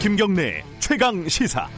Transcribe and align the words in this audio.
김경래 0.00 0.64
최강 0.78 1.28
시사. 1.28 1.68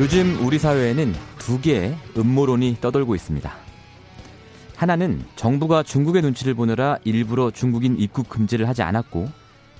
요즘 0.00 0.44
우리 0.44 0.58
사회에는 0.58 1.14
두 1.38 1.60
개의 1.60 1.96
음모론이 2.16 2.78
떠돌고 2.80 3.14
있습니다. 3.14 3.54
하나는 4.74 5.22
정부가 5.36 5.84
중국의 5.84 6.22
눈치를 6.22 6.54
보느라 6.54 6.98
일부러 7.04 7.52
중국인 7.52 7.96
입국 7.96 8.28
금지를 8.28 8.66
하지 8.66 8.82
않았고 8.82 9.28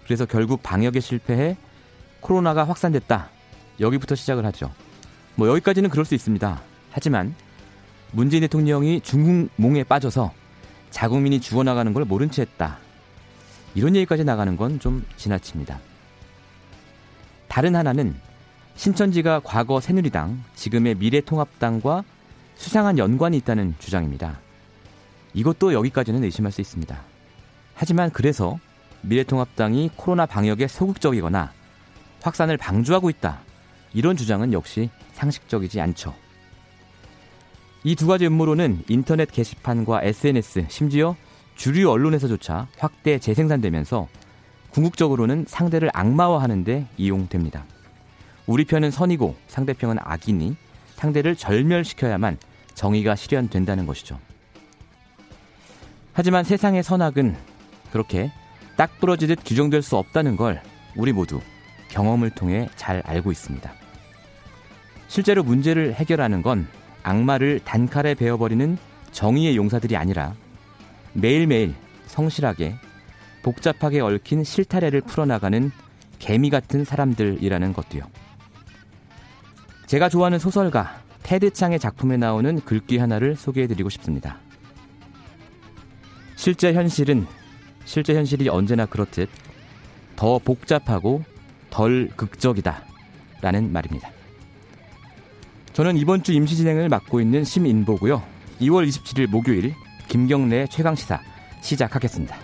그래서 0.05 0.25
결국 0.25 0.63
방역에 0.63 1.01
실패해 1.01 1.57
코로나가 2.21 2.63
확산됐다. 2.63 3.29
여기부터 3.81 4.15
시작을 4.15 4.47
하죠. 4.47 4.71
뭐 5.35 5.49
여기까지는 5.49 5.91
그럴 5.91 6.05
수 6.05 6.15
있습니다. 6.15 6.63
하지만 6.93 7.35
문재인 8.13 8.43
대통령이 8.43 9.01
중국 9.01 9.51
몽에 9.57 9.83
빠져서 9.83 10.42
자국민이 10.93 11.41
죽어나가는 11.41 11.93
걸 11.93 12.05
모른 12.05 12.31
채 12.31 12.43
했다. 12.43 12.79
이런 13.75 13.97
얘기까지 13.97 14.23
나가는 14.23 14.57
건 14.57 14.79
좀 14.79 15.05
지나칩니다. 15.17 15.81
다른 17.49 17.75
하나는 17.75 18.15
신천지가 18.77 19.41
과거 19.45 19.81
새누리당, 19.81 20.45
지금의 20.55 20.95
미래통합당과 20.97 22.05
수상한 22.55 22.99
연관이 22.99 23.37
있다는 23.39 23.75
주장입니다. 23.79 24.39
이것도 25.35 25.73
여기까지는 25.73 26.23
의심할 26.25 26.53
수 26.53 26.61
있습니다. 26.61 27.03
하지만 27.75 28.11
그래서 28.11 28.59
미래통합당이 29.03 29.91
코로나 29.97 30.27
방역에 30.27 30.69
소극적이거나 30.69 31.53
확산을 32.23 32.57
방조하고 32.57 33.11
있다. 33.11 33.41
이런 33.95 34.17
주장은 34.17 34.53
역시 34.53 34.91
상식적이지 35.15 35.81
않죠. 35.81 36.15
이 37.85 37.97
두 37.97 38.07
가지 38.07 38.27
음모론은 38.27 38.85
인터넷 38.89 39.31
게시판과 39.31 40.03
SNS, 40.05 40.67
심지어 40.69 41.17
주류 41.57 41.91
언론에서조차 41.91 42.69
확대 42.79 43.19
재생산되면서 43.19 44.09
궁극적으로는 44.71 45.47
상대를 45.49 45.91
악마화하는데 45.93 46.87
이용됩니다. 46.97 47.65
우리 48.47 48.65
편은 48.65 48.91
선이고 48.91 49.37
상대편은 49.49 49.97
악이니 50.01 50.57
상대를 50.95 51.37
절멸시켜야만 51.37 52.39
정의가 52.75 53.17
실현된다는 53.17 53.87
것이죠. 53.87 54.19
하지만 56.13 56.45
세상의 56.45 56.83
선악은 56.83 57.37
그렇게 57.91 58.31
딱 58.77 58.99
부러지듯 59.01 59.41
규정될 59.45 59.83
수 59.83 59.97
없다는 59.97 60.37
걸 60.37 60.63
우리 60.97 61.13
모두 61.13 61.41
경험을 61.89 62.31
통해 62.31 62.69
잘 62.77 63.03
알고 63.05 63.33
있습니다. 63.33 63.73
실제로 65.09 65.43
문제를 65.43 65.95
해결하는 65.95 66.43
건 66.43 66.67
악마를 67.03 67.61
단칼에 67.61 68.15
베어버리는 68.15 68.79
정의의 69.11 69.57
용사들이 69.57 69.97
아니라 69.97 70.35
매일매일 71.13 71.75
성실하게 72.07 72.77
복잡하게 73.43 74.01
얽힌 74.01 74.45
실타래를 74.45 75.01
풀어나가는 75.03 75.71
개미 76.19 76.51
같은 76.51 76.85
사람들이라는 76.85 77.73
것도요. 77.73 78.03
제가 79.87 80.09
좋아하는 80.09 80.39
소설가 80.39 81.03
테드 81.23 81.53
창의 81.53 81.79
작품에 81.79 82.17
나오는 82.17 82.61
글귀 82.61 82.99
하나를 82.99 83.37
소개해드리고 83.37 83.91
싶습니다. 83.91 84.39
실제 86.37 86.73
현실은 86.73 87.27
실제 87.85 88.15
현실이 88.15 88.49
언제나 88.49 88.87
그렇듯 88.87 89.29
더 90.17 90.39
복잡하고 90.39 91.25
덜 91.71 92.09
극적이다. 92.17 92.85
라는 93.41 93.73
말입니다. 93.73 94.11
저는 95.73 95.97
이번 95.97 96.23
주 96.23 96.33
임시 96.33 96.57
진행을 96.57 96.91
맡고 96.91 97.21
있는 97.21 97.45
심인보고요. 97.45 98.23
2월 98.61 98.87
27일 98.87 99.27
목요일 99.29 99.75
김경래 100.09 100.67
최강 100.67 100.95
시사 100.95 101.19
시작하겠습니다. 101.63 102.37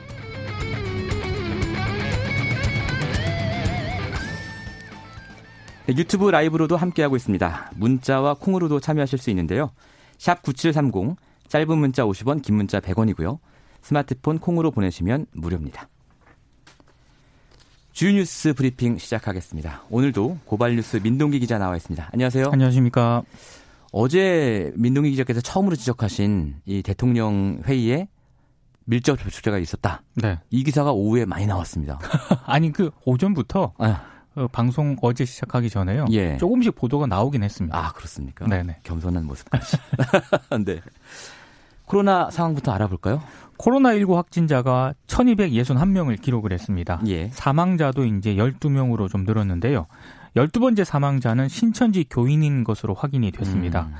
네, 5.86 5.94
유튜브 5.96 6.30
라이브로도 6.30 6.76
함께하고 6.76 7.16
있습니다. 7.16 7.72
문자와 7.76 8.34
콩으로도 8.34 8.80
참여하실 8.80 9.18
수 9.18 9.30
있는데요. 9.30 9.72
샵 10.16 10.42
9730, 10.42 11.16
짧은 11.48 11.78
문자 11.78 12.04
50원, 12.04 12.42
긴 12.42 12.56
문자 12.56 12.80
100원이고요. 12.80 13.38
스마트폰 13.82 14.38
콩으로 14.38 14.70
보내시면 14.70 15.26
무료입니다. 15.32 15.88
주뉴스 17.98 18.54
브리핑 18.54 18.96
시작하겠습니다. 18.96 19.82
오늘도 19.90 20.38
고발뉴스 20.44 20.98
민동기 20.98 21.40
기자 21.40 21.58
나와 21.58 21.74
있습니다. 21.74 22.10
안녕하세요. 22.12 22.50
안녕하십니까. 22.52 23.24
어제 23.90 24.72
민동기 24.76 25.10
기자께서 25.10 25.40
처음으로 25.40 25.74
지적하신 25.74 26.60
이 26.64 26.82
대통령 26.84 27.60
회의에 27.66 28.06
밀접 28.84 29.18
접촉자가 29.18 29.58
있었다. 29.58 30.02
네. 30.14 30.38
이 30.50 30.62
기사가 30.62 30.92
오후에 30.92 31.24
많이 31.24 31.46
나왔습니다. 31.46 31.98
아니 32.46 32.70
그 32.70 32.92
오전부터 33.04 33.72
아. 33.78 34.04
어, 34.36 34.46
방송 34.46 34.96
어제 35.02 35.24
시작하기 35.24 35.68
전에요. 35.68 36.06
예. 36.12 36.36
조금씩 36.36 36.76
보도가 36.76 37.08
나오긴 37.08 37.42
했습니다. 37.42 37.76
아 37.76 37.92
그렇습니까? 37.94 38.46
네네. 38.46 38.78
겸손한 38.84 39.24
모습까지. 39.24 39.76
네. 40.64 40.80
코로나 41.88 42.30
상황부터 42.30 42.70
알아볼까요? 42.72 43.22
코로나19 43.56 44.14
확진자가 44.14 44.94
1261명을 45.06 46.20
기록을 46.20 46.52
했습니다. 46.52 47.00
예. 47.06 47.28
사망자도 47.28 48.04
이제 48.04 48.34
12명으로 48.34 49.08
좀 49.10 49.24
늘었는데요. 49.24 49.86
12번째 50.36 50.84
사망자는 50.84 51.48
신천지 51.48 52.04
교인인 52.08 52.62
것으로 52.62 52.94
확인이 52.94 53.32
됐습니다. 53.32 53.88
음. 53.90 53.94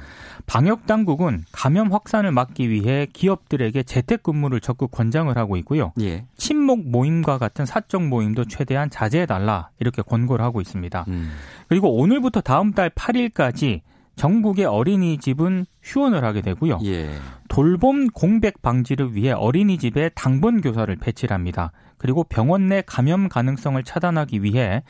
방역 0.46 0.86
당국은 0.86 1.44
감염 1.50 1.92
확산을 1.92 2.30
막기 2.30 2.70
위해 2.70 3.06
기업들에게 3.12 3.82
재택 3.82 4.22
근무를 4.22 4.60
적극 4.60 4.90
권장을 4.90 5.36
하고 5.36 5.56
있고요. 5.56 5.92
예. 6.00 6.26
친목 6.36 6.88
모임과 6.88 7.38
같은 7.38 7.66
사적 7.66 8.06
모임도 8.06 8.44
최대한 8.44 8.90
자제해 8.90 9.26
달라 9.26 9.70
이렇게 9.80 10.02
권고를 10.02 10.44
하고 10.44 10.60
있습니다. 10.60 11.06
음. 11.08 11.32
그리고 11.68 11.96
오늘부터 11.96 12.42
다음 12.42 12.72
달 12.72 12.90
8일까지 12.90 13.80
전국의 14.18 14.66
어린이집은 14.66 15.64
휴원을 15.82 16.24
하게 16.24 16.42
되고요. 16.42 16.80
예. 16.84 17.10
돌봄 17.48 18.08
공백 18.08 18.60
방지를 18.60 19.14
위해 19.14 19.32
어린이집에 19.32 20.10
당번 20.10 20.60
교사를 20.60 20.94
배치를 20.96 21.34
합니다. 21.34 21.72
그리고 21.96 22.24
병원 22.24 22.68
내 22.68 22.82
감염 22.84 23.28
가능성을 23.28 23.82
차단하기 23.82 24.42
위해 24.42 24.82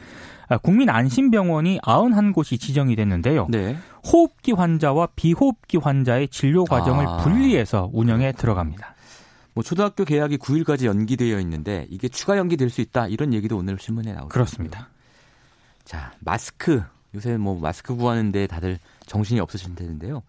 국민 0.62 0.88
안심병원이 0.88 1.78
91곳이 1.82 2.58
지정이 2.58 2.96
됐는데요. 2.96 3.46
네. 3.50 3.76
호흡기 4.10 4.52
환자와 4.52 5.08
비호흡기 5.14 5.76
환자의 5.76 6.28
진료 6.28 6.64
과정을 6.64 7.06
아. 7.06 7.16
분리해서 7.18 7.90
운영에 7.92 8.32
들어갑니다. 8.32 8.94
뭐 9.54 9.62
초등학교 9.62 10.04
개학이 10.04 10.38
9일까지 10.38 10.84
연기되어 10.86 11.38
있는데 11.40 11.86
이게 11.90 12.08
추가 12.08 12.38
연기될 12.38 12.70
수 12.70 12.80
있다 12.80 13.08
이런 13.08 13.34
얘기도 13.34 13.56
오늘 13.56 13.78
신문에 13.78 14.12
나오고 14.12 14.28
그렇습니다. 14.28 14.88
자 15.84 16.12
마스크 16.20 16.82
요새 17.14 17.36
뭐 17.36 17.58
마스크 17.58 17.96
구하는데 17.96 18.46
다들 18.46 18.78
정신이 19.08 19.40
없으실 19.40 19.74
텐데요. 19.74 20.22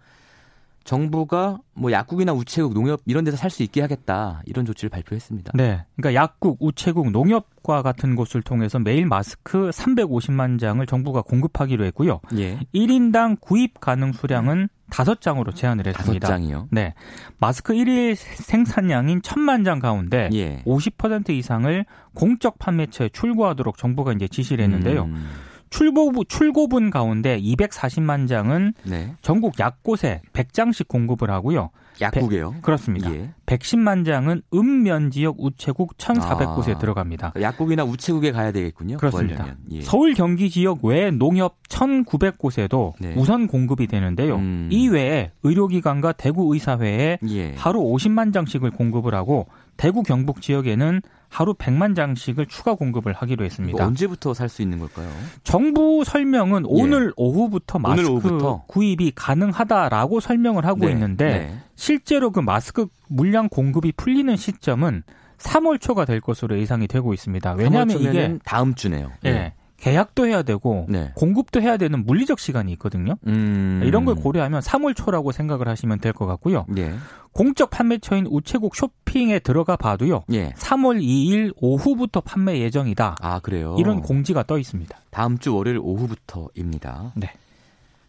정부가 0.86 1.60
뭐 1.74 1.92
약국이나 1.92 2.34
우체국, 2.34 2.74
농협 2.74 3.02
이런 3.06 3.24
데서 3.24 3.38
살 3.38 3.52
수 3.52 3.62
있게 3.62 3.82
하겠다 3.82 4.42
이런 4.46 4.66
조치를 4.66 4.90
발표했습니다. 4.90 5.52
네, 5.54 5.86
그러니까 5.96 6.20
약국, 6.20 6.58
우체국, 6.62 7.12
농협과 7.12 7.84
같은 7.84 8.16
곳을 8.16 8.42
통해서 8.42 8.80
매일 8.80 9.06
마스크 9.06 9.70
350만 9.70 10.60
장을 10.60 10.84
정부가 10.86 11.22
공급하기로 11.22 11.86
했고요. 11.86 12.22
예. 12.38 12.60
1인당 12.74 13.40
구입 13.40 13.80
가능 13.80 14.14
수량은 14.14 14.70
5장으로 14.90 15.54
제한을 15.54 15.86
했습니다. 15.86 16.28
5장이요? 16.28 16.68
네. 16.72 16.96
마스크 17.38 17.74
1일 17.74 18.16
생산량인 18.16 19.22
1000만 19.22 19.66
장 19.66 19.78
가운데 19.80 20.30
예. 20.34 20.64
50% 20.66 21.30
이상을 21.30 21.86
공적 22.16 22.58
판매처에 22.58 23.10
출고하도록 23.10 23.78
정부가 23.78 24.14
이제 24.14 24.28
지시를 24.28 24.64
했는데요. 24.64 25.04
음. 25.04 25.28
출고, 25.70 26.24
출고분 26.26 26.90
가운데 26.90 27.40
240만 27.40 28.28
장은 28.28 28.74
네. 28.84 29.14
전국 29.22 29.60
약곳에 29.60 30.22
100장씩 30.34 30.88
공급을 30.88 31.30
하고요. 31.30 31.70
약국에요? 32.02 32.56
그렇습니다. 32.62 33.14
예. 33.14 33.30
110만 33.46 34.06
장은 34.06 34.42
읍면 34.54 35.12
지역 35.12 35.36
우체국 35.40 35.98
1,400곳에 35.98 36.76
아, 36.76 36.78
들어갑니다. 36.78 37.34
약국이나 37.40 37.84
우체국에 37.84 38.32
가야 38.32 38.52
되겠군요. 38.52 38.98
그렇습니다. 38.98 39.56
예. 39.72 39.82
서울 39.82 40.14
경기 40.14 40.50
지역 40.50 40.84
외 40.84 41.12
농협 41.12 41.62
1,900곳에도 41.68 42.94
네. 43.00 43.14
우선 43.18 43.48
공급이 43.48 43.88
되는데요. 43.88 44.36
음. 44.36 44.70
이 44.72 44.88
외에 44.88 45.32
의료기관과 45.44 46.14
대구 46.14 46.54
의사회에 46.54 47.20
예. 47.28 47.54
하루 47.56 47.80
50만 47.82 48.34
장씩을 48.34 48.72
공급을 48.72 49.14
하고 49.14 49.48
대구 49.78 50.04
경북 50.04 50.42
지역에는 50.42 51.02
하루 51.30 51.54
100만 51.54 51.96
장씩을 51.96 52.48
추가 52.48 52.74
공급을 52.74 53.14
하기로 53.14 53.46
했습니다. 53.46 53.86
언제부터 53.86 54.34
살 54.34 54.50
수 54.50 54.62
있는 54.64 54.80
걸까요? 54.80 55.08
정부 55.44 56.04
설명은 56.04 56.64
예. 56.64 56.66
오늘 56.68 57.14
오후부터 57.16 57.78
마스크 57.80 58.02
오늘 58.02 58.12
오후부터? 58.12 58.64
구입이 58.68 59.12
가능하다라고 59.16 60.20
설명을 60.20 60.66
하고 60.66 60.86
네. 60.86 60.92
있는데 60.92 61.26
네. 61.26 61.58
실제로 61.76 62.32
그 62.32 62.40
마스크 62.40 62.88
물량 63.08 63.48
공급이 63.48 63.92
풀리는 63.92 64.36
시점은 64.36 65.04
3월 65.38 65.80
초가 65.80 66.06
될 66.06 66.20
것으로 66.20 66.58
예상이 66.60 66.88
되고 66.88 67.14
있습니다. 67.14 67.54
왜냐하면 67.54 68.00
이게 68.02 68.38
다음 68.44 68.74
주네요. 68.76 69.12
예. 69.24 69.32
네. 69.32 69.54
계약도 69.80 70.28
해야 70.28 70.42
되고 70.44 70.86
네. 70.90 71.12
공급도 71.16 71.62
해야 71.62 71.78
되는 71.78 72.06
물리적 72.06 72.40
시간이 72.40 72.72
있거든요. 72.74 73.16
음. 73.28 73.82
이런 73.84 74.06
걸 74.06 74.16
고려하면 74.16 74.62
3월 74.62 74.96
초라고 74.96 75.32
생각을 75.32 75.68
하시면 75.68 76.00
될 76.00 76.14
것 76.14 76.26
같고요. 76.26 76.66
예. 76.78 76.94
공적 77.32 77.70
판매처인 77.70 78.26
우체국 78.30 78.76
쇼핑에 78.76 79.40
들어가 79.40 79.76
봐도요. 79.78 80.24
예. 80.34 80.50
3월 80.52 81.02
2일 81.02 81.54
오후부터 81.62 82.22
판매 82.22 82.60
예정이다. 82.60 83.16
아 83.22 83.40
그래요? 83.40 83.76
이런 83.80 84.02
공지가 84.02 84.44
떠 84.44 84.58
있습니다. 84.58 84.98
다음 85.12 85.38
주 85.38 85.56
월요일 85.56 85.80
오후부터입니다. 85.82 87.14
네. 87.16 87.32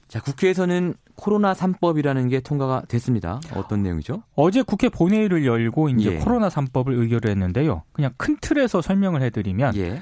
자 0.09 0.21
국회에서는 0.21 0.95
코로나 1.15 1.53
3법이라는 1.53 2.31
게 2.31 2.41
통과가 2.41 2.83
됐습니다. 2.89 3.41
어떤 3.55 3.83
내용이죠? 3.83 4.23
어제 4.35 4.63
국회 4.63 4.89
본회의를 4.89 5.45
열고 5.45 5.91
이제 5.91 6.15
예. 6.15 6.19
코로나 6.19 6.49
3법을 6.49 6.99
의결을 6.99 7.31
했는데요. 7.31 7.83
그냥 7.93 8.13
큰 8.17 8.37
틀에서 8.41 8.81
설명을 8.83 9.23
해드리면. 9.23 9.77
예. 9.77 10.01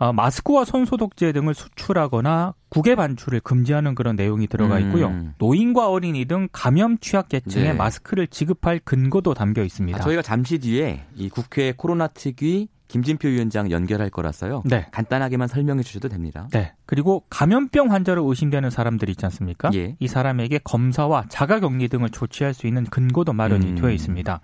어, 0.00 0.14
마스크와 0.14 0.64
손 0.64 0.86
소독제 0.86 1.30
등을 1.32 1.52
수출하거나 1.52 2.54
국외 2.70 2.94
반출을 2.94 3.40
금지하는 3.40 3.94
그런 3.94 4.16
내용이 4.16 4.46
들어가 4.46 4.78
있고요. 4.78 5.08
음. 5.08 5.34
노인과 5.38 5.90
어린이 5.90 6.24
등 6.24 6.48
감염 6.52 6.96
취약 6.98 7.28
계층에 7.28 7.64
네. 7.64 7.72
마스크를 7.74 8.26
지급할 8.26 8.80
근거도 8.82 9.34
담겨 9.34 9.62
있습니다. 9.62 9.98
아, 9.98 10.00
저희가 10.00 10.22
잠시 10.22 10.58
뒤에 10.58 11.04
이 11.16 11.28
국회 11.28 11.72
코로나 11.76 12.06
특위 12.06 12.68
김진표 12.88 13.28
위원장 13.28 13.70
연결할 13.70 14.08
거라서요. 14.08 14.62
네. 14.64 14.86
간단하게만 14.90 15.48
설명해 15.48 15.82
주셔도 15.82 16.08
됩니다. 16.08 16.48
네. 16.50 16.72
그리고 16.86 17.24
감염병 17.28 17.92
환자로 17.92 18.26
의심되는 18.26 18.70
사람들 18.70 19.10
있지 19.10 19.26
않습니까? 19.26 19.70
예. 19.74 19.96
이 20.00 20.08
사람에게 20.08 20.60
검사와 20.64 21.26
자가격리 21.28 21.88
등을 21.88 22.08
조치할 22.08 22.54
수 22.54 22.66
있는 22.66 22.84
근거도 22.84 23.34
마련이 23.34 23.66
음. 23.66 23.74
되어 23.74 23.90
있습니다. 23.90 24.40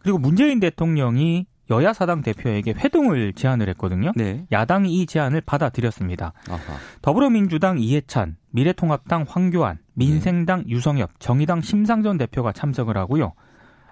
그리고 0.00 0.18
문재인 0.18 0.60
대통령이 0.60 1.46
여야 1.70 1.92
사당 1.92 2.20
대표에게 2.20 2.74
회동을 2.76 3.32
제안을 3.32 3.68
했거든요. 3.70 4.12
네. 4.16 4.44
야당이 4.52 4.92
이 4.92 5.06
제안을 5.06 5.40
받아들였습니다. 5.40 6.32
아하. 6.48 6.60
더불어민주당 7.00 7.78
이해찬, 7.78 8.36
미래통합당 8.50 9.24
황교안, 9.28 9.78
민생당 9.94 10.60
네. 10.60 10.70
유성엽, 10.70 11.20
정의당 11.20 11.62
심상전 11.62 12.18
대표가 12.18 12.52
참석을 12.52 12.96
하고요. 12.98 13.32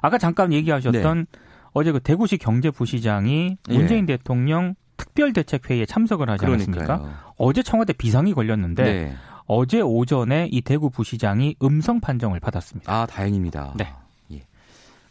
아까 0.01 0.19
잠깐 0.19 0.53
얘기하셨던 0.53 1.27
네. 1.31 1.39
어제 1.73 1.93
그 1.93 2.01
대구시 2.01 2.37
경제부시장이 2.37 3.57
예. 3.71 3.73
문재인 3.73 4.05
네. 4.07 4.17
대통령 4.17 4.75
특별대책회의에 4.99 5.87
참석을 5.87 6.29
하지 6.29 6.45
그러니까요. 6.45 6.85
않았습니까? 6.85 7.33
어제 7.39 7.63
청와대 7.63 7.93
비상이 7.93 8.35
걸렸는데 8.35 8.83
네. 8.83 9.15
어제 9.47 9.81
오전에 9.81 10.49
이 10.51 10.61
대구 10.61 10.91
부시장이 10.91 11.57
음성 11.63 12.01
판정을 12.01 12.41
받았습니다. 12.41 12.93
아 12.93 13.07
다행입니다. 13.07 13.75
네. 13.77 13.93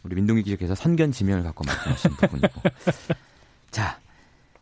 우리 0.04 0.16
민동기 0.16 0.42
기자께서 0.42 0.74
선견 0.74 1.12
지면을 1.12 1.42
갖고 1.42 1.64
말씀하신 1.64 2.10
부분이고. 2.12 2.62
자, 3.70 3.98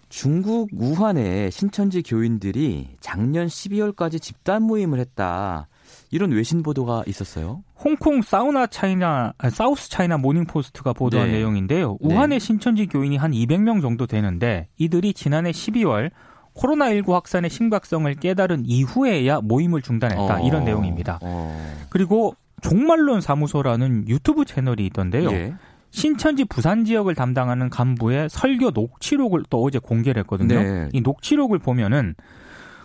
중국 0.08 0.68
우한에 0.72 1.50
신천지 1.50 2.02
교인들이 2.02 2.96
작년 3.00 3.46
12월까지 3.46 4.20
집단 4.20 4.62
모임을 4.62 4.98
했다. 4.98 5.68
이런 6.10 6.32
외신 6.32 6.62
보도가 6.62 7.04
있었어요. 7.06 7.62
홍콩 7.76 8.20
사우나 8.20 8.66
차이나 8.66 9.32
아, 9.38 9.50
사우스 9.50 9.88
차이나 9.88 10.18
모닝 10.18 10.44
포스트가 10.44 10.92
보도한 10.92 11.28
네. 11.28 11.38
내용인데요. 11.38 11.96
네. 12.00 12.14
우한의 12.14 12.38
네. 12.40 12.44
신천지 12.44 12.86
교인이 12.86 13.16
한 13.16 13.30
200명 13.30 13.80
정도 13.80 14.06
되는데 14.06 14.68
이들이 14.76 15.14
지난해 15.14 15.52
12월 15.52 16.10
코로나19 16.54 17.12
확산의 17.12 17.48
심각성을 17.48 18.12
깨달은 18.16 18.64
이후에야 18.66 19.40
모임을 19.40 19.82
중단했다. 19.82 20.40
어, 20.40 20.46
이런 20.46 20.64
내용입니다. 20.64 21.20
어. 21.22 21.86
그리고 21.88 22.34
종말론 22.60 23.20
사무소라는 23.20 24.08
유튜브 24.08 24.44
채널이 24.44 24.86
있던데요. 24.86 25.30
예. 25.30 25.54
신천지 25.90 26.44
부산 26.44 26.84
지역을 26.84 27.14
담당하는 27.14 27.68
간부의 27.68 28.28
설교 28.30 28.70
녹취록을 28.70 29.44
또 29.50 29.62
어제 29.62 29.78
공개를 29.78 30.20
했거든요. 30.20 30.62
네. 30.62 30.88
이 30.92 31.00
녹취록을 31.00 31.58
보면은 31.58 32.14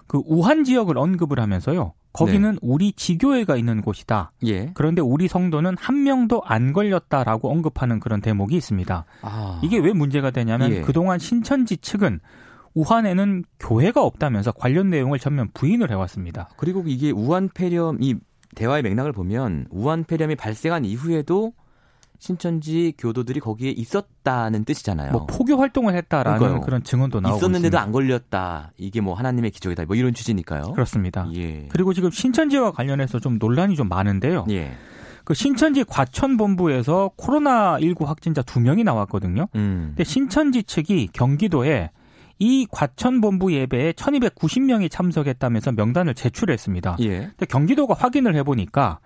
그 0.07 0.21
우한 0.25 0.63
지역을 0.63 0.97
언급을 0.97 1.39
하면서요. 1.39 1.93
거기는 2.13 2.51
네. 2.51 2.57
우리 2.61 2.93
지교회가 2.93 3.57
있는 3.57 3.81
곳이다. 3.81 4.31
예. 4.45 4.71
그런데 4.73 5.01
우리 5.01 5.27
성도는 5.27 5.75
한 5.77 6.03
명도 6.03 6.41
안 6.45 6.71
걸렸다라고 6.71 7.51
언급하는 7.51 7.99
그런 7.99 8.21
대목이 8.21 8.55
있습니다. 8.55 9.05
아. 9.21 9.61
이게 9.63 9.77
왜 9.77 9.91
문제가 9.91 10.31
되냐면 10.31 10.71
예. 10.71 10.81
그동안 10.81 11.19
신천지 11.19 11.77
측은 11.77 12.21
우한에는 12.73 13.43
교회가 13.59 14.01
없다면서 14.03 14.51
관련 14.53 14.89
내용을 14.89 15.19
전면 15.19 15.49
부인을 15.53 15.91
해왔습니다. 15.91 16.49
그리고 16.57 16.83
이게 16.85 17.11
우한 17.11 17.49
폐렴이 17.53 18.15
대화의 18.55 18.83
맥락을 18.83 19.11
보면 19.11 19.67
우한 19.69 20.03
폐렴이 20.03 20.35
발생한 20.35 20.85
이후에도 20.85 21.53
신천지 22.17 22.93
교도들이 22.97 23.39
거기에 23.39 23.71
있었다는 23.71 24.63
뜻이잖아요. 24.65 25.11
뭐 25.11 25.25
포교 25.25 25.57
활동을 25.57 25.95
했다라는 25.95 26.39
그러니까요. 26.39 26.65
그런 26.65 26.83
증언도 26.83 27.19
나오고 27.19 27.37
있었는데도 27.37 27.67
있습니다. 27.67 27.81
안 27.81 27.91
걸렸다. 27.91 28.71
이게 28.77 29.01
뭐 29.01 29.13
하나님의 29.13 29.51
기적이다. 29.51 29.85
뭐 29.85 29.95
이런 29.95 30.13
취지니까요. 30.13 30.71
그렇습니다. 30.71 31.29
예. 31.35 31.67
그리고 31.69 31.93
지금 31.93 32.09
신천지와 32.11 32.71
관련해서 32.71 33.19
좀 33.19 33.37
논란이 33.37 33.75
좀 33.75 33.89
많은데요. 33.89 34.45
예. 34.49 34.71
그 35.25 35.33
신천지 35.33 35.83
과천본부에서 35.83 37.11
코로나19 37.17 38.05
확진자 38.05 38.41
두 38.43 38.59
명이 38.59 38.83
나왔거든요. 38.83 39.47
음. 39.55 39.87
근데 39.89 40.03
신천지 40.03 40.63
측이 40.63 41.09
경기도에 41.13 41.89
이 42.39 42.67
과천본부 42.71 43.53
예배에 43.53 43.93
1290명이 43.93 44.91
참석했다면서 44.91 45.71
명단을 45.73 46.13
제출했습니다. 46.13 46.97
예. 47.01 47.19
근데 47.19 47.45
경기도가 47.45 47.93
확인을 47.93 48.35
해보니까 48.35 48.99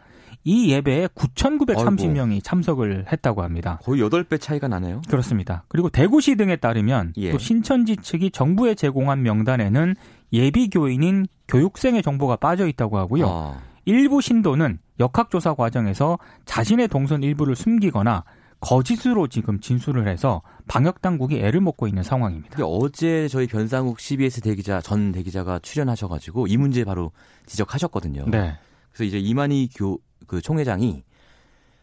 이 0.44 0.72
예배에 0.72 1.08
9,930명이 1.08 2.32
아이고. 2.32 2.42
참석을 2.42 3.06
했다고 3.12 3.44
합니다. 3.44 3.80
거의 3.84 4.02
8배 4.02 4.40
차이가 4.40 4.68
나네요. 4.68 5.02
그렇습니다. 5.08 5.64
그리고 5.68 5.90
대구시 5.90 6.36
등에 6.36 6.56
따르면 6.56 7.14
예. 7.18 7.32
또 7.32 7.38
신천지 7.38 7.98
측이 7.98 8.32
정부에 8.32 8.74
제공한 8.74 9.22
명단에는 9.22 9.96
예비 10.34 10.70
교인인 10.70 11.28
교육생의 11.48 12.02
정보가 12.04 12.38
빠져 12.38 12.68
있다고 12.68 12.98
하고요. 12.98 13.28
아. 13.28 13.58
일부 13.86 14.22
신도는 14.22 14.80
역학조사 15.00 15.56
과정에서 15.56 16.20
자신의 16.46 16.90
동선 16.90 17.24
일부를 17.24 17.56
숨기거나 17.56 18.24
거짓으로 18.60 19.28
지금 19.28 19.60
진술을 19.60 20.08
해서 20.08 20.42
방역 20.68 21.02
당국이 21.02 21.40
애를 21.40 21.62
먹고 21.62 21.88
있는 21.88 22.04
상황입니다. 22.04 22.64
어제 22.66 23.28
저희 23.28 23.48
변상욱 23.48 24.00
CBS 24.00 24.42
대기자 24.42 24.82
전 24.82 25.12
대기자가 25.12 25.60
출연하셔가지고 25.60 26.48
이 26.48 26.58
문제 26.58 26.84
바로 26.84 27.12
지적하셨거든요. 27.46 28.26
네. 28.28 28.58
그래서 28.92 29.04
이제 29.06 29.18
이만희 29.20 29.70
교 29.76 29.98
그 30.30 30.42
총회장이 30.42 31.04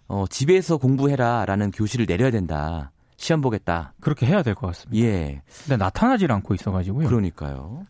어, 0.09 0.25
집에서 0.31 0.77
공부해라라는 0.77 1.73
교실을 1.73 2.07
내려야 2.07 2.31
된다. 2.31 2.93
시험 3.17 3.41
보겠다. 3.41 3.93
그렇게 4.01 4.25
해야 4.25 4.43
될 4.43 4.55
것 4.55 4.69
같습니다. 4.69 5.05
예. 5.05 5.43
근데 5.65 5.77
나타나질 5.77 6.31
않고 6.31 6.55
있어가지고요. 6.55 7.09
그러니까요. 7.09 7.87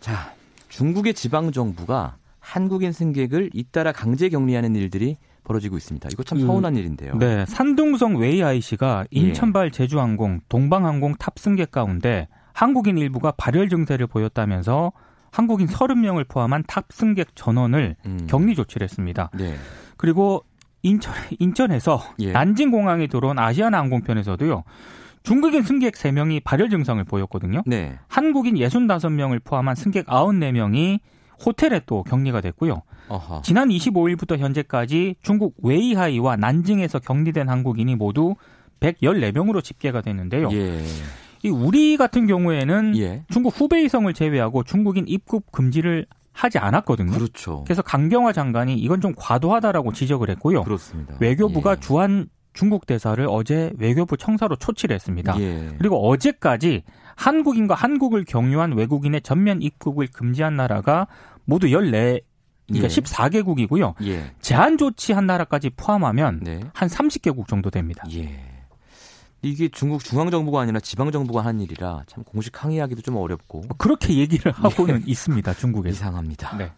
자, 0.00 0.34
중국의 0.68 1.14
지방 1.14 1.50
정부가 1.50 2.16
한국인 2.40 2.92
승객을 2.92 3.50
잇따라 3.54 3.90
강제 3.92 4.28
격리하는 4.28 4.76
일들이 4.76 5.16
벌어지고 5.44 5.76
있습니다. 5.76 6.08
이거 6.12 6.22
참그 6.22 6.46
서운한 6.46 6.74
음, 6.74 6.78
일인데요. 6.78 7.14
네, 7.16 7.44
산둥성 7.46 8.16
웨이아이 8.16 8.60
씨가 8.60 9.04
예. 9.14 9.20
인천발 9.20 9.70
제주항공, 9.70 10.40
동방항공 10.48 11.14
탑승객 11.18 11.70
가운데 11.70 12.28
한국인 12.52 12.98
일부가 12.98 13.32
발열 13.32 13.68
증세를 13.68 14.06
보였다면서 14.06 14.92
한국인 15.30 15.66
30명을 15.66 16.28
포함한 16.28 16.64
탑승객 16.66 17.34
전원을 17.34 17.96
음. 18.06 18.26
격리 18.28 18.54
조치를 18.54 18.84
했습니다. 18.84 19.30
네. 19.34 19.56
그리고 19.96 20.44
인천, 20.82 21.12
인천에서 21.38 22.00
예. 22.20 22.32
난징 22.32 22.70
공항에 22.70 23.06
들어온 23.06 23.38
아시아나 23.38 23.78
항공편에서도요. 23.78 24.64
중국인 25.24 25.62
승객 25.62 25.94
3명이 25.94 26.44
발열 26.44 26.68
증상을 26.68 27.02
보였거든요. 27.04 27.62
네. 27.66 27.98
한국인 28.08 28.56
65명을 28.56 29.42
포함한 29.42 29.74
승객 29.74 30.06
94명이 30.06 31.00
호텔에 31.44 31.80
또 31.86 32.02
격리가 32.04 32.40
됐고요. 32.40 32.82
어허. 33.08 33.42
지난 33.42 33.68
25일부터 33.68 34.38
현재까지 34.38 35.16
중국 35.22 35.54
웨이하이와 35.62 36.36
난징에서 36.36 37.00
격리된 37.00 37.48
한국인이 37.48 37.94
모두 37.96 38.34
114명으로 38.80 39.62
집계가 39.62 40.00
됐는데요. 40.00 40.50
예. 40.52 40.84
이 41.42 41.48
우리 41.48 41.96
같은 41.96 42.26
경우에는 42.26 42.96
예. 42.96 43.24
중국 43.28 43.60
후베이성을 43.60 44.12
제외하고 44.14 44.64
중국인 44.64 45.04
입국 45.06 45.52
금지를 45.52 46.06
하지 46.32 46.58
않았거든요. 46.58 47.12
그렇죠. 47.12 47.62
그래서 47.64 47.82
강경화 47.82 48.32
장관이 48.32 48.74
이건 48.74 49.00
좀 49.00 49.12
과도하다라고 49.16 49.92
지적을 49.92 50.30
했고요. 50.30 50.64
그렇습니다. 50.64 51.16
외교부가 51.20 51.72
예. 51.72 51.80
주한 51.80 52.28
중국 52.54 52.86
대사를 52.86 53.24
어제 53.28 53.72
외교부 53.78 54.16
청사로 54.16 54.56
초치를 54.56 54.94
했습니다. 54.94 55.38
예. 55.40 55.74
그리고 55.78 56.08
어제까지 56.08 56.82
한국인과 57.16 57.74
한국을 57.74 58.24
경유한 58.24 58.72
외국인의 58.72 59.22
전면 59.22 59.60
입국을 59.60 60.08
금지한 60.08 60.56
나라가 60.56 61.06
모두 61.44 61.68
14 61.68 62.20
그러니까 62.66 62.88
예. 62.88 62.88
14개국이고요. 62.88 63.94
예. 64.06 64.32
제한 64.40 64.78
조치한 64.78 65.26
나라까지 65.26 65.70
포함하면 65.70 66.40
네. 66.42 66.60
한 66.72 66.88
30개국 66.88 67.46
정도 67.46 67.70
됩니다. 67.70 68.04
예. 68.12 68.40
이게 69.42 69.68
중국 69.68 70.02
중앙 70.02 70.30
정부가 70.30 70.62
아니라 70.62 70.80
지방 70.80 71.12
정부가 71.12 71.44
한 71.44 71.60
일이라 71.60 72.04
참 72.06 72.24
공식 72.24 72.64
항의하기도 72.64 73.02
좀 73.02 73.16
어렵고 73.16 73.60
뭐 73.60 73.76
그렇게 73.76 74.14
얘기를 74.14 74.50
하고는 74.52 75.00
예. 75.00 75.04
있습니다. 75.06 75.52
중국에 75.54 75.90
이상합니다. 75.90 76.56
네. 76.56 76.72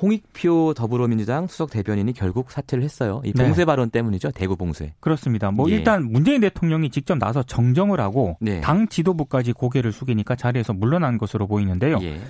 홍익표 0.00 0.74
더불어민주당 0.74 1.46
수석 1.46 1.70
대변인이 1.70 2.12
결국 2.14 2.50
사퇴를 2.50 2.82
했어요. 2.82 3.22
이 3.24 3.32
네. 3.32 3.44
봉쇄 3.44 3.60
네. 3.60 3.64
발언 3.66 3.90
때문이죠. 3.90 4.32
대구 4.32 4.56
봉쇄. 4.56 4.94
그렇습니다. 4.98 5.52
뭐 5.52 5.70
예. 5.70 5.76
일단 5.76 6.10
문재인 6.10 6.40
대통령이 6.40 6.90
직접 6.90 7.16
나서 7.18 7.44
정정을 7.44 8.00
하고 8.00 8.36
네. 8.40 8.60
당 8.60 8.88
지도부까지 8.88 9.52
고개를 9.52 9.92
숙이니까 9.92 10.34
자리에서 10.34 10.72
물러난 10.72 11.18
것으로 11.18 11.46
보이는데요. 11.46 11.98
예. 12.02 12.20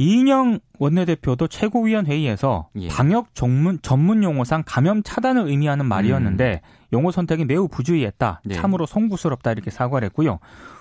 이인영 0.00 0.60
원내대표도 0.78 1.48
최고위원 1.48 2.06
회의에서 2.06 2.70
예. 2.76 2.88
방역 2.88 3.34
전문, 3.34 3.78
전문 3.82 4.22
용어상 4.24 4.62
감염 4.64 5.02
차단을 5.02 5.46
의미하는 5.46 5.84
말이었는데 5.84 6.62
음. 6.64 6.86
용어 6.94 7.10
선택이 7.10 7.44
매우 7.44 7.68
부주의했다. 7.68 8.40
네. 8.46 8.54
참으로 8.54 8.86
송구스럽다 8.86 9.52
이렇게 9.52 9.70
사과를 9.70 10.06
했고요. 10.06 10.38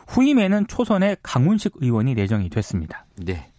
후임에는 0.07 0.67
초선의 0.67 1.17
강훈식 1.21 1.73
의원이 1.81 2.13
내정이 2.13 2.49
됐습니다. 2.49 3.05
네. 3.17 3.51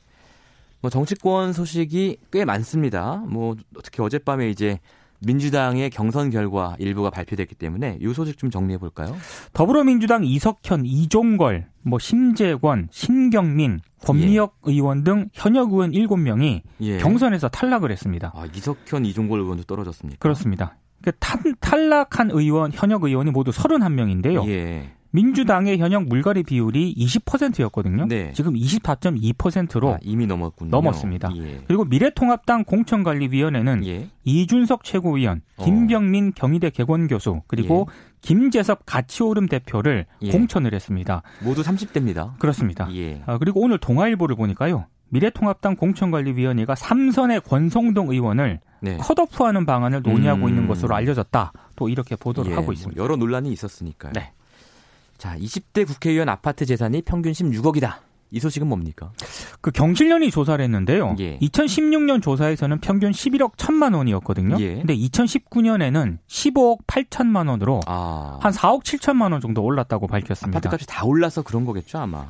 뭐 0.81 0.91
정치권 0.91 1.53
소식이 1.53 2.17
꽤 2.33 2.47
많습니다. 2.47 3.23
뭐 3.29 3.55
특히 3.85 4.03
어젯밤에 4.03 4.49
이제 4.49 4.79
민주당의 5.21 5.91
경선 5.91 6.31
결과 6.31 6.77
일부가 6.79 7.11
발표됐기 7.11 7.55
때문에 7.55 7.99
이 8.01 8.13
소식 8.13 8.39
좀 8.39 8.51
정리해 8.51 8.79
볼까요? 8.79 9.17
더불어민주당 9.53 10.25
이석현, 10.25 10.87
이종걸, 10.87 11.69
뭐 11.83 11.99
심재권, 11.99 12.89
신경민, 12.91 13.81
권미혁 14.03 14.57
예. 14.67 14.73
의원 14.73 15.05
등 15.05 15.29
현역 15.33 15.73
의원 15.73 15.93
7명이 15.93 16.63
예. 16.81 16.99
경선에서 16.99 17.49
탈락을 17.49 17.91
했습니다. 17.91 18.33
아, 18.35 18.47
이석현, 18.55 19.05
이종걸 19.05 19.41
의원도 19.41 19.65
떨어졌습니까? 19.65 20.19
그렇습니다. 20.21 20.77
그 21.03 21.13
탈락한 21.61 22.31
의원, 22.33 22.73
현역 22.73 23.05
의원이 23.05 23.31
모두 23.31 23.51
31명인데요. 23.51 24.47
예. 24.49 24.91
민주당의 25.13 25.79
현역 25.79 26.05
물갈이 26.05 26.45
비율이 26.45 26.95
20%였거든요. 26.97 28.07
네. 28.07 28.33
지금 28.35 28.55
24.2%로 28.55 29.95
아, 29.95 29.99
이미 30.03 30.27
넘었군요. 30.27 30.71
넘었습니다. 30.71 31.31
예. 31.37 31.61
그리고 31.67 31.85
미래통합당 31.85 32.65
공천관리위원회는 32.65 33.87
예. 33.87 34.09
이준석 34.25 34.85
최고위원, 34.85 35.43
어. 35.57 35.65
김병민 35.65 36.29
어. 36.29 36.31
경희대 36.35 36.71
개건교수 36.71 37.43
그리고 37.47 37.89
예. 37.89 38.11
김재섭 38.21 38.87
가치오름 38.87 39.49
대표를 39.49 40.07
예. 40.23 40.31
공천을 40.31 40.75
했습니다. 40.75 41.23
모두 41.43 41.63
30대입니다. 41.63 42.39
그렇습니다. 42.39 42.89
예. 42.95 43.23
아, 43.27 43.39
그리고 43.39 43.61
오늘 43.61 43.79
동아일보를 43.79 44.37
보니까요. 44.37 44.87
미래통합당 45.09 45.75
공천관리위원회가 45.75 46.77
삼선의 46.77 47.41
권성동 47.41 48.11
의원을 48.11 48.61
네. 48.81 48.97
컷오프하는 48.97 49.67
방안을 49.67 50.03
논의하고 50.03 50.45
음. 50.45 50.49
있는 50.49 50.69
것으로 50.69 50.95
알려졌다. 50.95 51.53
또 51.75 51.89
이렇게 51.89 52.15
보도를 52.15 52.53
예, 52.53 52.55
하고 52.55 52.67
뭐 52.67 52.75
있습니다. 52.75 53.03
여러 53.03 53.17
논란이 53.17 53.51
있었으니까요. 53.53 54.13
네. 54.15 54.33
자, 55.21 55.37
20대 55.37 55.87
국회의원 55.87 56.31
아파트 56.31 56.65
재산이 56.65 57.03
평균 57.03 57.33
16억이다. 57.33 57.97
이 58.31 58.41
소식은 58.41 58.67
뭡니까? 58.67 59.13
그 59.61 59.71
경실련이 59.71 60.31
조사를 60.31 60.65
했는데요. 60.65 61.17
예. 61.19 61.39
2016년 61.41 62.23
조사에서는 62.23 62.81
평균 62.81 63.11
11억 63.11 63.57
1천만 63.57 63.95
원이었거든요. 63.95 64.57
예. 64.61 64.77
근데 64.77 64.97
2019년에는 64.97 66.19
15억 66.27 66.87
8천만 66.87 67.51
원으로 67.51 67.81
아. 67.87 68.39
한 68.41 68.51
4억 68.51 68.83
7천만 68.83 69.33
원 69.33 69.43
정도 69.43 69.63
올랐다고 69.63 70.07
밝혔습니다. 70.07 70.57
아파트값이 70.57 70.87
다 70.87 71.05
올라서 71.05 71.43
그런 71.43 71.67
거겠죠, 71.67 71.99
아마. 71.99 72.27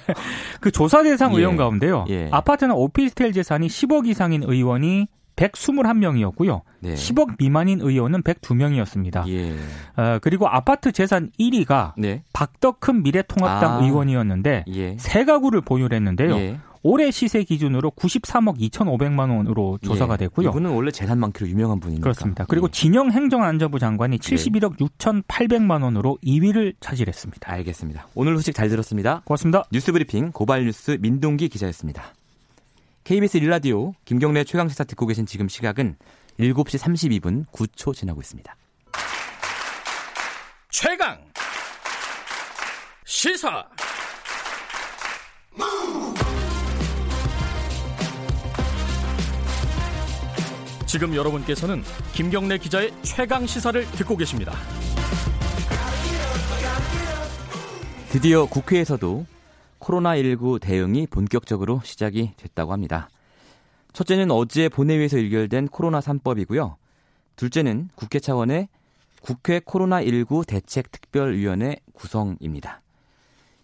그 0.62 0.70
조사 0.70 1.02
대상 1.02 1.34
예. 1.34 1.38
의원 1.38 1.58
가운데요. 1.58 2.06
예. 2.08 2.30
아파트나 2.32 2.72
오피스텔 2.72 3.32
재산이 3.32 3.66
10억 3.66 4.06
이상인 4.06 4.42
의원이 4.42 5.08
121명이었고요. 5.36 6.62
네. 6.80 6.94
10억 6.94 7.36
미만인 7.38 7.80
의원은 7.80 8.22
102명이었습니다. 8.22 9.28
예. 9.28 9.52
어, 9.96 10.18
그리고 10.20 10.48
아파트 10.48 10.92
재산 10.92 11.30
1위가 11.38 11.92
네. 11.96 12.22
박덕흠 12.32 13.02
미래통합당 13.02 13.72
아. 13.72 13.84
의원이었는데 13.84 14.64
예. 14.68 14.96
세 14.98 15.24
가구를 15.24 15.60
보유를 15.62 15.96
했는데요. 15.96 16.34
예. 16.36 16.58
올해 16.84 17.12
시세 17.12 17.44
기준으로 17.44 17.92
93억 17.92 18.58
2,500만 18.58 19.30
원으로 19.30 19.78
조사가 19.82 20.14
예. 20.14 20.16
됐고요. 20.18 20.48
이분은 20.48 20.70
원래 20.70 20.90
재산 20.90 21.18
많기로 21.20 21.48
유명한 21.48 21.78
분이니까. 21.78 22.02
그렇습니다. 22.02 22.44
그리고 22.48 22.66
예. 22.66 22.70
진영 22.72 23.12
행정안전부 23.12 23.78
장관이 23.78 24.18
71억 24.18 24.78
6,800만 24.78 25.84
원으로 25.84 26.18
2위를 26.24 26.74
차지했습니다. 26.80 27.52
알겠습니다. 27.52 28.08
오늘 28.14 28.36
소식 28.36 28.54
잘 28.54 28.68
들었습니다. 28.68 29.22
고맙습니다. 29.24 29.64
뉴스브리핑 29.70 30.32
고발뉴스 30.32 30.98
민동기 31.00 31.48
기자였습니다. 31.48 32.02
KBS 33.04 33.38
일라디오 33.38 33.94
김경래 34.04 34.44
최강시사 34.44 34.84
듣고 34.84 35.06
계신 35.06 35.26
지금 35.26 35.48
시각은 35.48 35.96
7시 36.38 36.78
32분 36.78 37.46
9초 37.48 37.94
지나고 37.94 38.20
있습니다. 38.20 38.54
최강 40.70 41.20
시사 43.04 43.66
지금 50.86 51.16
여러분께서는 51.16 51.82
김경래 52.12 52.58
기자의 52.58 52.92
최강 53.02 53.46
시사를 53.46 53.84
듣고 53.92 54.16
계십니다. 54.16 54.52
드디어 58.10 58.46
국회에서도 58.46 59.26
코로나19 59.82 60.60
대응이 60.60 61.08
본격적으로 61.08 61.80
시작이 61.82 62.32
됐다고 62.36 62.72
합니다. 62.72 63.08
첫째는 63.92 64.30
어제 64.30 64.68
본회의에서 64.68 65.18
의결된 65.18 65.68
코로나 65.68 66.00
3법이고요. 66.00 66.76
둘째는 67.36 67.88
국회 67.94 68.18
차원의 68.20 68.68
국회 69.22 69.60
코로나19 69.60 70.46
대책특별위원회 70.46 71.76
구성입니다. 71.94 72.80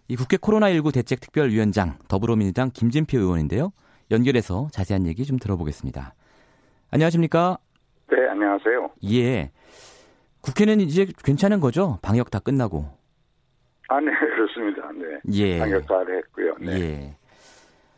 이 0.07 0.15
국회 0.15 0.37
코로나19 0.37 0.93
대책특별위원장 0.93 1.97
더불어민주당 2.07 2.71
김진표 2.73 3.17
의원인데요. 3.17 3.71
연결해서 4.11 4.69
자세한 4.71 5.05
얘기 5.05 5.25
좀 5.25 5.37
들어보겠습니다. 5.37 6.13
안녕하십니까? 6.91 7.57
네, 8.09 8.27
안녕하세요. 8.27 8.91
예. 9.11 9.51
국회는 10.41 10.79
이제 10.81 11.05
괜찮은 11.23 11.59
거죠? 11.59 11.99
방역 12.01 12.31
다 12.31 12.39
끝나고. 12.39 12.85
아, 13.89 13.99
네, 13.99 14.11
그렇습니다. 14.35 14.78
네. 14.99 15.19
예. 15.33 15.59
방역사를 15.59 16.17
했고요. 16.17 16.55
네. 16.59 16.71
예. 16.79 17.15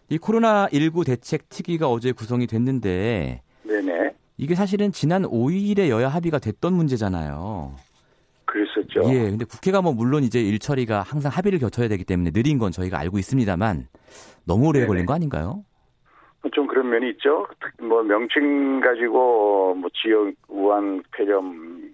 이 0.10 0.18
코로나 0.18 0.68
19 0.72 1.06
대책 1.06 1.50
특위가 1.50 1.90
어제 1.90 2.12
구성이 2.12 2.48
됐는데. 2.48 3.42
네네. 3.64 4.12
이게 4.38 4.56
사실은 4.56 4.92
지난 4.92 5.24
5일에 5.24 5.90
여야 5.90 6.10
합의가 6.10 6.40
됐던 6.40 6.74
문제잖아요. 6.74 7.76
그랬었죠. 8.46 9.04
예. 9.14 9.30
근데 9.30 9.46
국회가 9.46 9.82
뭐 9.82 9.94
물론 9.94 10.24
이제 10.24 10.42
일 10.42 10.60
처리가 10.60 11.02
항상 11.02 11.32
합의를 11.34 11.60
거쳐야 11.60 11.88
되기 11.88 12.04
때문에 12.04 12.32
느린 12.32 12.58
건 12.58 12.72
저희가 12.72 13.00
알고 13.00 13.18
있습니다만 13.18 13.88
너무 14.46 14.68
오래 14.68 14.80
네네. 14.80 14.88
걸린 14.88 15.06
거 15.06 15.14
아닌가요? 15.14 15.64
좀 16.54 16.68
그런 16.68 16.90
면이 16.90 17.12
있죠. 17.12 17.46
뭐 17.80 18.02
명칭 18.02 18.82
가지고 18.82 19.76
뭐 19.76 19.90
지역 19.94 20.34
우한 20.50 21.04
폐렴 21.16 21.91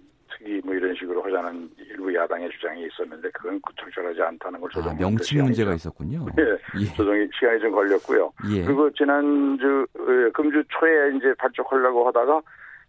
특위 0.47 0.61
뭐 0.63 0.73
이런 0.73 0.95
식으로 0.95 1.21
하자는 1.23 1.69
일부 1.89 2.13
야당의 2.15 2.49
주장이 2.51 2.87
있었는데 2.87 3.29
그건 3.31 3.59
적절하지 3.79 4.21
않다는 4.21 4.61
걸 4.61 4.69
조정. 4.69 4.91
아, 4.91 4.95
명칭 4.97 5.43
문제가 5.43 5.73
있었군요. 5.73 6.25
네, 6.35 6.43
예. 6.79 6.85
조정이 6.95 7.27
시간이 7.37 7.59
좀 7.59 7.71
걸렸고요. 7.73 8.31
예. 8.55 8.63
그리고 8.63 8.89
지난주 8.93 9.85
어, 9.99 10.31
금주 10.33 10.63
초에 10.69 11.17
이제 11.17 11.33
발족하려고 11.37 12.07
하다가 12.07 12.41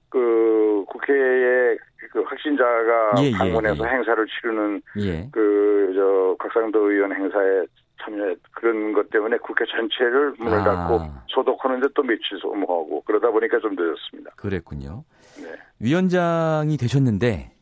그 0.08 0.84
국회에 0.86 1.76
그 2.12 2.22
확진자가 2.22 3.14
예, 3.18 3.26
예 3.26 3.32
방문해서 3.32 3.84
예, 3.84 3.90
행사를 3.90 4.26
치르는 4.26 4.82
예. 5.00 5.28
그저 5.32 6.36
곽상도 6.38 6.90
의원 6.90 7.12
행사에 7.12 7.66
참여 8.00 8.34
그런 8.52 8.92
것 8.92 9.10
때문에 9.10 9.36
국회 9.38 9.64
전체를 9.66 10.34
문을 10.38 10.58
아. 10.58 10.64
닫고 10.64 11.00
소독하는데 11.26 11.88
또 11.94 12.02
며칠 12.02 12.38
소모하고 12.40 13.02
그러다 13.02 13.30
보니까 13.30 13.58
좀 13.58 13.74
늦었습니다. 13.76 14.30
그랬군요. 14.36 15.04
네. 15.42 15.47
위원장이 15.80 16.76
되셨는데 16.76 17.52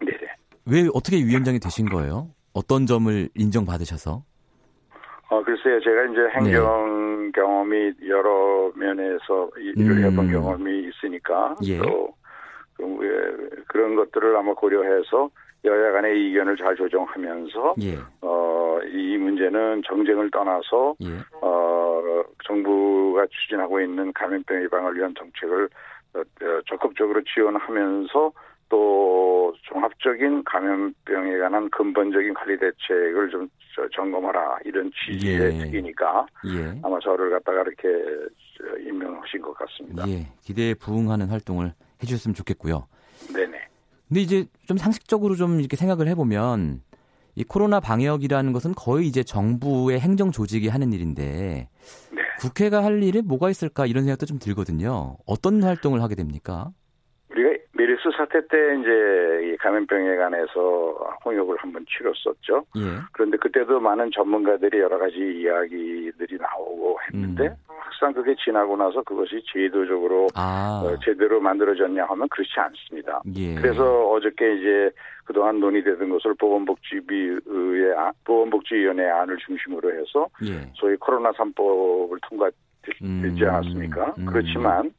네. 0.00 0.12
왜 0.66 0.88
어떻게 0.92 1.16
위원장이 1.18 1.60
되신 1.60 1.86
거예요? 1.86 2.28
어떤 2.52 2.86
점을 2.86 3.28
인정받으셔서? 3.34 4.22
어, 5.30 5.42
글쎄요. 5.42 5.80
제가 5.80 6.04
이제 6.04 6.20
행정 6.36 7.26
네. 7.26 7.32
경험이 7.32 7.92
여러 8.08 8.70
면에서 8.76 9.50
일을 9.58 9.98
음. 9.98 10.04
해본 10.04 10.30
경험이 10.30 10.88
있으니까 10.88 11.56
예. 11.64 11.78
또 11.78 12.14
그, 12.76 13.64
그런 13.68 13.96
것들을 13.96 14.36
아마 14.36 14.54
고려해서 14.54 15.30
여야 15.64 15.92
간의 15.92 16.12
의견을 16.12 16.56
잘 16.56 16.76
조정하면서 16.76 17.74
예. 17.82 17.96
어, 18.20 18.78
이 18.86 19.16
문제는 19.16 19.82
정쟁을 19.86 20.30
떠나서 20.30 20.94
예. 21.02 21.08
어, 21.40 22.24
정부가 22.44 23.26
추진하고 23.30 23.80
있는 23.80 24.12
감염병 24.12 24.62
예방을 24.64 24.96
위한 24.96 25.14
정책을 25.18 25.68
적극적으로 26.68 27.22
지원하면서 27.24 28.32
또 28.68 29.54
종합적인 29.62 30.44
감염병에 30.44 31.38
관한 31.38 31.68
근본적인 31.70 32.34
관리 32.34 32.58
대책을 32.58 33.30
좀 33.30 33.48
점검하라 33.94 34.58
이런 34.64 34.90
취지의 34.92 35.40
예. 35.40 35.58
책이니까 35.58 36.26
예. 36.46 36.80
아마 36.82 36.98
저를 37.00 37.30
갖다가 37.30 37.62
이렇게 37.62 37.88
임명하신 38.88 39.42
것 39.42 39.52
같습니다. 39.54 40.08
예. 40.08 40.28
기대에 40.40 40.74
부응하는 40.74 41.28
활동을 41.28 41.72
해주셨으면 42.02 42.34
좋겠고요. 42.34 42.86
네네. 43.34 43.68
근데 44.08 44.20
이제 44.20 44.46
좀 44.66 44.76
상식적으로 44.76 45.34
좀 45.34 45.60
이렇게 45.60 45.76
생각을 45.76 46.08
해보면 46.08 46.82
이 47.34 47.44
코로나 47.44 47.80
방역이라는 47.80 48.52
것은 48.52 48.74
거의 48.74 49.08
이제 49.08 49.22
정부의 49.22 50.00
행정 50.00 50.30
조직이 50.30 50.68
하는 50.68 50.92
일인데 50.92 51.24
네. 51.24 52.22
국회가 52.38 52.84
할 52.84 53.02
일이 53.02 53.22
뭐가 53.22 53.50
있을까 53.50 53.86
이런 53.86 54.04
생각도 54.04 54.26
좀 54.26 54.38
들거든요. 54.38 55.16
어떤 55.26 55.62
활동을 55.62 56.02
하게 56.02 56.14
됩니까? 56.14 56.70
메르스 58.04 58.16
사태 58.16 58.46
때 58.46 58.56
이제 58.80 59.56
감염병에 59.60 60.16
관해서 60.16 61.16
홍역을 61.24 61.56
한번 61.58 61.84
치렀었죠. 61.88 62.64
예. 62.76 63.00
그런데 63.12 63.36
그때도 63.38 63.80
많은 63.80 64.10
전문가들이 64.14 64.78
여러 64.78 64.98
가지 64.98 65.16
이야기들이 65.16 66.38
나오고 66.38 66.98
했는데 67.08 67.48
음. 67.48 67.54
막상 67.68 68.12
그게 68.12 68.34
지나고 68.36 68.76
나서 68.76 69.02
그것이 69.02 69.42
제도적으로 69.52 70.28
아. 70.34 70.82
어, 70.84 70.96
제대로 71.04 71.40
만들어졌냐 71.40 72.04
하면 72.04 72.28
그렇지 72.28 72.52
않습니다. 72.56 73.22
예. 73.34 73.54
그래서 73.54 74.08
어저께 74.10 74.56
이제 74.56 74.90
그동안 75.24 75.58
논의되던 75.60 76.08
것을 76.10 76.34
보건복지위의 76.34 77.94
아, 77.96 78.12
보건복지위원회 78.24 79.08
안을 79.08 79.38
중심으로 79.38 79.92
해서 79.92 80.28
예. 80.44 80.70
소위 80.74 80.96
코로나 80.96 81.32
3법을 81.32 82.18
통과되지 82.28 83.02
음. 83.02 83.36
않았습니까? 83.40 84.14
음. 84.18 84.26
그렇지만 84.26 84.92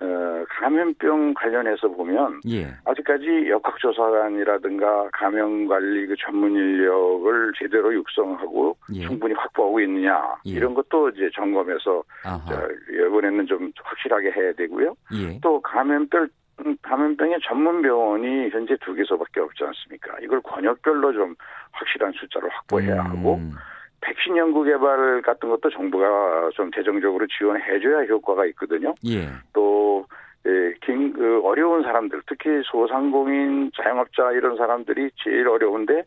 어, 0.00 0.44
감염병 0.48 1.34
관련해서 1.34 1.88
보면 1.88 2.40
예. 2.48 2.66
아직까지 2.86 3.48
역학조사관이라든가 3.50 5.10
감염관리 5.12 6.06
그 6.06 6.14
전문 6.18 6.52
인력을 6.54 7.52
제대로 7.58 7.92
육성하고 7.94 8.76
예. 8.94 9.02
충분히 9.02 9.34
확보하고 9.34 9.80
있느냐 9.80 10.36
예. 10.46 10.50
이런 10.52 10.72
것도 10.72 11.10
이제 11.10 11.28
점검해서 11.34 12.02
저, 12.48 12.68
이번에는 12.90 13.46
좀 13.46 13.70
확실하게 13.82 14.30
해야 14.32 14.52
되고요. 14.54 14.94
예. 15.14 15.38
또 15.42 15.60
감염병 15.60 16.28
감염병의 16.82 17.38
전문 17.46 17.82
병원이 17.82 18.50
현재 18.50 18.76
두 18.80 18.94
개서밖에 18.94 19.40
없지 19.40 19.64
않습니까? 19.64 20.16
이걸 20.22 20.40
권역별로 20.42 21.12
좀 21.12 21.34
확실한 21.72 22.12
숫자를 22.12 22.48
확보해야 22.50 23.00
음. 23.02 23.06
하고 23.06 23.40
백신 24.00 24.36
연구 24.36 24.64
개발 24.64 25.22
같은 25.22 25.48
것도 25.48 25.70
정부가 25.70 26.50
좀 26.54 26.70
재정적으로 26.72 27.26
지원해줘야 27.26 28.04
효과가 28.06 28.46
있거든요. 28.46 28.94
예. 29.06 29.28
또 29.52 30.06
예, 30.46 30.74
긴, 30.80 31.12
그 31.12 31.40
어려운 31.44 31.82
사람들, 31.82 32.22
특히 32.26 32.62
소상공인, 32.64 33.70
자영업자 33.76 34.32
이런 34.32 34.56
사람들이 34.56 35.10
제일 35.22 35.46
어려운데 35.48 36.04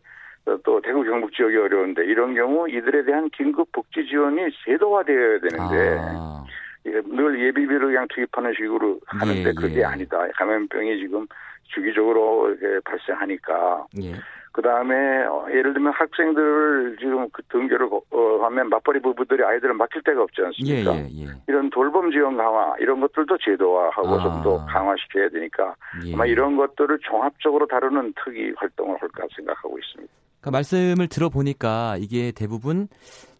또 0.64 0.80
대구 0.82 1.04
경북 1.04 1.32
지역이 1.32 1.56
어려운데 1.56 2.04
이런 2.04 2.34
경우 2.34 2.68
이들에 2.68 3.04
대한 3.04 3.30
긴급 3.30 3.70
복지 3.72 4.06
지원이 4.06 4.42
제도화되어야 4.64 5.38
되는데 5.38 5.98
아. 6.00 6.44
늘 6.84 7.40
예비비를 7.46 7.86
그냥 7.86 8.06
투입하는 8.10 8.52
식으로 8.54 9.00
하는데 9.06 9.48
예, 9.48 9.52
그게 9.54 9.80
예. 9.80 9.84
아니다. 9.84 10.18
감염병이 10.34 10.98
지금 10.98 11.26
주기적으로 11.68 12.54
발생하니까 12.84 13.86
예. 14.02 14.14
그 14.54 14.62
다음에 14.62 14.94
어, 15.24 15.46
예를 15.50 15.74
들면 15.74 15.92
학생들 15.92 16.96
지금 17.00 17.28
그 17.30 17.42
등교를 17.48 17.88
어, 17.92 18.44
하면 18.44 18.68
맞벌이 18.68 19.00
부부들이 19.00 19.42
아이들을 19.42 19.74
맡길 19.74 20.02
데가 20.04 20.22
없지 20.22 20.42
않습니까? 20.42 20.94
예, 20.94 21.08
예, 21.10 21.24
예. 21.24 21.26
이런 21.48 21.68
돌봄 21.70 22.12
지원 22.12 22.36
강화 22.36 22.72
이런 22.78 23.00
것들도 23.00 23.36
제도화하고 23.38 24.08
아. 24.08 24.22
좀더 24.22 24.64
강화시켜야 24.66 25.28
되니까 25.30 25.74
예. 26.06 26.14
아마 26.14 26.24
이런 26.24 26.56
것들을 26.56 27.00
종합적으로 27.00 27.66
다루는 27.66 28.14
특이 28.24 28.52
활동을 28.56 28.96
할까 29.02 29.26
생각하고 29.34 29.76
있습니다. 29.76 30.14
그러니까 30.40 30.50
말씀을 30.52 31.08
들어보니까 31.08 31.96
이게 31.98 32.30
대부분 32.30 32.86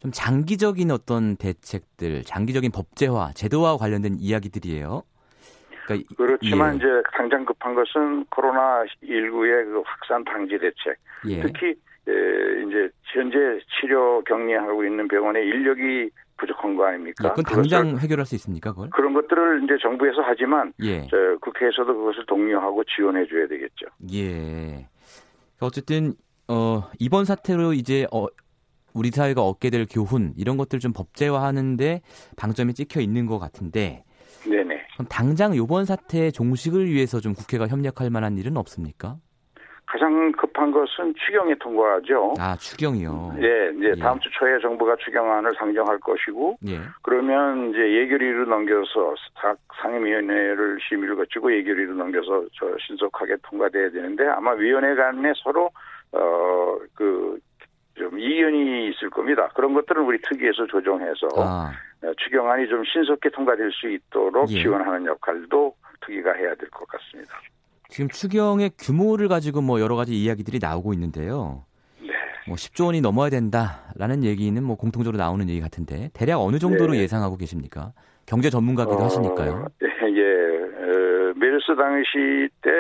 좀 0.01 0.11
장기적인 0.11 0.91
어떤 0.91 1.37
대책들, 1.37 2.25
장기적인 2.25 2.73
법제화, 2.73 3.35
제도와 3.35 3.77
관련된 3.77 4.17
이야기들이에요. 4.19 5.05
그러니까 5.85 6.15
그렇지만 6.17 6.75
예. 6.75 6.77
이제 6.77 6.87
당장 7.13 7.45
급한 7.45 7.75
것은 7.75 8.25
코로나 8.27 8.85
19의 9.03 9.65
그 9.65 9.83
확산 9.85 10.25
방지 10.25 10.59
대책. 10.59 10.97
예. 11.29 11.41
특히 11.43 11.75
예, 12.09 12.13
이제 12.67 12.91
현재 13.05 13.39
치료 13.81 14.23
격리하고 14.25 14.85
있는 14.85 15.09
병원에 15.09 15.41
인력이 15.41 16.11
부족한 16.37 16.77
거 16.77 16.87
아닙니까? 16.87 17.31
그건 17.31 17.45
당장 17.45 17.99
해결할 17.99 18.27
수 18.27 18.35
있습니까, 18.35 18.73
그걸? 18.73 18.91
그런 18.91 19.15
것들을 19.15 19.63
이제 19.65 19.77
정부에서 19.81 20.21
하지만 20.23 20.73
예. 20.83 21.07
저 21.09 21.17
국회에서도 21.41 21.87
그것을 21.87 22.27
독려하고 22.27 22.83
지원해 22.85 23.27
줘야 23.27 23.47
되겠죠. 23.47 23.87
예. 24.13 24.89
어쨌든 25.61 26.15
어 26.49 26.91
이번 26.99 27.25
사태로 27.25 27.73
이제 27.73 28.07
어 28.13 28.27
우리 28.93 29.11
사회가 29.11 29.43
얻게 29.43 29.71
될 29.71 29.87
교훈 29.91 30.35
이런 30.37 30.57
것들 30.57 30.79
좀 30.79 30.93
법제화하는데 30.93 32.03
방점이 32.37 32.75
찍혀 32.75 33.01
있는 33.01 33.27
것 33.27 33.39
같은데 33.39 34.05
네네. 34.45 34.84
그럼 34.95 35.07
당장 35.09 35.55
이번 35.55 35.85
사태 35.85 36.31
종식을 36.31 36.87
위해서 36.87 37.21
좀 37.21 37.35
국회가 37.35 37.67
협력할 37.67 38.11
만한 38.11 38.39
일은 38.39 38.57
없습니까? 38.57 39.17
가장 39.87 40.33
급한 40.33 40.73
것은 40.73 41.15
추경의 41.15 41.57
통과죠. 41.61 42.35
아, 42.39 42.57
추경이요? 42.57 43.35
네, 43.37 43.71
이제 43.77 43.93
예. 43.97 44.01
다음 44.01 44.19
주 44.19 44.31
초에 44.31 44.59
정부가 44.61 44.97
추경안을 44.97 45.53
상정할 45.59 45.99
것이고, 46.01 46.57
예. 46.69 46.81
그러면 47.03 47.71
이제 47.71 47.79
예결위로 47.79 48.47
넘겨서 48.47 49.15
상임위원회를 49.83 50.79
심의를 50.89 51.17
거치고 51.17 51.55
예결위로 51.59 51.95
넘겨서 51.95 52.45
저 52.59 52.67
신속하게 52.87 53.37
통과돼야 53.43 53.91
되는데 53.91 54.27
아마 54.27 54.53
위원회 54.53 54.95
간에 54.95 55.33
서로 55.43 55.71
어그 56.13 57.39
좀 57.95 58.19
이견이 58.19 58.89
있을 58.89 59.11
겁니다. 59.11 59.49
그런 59.55 59.75
것들은 59.75 60.03
우리 60.03 60.19
특위에서 60.23 60.67
조정해서 60.67 61.29
아. 61.37 61.73
어, 62.05 62.13
추경안이 62.19 62.69
좀 62.69 62.83
신속히 62.85 63.31
통과될 63.31 63.71
수 63.73 63.89
있도록 63.89 64.51
예. 64.51 64.61
지원하는 64.61 65.07
역할도 65.07 65.75
특위가 66.05 66.33
해야 66.35 66.55
될 66.55 66.69
것 66.71 66.87
같습니다. 66.89 67.35
지금 67.89 68.09
추경의 68.09 68.73
규모를 68.79 69.29
가지고 69.29 69.61
뭐 69.63 69.81
여러 69.81 69.97
가지 69.97 70.13
이야기들이 70.15 70.59
나오고 70.61 70.93
있는데요. 70.95 71.65
네. 72.01 72.09
뭐 72.49 72.57
10조 72.57 72.87
원이 72.87 73.01
넘어야 73.01 73.31
된다라는 73.31 74.25
얘기는 74.25 74.63
뭐 74.63 74.77
공통적으로 74.77 75.17
나오는 75.19 75.49
얘기 75.49 75.61
같은데 75.61 76.11
대략 76.13 76.41
어느 76.41 76.59
정도로 76.59 76.93
네. 76.93 77.01
예상하고 77.01 77.37
계십니까? 77.37 77.93
경제 78.27 78.51
전문가기도 78.51 78.97
어, 78.99 79.05
하시니까요. 79.05 79.67
예, 79.83 79.87
어, 79.87 81.33
메르스 81.37 81.77
당시 81.77 82.49
때 82.63 82.71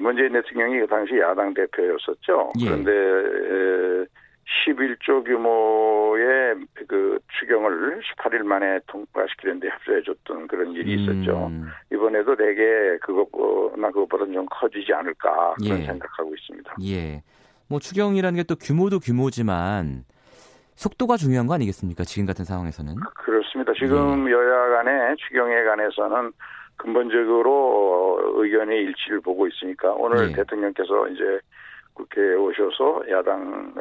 문재인 0.00 0.32
대통령이 0.32 0.80
그 0.80 0.86
당시 0.86 1.18
야당 1.18 1.52
대표였었죠. 1.54 2.52
예. 2.60 2.64
그런데 2.66 2.90
11조 4.66 5.24
규모의 5.24 6.56
그 6.88 7.18
추경을 7.38 8.00
18일 8.00 8.42
만에 8.42 8.80
통과시키는데 8.86 9.68
협조해줬던 9.68 10.48
그런 10.48 10.72
일이 10.72 11.02
있었죠. 11.02 11.46
음. 11.46 11.68
이번에도 11.92 12.36
대개 12.36 12.98
그것보다 13.00 13.88
그것보다는 13.88 14.32
좀 14.34 14.46
커지지 14.50 14.92
않을까 14.92 15.54
그런 15.62 15.80
예. 15.80 15.86
생각하고 15.86 16.34
있습니다. 16.34 16.74
예. 16.82 17.22
뭐 17.68 17.78
추경이라는 17.78 18.36
게 18.36 18.42
또 18.42 18.56
규모도 18.56 18.98
규모지만 18.98 20.04
속도가 20.74 21.16
중요한 21.16 21.46
거 21.46 21.54
아니겠습니까? 21.54 22.02
지금 22.04 22.26
같은 22.26 22.44
상황에서는. 22.44 22.96
그렇습니다. 23.14 23.72
지금 23.74 24.26
예. 24.26 24.32
여야 24.32 24.70
간의 24.70 25.16
추경에 25.18 25.62
관해서는 25.62 26.32
근본적으로 26.76 28.18
의견의 28.36 28.82
일치를 28.84 29.20
보고 29.20 29.46
있으니까 29.46 29.92
오늘 29.92 30.30
예. 30.30 30.32
대통령께서 30.32 31.08
이제 31.08 31.38
국회에 32.00 32.34
오셔서 32.34 33.02
야당 33.10 33.74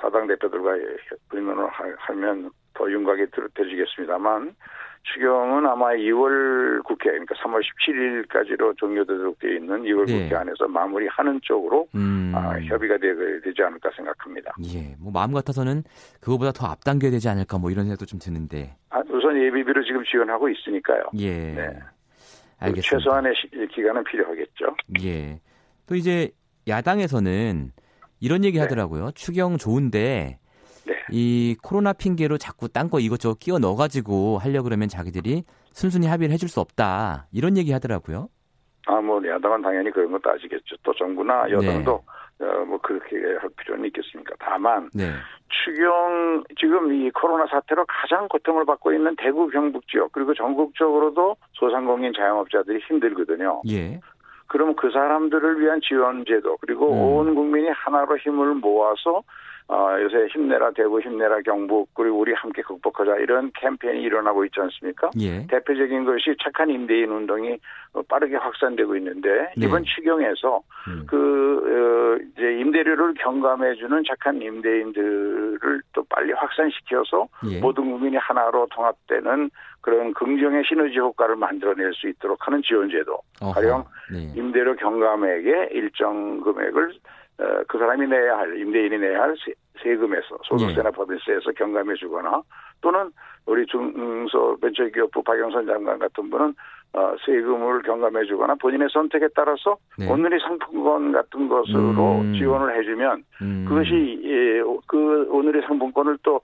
사당 0.00 0.26
대표들과 0.26 0.76
의논을 1.32 1.68
하면 1.68 2.50
더 2.74 2.90
윤곽이 2.90 3.26
들어지겠습니다만 3.54 4.54
추경은 5.12 5.66
아마 5.66 5.90
2월 5.90 6.82
국회 6.84 7.10
그러니까 7.10 7.34
3월 7.36 7.60
17일까지로 7.60 8.76
종료되도록 8.78 9.38
되어 9.38 9.52
있는 9.52 9.82
2월 9.82 10.06
네. 10.06 10.24
국회 10.24 10.34
안에서 10.34 10.66
마무리하는 10.66 11.40
쪽으로 11.42 11.86
음. 11.94 12.32
아, 12.34 12.58
협의가 12.60 12.96
되지 12.96 13.62
않을까 13.62 13.90
생각합니다. 13.94 14.52
예, 14.74 14.96
뭐 14.98 15.12
마음 15.12 15.32
같아서는 15.32 15.84
그거보다 16.20 16.52
더 16.52 16.66
앞당겨야 16.66 17.10
되지 17.10 17.28
않을까 17.28 17.58
뭐 17.58 17.70
이런 17.70 17.84
생각도 17.84 18.06
좀 18.06 18.18
드는데. 18.18 18.76
아, 18.90 19.00
우선 19.10 19.36
예비비를 19.36 19.84
지금 19.84 20.02
지원하고 20.04 20.48
있으니까요. 20.48 21.04
예. 21.18 21.52
네. 21.52 21.78
알겠습니다. 22.60 22.98
최소한의 22.98 23.34
기간은 23.72 24.04
필요하겠죠. 24.04 24.76
예. 25.02 25.38
또 25.86 25.94
이제 25.94 26.30
야당에서는 26.68 27.70
이런 28.20 28.44
얘기 28.44 28.56
네. 28.56 28.62
하더라고요. 28.62 29.10
추경 29.14 29.58
좋은데 29.58 30.38
네. 30.86 30.94
이 31.10 31.56
코로나 31.62 31.92
핑계로 31.92 32.38
자꾸 32.38 32.68
딴 32.68 32.88
거 32.90 33.00
이것저것 33.00 33.38
끼워 33.38 33.58
넣어가지고 33.58 34.38
하려 34.38 34.62
그러면 34.62 34.88
자기들이 34.88 35.44
순순히 35.72 36.06
합의를 36.06 36.32
해줄 36.32 36.48
수 36.48 36.60
없다 36.60 37.26
이런 37.32 37.56
얘기 37.56 37.72
하더라고요. 37.72 38.28
아, 38.86 39.00
뭐 39.00 39.20
야당은 39.26 39.62
당연히 39.62 39.90
그런 39.90 40.12
것도 40.12 40.30
아시겠죠. 40.30 40.76
또 40.82 40.92
정부나 40.94 41.50
여당도 41.50 42.04
네. 42.38 42.46
어, 42.46 42.64
뭐 42.64 42.78
그렇게 42.78 43.16
할 43.40 43.48
필요는 43.56 43.86
있겠습니까? 43.86 44.34
다만 44.38 44.90
네. 44.92 45.10
추경 45.48 46.44
지금 46.58 46.92
이 46.92 47.10
코로나 47.10 47.46
사태로 47.46 47.86
가장 47.86 48.28
고통을 48.28 48.64
받고 48.66 48.92
있는 48.92 49.14
대구 49.16 49.48
경북 49.48 49.86
지역 49.88 50.12
그리고 50.12 50.34
전국적으로도 50.34 51.36
소상공인 51.52 52.12
자영업자들이 52.14 52.80
힘들거든요. 52.88 53.62
예. 53.70 54.00
그러면 54.46 54.76
그 54.76 54.90
사람들을 54.90 55.60
위한 55.60 55.80
지원 55.82 56.24
제도 56.26 56.56
그리고 56.58 56.92
음. 56.92 56.98
온 56.98 57.34
국민이 57.34 57.68
하나로 57.68 58.16
힘을 58.18 58.54
모아서 58.54 59.22
어, 59.66 59.96
요새 59.98 60.26
힘내라 60.26 60.72
대구 60.72 61.00
힘내라 61.00 61.40
경북 61.40 61.88
그리고 61.94 62.18
우리 62.18 62.34
함께 62.34 62.60
극복하자 62.60 63.16
이런 63.16 63.50
캠페인이 63.54 64.02
일어나고 64.02 64.44
있지 64.44 64.60
않습니까? 64.60 65.10
예. 65.18 65.46
대표적인 65.46 66.04
것이 66.04 66.36
착한 66.42 66.68
임대인 66.68 67.10
운동이 67.10 67.56
어, 67.94 68.02
빠르게 68.02 68.36
확산되고 68.36 68.94
있는데 68.96 69.52
네. 69.56 69.66
이번 69.66 69.84
추경에서 69.84 70.60
음. 70.88 71.06
그 71.06 71.16
어, 71.64 72.24
이제 72.36 72.60
임대료를 72.60 73.14
경감해주는 73.14 74.02
착한 74.06 74.42
임대인들을 74.42 75.82
또 75.94 76.04
빨리 76.10 76.32
확산시켜서 76.32 77.26
예. 77.50 77.58
모든 77.60 77.90
국민이 77.90 78.16
하나로 78.16 78.66
통합되는 78.70 79.50
그런 79.80 80.12
긍정의 80.12 80.64
시너지 80.66 80.98
효과를 80.98 81.36
만들어낼 81.36 81.92
수 81.94 82.08
있도록 82.08 82.46
하는 82.46 82.62
지원제도. 82.62 83.18
가령 83.54 83.84
네. 84.12 84.32
임대료 84.34 84.76
경감액의 84.76 85.70
일정 85.72 86.40
금액을 86.40 86.90
어, 86.90 87.23
그 87.66 87.78
사람이 87.78 88.06
내야 88.06 88.38
할 88.38 88.58
임대인이 88.58 88.98
내야 88.98 89.22
할 89.22 89.34
세금에서 89.82 90.38
소득세나 90.44 90.90
네. 90.90 90.96
법인세에서 90.96 91.52
경감해 91.52 91.94
주거나 91.94 92.42
또는 92.80 93.10
우리 93.46 93.66
중소벤처기업부 93.66 95.22
박영선 95.22 95.66
장관 95.66 95.98
같은 95.98 96.30
분은 96.30 96.54
어, 96.92 97.16
세금을 97.26 97.82
경감해 97.82 98.24
주거나 98.26 98.54
본인의 98.54 98.88
선택에 98.92 99.28
따라서 99.34 99.76
네. 99.98 100.08
오늘의 100.08 100.38
상품권 100.40 101.10
같은 101.10 101.48
것으로 101.48 102.20
음. 102.20 102.34
지원을 102.34 102.78
해주면 102.78 103.24
음. 103.42 103.64
그것이 103.68 104.20
예, 104.22 104.62
그 104.86 105.26
오늘의 105.28 105.62
상품권을 105.66 106.18
또 106.22 106.40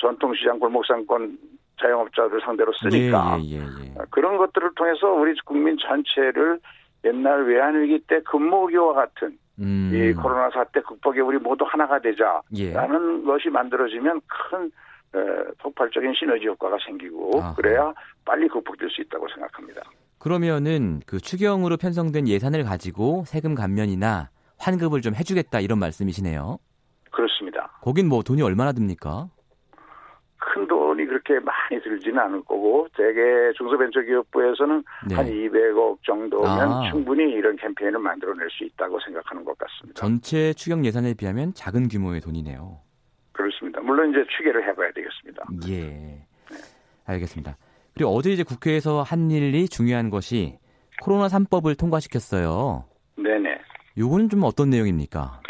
전통시장 0.00 0.58
골목상권 0.58 1.38
자영업자들 1.80 2.40
상대로 2.40 2.72
쓰니까 2.72 3.38
예, 3.40 3.56
예, 3.56 3.58
예, 3.58 3.60
예. 3.60 3.94
그런 4.10 4.36
것들을 4.38 4.70
통해서 4.74 5.12
우리 5.12 5.34
국민 5.44 5.76
전체를 5.78 6.58
옛날 7.04 7.44
외환위기 7.44 8.00
때 8.08 8.20
근무기와 8.22 8.94
같은 8.94 9.38
음. 9.60 9.90
이 9.94 10.12
코로나 10.14 10.50
사태 10.50 10.80
극복에 10.80 11.20
우리 11.20 11.38
모두 11.38 11.64
하나가 11.66 12.00
되자라는 12.00 12.42
예. 12.56 13.24
것이 13.24 13.48
만들어지면 13.48 14.20
큰 14.26 14.70
에, 15.14 15.44
폭발적인 15.58 16.12
시너지 16.14 16.46
효과가 16.46 16.76
생기고 16.84 17.40
아하. 17.40 17.54
그래야 17.54 17.92
빨리 18.24 18.48
극복될 18.48 18.90
수 18.90 19.00
있다고 19.02 19.28
생각합니다. 19.28 19.82
그러면은 20.18 21.00
그 21.06 21.20
추경으로 21.20 21.76
편성된 21.76 22.26
예산을 22.26 22.64
가지고 22.64 23.24
세금 23.26 23.54
감면이나 23.54 24.30
환급을 24.58 25.02
좀 25.02 25.14
해주겠다 25.14 25.60
이런 25.60 25.78
말씀이시네요. 25.78 26.58
그렇습니다. 27.10 27.70
거긴 27.82 28.08
뭐 28.08 28.22
돈이 28.22 28.42
얼마나 28.42 28.72
듭니까? 28.72 29.28
큰돈 30.38 30.73
이 31.14 31.18
그렇게 31.24 31.38
많이 31.40 31.80
들지는 31.82 32.18
않을 32.18 32.42
거고 32.42 32.88
대개 32.96 33.20
중소벤처기업부에서는 33.56 34.84
네. 35.08 35.14
한 35.14 35.26
200억 35.26 35.98
정도면 36.04 36.72
아. 36.72 36.90
충분히 36.90 37.30
이런 37.32 37.56
캠페인을 37.56 37.98
만들어낼 37.98 38.48
수 38.50 38.64
있다고 38.64 38.98
생각하는 39.00 39.44
것 39.44 39.56
같습니다. 39.58 40.00
전체 40.00 40.52
추경 40.54 40.84
예산에 40.84 41.14
비하면 41.14 41.54
작은 41.54 41.88
규모의 41.88 42.20
돈이네요. 42.20 42.78
그렇습니다. 43.32 43.80
물론 43.80 44.10
이제 44.10 44.24
추계를 44.36 44.66
해봐야 44.68 44.90
되겠습니다. 44.92 45.44
예, 45.68 45.80
네. 45.82 46.26
알겠습니다. 47.06 47.56
그리고 47.94 48.10
어제 48.10 48.30
이제 48.30 48.42
국회에서 48.42 49.02
한 49.02 49.30
일이 49.30 49.68
중요한 49.68 50.10
것이 50.10 50.58
코로나 51.02 51.26
3법을 51.26 51.78
통과시켰어요. 51.78 52.84
네네. 53.16 53.58
요거는 53.98 54.28
좀 54.28 54.42
어떤 54.44 54.70
내용입니까? 54.70 55.40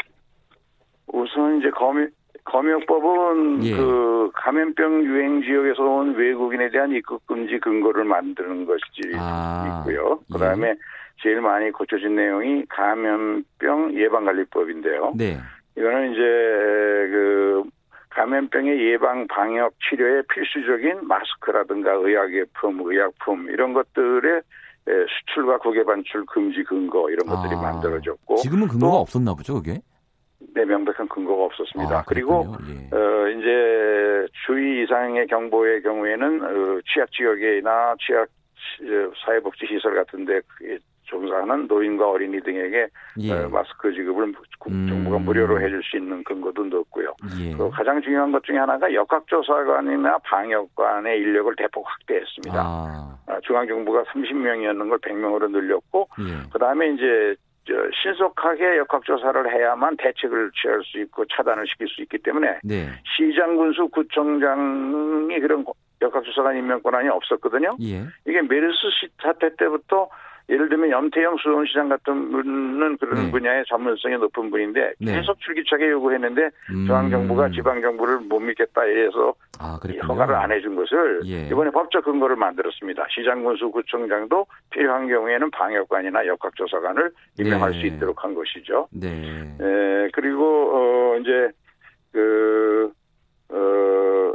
우선 1.07 1.59
이제 1.59 1.69
검, 1.71 2.07
검역법은 2.45 3.63
예. 3.65 3.75
그 3.75 4.31
감염병 4.33 5.03
유행 5.03 5.41
지역에서 5.41 5.83
온 5.83 6.15
외국인에 6.15 6.69
대한 6.69 6.91
입국 6.91 7.25
금지 7.25 7.59
근거를 7.59 8.05
만드는 8.05 8.65
것이 8.65 8.81
아. 9.17 9.83
있고요. 9.83 10.19
그다음에 10.31 10.69
예. 10.69 10.75
제일 11.21 11.41
많이 11.41 11.71
고쳐진 11.71 12.15
내용이 12.15 12.65
감염병 12.69 13.95
예방관리법인데요. 13.95 15.13
네. 15.15 15.37
이거는 15.77 16.11
이제 16.11 16.21
그 16.21 17.63
감염병의 18.11 18.79
예방 18.91 19.27
방역 19.27 19.73
치료에 19.89 20.21
필수적인 20.29 21.07
마스크라든가 21.07 21.93
의약예품, 21.93 22.79
의약품 22.85 23.49
이런 23.49 23.73
것들의 23.73 24.41
수출과 24.85 25.57
국외 25.57 25.83
반출 25.83 26.25
금지 26.27 26.63
근거 26.63 27.09
이런 27.09 27.27
것들이 27.27 27.55
아. 27.55 27.61
만들어졌고 27.61 28.35
지금은 28.37 28.67
근거가 28.67 28.97
없었나 28.97 29.33
보죠, 29.33 29.55
그게? 29.55 29.81
네, 30.53 30.65
명백한 30.65 31.07
근거가 31.07 31.45
없었습니다. 31.45 31.99
아, 31.99 32.03
그리고 32.07 32.45
예. 32.67 32.95
어 32.95 33.27
이제 33.29 34.27
주의 34.45 34.83
이상의 34.83 35.27
경보의 35.27 35.81
경우에는 35.81 36.43
어, 36.43 36.81
취약 36.85 37.11
지역이나 37.11 37.95
취약 37.99 38.27
사회복지 39.25 39.65
시설 39.67 39.95
같은데 39.95 40.41
종사하는 41.05 41.67
노인과 41.67 42.09
어린이 42.09 42.41
등에게 42.41 42.87
예. 43.19 43.31
어, 43.31 43.49
마스크 43.49 43.93
지급을 43.93 44.33
음. 44.67 44.87
정부가 44.87 45.19
무료로 45.19 45.61
해줄 45.61 45.81
수 45.83 45.97
있는 45.97 46.23
근거도 46.23 46.65
넣었고요. 46.65 47.13
예. 47.39 47.55
그 47.55 47.69
가장 47.69 48.01
중요한 48.01 48.31
것 48.31 48.43
중에 48.43 48.57
하나가 48.57 48.91
역학조사관이나 48.91 50.17
방역관의 50.19 51.19
인력을 51.19 51.55
대폭 51.55 51.85
확대했습니다. 51.87 52.59
아. 52.59 53.17
아 53.27 53.39
중앙정부가 53.43 54.03
30명이었는 54.03 54.89
걸 54.89 54.97
100명으로 54.99 55.51
늘렸고 55.51 56.09
예. 56.19 56.49
그다음에 56.51 56.89
이제 56.89 57.35
신속하게 58.03 58.77
역학조사를 58.77 59.51
해야만 59.53 59.97
대책을 59.97 60.51
취할 60.59 60.81
수 60.83 60.99
있고 60.99 61.25
차단을 61.25 61.65
시킬 61.67 61.87
수 61.87 62.01
있기 62.03 62.17
때문에 62.19 62.59
네. 62.63 62.87
시장 63.15 63.55
군수 63.55 63.87
구청장이 63.87 65.39
그런 65.39 65.65
역학조사관 66.01 66.57
임명 66.57 66.81
권한이 66.81 67.09
없었거든요. 67.09 67.77
예. 67.81 68.03
이게 68.27 68.41
메르스 68.41 68.77
사태 69.21 69.55
때부터 69.55 70.09
예를 70.47 70.69
들면 70.69 70.91
염태영 70.91 71.37
수원시장 71.37 71.89
같은 71.89 72.31
분은 72.31 72.97
그런 72.97 73.25
네. 73.25 73.31
분야의 73.31 73.63
전문성이 73.67 74.15
높은 74.17 74.51
분인데 74.51 74.93
네. 74.99 75.15
계속 75.15 75.39
줄기차게 75.39 75.89
요구했는데 75.89 76.49
음. 76.71 76.85
중앙정부가 76.85 77.49
지방정부를 77.49 78.19
못 78.19 78.39
믿겠다 78.39 78.81
해서 78.81 79.33
아, 79.59 79.79
허가를 80.07 80.35
안 80.35 80.51
해준 80.51 80.75
것을 80.75 81.21
예. 81.25 81.47
이번에 81.47 81.71
법적 81.71 82.05
근거를 82.05 82.35
만들었습니다. 82.35 83.07
시장군수 83.09 83.71
구청장도 83.71 84.45
필요한 84.69 85.07
경우에는 85.07 85.49
방역관이나 85.49 86.27
역학조사관을 86.27 87.11
임명할 87.39 87.71
네. 87.71 87.79
수 87.79 87.85
있도록 87.87 88.23
한 88.23 88.35
것이죠. 88.35 88.87
네. 88.91 89.55
에, 89.59 90.09
그리고 90.13 90.71
어 90.73 91.17
이제 91.17 91.49
그 92.11 92.91
어. 93.49 94.33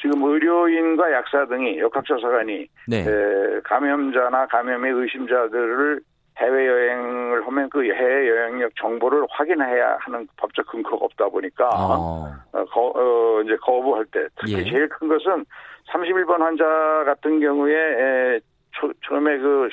지금 0.00 0.22
의료인과 0.22 1.12
약사 1.12 1.46
등이 1.46 1.78
역학조사관이 1.78 2.68
네. 2.88 2.98
에, 3.00 3.60
감염자나 3.64 4.46
감염의 4.46 4.92
의심자들을 4.92 6.00
해외여행을 6.38 7.46
하면 7.46 7.68
그 7.68 7.82
해외 7.82 8.28
여행력 8.28 8.70
정보를 8.76 9.26
확인해야 9.28 9.96
하는 10.00 10.26
법적 10.36 10.66
근거가 10.68 11.04
없다 11.06 11.28
보니까 11.28 11.68
어. 11.68 12.32
어, 12.52 12.64
거, 12.66 12.92
어 12.94 13.42
이제 13.42 13.56
거부할 13.56 14.04
때 14.06 14.26
특히 14.36 14.58
예. 14.58 14.64
제일 14.64 14.88
큰 14.88 15.08
것은 15.08 15.44
31번 15.90 16.38
환자 16.38 16.64
같은 17.04 17.40
경우에 17.40 17.74
에, 17.74 18.40
초, 18.72 18.92
처음에 19.08 19.38
그 19.38 19.68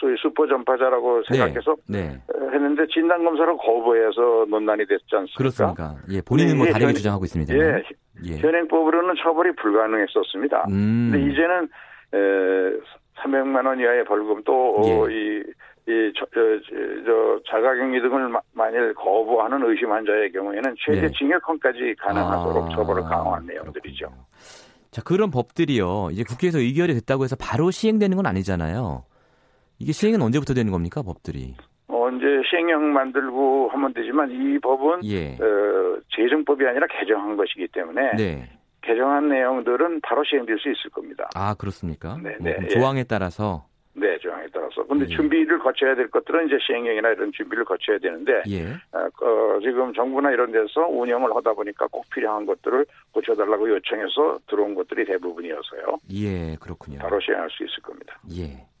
소위 0.00 0.16
슈퍼 0.18 0.46
전파자라고 0.46 1.22
네. 1.30 1.36
생각해서 1.36 1.76
네. 1.88 2.08
네. 2.08 2.46
했는데 2.52 2.86
진단 2.92 3.24
검사를 3.24 3.56
거부해서 3.56 4.46
논란이 4.48 4.86
됐지 4.86 5.04
않습니까? 5.12 5.38
그렇습니까? 5.38 5.96
예, 6.10 6.20
본인은 6.20 6.58
뭐 6.58 6.66
다르게 6.66 6.92
주장하고 6.92 7.24
있습니다. 7.24 7.54
예, 7.54 7.82
예. 8.26 8.38
현행법으로는 8.38 9.14
처벌이 9.22 9.54
불가능했었습니다. 9.54 10.66
음. 10.70 11.10
근데 11.12 11.30
이제는 11.30 11.68
에, 12.14 12.80
300만 13.22 13.66
원 13.66 13.78
이하의 13.78 14.04
벌금 14.04 14.42
또이 14.42 14.88
예. 14.88 15.42
이, 15.88 16.12
저, 16.16 16.24
자가격리 17.50 18.00
등을 18.00 18.32
만일 18.52 18.94
거부하는 18.94 19.68
의심 19.68 19.90
환자의 19.90 20.30
경우에는 20.30 20.76
최대 20.78 21.02
네. 21.02 21.08
징역형까지 21.10 21.96
가능하도록 21.98 22.66
아, 22.66 22.68
처벌을 22.76 23.02
강화한 23.02 23.46
내용들이죠. 23.46 24.06
그렇군요. 24.06 24.24
자, 24.92 25.02
그런 25.02 25.30
법들이요. 25.30 26.10
이제 26.12 26.22
국회에서 26.22 26.58
의결이 26.58 26.94
됐다고 26.94 27.24
해서 27.24 27.34
바로 27.34 27.70
시행되는 27.72 28.16
건 28.16 28.26
아니잖아요. 28.26 29.04
이게 29.82 29.90
시행은 29.90 30.22
언제부터 30.22 30.54
되는 30.54 30.70
겁니까, 30.70 31.02
법들이? 31.02 31.56
언제 31.88 32.24
시행령 32.48 32.92
만들고 32.92 33.68
하면 33.70 33.92
되지만 33.92 34.30
이 34.30 34.56
법은 34.60 35.04
예. 35.04 35.34
어, 35.34 35.98
재정법이 36.14 36.64
아니라 36.64 36.86
개정한 36.86 37.36
것이기 37.36 37.66
때문에 37.72 38.12
네. 38.16 38.48
개정한 38.82 39.28
내용들은 39.28 40.00
바로 40.02 40.22
시행될 40.24 40.56
수 40.58 40.70
있을 40.70 40.90
겁니다. 40.90 41.28
아 41.34 41.54
그렇습니까? 41.54 42.16
네, 42.22 42.36
뭐, 42.38 42.52
네. 42.52 42.68
조항에 42.68 43.02
따라서. 43.04 43.66
네, 43.94 44.16
조항에 44.18 44.46
따라서. 44.52 44.84
근데 44.84 45.04
예. 45.04 45.16
준비를 45.16 45.58
거쳐야 45.58 45.96
될 45.96 46.08
것들은 46.10 46.46
이제 46.46 46.56
시행령이나 46.64 47.10
이런 47.10 47.32
준비를 47.32 47.64
거쳐야 47.64 47.98
되는데, 47.98 48.42
예. 48.48 48.68
어, 48.92 49.08
어, 49.20 49.60
지금 49.60 49.92
정부나 49.92 50.30
이런 50.30 50.52
데서 50.52 50.86
운영을 50.88 51.34
하다 51.34 51.52
보니까 51.54 51.88
꼭 51.88 52.08
필요한 52.10 52.46
것들을 52.46 52.86
고쳐달라고 53.12 53.68
요청해서 53.68 54.38
들어온 54.48 54.74
것들이 54.76 55.04
대부분이어서요. 55.04 55.98
예, 56.14 56.56
그렇군요. 56.60 56.98
바로 57.00 57.20
시행할 57.20 57.50
수 57.50 57.64
있을 57.64 57.82
겁니다. 57.82 58.18
예. 58.32 58.71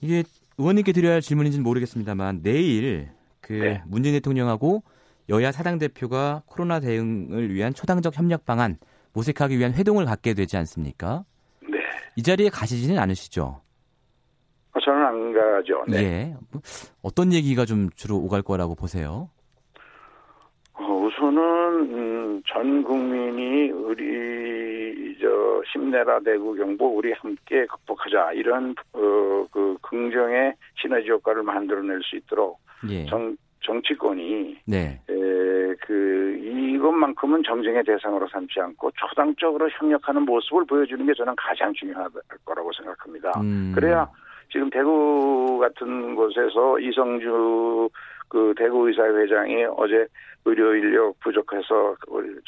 이게 0.00 0.24
의원님께 0.58 0.92
드려야 0.92 1.14
할 1.14 1.20
질문인지는 1.20 1.62
모르겠습니다만 1.62 2.42
내일 2.42 3.10
그 3.40 3.52
네. 3.52 3.82
문재인 3.86 4.14
대통령하고 4.14 4.82
여야 5.28 5.52
사당 5.52 5.78
대표가 5.78 6.42
코로나 6.46 6.80
대응을 6.80 7.52
위한 7.52 7.74
초당적 7.74 8.16
협력 8.16 8.44
방안 8.44 8.78
모색하기 9.12 9.58
위한 9.58 9.74
회동을 9.74 10.04
갖게 10.04 10.34
되지 10.34 10.56
않습니까? 10.56 11.24
네. 11.62 11.78
이 12.16 12.22
자리에 12.22 12.48
가시지는 12.48 12.98
않으시죠? 12.98 13.60
어, 14.72 14.80
저는 14.80 15.04
안 15.04 15.32
가죠. 15.32 15.84
네. 15.88 15.98
예. 15.98 16.36
뭐 16.50 16.60
어떤 17.02 17.32
얘기가 17.32 17.64
좀 17.64 17.88
주로 17.94 18.16
오갈 18.16 18.42
거라고 18.42 18.74
보세요? 18.74 19.30
어, 20.78 20.84
우선은 20.84 21.42
음, 21.92 22.42
전 22.46 22.82
국민이 22.84 23.70
우리 23.70 25.16
저 25.20 25.62
심내라 25.72 26.20
대구 26.20 26.54
경보 26.54 26.96
우리 26.96 27.12
함께 27.12 27.66
극복하자 27.66 28.32
이런 28.34 28.74
어, 28.92 29.46
그 29.50 29.76
긍정의 29.82 30.54
시너지 30.80 31.10
효과를 31.10 31.42
만들어낼 31.42 32.00
수 32.02 32.16
있도록 32.16 32.60
예. 32.88 33.04
정, 33.06 33.36
정치권이 33.64 34.58
네. 34.66 35.00
에, 35.10 35.74
그 35.80 36.38
이것만큼은 36.40 37.42
정쟁의 37.42 37.82
대상으로 37.82 38.28
삼지 38.28 38.60
않고 38.60 38.92
초당적으로 38.92 39.68
협력하는 39.70 40.22
모습을 40.22 40.64
보여주는 40.64 41.04
게 41.04 41.12
저는 41.14 41.34
가장 41.36 41.72
중요할 41.74 42.08
거라고 42.44 42.70
생각합니다. 42.72 43.32
음. 43.40 43.72
그래야 43.74 44.08
지금 44.50 44.70
대구 44.70 45.58
같은 45.58 46.14
곳에서 46.14 46.78
이성주 46.78 47.90
그 48.28 48.54
대구 48.56 48.88
의사회장이 48.88 49.64
어제 49.76 50.06
의료 50.44 50.74
인력 50.74 51.18
부족해서 51.20 51.96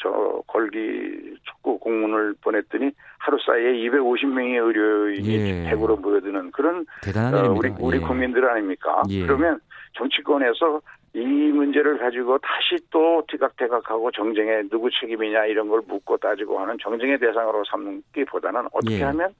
저 0.01 0.41
걸기 0.47 1.35
축구 1.43 1.77
공문을 1.79 2.35
보냈더니 2.41 2.91
하루 3.19 3.37
사이에 3.45 3.73
250명의 3.89 4.65
의료인이 4.65 5.29
예. 5.29 5.69
대구로 5.69 5.97
모여드는 5.97 6.51
그런 6.51 6.85
대단한 7.03 7.45
어, 7.45 7.53
우리 7.53 7.69
우리 7.79 7.97
예. 7.97 8.01
국민들 8.01 8.49
아닙니까? 8.49 9.03
예. 9.09 9.21
그러면 9.21 9.59
정치권에서 9.97 10.81
이 11.13 11.19
문제를 11.19 11.97
가지고 11.97 12.37
다시 12.39 12.81
또 12.89 13.21
티각태각하고 13.29 14.11
정쟁에 14.11 14.63
누구 14.69 14.89
책임이냐 14.89 15.45
이런 15.45 15.67
걸 15.67 15.81
묻고 15.85 16.17
따지고 16.17 16.59
하는 16.59 16.77
정쟁의 16.81 17.19
대상으로 17.19 17.63
삼기보다는 17.65 18.67
어떻게 18.71 18.99
예. 18.99 19.03
하면 19.03 19.33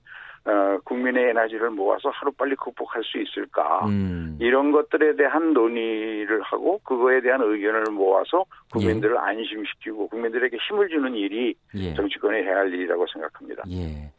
어, 0.44 0.78
국민의 0.84 1.30
에너지를 1.30 1.70
모아서 1.70 2.10
하루빨리 2.10 2.56
극복할 2.56 3.02
수 3.04 3.18
있을까 3.18 3.86
음. 3.86 4.36
이런 4.40 4.72
것들에 4.72 5.14
대한 5.14 5.52
논의를 5.52 6.42
하고 6.42 6.78
그거에 6.78 7.20
대한 7.20 7.40
의견을 7.42 7.92
모아서 7.92 8.44
국민들을 8.72 9.14
예. 9.14 9.18
안심시키고 9.20 10.08
국민들에게 10.08 10.56
힘을 10.68 10.88
주는 10.88 11.14
일이 11.14 11.54
예. 11.76 11.94
정치권이 11.94 12.38
해야 12.42 12.56
할 12.56 12.74
일이라고 12.74 13.06
생각합니다. 13.12 13.62
예. 13.70 14.10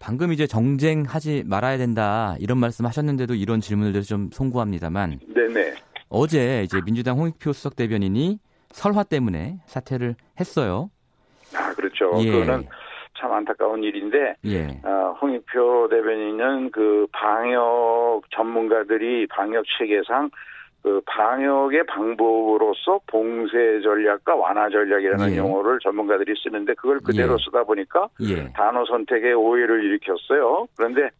방금 0.00 0.32
이제 0.32 0.48
정쟁하지 0.48 1.44
말아야 1.46 1.78
된다 1.78 2.34
이런 2.40 2.58
말씀하셨는데도 2.58 3.34
이런 3.34 3.60
질문을 3.60 3.92
드려서 3.92 4.08
좀 4.08 4.30
송구합니다만. 4.32 5.20
네네. 5.32 5.74
어제 6.08 6.62
이제 6.64 6.80
민주당 6.84 7.18
홍익표 7.18 7.52
수석 7.52 7.76
대변인이 7.76 8.40
설화 8.70 9.04
때문에 9.04 9.58
사퇴를 9.66 10.16
했어요. 10.40 10.90
아 11.54 11.72
그렇죠. 11.74 12.12
예. 12.20 12.30
그거는 12.30 12.66
참 13.18 13.32
안타까운 13.32 13.82
일인데 13.82 14.36
예. 14.44 14.66
어, 14.84 15.16
홍익표 15.20 15.88
대변인은 15.90 16.70
그 16.70 17.06
방역 17.12 18.22
전문가들이 18.30 19.26
방역 19.28 19.64
체계상 19.78 20.30
그 20.82 21.00
방역의 21.06 21.86
방법으로서 21.86 23.00
봉쇄 23.08 23.80
전략과 23.82 24.36
완화 24.36 24.68
전략이라는 24.70 25.32
예. 25.32 25.36
용어를 25.38 25.80
전문가들이 25.80 26.34
쓰는데 26.42 26.74
그걸 26.74 27.00
그대로 27.00 27.34
예. 27.34 27.44
쓰다 27.44 27.64
보니까 27.64 28.08
예. 28.22 28.52
단어 28.52 28.84
선택에 28.84 29.32
오해를 29.32 29.84
일으켰어요. 29.84 30.68
그런데 30.76 31.10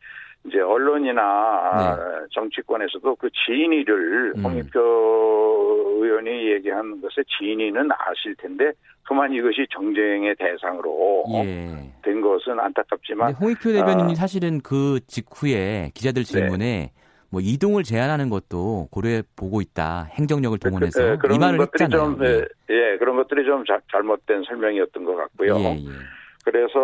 이제 0.46 0.60
언론이나 0.60 1.96
네. 1.96 2.26
정치권에서도 2.32 3.16
그 3.16 3.28
진위를 3.46 4.34
음. 4.36 4.44
홍익표 4.44 5.98
의원이 6.00 6.52
얘기한 6.52 7.00
것의 7.00 7.24
진위는 7.38 7.88
아실 7.92 8.34
텐데 8.36 8.72
그만 9.02 9.32
이것이 9.32 9.66
정쟁의 9.70 10.36
대상으로 10.38 11.24
예. 11.34 11.90
된 12.02 12.20
것은 12.20 12.60
안타깝지만 12.60 13.34
홍익표 13.34 13.72
대변인이 13.72 14.12
아, 14.12 14.14
사실은 14.14 14.60
그 14.60 15.00
직후에 15.06 15.90
기자들 15.94 16.24
질문에 16.24 16.64
네. 16.64 16.92
뭐 17.30 17.40
이동을 17.42 17.82
제한하는 17.82 18.30
것도 18.30 18.88
고려해 18.90 19.22
보고 19.36 19.60
있다. 19.60 20.08
행정력을 20.12 20.58
그, 20.58 20.64
그, 20.64 20.68
동원해서 20.70 21.18
그, 21.18 21.28
그, 21.28 21.34
이 21.34 21.38
말을 21.38 21.60
했잖아요. 21.60 22.16
좀, 22.16 22.24
예. 22.24 22.44
예. 22.70 22.96
그런 22.98 23.16
것들이 23.16 23.44
좀 23.44 23.64
자, 23.66 23.78
잘못된 23.90 24.44
설명이었던 24.46 25.04
것 25.04 25.14
같고요. 25.16 25.56
예, 25.58 25.64
예. 25.64 26.17
그래서 26.50 26.78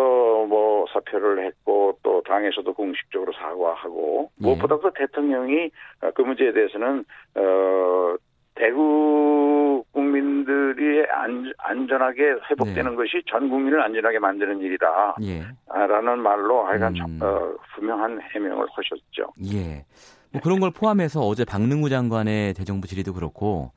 뭐 0.45 0.85
사표를 0.93 1.43
했고 1.43 1.97
또 2.03 2.21
당에서도 2.21 2.71
공식적으로 2.71 3.33
사과하고 3.33 4.29
예. 4.41 4.45
무엇보다도 4.45 4.91
대통령이 4.93 5.71
그 6.13 6.21
문제에 6.21 6.53
대해서는 6.53 7.03
어 7.33 8.15
대구 8.53 9.83
국민들이 9.91 11.03
안, 11.09 11.51
안전하게 11.57 12.35
회복되는 12.49 12.91
네. 12.91 12.95
것이 12.95 13.23
전 13.27 13.49
국민을 13.49 13.81
안전하게 13.81 14.19
만드는 14.19 14.59
일이다. 14.59 15.15
예. 15.23 15.43
라는 15.67 16.19
말로 16.19 16.63
하여간 16.63 16.95
음. 16.95 17.19
어, 17.23 17.55
분명한 17.73 18.21
해명을 18.21 18.67
하셨죠. 18.71 19.33
예. 19.51 19.83
뭐 20.31 20.41
그런 20.43 20.59
걸 20.59 20.69
포함해서 20.69 21.21
어제 21.21 21.43
박능우 21.43 21.89
장관의 21.89 22.53
대정부 22.53 22.87
질의도 22.87 23.13
그렇고 23.13 23.71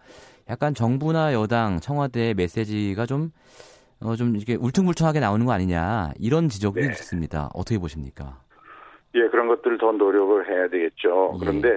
약간 0.50 0.74
정부나 0.74 1.32
여당, 1.32 1.78
청와대의 1.80 2.34
메시지가 2.34 3.06
좀 3.06 3.30
어, 4.00 4.14
좀 4.16 4.36
이렇게 4.36 4.54
울퉁불퉁하게 4.54 5.20
나오는 5.20 5.44
거 5.44 5.52
아니냐 5.52 6.12
이런 6.18 6.48
지적이 6.48 6.80
네. 6.80 6.86
있습니다. 6.88 7.50
어떻게 7.54 7.78
보십니까? 7.78 8.40
예, 9.14 9.28
그런 9.28 9.48
것들을 9.48 9.78
더 9.78 9.92
노력을 9.92 10.48
해야 10.48 10.68
되겠죠. 10.68 11.32
예. 11.34 11.38
그런데 11.40 11.68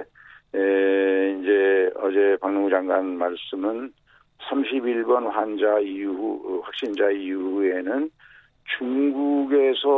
에, 0.54 1.38
이제 1.40 1.90
어제 1.96 2.36
박능우 2.40 2.70
장관 2.70 3.16
말씀은 3.16 3.92
31번 4.50 5.30
환자 5.30 5.78
이후 5.80 6.62
확진자 6.64 7.10
이후에는 7.10 8.10
중국에서 8.78 9.88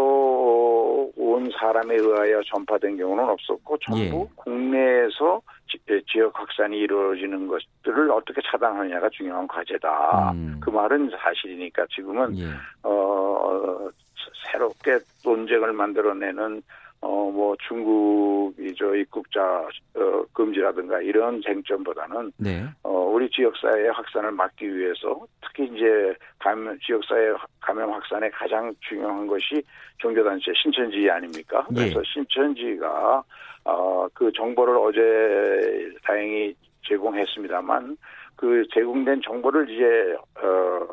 온 1.16 1.50
사람에 1.58 1.94
의하여 1.96 2.40
전파된 2.46 2.96
경우는 2.96 3.24
없었고 3.24 3.78
전부 3.78 4.00
예. 4.00 4.26
국내에서 4.36 5.40
지, 5.86 6.18
역 6.18 6.38
확산이 6.38 6.78
이루어지는 6.78 7.46
것들을 7.46 8.10
어떻게 8.10 8.40
차단하느냐가 8.42 9.08
중요한 9.10 9.46
과제다. 9.46 10.32
음. 10.32 10.60
그 10.62 10.70
말은 10.70 11.10
사실이니까 11.10 11.86
지금은 11.94 12.38
예. 12.38 12.44
어, 12.82 13.90
새롭게 14.50 14.98
논쟁을 15.24 15.72
만들어내는 15.72 16.62
어, 17.04 17.30
뭐, 17.30 17.54
중국이 17.68 18.74
저 18.78 18.94
입국자, 18.94 19.68
어, 19.94 20.24
금지라든가 20.32 21.02
이런 21.02 21.42
쟁점보다는, 21.42 22.32
네. 22.38 22.64
어, 22.82 22.90
우리 22.90 23.28
지역사회의 23.28 23.90
확산을 23.92 24.32
막기 24.32 24.74
위해서 24.74 25.20
특히 25.42 25.66
이제 25.66 26.14
감염, 26.38 26.78
지역사회 26.80 27.34
감염 27.60 27.92
확산에 27.92 28.30
가장 28.30 28.72
중요한 28.80 29.26
것이 29.26 29.62
종교단체 29.98 30.50
신천지 30.54 31.10
아닙니까? 31.10 31.66
네. 31.70 31.90
그래서 31.90 32.02
신천지가, 32.04 33.22
어, 33.64 34.06
그 34.14 34.30
정보를 34.32 34.76
어제 34.76 35.90
다행히 36.04 36.54
제공했습니다만, 36.86 37.96
그 38.36 38.64
제공된 38.72 39.22
정보를 39.22 39.68
이제, 39.70 40.16
어, 40.42 40.86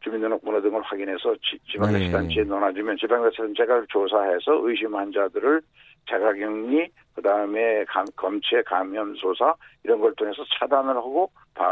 주민등록번호 0.00 0.60
등을 0.60 0.82
확인해서 0.82 1.34
지방자치단체에 1.72 2.44
네. 2.44 2.48
넣어주면 2.48 2.96
지방자치단체가 2.98 3.84
조사해서 3.88 4.60
의심 4.62 4.94
환자들을 4.94 5.62
자가격리 6.08 6.88
그다음에 7.14 7.84
감, 7.84 8.04
검체 8.16 8.62
감염소사 8.66 9.54
이런 9.82 10.00
걸 10.00 10.14
통해서 10.14 10.44
차단을 10.58 10.94
하고 10.96 11.30
바, 11.54 11.64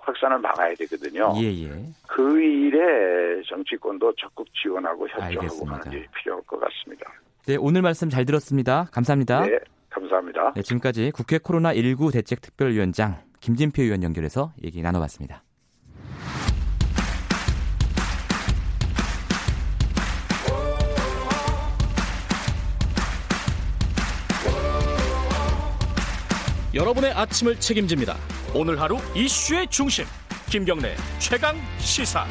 확산을 0.00 0.38
막아야 0.38 0.74
되거든요. 0.74 1.32
예, 1.36 1.46
예. 1.64 1.70
그 2.06 2.40
일에 2.40 3.42
정치권도 3.48 4.12
적극 4.16 4.46
지원하고 4.54 5.08
협조하고 5.08 5.66
하는 5.66 5.92
일이 5.92 6.06
필요할 6.14 6.42
것 6.44 6.60
같습니다. 6.60 7.10
네, 7.46 7.56
오늘 7.58 7.82
말씀 7.82 8.08
잘 8.08 8.24
들었습니다. 8.24 8.86
감사합니다. 8.92 9.46
네, 9.46 9.58
감사합니다. 9.94 10.52
네, 10.54 10.62
지금까지 10.62 11.12
국회 11.14 11.38
코로나19 11.38 12.12
대책특별위원장 12.12 13.22
김진표 13.40 13.82
의원 13.82 14.02
연결해서 14.02 14.52
얘기 14.62 14.82
나눠봤습니다. 14.82 15.44
여러분의 26.74 27.12
아침을 27.12 27.60
책임집니다. 27.60 28.16
오늘 28.52 28.80
하루 28.80 28.96
이슈의 29.14 29.68
중심 29.68 30.04
김경래 30.50 30.96
최강 31.20 31.56
시사. 31.78 32.26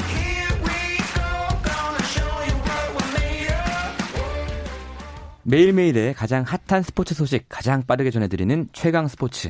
매일매일의 5.46 6.14
가장 6.14 6.44
핫한 6.44 6.84
스포츠 6.84 7.14
소식 7.14 7.46
가장 7.50 7.84
빠르게 7.84 8.12
전해드리는 8.12 8.70
최강 8.72 9.08
스포츠. 9.08 9.50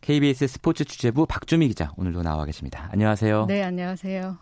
KBS 0.00 0.46
스포츠 0.46 0.84
취재부 0.84 1.26
박주미 1.26 1.66
기자 1.68 1.92
오늘도 1.96 2.22
나와 2.22 2.44
계십니다. 2.44 2.88
안녕하세요. 2.92 3.46
네, 3.46 3.62
안녕하세요. 3.62 4.36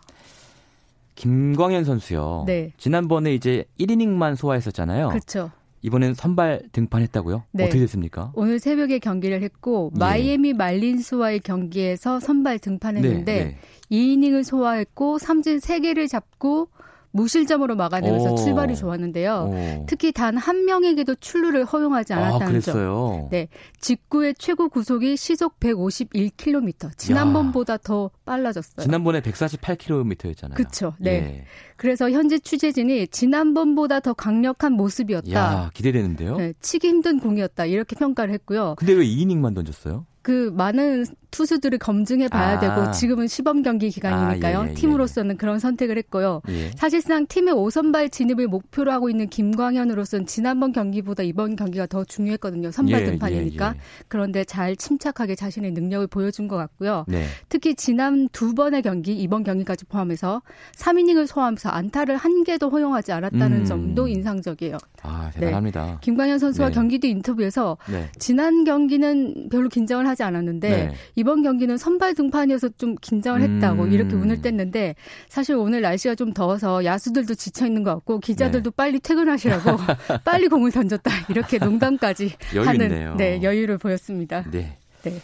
김광현 1.15 1.83
선수요. 1.85 2.43
네. 2.45 2.71
지난번에 2.77 3.33
이제 3.33 3.65
1이닝만 3.79 4.35
소화했었잖아요. 4.35 5.09
그렇죠. 5.09 5.51
이번엔 5.81 6.13
선발 6.13 6.63
등판했다고요? 6.71 7.43
네. 7.51 7.65
어떻게 7.65 7.79
됐습니까? 7.79 8.31
오늘 8.35 8.59
새벽에 8.59 8.99
경기를 8.99 9.41
했고 9.41 9.91
예. 9.95 9.99
마이애미 9.99 10.53
말린스와의 10.53 11.39
경기에서 11.39 12.19
선발 12.19 12.59
등판했는데 12.59 13.33
네, 13.33 13.43
네. 13.45 13.57
2이닝을 13.91 14.43
소화했고 14.43 15.17
삼진 15.17 15.57
3개를 15.57 16.07
잡고 16.07 16.69
무실점으로 17.13 17.75
막아내면서 17.75 18.33
오. 18.33 18.35
출발이 18.35 18.75
좋았는데요. 18.75 19.49
오. 19.49 19.85
특히 19.87 20.11
단 20.11 20.33
한 20.35 20.65
명에게도 20.65 21.15
출루를 21.15 21.63
허용하지 21.63 22.13
아, 22.13 22.17
않았다는 22.17 22.57
아, 22.57 22.59
점. 22.59 23.29
네. 23.29 23.47
직구의 23.79 24.35
최고 24.37 24.67
구속이 24.67 25.15
시속 25.15 25.59
151km. 25.59 26.97
지난번보다 26.97 27.73
야. 27.73 27.77
더 27.77 28.09
빨라졌어요. 28.25 28.83
지난번에 28.83 29.21
148km였잖아요. 29.21 30.55
그렇죠. 30.55 30.95
네. 30.99 31.11
예. 31.11 31.45
그래서 31.77 32.09
현재 32.09 32.39
취재진이 32.39 33.07
지난번보다 33.07 33.99
더 33.99 34.13
강력한 34.13 34.73
모습이었다. 34.73 35.31
야, 35.31 35.69
기대되는데요. 35.73 36.37
네, 36.37 36.53
치기 36.59 36.87
힘든 36.87 37.19
공이었다. 37.19 37.65
이렇게 37.65 37.95
평가를 37.95 38.33
했고요. 38.33 38.75
근데 38.77 38.93
왜 38.93 39.05
2이닝만 39.05 39.53
던졌어요? 39.55 40.05
그 40.23 40.51
많은 40.55 41.05
투수들을 41.33 41.79
검증해 41.79 42.29
봐야 42.29 42.57
아. 42.57 42.59
되고 42.59 42.91
지금은 42.91 43.27
시범 43.27 43.63
경기 43.63 43.89
기간이니까요. 43.89 44.57
아, 44.57 44.61
예, 44.61 44.67
예, 44.67 44.69
예. 44.69 44.73
팀으로서는 44.75 45.37
그런 45.37 45.59
선택을 45.59 45.97
했고요. 45.97 46.41
예. 46.49 46.71
사실상 46.75 47.25
팀의 47.25 47.55
5선발 47.55 48.11
진입을 48.11 48.47
목표로 48.47 48.91
하고 48.91 49.09
있는 49.09 49.27
김광현으로서는 49.27 50.27
지난번 50.27 50.71
경기보다 50.71 51.23
이번 51.23 51.55
경기가 51.55 51.87
더 51.87 52.05
중요했거든요. 52.05 52.71
선발 52.71 53.01
예, 53.01 53.05
등판이니까. 53.05 53.73
예, 53.75 53.79
그런데 54.07 54.43
잘 54.43 54.75
침착하게 54.75 55.33
자신의 55.35 55.71
능력을 55.71 56.05
보여준 56.07 56.47
것 56.47 56.55
같고요. 56.55 57.05
네. 57.07 57.25
특히 57.49 57.73
지난 57.73 58.29
두 58.29 58.53
번의 58.53 58.83
경기, 58.83 59.13
이번 59.13 59.43
경기까지 59.43 59.85
포함해서 59.85 60.43
3이닝을 60.77 61.25
소화하면서 61.25 61.69
안타를 61.69 62.15
한 62.15 62.43
개도 62.43 62.69
허용하지 62.69 63.11
않았다는 63.11 63.61
음. 63.61 63.65
점도 63.65 64.07
인상적이에요. 64.07 64.77
아, 65.01 65.31
대단합니다. 65.33 65.85
네. 65.85 65.97
김광현 66.01 66.37
선수와 66.37 66.69
네. 66.69 66.75
경기 66.75 66.99
뒤 66.99 67.09
인터뷰에서 67.09 67.77
네. 67.89 68.07
지난 68.19 68.63
경기는 68.63 69.49
별로 69.49 69.67
긴장을 69.67 70.05
하지 70.07 70.12
않았는데 70.21 70.69
네. 70.69 70.93
이번 71.15 71.41
경기는 71.41 71.75
선발 71.77 72.13
등판이어서 72.13 72.69
좀 72.77 72.95
긴장을 73.01 73.41
했다고 73.41 73.83
음. 73.83 73.91
이렇게 73.91 74.13
운을 74.15 74.41
뗐는데 74.41 74.95
사실 75.29 75.55
오늘 75.55 75.81
날씨가 75.81 76.15
좀 76.15 76.33
더워서 76.33 76.85
야수들도 76.85 77.33
지쳐 77.33 77.65
있는 77.65 77.83
것 77.83 77.95
같고 77.95 78.19
기자들도 78.19 78.69
네. 78.69 78.75
빨리 78.75 78.99
퇴근하시라고 78.99 79.77
빨리 80.23 80.47
공을 80.47 80.71
던졌다 80.71 81.09
이렇게 81.29 81.57
농담까지 81.57 82.33
하는 82.53 83.15
네, 83.17 83.41
여유를 83.41 83.79
보였습니다. 83.79 84.45
네. 84.51 84.77
네. 85.03 85.21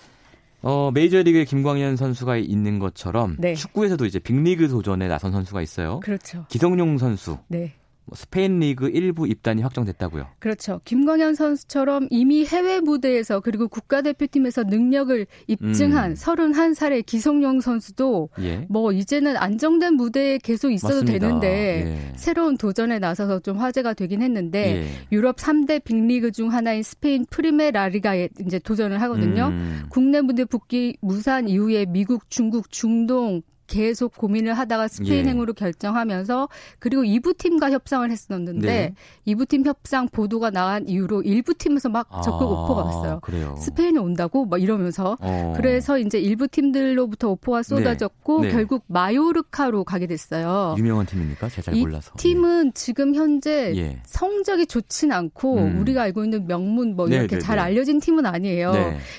어, 0.61 0.91
메이저리그에 0.93 1.45
김광현 1.45 1.95
선수가 1.95 2.37
있는 2.37 2.79
것처럼 2.79 3.37
네. 3.39 3.53
축구에서도 3.53 4.05
이제 4.05 4.19
빅리그 4.19 4.67
도전에 4.67 5.07
나선 5.07 5.31
선수가 5.31 5.61
있어요. 5.61 5.99
그렇죠. 6.01 6.45
기성용 6.49 6.97
선수. 6.97 7.37
네. 7.47 7.73
뭐 8.09 8.15
스페인 8.15 8.59
리그 8.59 8.89
일부 8.89 9.27
입단이 9.27 9.61
확정됐다고요. 9.61 10.25
그렇죠. 10.39 10.81
김광현 10.83 11.35
선수처럼 11.35 12.07
이미 12.09 12.43
해외 12.43 12.79
무대에서 12.79 13.39
그리고 13.39 13.67
국가대표팀에서 13.67 14.63
능력을 14.63 15.27
입증한 15.47 16.11
음. 16.11 16.15
31살의 16.15 17.05
기성용 17.05 17.61
선수도 17.61 18.29
예. 18.39 18.65
뭐 18.67 18.91
이제는 18.91 19.37
안정된 19.37 19.93
무대에 19.93 20.39
계속 20.39 20.71
있어도 20.71 21.01
맞습니다. 21.01 21.19
되는데 21.19 21.47
예. 21.85 22.13
새로운 22.17 22.57
도전에 22.57 22.97
나서서 22.97 23.41
좀 23.41 23.57
화제가 23.57 23.93
되긴 23.93 24.23
했는데 24.23 24.77
예. 24.77 24.87
유럽 25.11 25.35
3대 25.37 25.83
빅리그 25.83 26.31
중 26.31 26.51
하나인 26.51 26.81
스페인 26.81 27.25
프리메라리가에 27.29 28.29
이제 28.45 28.57
도전을 28.57 28.99
하거든요. 29.03 29.49
음. 29.49 29.83
국내 29.89 30.21
무대 30.21 30.45
복귀 30.45 30.97
무산 31.01 31.47
이후에 31.47 31.85
미국, 31.85 32.29
중국, 32.31 32.71
중동 32.71 33.43
계속 33.69 34.17
고민을 34.17 34.53
하다가 34.55 34.87
스페인행으로 34.87 35.53
예. 35.55 35.59
결정하면서 35.59 36.49
그리고 36.79 37.03
2부 37.03 37.37
팀과 37.37 37.71
협상을 37.71 38.09
했었는데 38.09 38.67
네. 38.67 38.93
2부 39.27 39.47
팀 39.47 39.65
협상 39.65 40.09
보도가 40.09 40.49
나간 40.49 40.87
이후로 40.87 41.21
1부 41.21 41.57
팀에서 41.57 41.87
막 41.87 42.09
적극 42.23 42.43
아, 42.43 42.51
오퍼가 42.51 42.83
왔어요. 42.83 43.19
그래요. 43.21 43.55
스페인에 43.59 43.99
온다고 43.99 44.45
막 44.45 44.61
이러면서 44.61 45.17
어. 45.21 45.53
그래서 45.55 45.99
이제 45.99 46.19
1부 46.19 46.49
팀들로부터 46.51 47.29
오퍼가 47.29 47.63
쏟아졌고 47.63 48.41
네. 48.41 48.47
네. 48.47 48.53
결국 48.53 48.83
마요르카로 48.87 49.83
가게 49.83 50.07
됐어요. 50.07 50.75
유명한 50.77 51.05
팀입니까? 51.05 51.49
제가 51.49 51.71
잘 51.71 51.75
몰라서. 51.79 52.11
팀은 52.17 52.65
네. 52.65 52.71
지금 52.73 53.13
현재 53.13 53.73
예. 53.75 54.01
성적이 54.05 54.65
좋진 54.65 55.11
않고 55.11 55.57
음. 55.57 55.79
우리가 55.79 56.01
알고 56.01 56.23
있는 56.23 56.47
명문 56.47 56.95
뭐 56.95 57.07
이렇게 57.07 57.27
네, 57.27 57.35
네, 57.35 57.39
잘 57.39 57.59
알려진 57.59 57.99
팀은 57.99 58.25
아니에요. 58.25 58.73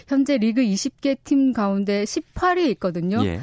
현재 0.08 0.36
리그 0.38 0.60
20개 0.60 1.16
팀 1.22 1.52
가운데 1.52 2.02
18위에 2.04 2.68
있거든요. 2.70 3.24
예. 3.24 3.40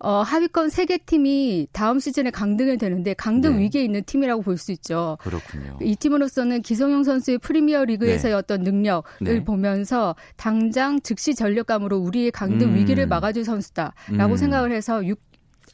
어, 0.00 0.22
하위권 0.22 0.68
3개 0.68 1.04
팀이 1.04 1.68
다음 1.72 1.98
시즌에 1.98 2.30
강등을 2.30 2.78
되는데 2.78 3.14
강등 3.14 3.56
네. 3.56 3.62
위기에 3.64 3.84
있는 3.84 4.02
팀이라고 4.04 4.42
볼 4.42 4.60
수 4.60 4.72
있죠. 4.72 5.16
그렇군요. 5.20 5.78
이 5.80 5.96
팀으로서는 5.96 6.60
기성용 6.60 7.02
선수의 7.04 7.38
프리미어 7.38 7.84
리그에서의 7.86 8.32
네. 8.32 8.36
어떤 8.36 8.62
능력을 8.62 9.02
네. 9.22 9.42
보면서 9.42 10.14
당장 10.36 11.00
즉시 11.00 11.34
전력감으로 11.34 11.96
우리의 11.96 12.30
강등 12.30 12.68
음. 12.68 12.74
위기를 12.74 13.06
막아줄 13.06 13.44
선수다라고 13.44 14.32
음. 14.32 14.36
생각을 14.36 14.72
해서 14.72 15.04
6 15.04 15.18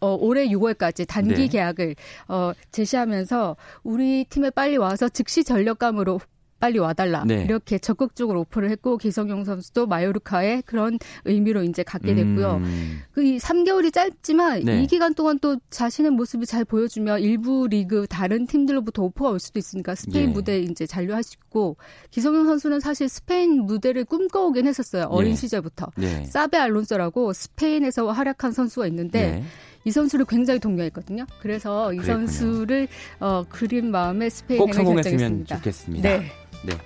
어, 0.01 0.15
올해 0.21 0.47
6월까지 0.49 1.09
단기 1.09 1.35
네. 1.35 1.49
계약을 1.49 1.97
어, 2.29 2.53
제시하면서 2.71 3.57
우리 3.83 4.25
팀에 4.29 4.51
빨리 4.51 4.77
와서 4.77 5.09
즉시 5.09 5.43
전력감으로 5.43 6.21
빨리 6.59 6.79
와달라 6.79 7.25
네. 7.27 7.45
이렇게 7.45 7.79
적극적으로 7.79 8.41
오프를 8.41 8.71
했고 8.71 8.97
기성용 8.97 9.45
선수도 9.45 9.87
마요르카의 9.87 10.63
그런 10.65 10.99
의미로 11.25 11.63
이제 11.63 11.83
갖게 11.83 12.15
됐고요. 12.15 12.61
음. 12.63 13.01
그이 13.13 13.39
3개월이 13.39 13.93
짧지만 13.93 14.65
네. 14.65 14.83
이 14.83 14.87
기간 14.87 15.15
동안 15.15 15.39
또 15.39 15.59
자신의 15.71 16.13
모습을 16.13 16.47
잘 16.47 16.65
보여주며 16.65 17.19
일부 17.19 17.67
리그 17.69 18.07
다른 18.09 18.47
팀들로부터 18.47 19.03
오퍼가 19.03 19.31
올 19.31 19.39
수도 19.39 19.59
있으니까 19.59 19.95
스페인 19.95 20.31
예. 20.31 20.33
무대 20.33 20.59
이제 20.59 20.87
잔류할 20.87 21.23
수 21.23 21.35
있고 21.35 21.77
기성용 22.11 22.47
선수는 22.47 22.81
사실 22.81 23.09
스페인 23.09 23.65
무대를 23.67 24.05
꿈꿔오긴 24.05 24.67
했었어요. 24.67 25.05
어린 25.11 25.33
예. 25.33 25.37
시절부터 25.37 25.93
예. 26.01 26.25
사베 26.25 26.57
알론소라고 26.59 27.33
스페인에서 27.33 28.11
활약한 28.11 28.53
선수가 28.53 28.87
있는데. 28.89 29.19
예. 29.21 29.45
이 29.87 29.93
선수를 29.93 30.27
굉장히 30.29 30.59
동경했거든요. 30.59 31.27
그래서 31.41 31.93
이 31.93 31.99
그랬군요. 31.99 32.27
선수를 32.27 32.89
어, 33.21 33.45
그린 33.49 33.93
마음에 33.93 34.29
스페인에 34.29 34.67
결정했습니다. 34.73 35.57
좋겠습니다. 35.59 36.09
네. 36.09 36.33
네. 36.67 36.77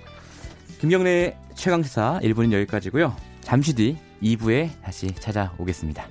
김경래 0.79 1.35
최강시사 1.55 2.19
1부는 2.23 2.53
여기까지고요. 2.53 3.15
잠시 3.41 3.73
뒤 3.73 3.97
2부에 4.21 4.69
다시 4.83 5.07
찾아오겠습니다. 5.15 6.07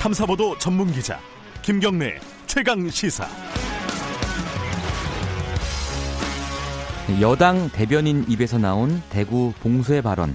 탐사보도 0.00 0.58
전문 0.58 0.92
기자 0.92 1.18
김경래 1.62 2.18
최강 2.46 2.90
시사. 2.90 3.28
여당 7.18 7.68
대변인 7.70 8.24
입에서 8.28 8.56
나온 8.56 9.02
대구 9.10 9.52
봉쇄 9.60 10.00
발언. 10.00 10.34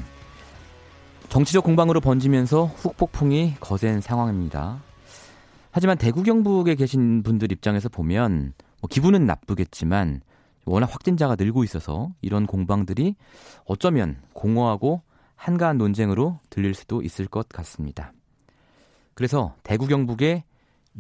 정치적 1.30 1.64
공방으로 1.64 2.00
번지면서 2.00 2.66
후폭풍이 2.66 3.56
거센 3.60 4.02
상황입니다. 4.02 4.82
하지만 5.72 5.98
대구 5.98 6.22
경북에 6.22 6.76
계신 6.76 7.24
분들 7.24 7.52
입장에서 7.52 7.90
보면 7.90 8.54
뭐 8.82 8.88
기분은 8.90 9.26
나쁘겠지만 9.26 10.22
워낙 10.66 10.94
확진자가 10.94 11.36
늘고 11.36 11.64
있어서 11.64 12.12
이런 12.22 12.46
공방들이 12.46 13.16
어쩌면 13.66 14.18
공허하고 14.34 15.02
한가한 15.36 15.78
논쟁으로 15.78 16.40
들릴 16.50 16.76
수도 16.76 17.02
있을 17.02 17.28
것 17.28 17.50
같습니다. 17.50 18.14
그래서 19.16 19.56
대구 19.64 19.88
경북에 19.88 20.44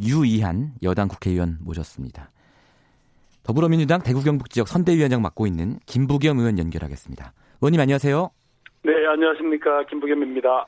유이한 0.01 0.73
여당 0.81 1.07
국회의원 1.07 1.57
모셨습니다. 1.61 2.31
더불어민주당 3.45 4.01
대구 4.01 4.23
경북 4.23 4.49
지역 4.49 4.67
선대위원장 4.67 5.21
맡고 5.21 5.45
있는 5.45 5.77
김부겸 5.85 6.39
의원 6.39 6.57
연결하겠습니다. 6.57 7.31
의원님 7.61 7.79
안녕하세요. 7.79 8.31
네, 8.83 8.91
안녕하십니까. 9.07 9.85
김부겸입니다. 9.85 10.65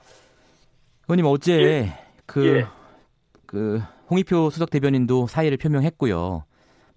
의원님 1.07 1.25
어제 1.25 1.53
예. 1.59 1.93
그, 2.27 2.45
예. 2.45 2.65
그 3.47 3.81
홍익표 4.11 4.51
수석 4.51 4.69
대변인도 4.69 5.25
사의를 5.25 5.57
표명했고요. 5.57 6.43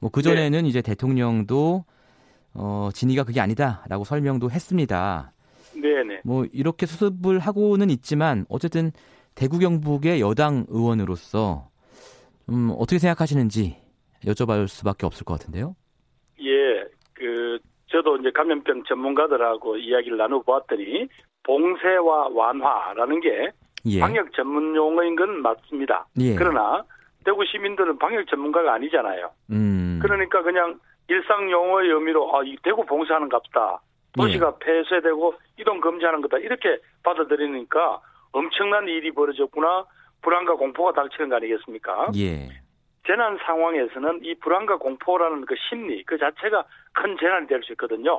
뭐 0.00 0.10
그전에는 0.10 0.62
네. 0.62 0.68
이제 0.68 0.82
대통령도 0.82 1.86
어, 2.52 2.90
진위가 2.92 3.24
그게 3.24 3.40
아니다라고 3.40 4.04
설명도 4.04 4.50
했습니다. 4.50 5.32
네네. 5.74 6.20
뭐 6.24 6.44
이렇게 6.52 6.84
수습을 6.84 7.38
하고는 7.38 7.88
있지만 7.88 8.44
어쨌든 8.50 8.92
대구 9.34 9.58
경북의 9.58 10.20
여당 10.20 10.66
의원으로서 10.68 11.70
음, 12.50 12.70
어떻게 12.76 12.98
생각하시는지 12.98 13.79
여쭤볼 14.24 14.68
수밖에 14.68 15.06
없을 15.06 15.24
것 15.24 15.38
같은데요. 15.38 15.74
예, 16.40 16.84
그 17.14 17.58
저도 17.86 18.16
이제 18.18 18.30
감염병 18.30 18.84
전문가들하고 18.84 19.76
이야기를 19.76 20.16
나눠보았더니 20.16 21.08
봉쇄와 21.42 22.28
완화라는 22.32 23.20
게 23.20 23.50
예. 23.86 24.00
방역 24.00 24.32
전문 24.34 24.74
용어인 24.76 25.16
건 25.16 25.42
맞습니다. 25.42 26.06
예. 26.20 26.34
그러나 26.34 26.84
대구 27.24 27.44
시민들은 27.44 27.98
방역 27.98 28.26
전문가가 28.28 28.74
아니잖아요. 28.74 29.30
음. 29.50 29.98
그러니까 30.02 30.42
그냥 30.42 30.78
일상 31.08 31.50
용어의 31.50 31.90
의미로 31.90 32.34
아, 32.36 32.42
이 32.44 32.56
대구 32.62 32.84
봉쇄하는 32.84 33.28
갑다. 33.28 33.80
도시가 34.12 34.54
예. 34.60 34.64
폐쇄되고 34.64 35.34
이동 35.58 35.80
금지하는 35.80 36.20
거다. 36.22 36.38
이렇게 36.38 36.78
받아들이니까 37.02 38.00
엄청난 38.32 38.86
일이 38.88 39.12
벌어졌구나. 39.12 39.84
불안과 40.22 40.54
공포가 40.54 40.92
닥치는 40.92 41.30
거 41.30 41.36
아니겠습니까? 41.36 42.10
예. 42.16 42.48
재난 43.06 43.38
상황에서는 43.38 44.20
이 44.24 44.34
불안과 44.36 44.76
공포라는 44.76 45.46
그 45.46 45.54
심리 45.68 46.02
그 46.04 46.18
자체가 46.18 46.64
큰 46.92 47.16
재난이 47.18 47.46
될 47.46 47.62
수 47.62 47.72
있거든요. 47.72 48.18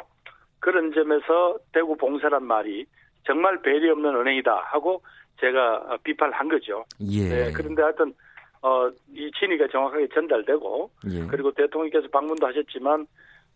그런 0.60 0.94
점에서 0.94 1.58
대구 1.74 1.96
봉쇄란 1.98 2.44
말이 2.44 2.86
정말 3.24 3.62
배려 3.62 3.92
없는 3.94 4.16
은행이다 4.16 4.56
하고 4.56 5.02
제가 5.40 5.98
비판을 6.04 6.34
한 6.34 6.50
거죠. 6.50 6.86
예. 7.02 7.30
네, 7.30 7.52
그런데 7.52 7.82
하여튼 7.82 8.14
어, 8.62 8.90
이 9.14 9.32
진위가 9.40 9.68
정확하게 9.68 10.08
전달되고 10.10 10.92
예. 11.12 11.28
그리고 11.28 11.52
대통령께서 11.52 12.08
방문도 12.10 12.46
하셨지만 12.48 13.08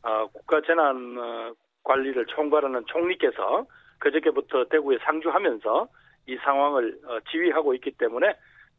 어, 0.04 0.28
국가 0.34 0.62
재난 0.62 1.16
어, 1.18 1.54
관리를 1.84 2.26
총괄하는 2.26 2.84
총리께서 2.88 3.66
그저께부터 4.00 4.66
대구에 4.66 4.98
상주하면서 5.04 5.88
이 6.28 6.38
상황을 6.38 6.98
어, 7.06 7.20
지휘하고 7.30 7.76
있기 7.76 7.92
때문에 7.92 8.36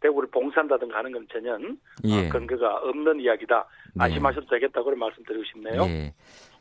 대구를 0.07 0.29
봉쇄한다든가 0.31 0.99
하는 0.99 1.13
건 1.13 1.27
전혀 1.33 1.55
어, 1.55 1.59
예. 2.05 2.29
근거가 2.29 2.77
없는 2.79 3.21
이야기다. 3.21 3.67
네. 3.95 4.05
안심하셔도 4.05 4.47
되겠다고 4.47 4.95
말씀드리고 4.95 5.45
싶네요. 5.45 5.83
예. 5.83 6.15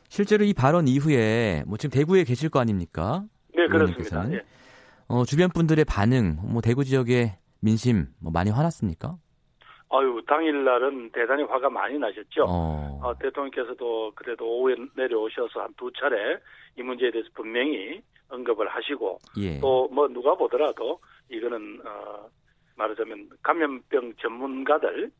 실제로 0.08 0.44
이 0.44 0.52
발언 0.52 0.86
이후에 0.88 1.64
뭐 1.66 1.76
지금 1.78 1.96
대구에 1.98 2.24
계실 2.24 2.48
거 2.50 2.60
아닙니까? 2.60 3.24
네, 3.54 3.66
그렇습니다. 3.68 4.30
예. 4.32 4.42
어, 5.08 5.24
주변 5.24 5.48
분들의 5.50 5.84
반응, 5.84 6.36
뭐 6.42 6.60
대구 6.60 6.84
지역의 6.84 7.32
민심 7.60 8.06
뭐 8.20 8.32
많이 8.32 8.50
화났습니까? 8.50 9.16
아유, 9.88 10.20
당일날은 10.26 11.10
대단히 11.12 11.44
화가 11.44 11.70
많이 11.70 11.96
나셨죠. 11.98 12.44
어. 12.48 13.00
어, 13.02 13.14
대통령께서도 13.18 14.12
그래도 14.16 14.44
오후에 14.44 14.74
내려오셔서 14.96 15.60
한 15.60 15.72
두 15.76 15.90
차례 15.92 16.16
이 16.78 16.82
문제에 16.82 17.10
대해서 17.10 17.28
분명히 17.34 18.02
언급을 18.28 18.66
하시고 18.68 19.18
예. 19.38 19.60
또뭐 19.60 20.08
누가 20.08 20.34
보더라도 20.34 20.98
이거는 21.30 21.80
어, 21.86 22.28
말하자면 22.76 23.30
감염병 23.42 24.14
전문가들의 24.20 25.10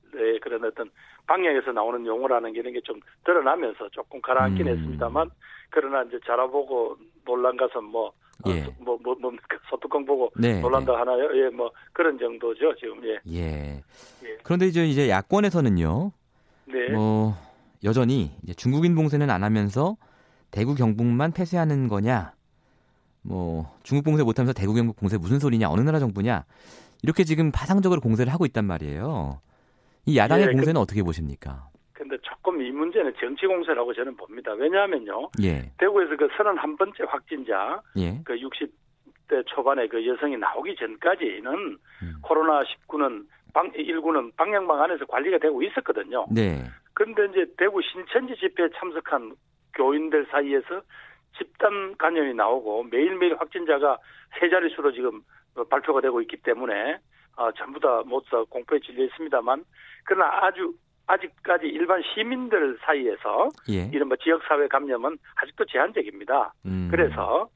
그런 0.42 0.64
어떤 0.64 0.90
방향에서 1.26 1.72
나오는 1.72 2.04
용어라는 2.06 2.52
게 2.52 2.60
이런 2.60 2.72
게 2.72 2.80
좀 2.84 3.00
드러나면서 3.24 3.88
조금 3.90 4.20
가라앉긴 4.20 4.68
음. 4.68 4.72
했습니다만 4.72 5.30
그러나 5.70 6.02
이제 6.04 6.18
자라보고 6.24 6.96
논란 7.24 7.56
가서 7.56 7.80
뭐 7.80 8.12
예. 8.46 8.62
어, 8.64 8.72
뭐, 8.78 8.98
뭐, 9.02 9.16
뭐, 9.18 9.32
소뚜껑 9.70 10.04
보고 10.04 10.30
네, 10.36 10.60
놀란다 10.60 10.92
네. 10.92 10.98
하나요? 10.98 11.30
예, 11.34 11.48
뭐, 11.48 11.72
그런 11.94 12.18
정도죠, 12.18 12.76
지금, 12.76 13.02
예. 13.04 13.18
예. 13.32 13.82
예. 14.22 14.38
그런데 14.42 14.66
이제 14.66 14.86
이제 14.86 15.08
야권에서는요. 15.08 16.12
네. 16.66 16.88
뭐 16.90 17.34
여전히 17.82 18.30
이제 18.42 18.52
중국인 18.52 18.94
봉쇄는 18.94 19.30
안 19.30 19.42
하면서 19.42 19.96
대구 20.50 20.74
경북만 20.74 21.32
폐쇄하는 21.32 21.88
거냐? 21.88 22.34
뭐 23.22 23.74
중국 23.82 24.04
봉쇄 24.04 24.22
못하면서 24.22 24.52
대구 24.52 24.74
경북 24.74 24.96
봉쇄 24.96 25.16
무슨 25.16 25.38
소리냐? 25.40 25.70
어느 25.70 25.80
나라 25.80 25.98
정부냐? 25.98 26.44
이렇게 27.02 27.24
지금 27.24 27.50
파상적으로 27.52 28.00
공세를 28.00 28.32
하고 28.32 28.46
있단 28.46 28.64
말이에요. 28.64 29.40
이 30.06 30.16
야당의 30.16 30.46
예, 30.46 30.52
공세는 30.52 30.74
그- 30.74 30.80
어떻게 30.80 31.02
보십니까? 31.02 31.68
근데 31.92 32.16
조금 32.22 32.60
이 32.62 32.70
문제는 32.70 33.12
정치 33.18 33.46
공세라고 33.46 33.92
저는 33.94 34.16
봅니다. 34.16 34.52
왜냐하면요. 34.52 35.30
예, 35.42 35.70
대구에서 35.78 36.16
그 36.16 36.28
31번째 36.28 37.08
확진자, 37.08 37.80
예, 37.96 38.20
그 38.24 38.34
60대 38.36 39.44
초반에 39.46 39.88
그 39.88 40.06
여성이 40.06 40.36
나오기 40.36 40.76
전까지는 40.76 41.52
음. 42.02 42.12
코로나 42.22 42.62
19는 42.62 43.26
방, 43.54 43.70
19는 43.72 44.36
방역망 44.36 44.82
안에서 44.82 45.06
관리가 45.06 45.38
되고 45.38 45.62
있었거든요. 45.62 46.26
네, 46.30 46.64
그런데 46.94 47.24
이제 47.26 47.50
대구 47.56 47.80
신천지 47.82 48.36
집회에 48.36 48.68
참석한 48.78 49.34
교인들 49.74 50.26
사이에서 50.30 50.82
집단 51.38 51.96
감염이 51.96 52.34
나오고 52.34 52.84
매일매일 52.84 53.36
확진자가 53.36 53.98
세 54.38 54.48
자릿수로 54.48 54.92
지금 54.92 55.16
어, 55.18 55.22
발표가 55.64 56.00
되고 56.00 56.20
있기 56.20 56.36
때문에 56.38 56.98
어, 57.36 57.50
전부 57.52 57.78
다 57.80 58.02
모두 58.06 58.28
다 58.30 58.42
공포에 58.48 58.78
질려 58.80 59.04
있습니다만 59.04 59.64
그러나 60.04 60.44
아주 60.46 60.72
아직까지 61.08 61.66
일반 61.66 62.02
시민들 62.02 62.78
사이에서 62.82 63.48
예. 63.68 63.88
이른바 63.92 64.16
지역사회 64.16 64.66
감염은 64.68 65.16
아직도 65.36 65.64
제한적입니다. 65.66 66.52
음. 66.64 66.88
그래서 66.90 67.48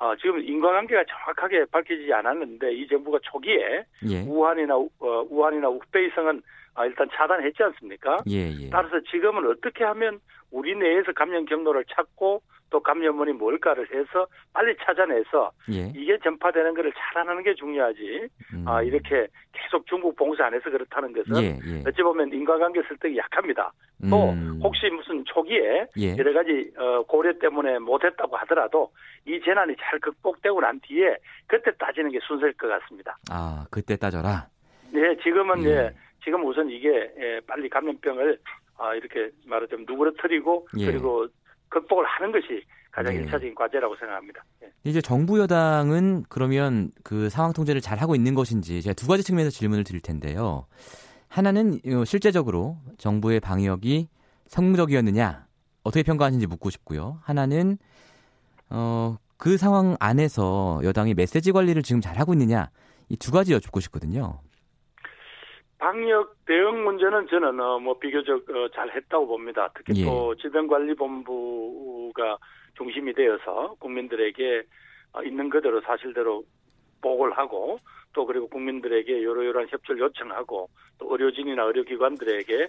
어, 0.00 0.14
지금 0.16 0.40
인과관계가 0.40 1.04
정확하게 1.08 1.66
밝혀지지 1.72 2.12
않았는데 2.12 2.72
이 2.74 2.88
정부가 2.88 3.18
초기에 3.22 3.84
예, 4.08 4.22
우한이나 4.26 4.76
우- 4.76 4.90
어, 5.00 5.26
우한이나 5.28 5.68
우베이성은 5.68 6.42
아, 6.78 6.86
일단 6.86 7.08
차단했지 7.12 7.60
않습니까? 7.60 8.18
예, 8.28 8.52
예. 8.52 8.70
따라서 8.70 9.00
지금은 9.10 9.50
어떻게 9.50 9.82
하면 9.82 10.20
우리 10.52 10.76
내에서 10.76 11.12
감염 11.12 11.44
경로를 11.44 11.84
찾고 11.92 12.40
또 12.70 12.80
감염원이 12.80 13.32
뭘까를 13.32 13.88
해서 13.92 14.26
빨리 14.52 14.76
찾아내서 14.84 15.50
예. 15.72 15.92
이게 15.96 16.16
전파되는 16.22 16.74
것을 16.74 16.92
차단하는 16.92 17.42
게 17.42 17.54
중요하지. 17.54 18.28
음. 18.54 18.64
아 18.68 18.80
이렇게 18.82 19.26
계속 19.52 19.86
중국 19.88 20.14
봉쇄 20.14 20.42
안 20.44 20.54
해서 20.54 20.70
그렇다는 20.70 21.12
것은 21.12 21.42
예, 21.42 21.58
예. 21.66 21.82
어찌 21.84 22.02
보면 22.02 22.32
인과관계 22.32 22.82
설득이 22.86 23.16
약합니다. 23.16 23.72
또 24.08 24.30
음. 24.30 24.60
혹시 24.62 24.88
무슨 24.90 25.24
초기에 25.24 25.86
예. 25.98 26.16
여러 26.16 26.32
가지 26.32 26.70
어, 26.76 27.02
고려 27.08 27.32
때문에 27.40 27.80
못했다고 27.80 28.36
하더라도 28.36 28.92
이 29.26 29.40
재난이 29.44 29.74
잘 29.80 29.98
극복되고 29.98 30.60
난 30.60 30.78
뒤에 30.80 31.16
그때 31.48 31.72
따지는 31.76 32.12
게 32.12 32.20
순서일 32.22 32.52
것 32.52 32.68
같습니다. 32.68 33.16
아, 33.32 33.66
그때 33.70 33.96
따져라. 33.96 34.46
네, 34.92 35.16
지금은 35.22 35.64
예. 35.64 35.92
예, 36.20 36.24
지금 36.24 36.46
우선 36.46 36.68
이게 36.70 36.88
예, 37.18 37.40
빨리 37.46 37.68
감염병을 37.68 38.38
아, 38.76 38.94
이렇게 38.94 39.30
말하자면 39.46 39.86
누그러뜨리고 39.88 40.68
예. 40.78 40.86
그리고 40.86 41.26
극복을 41.68 42.04
하는 42.04 42.32
것이 42.32 42.62
가장 42.90 43.12
네. 43.14 43.20
일차적인 43.20 43.54
과제라고 43.54 43.96
생각합니다. 43.96 44.44
예. 44.62 44.72
이제 44.84 45.00
정부 45.00 45.38
여당은 45.38 46.24
그러면 46.28 46.90
그 47.02 47.28
상황 47.28 47.52
통제를 47.52 47.80
잘 47.80 47.98
하고 47.98 48.14
있는 48.14 48.34
것인지 48.34 48.82
제가 48.82 48.94
두 48.94 49.06
가지 49.06 49.22
측면에서 49.22 49.50
질문을 49.50 49.84
드릴 49.84 50.00
텐데요. 50.00 50.66
하나는 51.28 51.78
어, 51.86 52.04
실제적으로 52.04 52.78
정부의 52.96 53.40
방역이 53.40 54.08
성공적이었느냐 54.46 55.46
어떻게 55.82 56.02
평가하시는지 56.02 56.46
묻고 56.46 56.70
싶고요. 56.70 57.20
하나는 57.22 57.76
어, 58.70 59.16
그 59.36 59.56
상황 59.56 59.96
안에서 60.00 60.80
여당이 60.82 61.14
메시지 61.14 61.52
관리를 61.52 61.82
지금 61.82 62.00
잘 62.00 62.18
하고 62.18 62.32
있느냐 62.32 62.70
이 63.08 63.16
두 63.16 63.32
가지 63.32 63.52
여쭙고 63.52 63.80
싶거든요. 63.80 64.40
방역 65.78 66.34
대응 66.44 66.84
문제는 66.84 67.28
저는 67.28 67.60
어, 67.60 67.78
뭐 67.78 67.98
비교적 67.98 68.48
어, 68.50 68.68
잘 68.74 68.94
했다고 68.94 69.26
봅니다. 69.26 69.70
특히 69.74 70.00
예. 70.00 70.04
또 70.04 70.34
질병관리본부가 70.36 72.36
중심이 72.76 73.14
되어서 73.14 73.74
국민들에게 73.78 74.62
어, 75.12 75.22
있는 75.22 75.48
그대로 75.48 75.80
사실대로 75.80 76.42
보고를 77.00 77.38
하고 77.38 77.78
또 78.12 78.26
그리고 78.26 78.48
국민들에게 78.48 79.22
요러요러한 79.22 79.68
협조를 79.70 80.00
요청하고 80.00 80.68
또 80.98 81.12
의료진이나 81.12 81.62
의료기관들에게 81.62 82.68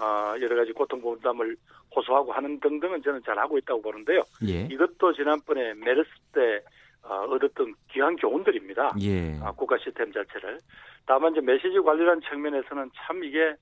어, 0.00 0.34
여러 0.40 0.56
가지 0.56 0.72
고통 0.72 1.00
분담을 1.00 1.56
호소하고 1.96 2.32
하는 2.32 2.60
등등은 2.60 3.02
저는 3.02 3.22
잘 3.24 3.38
하고 3.38 3.56
있다고 3.58 3.80
보는데요. 3.80 4.22
예. 4.46 4.68
이것도 4.70 5.14
지난번에 5.14 5.74
메르스 5.74 6.10
때 6.32 6.60
어, 7.02 7.24
얻었던 7.30 7.74
귀한 7.90 8.14
교훈들입니다. 8.16 8.92
예. 9.00 9.38
아, 9.42 9.50
국가 9.52 9.78
시스템 9.78 10.12
자체를. 10.12 10.58
다만 11.06 11.32
이제 11.32 11.40
메시지 11.40 11.78
관리라는 11.80 12.20
측면에서는 12.28 12.90
참 12.94 13.24
이게 13.24 13.54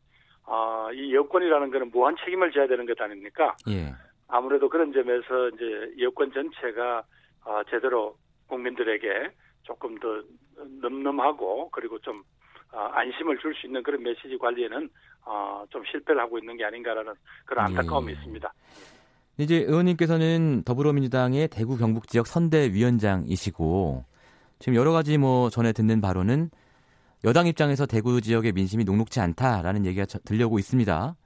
아, 0.44 0.88
이 0.92 1.14
여권이라는 1.14 1.70
거는 1.70 1.90
무한 1.90 2.16
책임을 2.24 2.52
져야 2.52 2.66
되는 2.66 2.86
것 2.86 3.00
아닙니까? 3.00 3.56
예. 3.68 3.92
아무래도 4.28 4.68
그런 4.68 4.92
점에서 4.92 5.48
이제 5.50 5.92
여권 6.00 6.32
전체가 6.32 7.02
아, 7.44 7.62
제대로 7.70 8.16
국민들에게 8.48 9.30
조금 9.62 9.98
더 9.98 10.22
늠름하고 10.80 11.70
그리고 11.70 11.98
좀 11.98 12.22
아, 12.72 12.90
안심을 12.94 13.38
줄 13.38 13.54
수 13.54 13.66
있는 13.66 13.82
그런 13.82 14.02
메시지 14.02 14.36
관리에는 14.38 14.88
아, 15.24 15.64
좀 15.70 15.82
실패를 15.90 16.20
하고 16.20 16.38
있는 16.38 16.56
게 16.56 16.64
아닌가라는 16.64 17.12
그런 17.46 17.66
안타까움이 17.66 18.08
예. 18.08 18.16
있습니다. 18.16 18.52
이제 19.38 19.56
의원님께서는 19.56 20.62
더불어민주당의 20.64 21.48
대구 21.48 21.76
경북 21.76 22.08
지역 22.08 22.26
선대위원장이시고 22.26 24.04
지금 24.58 24.74
여러 24.74 24.92
가지 24.92 25.16
뭐 25.16 25.48
전에 25.50 25.72
듣는 25.72 26.00
바로는 26.00 26.50
여당 27.24 27.46
입장에서 27.46 27.86
대구 27.86 28.20
지역의 28.20 28.52
민심이 28.52 28.84
녹록지 28.84 29.20
않다라는 29.20 29.86
얘기가 29.86 30.06
저- 30.06 30.18
들려오고 30.20 30.58
있습니다. 30.58 31.16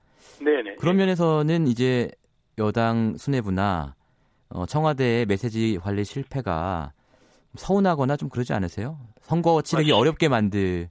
네네. 0.43 0.77
그런 0.77 0.97
면에서는 0.97 1.67
이제 1.67 2.11
여당 2.59 3.15
수뇌부나 3.17 3.95
어, 4.51 4.67
청와대의 4.67 5.27
메시지 5.27 5.79
관리 5.83 6.05
실패가 6.05 6.93
서운하거나 7.57 8.17
좀 8.17 8.29
그러지 8.29 8.53
않으세요? 8.53 8.99
선거 9.21 9.61
치르기 9.63 9.93
아, 9.93 9.97
어렵게 9.97 10.29
만들고 10.29 10.89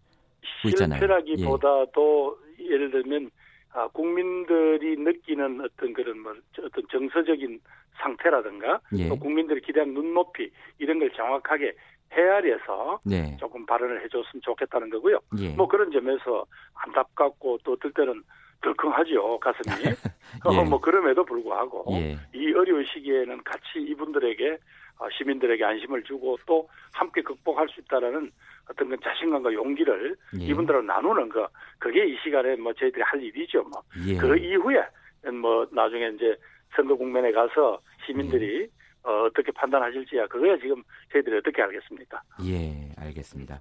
있잖아요. 0.69 0.99
실패라기보다도 0.99 2.37
예. 2.59 2.77
를 2.77 2.91
들면 2.91 3.29
아, 3.73 3.87
국민들이 3.89 4.97
느끼는 4.97 5.61
어떤 5.61 5.93
그런 5.93 6.19
뭐 6.19 6.33
저- 6.55 6.63
어떤 6.63 6.83
정서적인 6.91 7.59
상태라든가 8.01 8.79
예. 8.97 9.07
또 9.07 9.15
국민들이 9.17 9.61
기대한 9.61 9.93
눈높이 9.93 10.51
이런 10.79 10.99
걸 10.99 11.11
정확하게 11.13 11.73
헤아려서 12.11 12.99
네. 13.05 13.37
조금 13.39 13.65
발언을 13.65 14.03
해줬으면 14.03 14.41
좋겠다는 14.41 14.89
거고요. 14.89 15.19
예. 15.39 15.49
뭐 15.55 15.67
그런 15.67 15.91
점에서 15.91 16.45
안타깝고 16.73 17.59
또 17.63 17.73
어떨 17.73 17.91
때는 17.93 18.23
덜컹하죠 18.61 19.39
가슴이. 19.39 19.85
예. 19.85 19.95
어, 20.43 20.63
뭐 20.63 20.79
그럼에도 20.79 21.23
불구하고 21.23 21.85
예. 21.93 22.17
이 22.33 22.53
어려운 22.53 22.85
시기에는 22.85 23.43
같이 23.43 23.79
이분들에게 23.79 24.57
어, 24.99 25.07
시민들에게 25.17 25.63
안심을 25.63 26.03
주고 26.03 26.37
또 26.45 26.67
함께 26.93 27.21
극복할 27.21 27.67
수 27.69 27.79
있다라는 27.81 28.31
어떤 28.69 28.89
그 28.89 28.97
자신감과 29.03 29.53
용기를 29.53 30.15
예. 30.39 30.45
이분들하고 30.45 30.85
나누는 30.85 31.29
거 31.29 31.47
그게 31.79 32.05
이 32.05 32.17
시간에 32.23 32.55
뭐 32.55 32.73
저희들이 32.73 33.01
할 33.01 33.21
일이죠. 33.21 33.63
뭐. 33.63 33.81
예. 34.07 34.15
그 34.15 34.37
이후에 34.37 34.83
뭐 35.33 35.65
나중에 35.71 36.09
이제 36.15 36.35
선거 36.75 36.95
국면에 36.95 37.31
가서 37.31 37.79
시민들이 38.05 38.61
예. 38.61 38.80
어, 39.03 39.25
어떻게 39.25 39.51
판단하실지야 39.51 40.27
그거야 40.27 40.57
지금 40.57 40.83
저희들이 41.11 41.37
어떻게 41.37 41.61
알겠습니까? 41.61 42.21
예, 42.45 42.91
알겠습니다. 42.97 43.59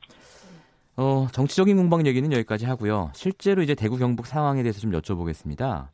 어, 0.97 1.27
정치적인 1.33 1.77
공방 1.77 2.07
얘기는 2.07 2.31
여기까지 2.33 2.67
하고요. 2.67 3.11
실제로 3.15 3.63
이제 3.63 3.75
대구 3.75 3.97
경북 3.97 4.27
상황에 4.27 4.63
대해서 4.63 4.81
좀 4.81 4.91
여쭤보겠습니다. 4.93 5.89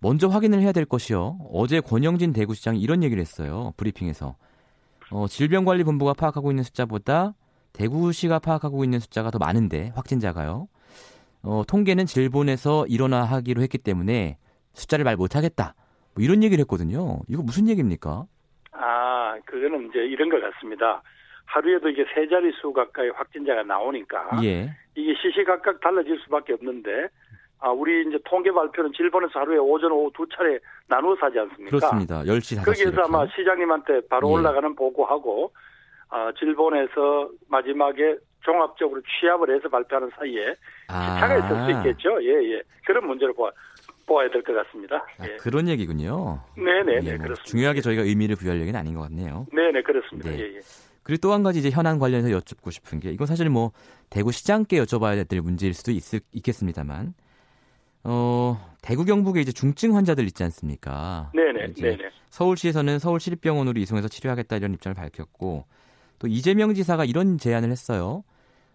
먼저 0.00 0.28
확인을 0.28 0.60
해야 0.60 0.72
될 0.72 0.84
것이요. 0.84 1.38
어제 1.52 1.80
권영진 1.80 2.32
대구시장이 2.32 2.80
이런 2.80 3.02
얘기를 3.02 3.20
했어요. 3.20 3.74
브리핑에서. 3.76 4.36
어, 5.10 5.26
질병관리본부가 5.26 6.14
파악하고 6.14 6.52
있는 6.52 6.62
숫자보다 6.64 7.34
대구시가 7.72 8.38
파악하고 8.38 8.84
있는 8.84 9.00
숫자가 9.00 9.30
더 9.30 9.38
많은데 9.38 9.92
확진자가요. 9.94 10.68
어, 11.42 11.62
통계는 11.66 12.06
질본에서 12.06 12.86
일어나 12.86 13.24
하기로 13.24 13.62
했기 13.62 13.78
때문에 13.78 14.38
숫자를 14.74 15.04
말 15.04 15.16
못하겠다. 15.16 15.74
뭐 16.14 16.24
이런 16.24 16.42
얘기를 16.42 16.62
했거든요. 16.62 17.20
이거 17.28 17.42
무슨 17.42 17.68
얘기입니까? 17.68 18.26
아, 19.38 19.42
그거는 19.44 19.88
이제 19.88 20.00
이런 20.00 20.28
것 20.28 20.40
같습니다. 20.40 21.02
하루에도 21.46 21.88
이게 21.88 22.04
세 22.14 22.28
자릿수 22.28 22.72
가까이 22.72 23.08
확진자가 23.08 23.62
나오니까 23.62 24.42
예. 24.44 24.70
이게 24.94 25.14
시시각각 25.14 25.80
달라질 25.80 26.18
수밖에 26.20 26.52
없는데 26.52 27.08
아, 27.60 27.70
우리 27.70 28.06
이제 28.06 28.18
통계 28.24 28.52
발표는 28.52 28.92
질본에서 28.92 29.40
하루에 29.40 29.56
오전 29.56 29.90
오후 29.92 30.10
두 30.14 30.26
차례 30.28 30.58
나누어서 30.88 31.26
하지 31.26 31.38
않습니까? 31.40 31.76
그렇습니다. 31.76 32.22
10시 32.22 32.58
5시 32.58 32.64
거기에서 32.64 32.90
이렇게. 32.90 33.02
아마 33.08 33.26
시장님한테 33.34 34.00
바로 34.08 34.28
예. 34.28 34.34
올라가는 34.34 34.74
보고하고 34.74 35.52
아, 36.10 36.32
질본에서 36.38 37.30
마지막에 37.48 38.16
종합적으로 38.42 39.00
취합을 39.02 39.54
해서 39.54 39.68
발표하는 39.68 40.10
사이에 40.16 40.54
아. 40.88 41.14
시차가 41.14 41.36
있을 41.36 41.64
수 41.64 41.78
있겠죠. 41.78 42.22
예, 42.22 42.54
예. 42.54 42.62
그런 42.86 43.06
문제를 43.06 43.34
보아, 43.34 43.50
보아야 44.08 44.28
될 44.30 44.42
것 44.42 44.52
같습니다. 44.54 44.96
아, 45.18 45.24
예. 45.28 45.36
그런 45.36 45.68
얘기군요. 45.68 46.40
네네네, 46.56 47.06
예, 47.06 47.10
뭐 47.16 47.24
그렇습니다. 47.24 47.42
중요하게 47.44 47.80
저희가 47.82 48.02
의미를 48.02 48.34
부여할 48.34 48.60
얘기는 48.60 48.78
아닌 48.78 48.94
것 48.94 49.02
같네요. 49.02 49.46
네네, 49.52 49.82
그렇습니다. 49.82 50.30
네. 50.30 50.38
예, 50.38 50.42
예. 50.56 50.60
그리고 51.04 51.20
또 51.20 51.32
한 51.32 51.42
가지 51.42 51.60
이제 51.60 51.70
현안 51.70 51.98
관련해서 51.98 52.30
여쭙고 52.32 52.70
싶은 52.70 52.98
게 53.00 53.10
이건 53.12 53.26
사실 53.26 53.48
뭐 53.48 53.72
대구 54.10 54.32
시장께 54.32 54.80
여쭤봐야 54.82 55.26
될 55.28 55.40
문제일 55.40 55.72
수도 55.74 55.90
있, 55.92 56.02
있겠습니다만 56.32 57.14
어, 58.04 58.74
대구 58.82 59.04
경북에 59.04 59.40
이제 59.40 59.52
중증 59.52 59.96
환자들 59.96 60.24
있지 60.24 60.42
않습니까? 60.44 61.30
네네. 61.34 61.74
네네. 61.74 61.98
서울시에서는 62.30 62.98
서울시립병원으로 62.98 63.78
이송해서 63.80 64.08
치료하겠다 64.08 64.56
이런 64.56 64.74
입장을 64.74 64.94
밝혔고 64.94 65.64
또 66.18 66.26
이재명 66.26 66.74
지사가 66.74 67.04
이런 67.04 67.38
제안을 67.38 67.70
했어요. 67.70 68.24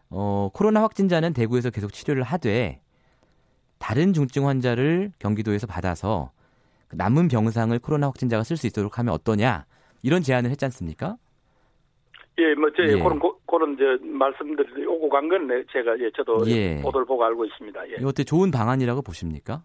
어, 0.09 0.49
코로나 0.53 0.81
확진자는 0.83 1.33
대구에서 1.33 1.69
계속 1.71 1.91
치료를 1.91 2.23
하되 2.23 2.81
다른 3.83 4.13
중증 4.13 4.47
환자를 4.47 5.11
경기도에서 5.19 5.67
받아서 5.67 6.31
남은 6.93 7.27
병상을 7.27 7.77
코로나 7.79 8.07
확진자가 8.07 8.43
쓸 8.43 8.55
수 8.55 8.65
있도록 8.65 8.97
하면 8.97 9.13
어떠냐 9.13 9.65
이런 10.03 10.21
제안을 10.21 10.49
했지 10.51 10.63
않습니까? 10.63 11.17
예, 12.37 12.55
뭐, 12.55 12.69
제, 12.71 12.83
예. 12.83 12.97
그런, 12.97 13.19
그런, 13.45 13.73
이제, 13.73 13.83
말씀들이 14.01 14.85
오고 14.85 15.09
간 15.09 15.27
건, 15.27 15.47
제가, 15.71 15.99
예, 15.99 16.09
저도 16.11 16.47
예. 16.47 16.81
보도를 16.81 17.05
보고 17.05 17.25
알고 17.25 17.43
있습니다. 17.43 17.89
예. 17.89 17.95
이것도 17.99 18.23
좋은 18.23 18.51
방안이라고 18.51 19.01
보십니까? 19.01 19.61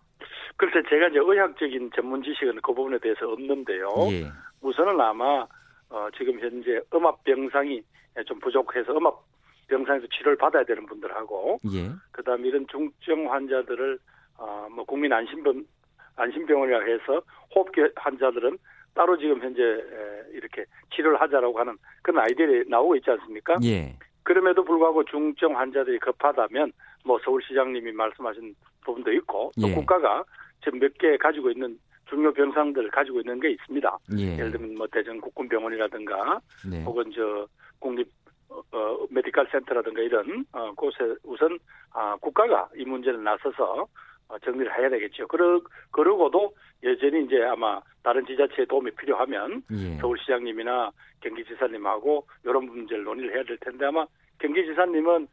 글쎄, 0.57 0.83
제가 0.91 1.09
이제 1.09 1.19
의학적인 1.21 1.93
전문 1.95 2.23
지식은 2.23 2.57
그 2.61 2.75
부분에 2.75 2.99
대해서 2.99 3.27
없는데요. 3.31 3.89
예. 4.11 4.27
우선은 4.61 5.01
아마, 5.01 5.47
어, 5.91 6.09
지금 6.19 6.39
현재 6.41 6.81
음압 6.93 7.23
병상이 7.23 7.81
좀 8.27 8.39
부족해서 8.41 8.93
음압 8.93 9.15
병상에서 9.69 10.07
치료를 10.09 10.37
받아야 10.37 10.65
되는 10.65 10.85
분들하고, 10.87 11.59
예. 11.73 11.91
그 12.11 12.23
다음 12.23 12.45
에 12.45 12.49
이런 12.49 12.67
중증 12.69 13.31
환자들을, 13.33 13.99
어, 14.39 14.69
뭐, 14.71 14.85
국민 14.85 15.13
안심병, 15.13 15.65
안심병원이라 16.17 16.81
해서 16.81 17.23
호흡기 17.55 17.83
환자들은 17.97 18.59
따로 18.95 19.17
지금 19.17 19.41
현재 19.41 19.63
이렇게 20.33 20.65
치료를 20.95 21.21
하자라고 21.21 21.59
하는 21.61 21.77
그런 22.03 22.25
아이디어이 22.25 22.65
나오고 22.69 22.97
있지 22.97 23.11
않습니까? 23.11 23.57
예. 23.65 23.95
그럼에도 24.25 24.65
불구하고 24.65 25.05
중증 25.05 25.57
환자들이 25.57 25.99
급하다면 26.01 26.73
뭐 27.05 27.19
서울시장님이 27.25 27.93
말씀하신 27.93 28.55
부분도 28.85 29.13
있고 29.13 29.53
또 29.61 29.69
예. 29.69 29.75
국가가 29.75 30.25
지금 30.65 30.81
몇 30.81 30.93
개 30.99 31.17
가지고 31.17 31.51
있는 31.51 31.79
중요 32.09 32.33
병상들을 32.33 32.91
가지고 32.91 33.21
있는 33.21 33.39
게 33.39 33.51
있습니다. 33.51 33.99
예. 34.19 34.37
를 34.37 34.51
들면 34.51 34.75
뭐 34.77 34.87
대전 34.91 35.21
국군병원이라든가 35.21 36.41
네. 36.69 36.83
혹은 36.83 37.11
저 37.15 37.47
국립 37.79 38.09
어, 38.51 38.63
어, 38.73 39.07
메디컬 39.11 39.49
센터라든가 39.51 40.01
이런 40.01 40.45
어, 40.53 40.73
곳에 40.75 40.99
우선 41.25 41.59
아, 41.93 42.17
국가가 42.17 42.69
이 42.77 42.85
문제를 42.85 43.23
나서서 43.23 43.87
어, 44.29 44.39
정리를 44.41 44.79
해야 44.79 44.91
되겠죠. 44.91 45.27
그러, 45.27 45.61
그러고도 45.91 46.55
여전히 46.83 47.25
이제 47.25 47.43
아마 47.45 47.81
다른 48.03 48.25
지자체의 48.27 48.67
도움이 48.67 48.93
필요하면 48.93 49.63
예. 49.73 49.97
서울시장님이나 49.99 50.91
경기지사님하고 51.21 52.27
이런 52.45 52.67
문제를 52.67 53.05
논의를 53.05 53.35
해야 53.35 53.43
될 53.45 53.57
텐데 53.59 53.87
아마 53.87 54.07
경기지사님은 54.39 55.29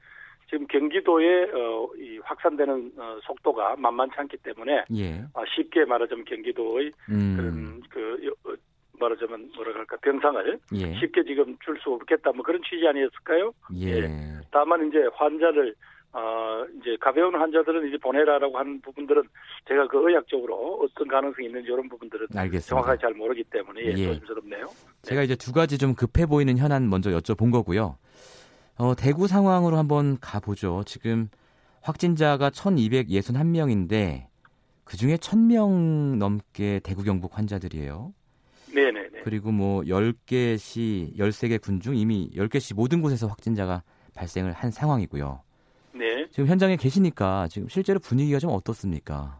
지금 0.50 0.68
경기도의 0.68 1.52
어, 1.54 1.90
이 1.98 2.20
확산되는 2.24 2.92
어, 2.98 3.20
속도가 3.24 3.76
만만치 3.78 4.16
않기 4.18 4.38
때문에 4.38 4.86
예. 4.96 5.22
어, 5.34 5.44
쉽게 5.56 5.86
말하자면 5.86 6.26
경기도의 6.26 6.92
음. 7.10 7.36
그런 7.36 7.82
그 7.90 8.34
어, 8.46 8.54
말하자면 9.00 9.52
뭐라 9.56 9.74
그럴까 9.74 9.98
병상을 9.98 10.60
예. 10.76 11.00
쉽게 11.00 11.24
지금 11.24 11.58
줄 11.64 11.76
수 11.84 11.92
없겠다 11.92 12.32
뭐 12.32 12.44
그런 12.44 12.62
취지 12.64 12.88
아니었을까요? 12.88 13.52
예. 13.76 13.88
예. 13.88 14.10
다만 14.52 14.88
이제 14.88 15.00
환자를 15.14 15.76
어, 16.14 16.66
이제 16.80 16.96
가벼운 17.02 17.36
환자들은 17.36 17.90
이제 17.90 17.98
보내라라고 17.98 18.58
하는 18.58 18.80
부분들은 18.80 19.22
제가 19.68 19.88
그 19.88 19.98
의학적으로 20.10 20.80
어떤 20.82 21.10
가능성이 21.10 21.48
있는지 21.48 21.68
이런 21.68 21.90
부분들은 21.90 22.28
알겠습니다. 22.34 22.70
정확하게 22.70 23.02
잘 23.02 23.14
모르기 23.14 23.44
때문에 23.44 23.82
예, 23.82 23.90
예. 23.98 24.06
조심스럽네요. 24.08 24.68
제가 25.02 25.24
이제 25.24 25.36
두 25.36 25.52
가지 25.52 25.78
좀 25.78 25.94
급해 25.94 26.26
보이는 26.26 26.58
현안 26.58 26.90
먼저 26.90 27.10
여쭤본 27.10 27.52
거고요. 27.52 27.98
어, 28.78 28.96
대구 28.96 29.28
상황으로 29.28 29.76
한번 29.76 30.18
가보죠. 30.22 30.84
지금 30.86 31.28
확진자가 31.82 32.50
1,261명인데 32.50 34.28
그 34.86 34.98
중에 34.98 35.18
1,000명 35.18 36.18
넘게 36.18 36.80
대구 36.84 37.04
경북 37.04 37.38
환자들이에요. 37.38 38.14
네네네. 38.76 39.22
그리고 39.24 39.52
뭐 39.52 39.82
10개 39.84 40.58
시, 40.58 41.14
13개 41.18 41.62
군 41.62 41.80
중 41.80 41.96
이미 41.96 42.30
10개 42.36 42.60
시 42.60 42.74
모든 42.74 43.02
곳에서 43.02 43.28
확진자가 43.28 43.82
발생을 44.16 44.52
한 44.52 44.70
상황이고요. 44.72 45.42
네. 45.94 46.28
지금 46.30 46.48
현장에 46.48 46.76
계시니까 46.76 47.48
지금 47.50 47.68
실제로 47.70 48.00
분위기가 48.00 48.38
좀 48.40 48.52
어떻습니까? 48.52 49.40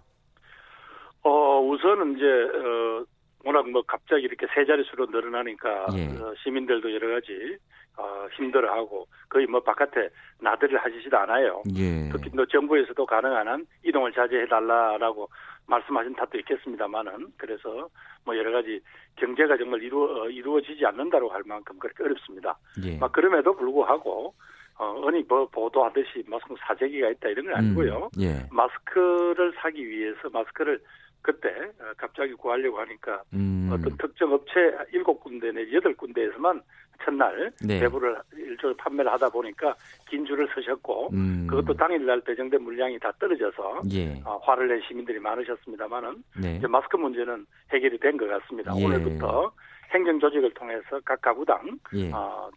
어, 1.24 1.60
우선은 1.62 2.16
이제, 2.18 2.26
어, 2.26 3.06
워낙 3.44 3.70
뭐 3.70 3.82
갑자기 3.86 4.24
이렇게 4.24 4.48
세 4.56 4.66
자릿수로 4.66 5.08
늘어나니까 5.08 5.88
예. 5.98 6.08
어, 6.18 6.34
시민들도 6.44 6.92
여러 6.94 7.14
가지 7.16 7.58
어, 7.98 8.28
힘들어하고 8.38 9.06
거의 9.30 9.46
뭐 9.48 9.62
바깥에 9.62 10.10
나들이를 10.42 10.80
하시지도 10.84 11.18
않아요. 11.18 11.62
예. 11.78 12.10
특히 12.12 12.30
또 12.36 12.46
정부에서도 12.46 13.06
가능한 13.06 13.48
한 13.48 13.66
이동을 13.84 14.12
자제해 14.14 14.48
달라라고 14.48 15.30
말씀하신 15.68 16.16
탓도 16.16 16.38
있겠습니다만은 16.40 17.34
그래서 17.38 17.90
뭐 18.24 18.38
여러 18.38 18.52
가지 18.52 18.82
경제가 19.16 19.58
정말 19.58 19.82
이루어 19.82 20.24
어, 20.24 20.30
이루어지지 20.30 20.86
않는다고 20.86 21.30
할 21.30 21.44
만큼 21.46 21.78
그렇게 21.80 22.04
어렵습니다. 22.04 22.58
예. 22.84 22.98
막 22.98 23.12
그럼에도 23.12 23.56
불구하고 23.56 24.34
어, 24.78 25.02
어느 25.06 25.24
뭐 25.28 25.48
보도하듯이 25.48 26.24
마스크 26.28 26.56
사재기가 26.60 27.10
있다 27.12 27.30
이런 27.30 27.46
건 27.46 27.56
아니고요. 27.56 28.10
음, 28.18 28.22
예. 28.22 28.48
마스크를 28.52 29.54
사기 29.58 29.88
위해서 29.88 30.30
마스크를 30.32 30.82
그때 31.22 31.50
어, 31.50 31.92
갑자기 31.98 32.34
구하려고 32.34 32.80
하니까 32.80 33.24
음. 33.34 33.70
어떤 33.72 33.98
특정 33.98 34.32
업체 34.34 34.78
일곱 34.92 35.22
군데 35.22 35.52
내지 35.52 35.76
여덟 35.76 35.96
군데에서만 35.96 36.62
첫날 37.04 37.52
네. 37.66 37.80
배부를 37.80 38.18
일종의 38.36 38.76
판매를 38.78 39.12
하다 39.14 39.30
보니까 39.30 39.76
긴 40.10 40.26
줄을 40.26 40.48
서셨고 40.54 41.10
음. 41.14 41.48
그것도 41.50 41.74
당일날 41.76 42.22
배정된 42.22 42.62
물량이 42.62 43.00
다 43.00 43.12
떨어져서 43.20 43.82
예. 43.92 44.22
어, 44.26 44.38
화를 44.44 44.68
낸 44.68 44.82
시민들이 44.88 45.20
많으셨습니다만은 45.20 46.24
네. 46.42 46.56
이제 46.58 46.68
마스크 46.68 46.98
문제는 46.98 47.46
해결이 47.74 48.00
된 48.00 48.18
것 48.18 48.28
같습니다. 48.28 48.72
예. 48.78 48.86
오늘부터 48.86 49.52
행정 49.94 50.20
조직을 50.20 50.54
통해서 50.54 51.00
각 51.04 51.22
가구당 51.22 51.78
예. 51.96 52.12
어, 52.12 52.50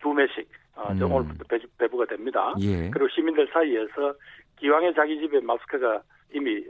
두 0.00 0.12
매씩 0.12 0.48
어, 0.74 0.90
음. 0.92 1.02
오늘부터 1.02 1.44
배부, 1.78 1.98
가 1.98 2.06
됩니다. 2.06 2.54
예. 2.60 2.88
그리고 2.90 3.08
시민들 3.08 3.48
사이에서 3.52 4.14
기왕에 4.58 4.94
자기 4.94 5.18
집에 5.20 5.40
마스크가 5.40 6.02
이미 6.34 6.62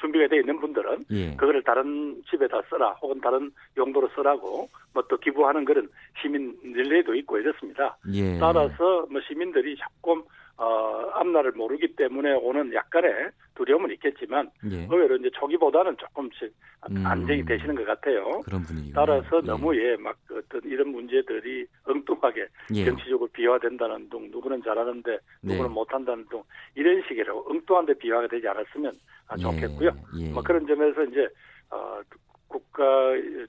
준비가 0.00 0.28
되어 0.28 0.40
있는 0.40 0.60
분들은 0.60 1.04
예. 1.10 1.36
그거를 1.36 1.62
다른 1.62 2.22
집에다 2.30 2.62
써라 2.70 2.90
혹은 3.02 3.20
다른 3.20 3.50
용도로 3.76 4.08
쓰라고 4.14 4.68
뭐 4.92 5.04
또 5.08 5.16
기부하는 5.18 5.64
그런 5.64 5.88
시민 6.20 6.56
릴레이도 6.62 7.14
있고 7.16 7.38
이렇습니다. 7.38 7.96
예. 8.12 8.38
따라서 8.38 9.06
뭐 9.10 9.20
시민들이 9.26 9.76
조금 9.76 10.22
어, 10.56 11.10
앞날을 11.14 11.52
모르기 11.52 11.96
때문에 11.96 12.32
오는 12.34 12.72
약간의 12.72 13.30
두려움은 13.56 13.90
있겠지만 13.92 14.50
예. 14.70 14.86
의외로 14.90 15.16
이제 15.16 15.28
초기보다는 15.34 15.96
조금씩 15.96 16.54
음. 16.90 17.04
안정이 17.04 17.44
되시는 17.44 17.74
것 17.74 17.84
같아요. 17.84 18.40
그런 18.44 18.62
분위기. 18.62 18.92
따라서 18.92 19.38
예. 19.42 19.46
너무 19.46 19.76
예, 19.76 19.96
막 19.96 20.16
어떤 20.30 20.60
이런 20.64 20.88
문제들이 20.90 21.66
엉뚱하게 21.86 22.46
예. 22.74 22.84
정치적으로 22.84 23.28
비화된다는 23.32 24.08
둥, 24.08 24.30
누구는 24.30 24.62
잘하는데 24.62 25.10
네. 25.10 25.18
누구는 25.42 25.70
네. 25.70 25.74
못한다는 25.74 26.24
둥 26.28 26.42
이런 26.76 27.02
식으로 27.08 27.44
엉뚱한데 27.48 27.94
비화가 27.94 28.28
되지 28.28 28.46
않았으면 28.46 28.92
예. 29.36 29.42
좋겠고요. 29.42 29.90
예. 30.20 30.30
뭐 30.30 30.42
그런 30.42 30.66
점에서 30.66 31.02
이제 31.04 31.28
어, 31.70 32.00
국가 32.46 32.84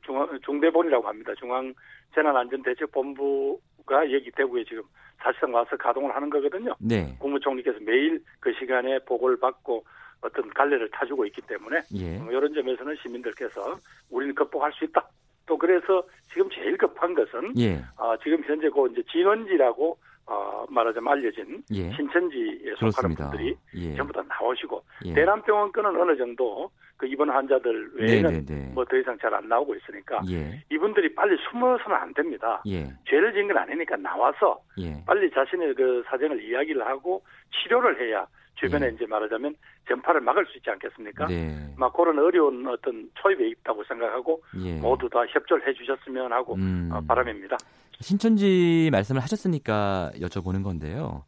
중앙 0.04 0.40
중대본이라고 0.44 1.08
합니다. 1.08 1.34
중앙 1.38 1.72
재난안전대책본부가 2.14 4.12
여기 4.12 4.32
대구에 4.32 4.64
지금 4.66 4.84
사실상 5.18 5.54
와서 5.54 5.76
가동을 5.78 6.16
하는 6.16 6.30
거거든요. 6.30 6.76
네. 6.80 7.16
국무총리께서 7.20 7.80
매일 7.82 8.22
그 8.40 8.54
시간에 8.54 9.00
보고를 9.00 9.40
받고 9.40 9.84
어떤 10.22 10.50
갈래를 10.50 10.90
타주고 10.92 11.26
있기 11.28 11.42
때문에 11.42 11.82
예. 11.94 12.18
뭐 12.18 12.32
이런 12.32 12.54
점에서는 12.54 12.96
시민들께서 13.02 13.78
우리는 14.10 14.34
극복할 14.34 14.72
수 14.74 14.86
있다. 14.86 15.08
또 15.46 15.58
그래서 15.58 16.04
지금 16.32 16.50
제일 16.50 16.78
급한 16.78 17.14
것은 17.14 17.58
예. 17.58 17.84
어, 17.98 18.18
지금 18.24 18.44
현재 18.44 18.70
그 18.70 18.88
이제 18.92 19.04
진원지라고 19.12 19.98
어, 20.28 20.66
말하자면 20.70 21.12
알려진 21.12 21.64
예. 21.72 21.92
신천지에 21.94 22.74
속하는 22.80 22.92
그렇습니다. 23.16 23.30
분들이 23.30 23.56
예. 23.76 23.96
전부 23.96 24.12
다 24.12 24.24
나오시고 24.28 24.84
예. 25.06 25.14
대남병원 25.14 25.72
건은 25.72 26.02
어느 26.02 26.18
정도 26.18 26.70
그 26.98 27.06
입원 27.06 27.30
환자들 27.30 27.92
외에는 27.96 28.74
뭐 28.74 28.86
더 28.86 28.98
이상 28.98 29.18
잘 29.20 29.34
안 29.34 29.48
나오고 29.48 29.76
있으니까 29.76 30.22
예. 30.32 30.64
이분들이 30.72 31.14
빨리 31.14 31.38
숨어서는 31.50 31.96
안 31.96 32.14
됩니다. 32.14 32.62
예. 32.68 32.88
죄를 33.08 33.34
지은 33.34 33.48
건 33.48 33.58
아니니까 33.58 33.98
나와서 33.98 34.60
예. 34.80 35.04
빨리 35.06 35.30
자신의 35.32 35.76
그 35.76 36.04
사정을 36.08 36.42
이야기를 36.42 36.86
하고 36.88 37.22
치료를 37.52 38.02
해야 38.02 38.26
주변에 38.56 38.88
예. 38.88 38.92
이제 38.92 39.06
말하자면 39.06 39.54
전파를 39.88 40.22
막을 40.22 40.46
수 40.48 40.58
있지 40.58 40.70
않겠습니까? 40.72 41.28
네. 41.28 41.68
막 41.78 41.94
그런 41.94 42.18
어려운 42.18 42.66
어떤 42.68 43.08
초입에 43.16 43.48
있다고 43.50 43.84
생각하고 43.84 44.42
예. 44.64 44.80
모두 44.80 45.08
다 45.10 45.24
협조를 45.28 45.68
해주셨으면 45.68 46.32
하고 46.32 46.56
음. 46.56 46.90
어, 46.92 47.02
바람입니다. 47.08 47.58
신천지 48.02 48.90
말씀을 48.92 49.22
하셨으니까 49.22 50.12
여쭤보는 50.16 50.64
건데요. 50.64 51.24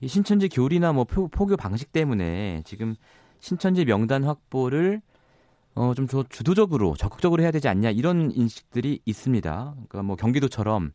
이 0.00 0.08
신천지 0.08 0.48
교리나 0.48 0.92
뭐 0.92 1.04
포교 1.04 1.56
방식 1.56 1.92
때문에 1.92 2.62
지금 2.64 2.94
신천지 3.38 3.84
명단 3.84 4.24
확보를 4.24 5.00
어, 5.74 5.92
좀 5.94 6.06
주도적으로 6.28 6.94
적극적으로 6.96 7.42
해야 7.42 7.50
되지 7.50 7.68
않냐 7.68 7.90
이런 7.90 8.30
인식들이 8.30 9.00
있습니다. 9.04 9.74
그러니까 9.74 10.02
뭐 10.02 10.16
경기도처럼 10.16 10.92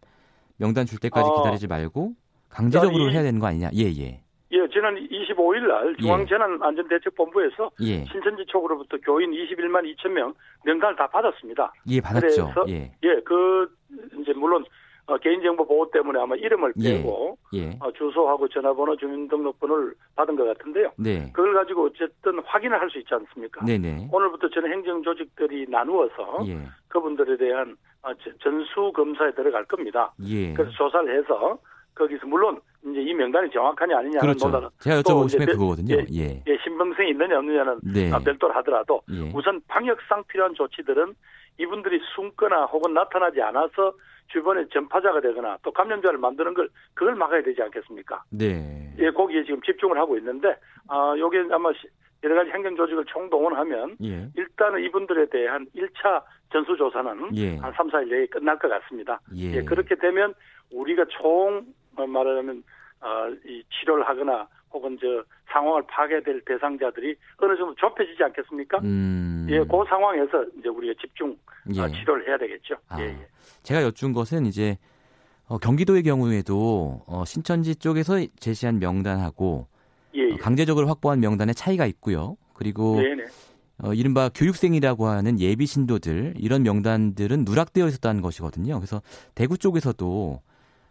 명단 0.58 0.86
줄 0.86 1.00
때까지 1.00 1.30
어, 1.30 1.36
기다리지 1.38 1.68
말고 1.68 2.14
강제적으로 2.50 3.10
이, 3.10 3.14
해야 3.14 3.24
되는 3.24 3.40
거 3.40 3.48
아니냐. 3.48 3.70
예, 3.76 3.84
예. 3.84 4.22
예, 4.54 4.68
지난 4.74 4.96
25일 4.96 5.68
날 5.68 5.96
예. 5.98 6.02
중앙재난안전대책본부에서 6.02 7.72
예. 7.82 8.06
신천지 8.06 8.44
쪽으로부터 8.48 8.98
교인 8.98 9.32
21만 9.32 9.84
2천 9.96 10.10
명 10.10 10.34
명단을 10.66 10.96
다 10.96 11.08
받았습니다. 11.08 11.72
예, 11.88 12.02
받았죠. 12.02 12.52
그래서 12.54 12.66
예, 12.70 12.92
예 13.04 13.22
그 13.24 13.68
이제 14.22 14.34
물론 14.34 14.66
어, 15.08 15.18
개인정보 15.18 15.66
보호 15.68 15.90
때문에 15.92 16.20
아마 16.20 16.36
이름을 16.36 16.74
예. 16.80 16.98
빼고 16.98 17.38
예. 17.54 17.78
어, 17.80 17.92
주소하고 17.92 18.48
전화번호, 18.48 18.96
주민등록번호를 18.98 19.94
받은 20.16 20.36
것 20.36 20.46
같은데요. 20.46 20.92
네. 20.98 21.32
그걸 21.34 21.54
가지고 21.54 21.86
어쨌든 21.86 22.40
확인을 22.46 22.80
할 22.80 22.90
수 22.92 23.00
있지 23.00 23.14
않습니까? 23.14 23.66
네네. 23.66 24.10
오늘부터 24.12 24.50
저는 24.50 24.72
행정조직들이 24.72 25.66
나누어서 25.70 26.46
예. 26.48 26.60
그분들에 26.90 27.38
대한 27.38 27.76
어, 28.04 28.12
전수 28.42 28.92
검사에 28.94 29.32
들어갈 29.34 29.64
겁니다. 29.66 30.14
예. 30.26 30.54
그래서 30.54 30.72
조사를 30.72 31.18
해서 31.18 31.58
거기서 31.96 32.26
물론 32.28 32.60
이제 32.84 33.02
이 33.02 33.14
명단이 33.14 33.52
정확하냐 33.52 33.98
아니냐는 33.98 34.20
그렇죠. 34.22 34.48
보다는 34.48 34.70
제가 34.80 35.02
여쭤보시면 35.02 35.46
그거거든요. 35.52 35.96
예, 35.96 36.06
예. 36.14 36.44
예, 36.48 36.58
신빙성이 36.64 37.12
있느냐 37.12 37.38
없느냐는 37.38 37.80
네. 37.84 38.10
별도로 38.24 38.54
하더라도 38.56 39.02
예. 39.12 39.32
우선 39.34 39.62
방역상 39.68 40.24
필요한 40.28 40.54
조치들은 40.56 41.14
이분들이 41.58 42.00
숨거나 42.16 42.66
혹은 42.66 42.94
나타나지 42.94 43.42
않아서 43.42 43.94
주변에 44.28 44.66
전파자가 44.70 45.22
되거나 45.22 45.58
또 45.64 45.72
감염자를 45.72 46.18
만드는 46.18 46.54
걸 46.54 46.70
그걸 46.94 47.16
막아야 47.16 47.42
되지 47.44 47.62
않겠습니까? 47.62 48.24
네. 48.30 48.94
예, 48.98 49.12
거기에 49.12 49.44
지금 49.44 49.62
집중을 49.62 49.98
하고 49.98 50.18
있는데 50.18 50.56
아, 50.88 51.14
요게 51.18 51.48
아마 51.52 51.72
여러 52.24 52.36
가지 52.36 52.52
행정 52.52 52.76
조직을 52.76 53.06
총동원하면 53.06 53.98
예. 54.04 54.30
일단은 54.36 54.84
이분들에 54.84 55.26
대한 55.28 55.66
1차 55.76 56.24
전수 56.52 56.78
조사는 56.78 57.36
예. 57.36 57.58
한 57.58 57.74
3, 57.74 57.90
4일 57.90 58.10
내에 58.10 58.26
끝날 58.28 58.58
것 58.60 58.70
같습니다. 58.70 59.20
예. 59.36 59.56
예 59.56 59.62
그렇게 59.64 59.96
되면 59.96 60.34
우리가 60.72 61.06
총 61.10 61.66
말하자면 61.96 62.64
어, 63.02 63.30
이 63.46 63.64
치료를 63.72 64.08
하거나 64.08 64.48
혹은 64.74 64.98
저 65.00 65.24
상황을 65.52 65.84
파괴될 65.88 66.42
대상자들이 66.46 67.16
어느 67.38 67.58
정도 67.58 67.76
좁혀지지 67.76 68.24
않겠습니까? 68.24 68.80
음. 68.80 69.48
예, 69.50 69.60
그 69.60 69.84
상황에서 69.88 70.46
이제 70.58 70.70
우리가 70.70 70.94
집중 71.02 71.32
어, 71.32 71.88
예. 71.88 71.92
치료를 71.92 72.28
해야 72.28 72.38
되겠죠. 72.38 72.76
아, 72.88 73.02
예, 73.02 73.08
예. 73.08 73.28
제가 73.64 73.84
여쭌 73.84 74.14
것은 74.14 74.46
이제 74.46 74.78
어, 75.48 75.58
경기도의 75.58 76.04
경우에도 76.04 77.04
어, 77.08 77.26
신천지 77.26 77.76
쪽에서 77.76 78.26
제시한 78.40 78.80
명단하고 78.80 79.68
예, 80.16 80.22
예. 80.22 80.34
어, 80.34 80.38
강제적으로 80.38 80.88
확보한 80.88 81.20
명단의 81.20 81.56
차이가 81.56 81.86
있고요. 81.86 82.38
그리고 82.54 83.02
네네. 83.02 83.26
어, 83.84 83.94
이른바 83.94 84.30
교육생이라고 84.30 85.08
하는 85.08 85.40
예비 85.40 85.66
신도들 85.66 86.36
이런 86.38 86.64
명단들은 86.64 87.44
누락되어 87.46 87.88
있었다는 87.88 88.22
것이거든요. 88.22 88.76
그래서 88.76 89.02
대구 89.36 89.58
쪽에서도 89.58 90.42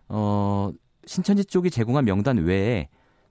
어, 0.09 0.71
신천지 1.07 1.45
쪽이 1.45 1.71
제공한 1.71 2.05
명단 2.05 2.39
외에 2.39 2.89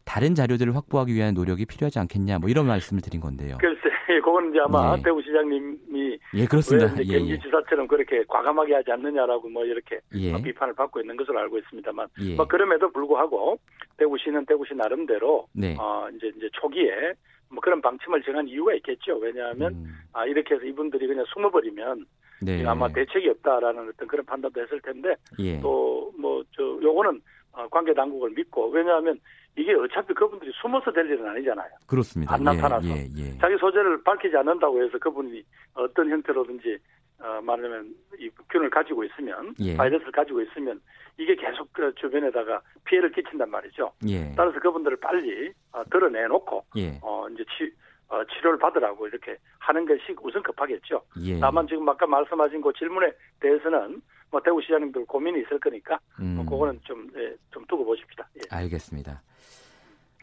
다른 0.10 0.34
자료들을 0.34 0.76
확보하기 0.76 1.14
위한 1.14 1.36
노력이 1.36 1.68
필요하지 1.68 2.00
않겠냐 2.00 2.40
뭐 2.40 2.50
이런 2.50 2.66
말씀을 2.66 3.00
드린 3.00 3.22
건데요. 3.22 3.60
글쎄, 3.60 3.90
그건 4.26 4.50
이제 4.50 4.60
아마 4.60 4.96
네. 4.96 5.04
대구 5.04 5.22
시장님이 5.22 6.18
예 6.34 6.46
그렇습니다. 6.48 6.92
왜 6.98 7.06
예, 7.06 7.20
경기지사처럼 7.20 7.84
예. 7.84 7.88
그렇게 7.88 8.24
과감하게 8.28 8.74
하지 8.74 8.92
않느냐라고 8.92 9.50
뭐 9.50 9.64
이렇게 9.64 10.00
예. 10.16 10.34
비판을 10.42 10.74
받고 10.74 11.00
있는 11.00 11.16
것으로 11.16 11.38
알고 11.42 11.60
있습니다만, 11.60 12.08
예. 12.22 12.36
뭐 12.36 12.48
그럼에도 12.48 12.92
불구하고 12.92 13.60
대구시는 13.98 14.48
대구시 14.48 14.74
나름대로 14.74 15.46
네. 15.54 15.76
어 15.80 16.08
이제 16.16 16.32
이제 16.36 16.50
초기에 16.54 17.14
뭐 17.52 17.62
그런 17.62 17.80
방침을 17.80 18.24
정한 18.24 18.48
이유가 18.48 18.74
있겠죠. 18.74 19.16
왜냐하면 19.18 19.74
음. 19.74 19.94
아 20.14 20.26
이렇게 20.26 20.56
해서 20.56 20.66
이분들이 20.66 21.06
그냥 21.06 21.24
숨어버리면 21.32 22.06
네. 22.42 22.66
아마 22.66 22.88
대책이 22.88 23.30
없다라는 23.30 23.90
어떤 23.90 24.08
그런 24.08 24.26
판단도 24.26 24.60
했을 24.60 24.82
텐데 24.82 25.14
예. 25.38 25.60
또뭐 25.60 26.44
저 26.56 26.64
요거는 26.82 27.22
어, 27.52 27.68
관계 27.70 27.94
당국을 27.94 28.32
믿고 28.32 28.70
왜냐하면 28.70 29.20
이게 29.60 29.74
어차피 29.74 30.14
그분들이 30.14 30.52
숨어서 30.62 30.90
될 30.92 31.06
일은 31.06 31.28
아니잖아요. 31.28 31.70
그렇습니다. 31.86 32.34
안 32.34 32.44
나타나서 32.44 32.88
예, 32.88 32.94
예, 32.94 33.34
예. 33.34 33.38
자기 33.40 33.58
소재를 33.58 34.02
밝히지 34.04 34.38
않는다고 34.38 34.82
해서 34.82 34.98
그분이 34.98 35.44
어떤 35.74 36.10
형태로든지 36.10 36.78
어, 37.20 37.42
말하면 37.42 37.94
이 38.18 38.30
균을 38.50 38.70
가지고 38.70 39.04
있으면 39.04 39.54
예. 39.60 39.76
바이러스를 39.76 40.14
가지고 40.14 40.42
있으면 40.42 40.80
이게 41.18 41.36
계속 41.36 41.68
그 41.74 41.94
주변에다가 41.96 42.62
피해를 42.86 43.12
끼친단 43.12 43.50
말이죠. 43.52 43.92
예. 44.08 44.34
따라서 44.38 44.58
그분들을 44.62 44.96
빨리 45.02 45.52
어, 45.74 45.84
드러내놓고 45.92 46.64
예. 46.78 46.98
어, 47.02 47.28
이제 47.34 47.44
치, 47.58 47.70
어, 48.08 48.24
치료를 48.24 48.58
받으라고 48.60 49.08
이렇게 49.08 49.36
하는 49.60 49.86
것이 49.86 50.16
우선 50.22 50.42
급하겠죠. 50.42 51.04
다만 51.42 51.68
지금 51.68 51.90
아까 51.90 52.08
말씀하신 52.08 52.62
그 52.62 52.72
질문에 52.78 53.12
대해서는 53.42 54.02
뭐 54.32 54.42
대구 54.44 54.62
시장님들 54.62 55.06
고민이 55.06 55.42
있을 55.42 55.60
거니까 55.60 56.00
뭐 56.18 56.26
음. 56.26 56.36
뭐 56.36 56.46
그거는 56.46 56.80
좀, 56.84 57.10
예, 57.18 57.36
좀 57.52 57.66
두고 57.68 57.86
보십시다. 57.86 58.28
예. 58.38 58.42
알겠습니다. 58.50 59.22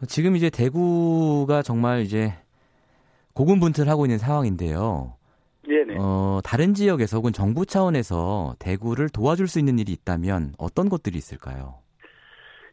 지금 0.09 0.37
이제 0.37 0.51
대구가 0.51 1.63
정말 1.63 2.01
이제 2.01 2.35
고군분투를 3.33 3.91
하고 3.91 4.05
있는 4.07 4.19
상황인데요. 4.19 5.15
네네. 5.67 5.97
어, 5.99 6.41
다른 6.45 6.75
지역에서 6.75 7.17
혹은 7.17 7.33
정부 7.33 7.67
차원에서 7.67 8.55
대구를 8.59 9.09
도와줄 9.09 9.49
수 9.49 9.59
있는 9.59 9.79
일이 9.79 9.93
있다면 9.93 10.55
어떤 10.59 10.89
것들이 10.89 11.19
있을까요? 11.19 11.81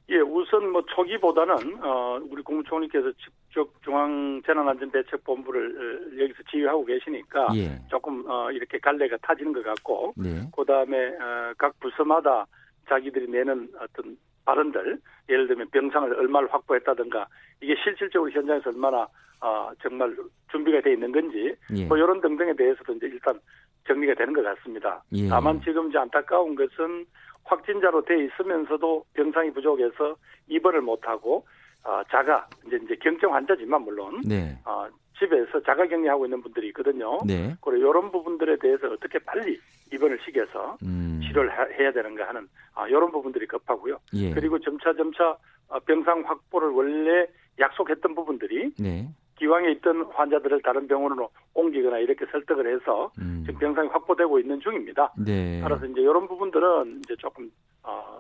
예, 0.10 0.20
우선 0.20 0.72
뭐 0.72 0.84
초기보다는 0.86 1.82
어, 1.82 2.20
우리 2.30 2.44
국무총리께서 2.44 3.12
직접 3.14 3.70
중앙재난안전대책본부를 3.84 5.78
어, 5.78 6.22
여기서 6.22 6.44
지휘하고 6.52 6.86
계시니까 6.86 7.48
예. 7.56 7.80
조금 7.90 8.30
어, 8.30 8.52
이렇게 8.52 8.80
갈래가 8.80 9.18
타지는 9.22 9.54
것 9.54 9.64
같고, 9.64 10.14
네. 10.18 10.42
그 10.56 10.66
다음에 10.66 11.08
어, 11.08 11.54
각 11.58 11.80
부서마다 11.80 12.46
자기들이 12.90 13.30
내는 13.30 13.70
어떤 13.80 14.18
발언들, 14.46 15.00
예를 15.30 15.48
들면 15.48 15.70
병상을 15.70 16.14
얼마를 16.14 16.54
확보했다든가 16.54 17.28
이게 17.62 17.76
실질적으로 17.82 18.30
현장에서 18.32 18.72
얼마나 18.72 19.08
어, 19.40 19.72
정말 19.82 20.16
준비가 20.52 20.82
돼 20.82 20.94
있는 20.94 21.14
건지 21.14 21.56
예. 21.76 21.86
뭐 21.86 21.98
이런 21.98 22.20
등등에 22.20 22.54
대해서도 22.56 22.94
이제 22.94 23.08
일단 23.08 23.40
정리가 23.88 24.16
되는 24.16 24.34
것 24.34 24.44
같습니다. 24.44 25.02
예. 25.14 25.28
다만 25.30 25.62
지금 25.62 25.90
이제 25.90 25.98
안타까운 25.98 26.56
것은 26.56 27.06
확진자로 27.46 28.04
돼 28.06 28.26
있으면서도 28.26 29.06
병상이 29.14 29.52
부족해서 29.52 30.16
입원을 30.48 30.82
못하고 30.82 31.46
어, 31.84 32.02
자가 32.10 32.48
이제 32.66 32.80
이제 32.84 32.96
경증 32.96 33.34
환자지만 33.34 33.82
물론 33.82 34.22
네. 34.26 34.58
어, 34.66 34.88
집에서 35.20 35.62
자가 35.62 35.86
격리하고 35.88 36.26
있는 36.26 36.42
분들이 36.42 36.68
있거든요. 36.68 37.20
네. 37.26 37.56
그리고 37.62 37.90
이런 37.90 38.12
부분들에 38.12 38.58
대해서 38.58 38.88
어떻게 38.88 39.20
빨리 39.20 39.60
입원을 39.92 40.20
시켜서 40.26 40.78
음. 40.84 41.22
치료를 41.24 41.52
해야 41.80 41.92
되는가 41.92 42.28
하는 42.28 42.48
아, 42.74 42.88
이런 42.88 43.12
부분들이 43.12 43.46
급하고요. 43.48 44.00
예. 44.16 44.32
그리고 44.32 44.60
점차 44.60 44.94
점차 44.94 45.38
어, 45.68 45.80
병상 45.80 46.24
확보를 46.26 46.70
원래 46.70 47.28
약속했던 47.60 48.16
부분들이 48.16 48.72
네. 48.80 49.08
기왕에 49.36 49.72
있던 49.74 50.04
환자들을 50.14 50.62
다른 50.62 50.88
병원으로 50.88 51.30
옮기거나 51.54 52.00
이렇게 52.00 52.26
설득을 52.32 52.74
해서 52.74 53.12
음. 53.20 53.44
지금 53.46 53.60
병상이 53.60 53.90
확보되고 53.90 54.40
있는 54.40 54.60
중입니다. 54.60 55.14
네. 55.18 55.60
따라서 55.62 55.86
이제 55.86 56.02
이런 56.02 56.28
부분들은 56.28 57.00
이제 57.04 57.16
조금 57.18 57.50
어, 57.84 58.20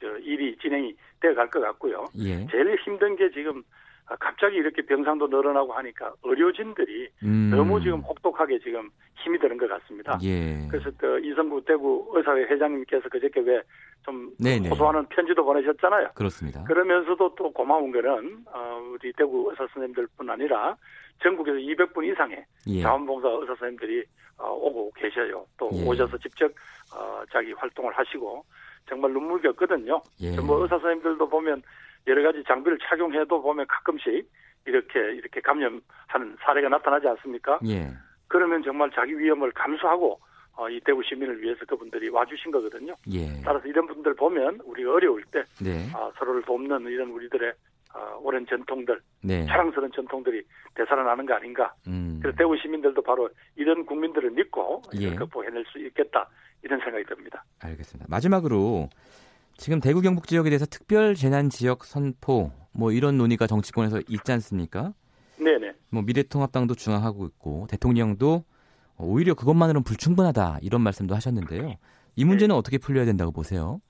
저 0.00 0.06
일이 0.18 0.56
진행이 0.58 0.94
되어 1.20 1.34
갈 1.34 1.48
것 1.50 1.60
같고요. 1.60 2.06
예. 2.18 2.46
제일 2.46 2.76
힘든 2.84 3.16
게 3.16 3.30
지금 3.30 3.62
갑자기 4.18 4.56
이렇게 4.56 4.82
병상도 4.82 5.28
늘어나고 5.28 5.72
하니까 5.72 6.12
의료진들이 6.24 7.08
음. 7.22 7.50
너무 7.54 7.80
지금 7.80 8.00
혹독하게 8.00 8.58
지금 8.60 8.88
힘이 9.16 9.38
드는 9.38 9.58
것 9.58 9.68
같습니다. 9.68 10.18
예. 10.22 10.66
그래서 10.68 10.90
또 11.00 11.18
이성구 11.18 11.64
대구 11.64 12.10
의사회 12.14 12.42
회장님께서 12.44 13.08
그저께 13.08 13.40
왜 13.40 13.60
좀 14.02 14.32
호소하는 14.70 15.06
편지도 15.06 15.44
보내셨잖아요. 15.44 16.10
그렇습니다. 16.14 16.64
그러면서도 16.64 17.34
또 17.34 17.52
고마운 17.52 17.92
거는 17.92 18.44
어, 18.46 18.82
우리 18.92 19.12
대구 19.12 19.48
의사 19.50 19.66
선생님들뿐 19.72 20.28
아니라 20.30 20.76
전국에서 21.22 21.58
200분 21.58 22.10
이상의 22.10 22.44
예. 22.68 22.82
자원봉사 22.82 23.28
의사 23.28 23.46
선생님들이 23.54 24.04
어, 24.38 24.52
오고 24.52 24.92
계셔요. 24.96 25.44
또 25.58 25.70
예. 25.74 25.84
오셔서 25.86 26.16
직접 26.18 26.50
어, 26.94 27.22
자기 27.30 27.52
활동을 27.52 27.92
하시고 27.96 28.44
정말 28.88 29.12
눈물겹거든요. 29.12 30.00
예. 30.20 30.40
뭐 30.40 30.62
의사 30.62 30.78
선생님들도 30.78 31.28
보면 31.28 31.62
여러 32.06 32.22
가지 32.22 32.42
장비를 32.44 32.78
착용해도 32.88 33.42
보면 33.42 33.66
가끔씩 33.66 34.28
이렇게 34.66 34.98
이렇게 35.14 35.40
감염하는 35.40 36.36
사례가 36.40 36.68
나타나지 36.68 37.06
않습니까? 37.08 37.58
예. 37.66 37.90
그러면 38.28 38.62
정말 38.62 38.90
자기 38.94 39.18
위험을 39.18 39.52
감수하고 39.52 40.20
어, 40.60 40.68
이 40.68 40.78
대구 40.84 41.02
시민을 41.02 41.40
위해서 41.40 41.64
그분들이 41.64 42.10
와주신 42.10 42.50
거거든요. 42.50 42.94
예. 43.10 43.40
따라서 43.42 43.66
이런 43.66 43.86
분들 43.86 44.14
보면 44.14 44.60
우리가 44.62 44.92
어려울 44.92 45.24
때 45.32 45.42
네. 45.58 45.86
어, 45.94 46.12
서로를 46.18 46.42
돕는 46.42 46.82
이런 46.82 47.08
우리들의 47.12 47.50
어, 47.94 48.20
오랜 48.22 48.44
전통들, 48.46 49.00
네. 49.22 49.46
자랑스러운 49.46 49.90
전통들이 49.90 50.42
되살아나는 50.74 51.24
거 51.24 51.32
아닌가. 51.32 51.74
음. 51.86 52.18
그래서 52.20 52.36
대구 52.36 52.58
시민들도 52.58 53.00
바로 53.00 53.30
이런 53.56 53.86
국민들을 53.86 54.32
믿고 54.32 54.82
예. 55.00 55.14
극복해낼 55.14 55.64
수 55.72 55.78
있겠다 55.78 56.28
이런 56.62 56.78
생각이 56.80 57.04
듭니다. 57.04 57.42
알겠습니다. 57.60 58.06
마지막으로 58.10 58.90
지금 59.56 59.80
대구 59.80 60.02
경북 60.02 60.26
지역에 60.26 60.50
대해서 60.50 60.66
특별 60.66 61.14
재난 61.14 61.48
지역 61.48 61.84
선포 61.84 62.52
뭐 62.72 62.92
이런 62.92 63.16
논의가 63.16 63.46
정치권에서 63.46 64.00
있지 64.08 64.30
않습니까? 64.32 64.92
네네. 65.38 65.72
뭐 65.88 66.02
미래통합당도 66.02 66.74
중앙하고 66.74 67.24
있고 67.24 67.66
대통령도 67.70 68.44
오히려 69.02 69.34
그것만으로는 69.34 69.84
불충분하다 69.84 70.58
이런 70.62 70.80
말씀도 70.82 71.14
하셨는데요. 71.14 71.76
이 72.16 72.24
문제는 72.24 72.54
네. 72.54 72.58
어떻게 72.58 72.78
풀려야 72.78 73.04
된다고 73.04 73.32
보세요? 73.32 73.80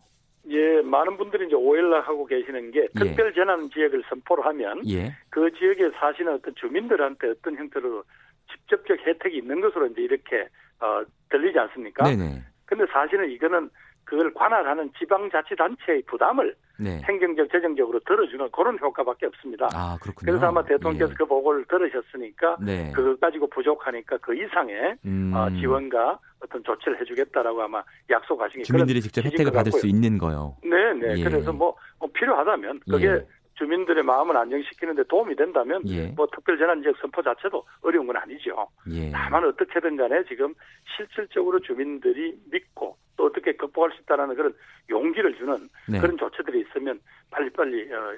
예, 0.49 0.83
많은 0.83 1.17
분들이 1.17 1.47
이제 1.47 1.55
오해를 1.55 2.01
하고 2.03 2.27
계시는 2.27 2.73
게 2.73 2.83
예. 2.83 2.89
특별 2.99 3.33
재난 3.35 3.71
지역을 3.71 4.03
선포를 4.09 4.45
하면 4.47 4.83
예. 4.89 5.15
그 5.31 5.51
지역에 5.53 5.91
사시는 5.99 6.35
어떤 6.35 6.55
주민들한테 6.57 7.31
어떤 7.31 7.57
형태로 7.57 8.03
직접적 8.51 8.99
혜택이 9.07 9.39
있는 9.39 9.61
것으로 9.61 9.87
이제 9.87 10.03
이렇게 10.03 10.49
어, 10.81 11.03
들리지 11.29 11.59
않습니까? 11.59 12.05
네네. 12.05 12.43
근데 12.67 12.85
사실은 12.93 13.31
이거는 13.31 13.71
그걸 14.11 14.35
관할하는 14.35 14.91
지방자치단체의 14.99 16.03
부담을 16.03 16.53
네. 16.81 17.01
행정적, 17.09 17.49
재정적으로 17.53 18.01
들어주는 18.01 18.51
그런 18.51 18.77
효과밖에 18.81 19.27
없습니다. 19.27 19.69
아, 19.73 19.97
그렇군요. 20.03 20.33
그래서 20.33 20.47
아마 20.49 20.65
대통령께서 20.65 21.13
예. 21.13 21.15
그 21.17 21.25
보고를 21.27 21.65
들으셨으니까 21.67 22.57
네. 22.61 22.91
그거 22.93 23.15
가지고 23.21 23.47
부족하니까 23.47 24.19
그 24.19 24.35
이상의 24.35 24.97
음. 25.05 25.33
어, 25.33 25.49
지원과 25.51 26.19
어떤 26.43 26.65
조치를 26.65 27.01
해주겠다라고 27.01 27.63
아마 27.63 27.85
약속하신 28.11 28.59
게 28.59 28.65
주민들이 28.65 29.01
직접 29.01 29.25
혜택을 29.25 29.53
받을 29.53 29.71
수 29.71 29.87
있는 29.87 30.19
거요. 30.19 30.57
네, 30.65 30.93
네. 30.95 31.15
예. 31.19 31.23
그래서 31.23 31.53
뭐, 31.53 31.77
뭐 32.01 32.09
필요하다면 32.13 32.81
그게 32.91 33.07
예. 33.07 33.27
주민들의 33.55 34.03
마음을 34.03 34.37
안정시키는데 34.37 35.05
도움이 35.05 35.37
된다면 35.37 35.83
예. 35.87 36.09
뭐 36.17 36.27
특별재난지역 36.35 36.97
선포 37.01 37.23
자체도 37.23 37.63
어려운 37.83 38.09
건 38.09 38.17
아니죠. 38.17 38.67
예. 38.91 39.13
다만 39.13 39.45
어떻게든 39.45 39.97
간에 39.97 40.25
지금 40.25 40.53
실질적으로 40.97 41.61
주민들이 41.61 42.37
믿고 42.51 42.97
또 43.21 43.27
어떻게 43.27 43.53
극복할 43.53 43.91
수 43.93 44.01
있다는 44.03 44.35
그런 44.35 44.55
용기를 44.89 45.37
주는 45.37 45.69
네. 45.87 46.01
그런 46.01 46.17
조치들이 46.17 46.61
있으면 46.63 46.99
빨리빨리 47.31 47.93
어, 47.93 48.13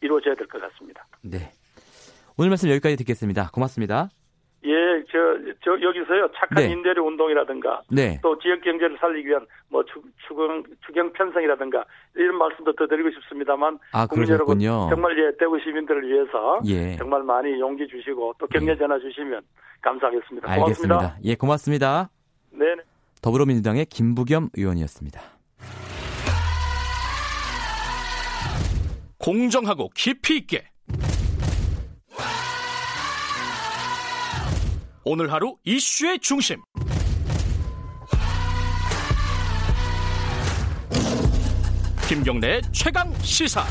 이루어져야 0.00 0.36
될 0.36 0.46
것 0.46 0.60
같습니다. 0.62 1.04
네. 1.22 1.50
오늘 2.38 2.50
말씀 2.50 2.70
여기까지 2.70 2.96
듣겠습니다. 2.96 3.50
고맙습니다. 3.52 4.08
예, 4.64 5.02
저, 5.10 5.18
저, 5.64 5.72
여기서요, 5.80 6.28
착한 6.36 6.62
네. 6.64 6.70
인대료 6.70 7.06
운동이라든가, 7.06 7.80
네. 7.90 8.18
또 8.22 8.38
지역 8.38 8.60
경제를 8.60 8.98
살리기 9.00 9.26
위한 9.28 9.46
뭐 9.70 9.82
추, 9.86 10.02
추경, 10.28 10.62
추경 10.86 11.10
편성이라든가, 11.14 11.82
이런 12.14 12.36
말씀도 12.36 12.74
더 12.74 12.86
드리고 12.86 13.10
싶습니다만, 13.10 13.78
아, 13.92 14.06
국민 14.06 14.28
여러분, 14.28 14.60
정말 14.60 15.18
예, 15.18 15.32
대구 15.38 15.58
시민들을 15.58 16.06
위해서 16.06 16.60
예. 16.66 16.94
정말 16.96 17.22
많이 17.22 17.58
용기 17.58 17.88
주시고, 17.88 18.34
또 18.38 18.46
격려 18.48 18.76
전화 18.76 18.98
주시면 18.98 19.40
감사하겠습니다. 19.80 20.50
알겠습니다. 20.52 20.94
고맙습니다. 20.94 21.18
예, 21.24 21.34
고맙습니다. 21.34 22.10
네. 22.52 22.76
더불어민주당의 23.20 23.86
김부겸 23.86 24.50
의원이었습니다. 24.54 25.20
공정하고 29.18 29.90
깊이 29.94 30.38
있게 30.38 30.64
오늘 35.04 35.32
하루 35.32 35.56
이슈의 35.64 36.18
중심. 36.20 36.62
김경래 42.08 42.60
최강 42.72 43.12
시사. 43.20 43.64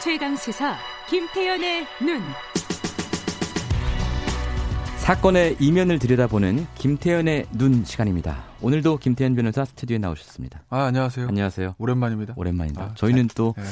최강 0.00 0.34
시사 0.36 0.97
김태연의 1.10 1.86
눈. 2.04 2.22
사건의 4.98 5.56
이면을 5.58 5.98
들여다보는 5.98 6.66
김태현의 6.74 7.46
눈 7.52 7.84
시간입니다. 7.84 8.44
오늘도 8.60 8.98
김태현 8.98 9.34
변호사 9.34 9.64
스튜디오에 9.64 9.98
나오셨습니다. 9.98 10.64
아, 10.68 10.84
안녕하세요. 10.84 11.28
안녕하세요. 11.28 11.76
오랜만입니다. 11.78 12.34
오랜만입니다. 12.36 12.82
아, 12.82 12.94
저희는 12.94 13.28
또, 13.34 13.54
네. 13.56 13.62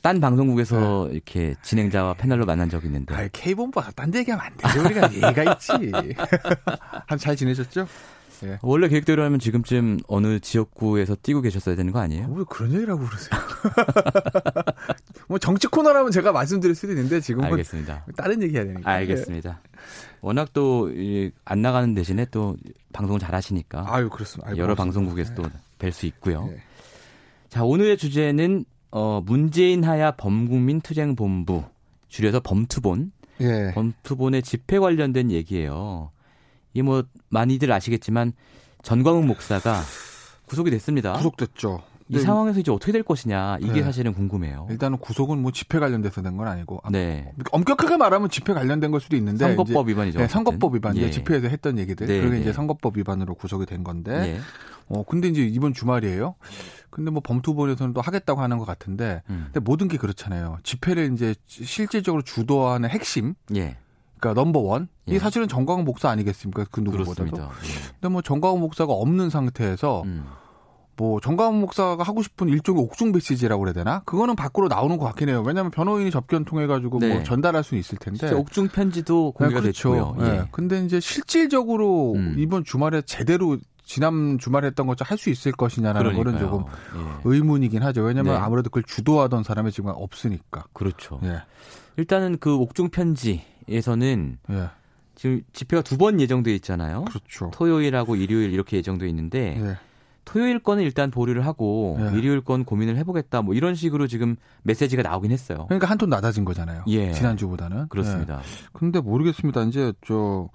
딴 0.00 0.20
방송국에서 0.20 1.06
네. 1.08 1.14
이렇게 1.14 1.54
진행자와 1.62 2.14
패널로 2.14 2.44
만난 2.46 2.68
적이 2.70 2.86
있는데. 2.86 3.14
아, 3.14 3.28
K본부가 3.32 3.90
딴 3.96 4.14
얘기하면 4.14 4.46
안 4.46 4.56
되죠. 4.56 4.80
우리가 4.80 5.12
예의가 5.12 5.54
있지. 5.54 5.72
한 7.06 7.18
잘 7.18 7.34
지내셨죠? 7.34 7.86
네. 8.42 8.58
원래 8.62 8.88
계획대로라면 8.88 9.38
지금쯤 9.38 10.00
어느 10.08 10.40
지역구에서 10.40 11.16
뛰고 11.22 11.40
계셨어야 11.42 11.76
되는 11.76 11.92
거 11.92 12.00
아니에요? 12.00 12.26
왜 12.34 12.44
그런 12.48 12.72
얘기라고 12.72 13.04
그러세요? 13.06 13.40
뭐 15.28 15.38
정치 15.38 15.66
코너라면 15.68 16.10
제가 16.10 16.32
말씀드릴 16.32 16.74
수도 16.74 16.92
있는데 16.92 17.20
지금은 17.20 17.48
알겠습니다. 17.50 18.04
다른 18.16 18.42
얘기 18.42 18.56
해야 18.56 18.64
되니까. 18.64 18.90
알겠습니다. 18.90 19.60
워낙 20.20 20.52
또 20.52 20.90
안 21.44 21.62
나가는 21.62 21.94
대신에 21.94 22.26
또 22.30 22.56
방송을 22.92 23.20
잘 23.20 23.34
하시니까. 23.34 23.84
아유, 23.88 24.08
그렇습니다. 24.10 24.50
아유, 24.50 24.58
여러 24.58 24.74
방송국에서 24.74 25.34
또 25.34 25.42
뵐수 25.78 26.02
네. 26.02 26.06
있고요. 26.08 26.46
네. 26.46 26.56
자, 27.48 27.64
오늘의 27.64 27.96
주제는 27.96 28.64
어, 28.90 29.20
문재인 29.24 29.84
하야 29.84 30.12
범국민 30.12 30.80
투쟁 30.80 31.16
본부 31.16 31.64
줄여서 32.08 32.40
범투본. 32.40 33.12
예. 33.40 33.72
범투본의 33.74 34.42
집회 34.42 34.78
관련된 34.78 35.30
얘기예요. 35.30 36.10
이 36.74 36.82
뭐 36.82 37.04
많이들 37.28 37.70
아시겠지만 37.72 38.32
전광훈 38.82 39.26
목사가 39.26 39.80
구속이 40.46 40.70
됐습니다. 40.70 41.12
구속됐죠. 41.14 41.82
이 42.08 42.16
네. 42.16 42.20
상황에서 42.20 42.60
이제 42.60 42.70
어떻게 42.70 42.92
될 42.92 43.02
것이냐 43.04 43.58
이게 43.60 43.74
네. 43.74 43.82
사실은 43.84 44.12
궁금해요. 44.12 44.66
일단은 44.70 44.98
구속은 44.98 45.38
뭐 45.40 45.50
집회 45.52 45.78
관련돼서 45.78 46.20
된 46.20 46.36
건 46.36 46.48
아니고 46.48 46.80
아, 46.82 46.90
네. 46.90 47.32
엄격하게 47.52 47.96
말하면 47.96 48.28
집회 48.28 48.52
관련된 48.52 48.90
걸 48.90 49.00
수도 49.00 49.16
있는데 49.16 49.46
선거법 49.46 49.88
위반이죠. 49.88 50.18
네, 50.18 50.28
선거법 50.28 50.74
위반. 50.74 50.96
예. 50.96 51.10
집회에서 51.10 51.48
했던 51.48 51.78
얘기들. 51.78 52.06
네, 52.06 52.20
그게 52.20 52.34
네. 52.36 52.40
이제 52.40 52.52
선거법 52.52 52.98
위반으로 52.98 53.34
구속이 53.34 53.64
된 53.66 53.82
건데. 53.84 54.18
네. 54.18 54.40
어 54.88 55.04
근데 55.04 55.28
이제 55.28 55.42
이번 55.42 55.72
주말이에요. 55.72 56.34
근데 56.90 57.10
뭐 57.10 57.22
범투본에서는 57.24 57.94
또 57.94 58.00
하겠다고 58.02 58.42
하는 58.42 58.58
것 58.58 58.66
같은데. 58.66 59.22
음. 59.30 59.44
근데 59.46 59.60
모든 59.60 59.88
게 59.88 59.96
그렇잖아요. 59.96 60.58
집회를 60.64 61.12
이제 61.14 61.34
실질적으로 61.46 62.22
주도하는 62.22 62.90
핵심. 62.90 63.34
예. 63.54 63.76
그러니까 64.22 64.40
넘버 64.40 64.60
원. 64.60 64.88
이게 65.06 65.16
예. 65.16 65.18
사실은 65.18 65.48
정광훈 65.48 65.84
목사 65.84 66.08
아니겠습니까? 66.08 66.66
그 66.70 66.80
누구보다도. 66.80 67.36
예. 67.36 67.46
근데 68.00 68.08
뭐 68.08 68.22
정광훈 68.22 68.60
목사가 68.60 68.92
없는 68.92 69.30
상태에서 69.30 70.02
음. 70.02 70.24
뭐 70.96 71.18
정가훈 71.20 71.58
목사가 71.60 72.04
하고 72.04 72.22
싶은 72.22 72.48
일종의 72.48 72.82
옥중 72.84 73.10
메시지라고 73.12 73.60
그래야 73.60 73.72
되나? 73.72 74.00
그거는 74.04 74.36
밖으로 74.36 74.68
나오는 74.68 74.96
것 74.98 75.06
같긴 75.06 75.28
해요. 75.28 75.42
왜냐하면 75.44 75.72
변호인이 75.72 76.10
접견 76.12 76.44
통해 76.44 76.66
가지고 76.68 76.98
뭐 77.00 77.08
네. 77.08 77.14
뭐 77.14 77.22
전달할 77.24 77.64
수는 77.64 77.80
있을 77.80 77.98
텐데. 77.98 78.32
옥중 78.32 78.68
편지도 78.68 79.32
공개가 79.32 79.60
네, 79.60 79.62
그렇죠. 79.72 79.92
됐고요. 79.92 80.16
예. 80.20 80.30
네. 80.38 80.44
근데 80.52 80.84
이제 80.84 81.00
실질적으로 81.00 82.12
음. 82.14 82.36
이번 82.38 82.62
주말에 82.62 83.02
제대로 83.02 83.58
지난 83.84 84.38
주말에 84.38 84.68
했던 84.68 84.86
것처럼 84.86 85.08
할 85.10 85.18
수 85.18 85.30
있을 85.30 85.50
것이냐라는 85.50 86.14
거는 86.14 86.38
조금 86.38 86.60
예. 86.60 87.20
의문이긴 87.24 87.82
하죠. 87.82 88.02
왜냐하면 88.02 88.34
네. 88.34 88.40
아무래도 88.40 88.70
그걸 88.70 88.84
주도하던 88.84 89.42
사람이 89.42 89.72
지금 89.72 89.90
없으니까. 89.92 90.66
그렇죠. 90.72 91.18
예. 91.24 91.42
일단은 91.96 92.38
그 92.38 92.54
옥중 92.54 92.90
편지 92.90 93.44
에서는 93.68 94.38
예. 94.50 94.68
지금 95.14 95.42
집회가 95.52 95.82
두 95.82 95.96
번 95.98 96.20
예정돼 96.20 96.54
있잖아요. 96.56 97.04
그렇죠. 97.04 97.50
토요일하고 97.52 98.16
일요일 98.16 98.52
이렇게 98.52 98.78
예정돼 98.78 99.08
있는데 99.08 99.58
네. 99.60 99.76
토요일 100.24 100.60
건은 100.60 100.84
일단 100.84 101.10
보류를 101.10 101.44
하고 101.46 101.96
네. 101.98 102.16
일요일 102.18 102.40
건 102.42 102.64
고민을 102.64 102.96
해보겠다 102.96 103.42
뭐 103.42 103.54
이런 103.54 103.74
식으로 103.74 104.06
지금 104.06 104.36
메시지가 104.62 105.02
나오긴 105.02 105.32
했어요. 105.32 105.66
그러니까 105.68 105.88
한 105.88 105.98
톤 105.98 106.08
낮아진 106.10 106.44
거잖아요. 106.44 106.84
예. 106.88 107.12
지난주보다는. 107.12 107.88
그렇습니다. 107.88 108.36
네. 108.38 108.42
근데 108.72 109.00
모르겠습니다. 109.00 109.62
이제 109.64 109.92
저 110.06 110.48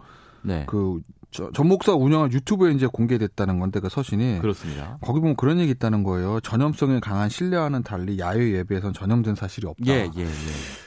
네. 0.47 0.65
그 0.67 1.01
저, 1.29 1.51
전 1.51 1.67
목사 1.67 1.93
운영한 1.93 2.31
유튜브에 2.31 2.71
이제 2.71 2.87
공개됐다는 2.87 3.59
건데 3.59 3.79
그 3.79 3.89
서신이 3.89 4.39
그렇습니다. 4.39 4.97
거기 5.01 5.19
보면 5.19 5.35
그런 5.35 5.59
얘기 5.59 5.71
있다는 5.71 6.03
거예요. 6.03 6.39
전염성에 6.39 7.01
강한 7.01 7.29
신뢰와는 7.29 7.83
달리 7.83 8.17
야외 8.17 8.53
예배에선 8.53 8.93
전염된 8.93 9.35
사실이 9.35 9.67
없다. 9.67 9.85
예, 9.87 10.09
예, 10.17 10.21
예. 10.21 10.27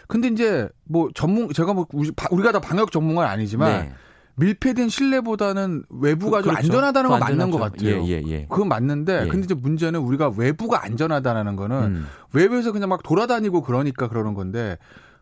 근데 0.08 0.28
이제 0.28 0.68
뭐 0.84 1.10
전문 1.14 1.52
제가 1.52 1.74
뭐 1.74 1.86
우리가 1.92 2.52
다 2.52 2.60
방역 2.60 2.90
전문가는 2.90 3.30
아니지만 3.30 3.82
네. 3.82 3.92
밀폐된 4.36 4.88
실내보다는 4.88 5.84
외부가 5.90 6.38
그, 6.38 6.44
좀 6.44 6.54
그렇죠. 6.54 6.66
안전하다는 6.66 7.10
건 7.10 7.20
맞는 7.20 7.50
것 7.50 7.58
같아요. 7.58 8.02
예, 8.04 8.08
예, 8.08 8.22
예. 8.26 8.46
그건 8.48 8.68
맞는데, 8.68 9.24
예. 9.24 9.28
근데 9.28 9.44
이제 9.44 9.54
문제는 9.54 10.00
우리가 10.00 10.32
외부가 10.34 10.82
안전하다는 10.82 11.56
거는 11.56 11.76
음. 11.76 12.06
외부에서 12.32 12.72
그냥 12.72 12.88
막 12.88 13.02
돌아다니고 13.02 13.60
그러니까 13.62 14.08
그러는 14.08 14.32
건데 14.32 14.78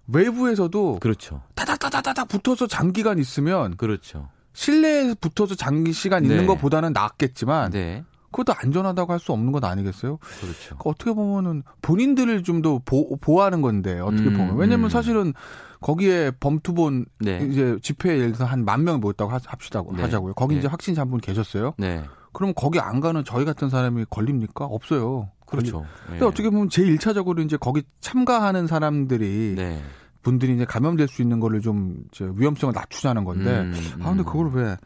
외부에서도 0.08 0.98
그렇죠. 1.00 1.42
타닥타닥타닥 1.54 2.28
붙어서 2.28 2.66
장기간 2.66 3.18
있으면 3.18 3.76
그렇죠. 3.76 4.28
실내에 4.52 5.14
붙어서 5.20 5.54
장기 5.54 5.92
시간 5.92 6.24
있는 6.24 6.38
네. 6.38 6.46
것보다는 6.46 6.92
낫겠지만 6.92 7.70
네. 7.70 8.04
그것도 8.30 8.54
안전하다고 8.60 9.12
할 9.12 9.18
수 9.20 9.32
없는 9.32 9.52
것 9.52 9.64
아니겠어요? 9.64 10.18
그렇죠. 10.18 10.58
그러니까 10.76 10.90
어떻게 10.90 11.12
보면은 11.12 11.62
본인들을 11.82 12.42
좀 12.42 12.60
더 12.62 12.80
보호하는 12.84 13.62
건데 13.62 14.00
어떻게 14.00 14.28
음, 14.28 14.36
보면 14.36 14.56
왜냐면 14.56 14.86
음. 14.86 14.88
사실은 14.90 15.32
거기에 15.80 16.32
범투본 16.40 17.06
네. 17.20 17.46
이제 17.50 17.78
집회 17.82 18.10
예를 18.10 18.32
들어서 18.32 18.44
한 18.46 18.64
만명 18.64 19.00
모였다고 19.00 19.30
합시다 19.46 19.82
네. 19.94 20.02
하자고요. 20.02 20.34
거기 20.34 20.54
네. 20.54 20.58
이제 20.58 20.68
확진자 20.68 21.02
한 21.02 21.10
분 21.10 21.20
계셨어요. 21.20 21.74
네. 21.78 22.02
그럼 22.32 22.52
거기 22.54 22.80
안 22.80 23.00
가는 23.00 23.24
저희 23.24 23.44
같은 23.44 23.70
사람이 23.70 24.06
걸립니까? 24.10 24.64
없어요. 24.66 25.30
그렇죠. 25.48 25.86
근데 26.06 26.24
어떻게 26.24 26.50
보면 26.50 26.68
제일 26.68 26.96
1차적으로 26.96 27.44
이제 27.44 27.56
거기 27.56 27.82
참가하는 28.00 28.66
사람들이 28.66 29.54
네. 29.56 29.82
분들이 30.22 30.54
이제 30.54 30.64
감염될 30.64 31.08
수 31.08 31.22
있는 31.22 31.40
거를 31.40 31.60
좀 31.60 32.04
위험성을 32.20 32.72
낮추자는 32.74 33.24
건데 33.24 33.60
음, 33.60 33.72
음. 33.74 34.02
아 34.02 34.10
근데 34.10 34.24
그걸 34.24 34.50
왜 34.52 34.76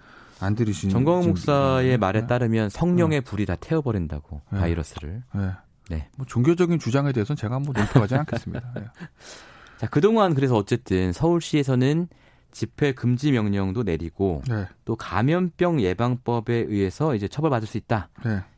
안 0.42 0.56
들으시는 0.56 0.92
정광훈 0.92 1.28
목사의 1.28 1.90
네. 1.90 1.96
말에 1.96 2.26
따르면 2.26 2.68
성령의 2.68 3.20
네. 3.20 3.24
불이 3.24 3.46
다 3.46 3.54
태워버린다고 3.56 4.42
네. 4.52 4.58
바이러스를. 4.58 5.22
네. 5.34 5.50
네. 5.88 6.08
뭐 6.16 6.26
종교적인 6.26 6.78
주장에 6.80 7.12
대해서는 7.12 7.36
제가 7.36 7.54
한번 7.54 7.74
논평하지 7.76 8.16
않겠습니다. 8.16 8.72
네. 8.74 8.82
자 9.78 9.86
그동안 9.86 10.34
그래서 10.34 10.56
어쨌든 10.56 11.12
서울시에서는 11.12 12.08
집회 12.50 12.92
금지 12.92 13.32
명령도 13.32 13.84
내리고 13.84 14.42
네. 14.48 14.66
또 14.84 14.96
감염병 14.96 15.80
예방법에 15.80 16.54
의해서 16.68 17.14
이제 17.14 17.28
처벌받을 17.28 17.66
수 17.66 17.78
있다 17.78 18.10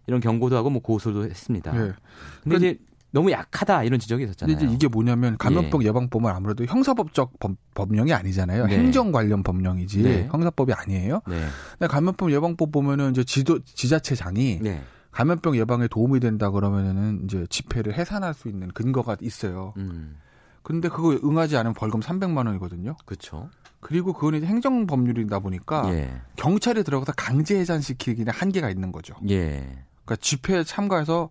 이런 0.07 0.21
경고도 0.21 0.57
하고 0.57 0.71
뭐 0.71 0.83
고소도 0.83 1.25
했습니다. 1.25 1.71
근데 1.73 1.95
그러니까 2.43 2.67
이제 2.67 2.79
너무 3.15 3.31
약하다 3.31 3.85
이런 3.85 4.01
지적이 4.01 4.25
있었잖아요. 4.25 4.59
근데 4.59 4.75
이게 4.75 4.89
뭐냐면 4.89 5.39
감염병 5.39 5.85
예. 5.85 5.93
방법은 5.93 6.31
아무래도 6.31 6.65
형사법적 6.65 7.39
법, 7.39 7.93
령이 7.93 8.13
아니잖아요. 8.13 8.67
네. 8.67 8.77
행정 8.77 9.13
관련 9.13 9.45
법령이지 9.45 10.03
네. 10.03 10.29
형사법이 10.33 10.73
아니에요. 10.73 11.21
네. 11.29 11.45
근데 11.79 11.87
감염병 11.87 12.33
예방법 12.33 12.73
보면은 12.73 13.13
이제 13.13 13.23
지도 13.23 13.61
지자체장이 13.61 14.59
네. 14.63 14.83
감염병 15.13 15.57
예방에 15.57 15.87
도움이 15.87 16.19
된다 16.19 16.51
그러면은 16.51 17.21
이제 17.25 17.47
집회를 17.49 17.95
해산할 17.95 18.35
수 18.35 18.49
있는 18.49 18.67
근거가 18.69 19.17
있어요. 19.21 19.75
음. 19.77 20.17
근데 20.65 20.89
그거 20.89 21.17
응하지 21.23 21.57
않으면 21.57 21.75
벌금 21.75 22.01
300만 22.01 22.49
원이거든요. 22.49 22.97
그렇죠. 23.05 23.49
그리고 23.79 24.13
그건 24.13 24.35
이제 24.35 24.47
행정 24.47 24.89
법률이다 24.89 25.39
보니까 25.39 25.89
예. 25.93 26.11
경찰이 26.35 26.83
들어가서 26.83 27.13
강제 27.17 27.57
해산시키기는 27.61 28.33
한계가 28.33 28.71
있는 28.71 28.91
거죠. 28.91 29.15
예. 29.29 29.85
그러니까 30.05 30.17
집회에 30.21 30.65
참가해서 30.65 31.31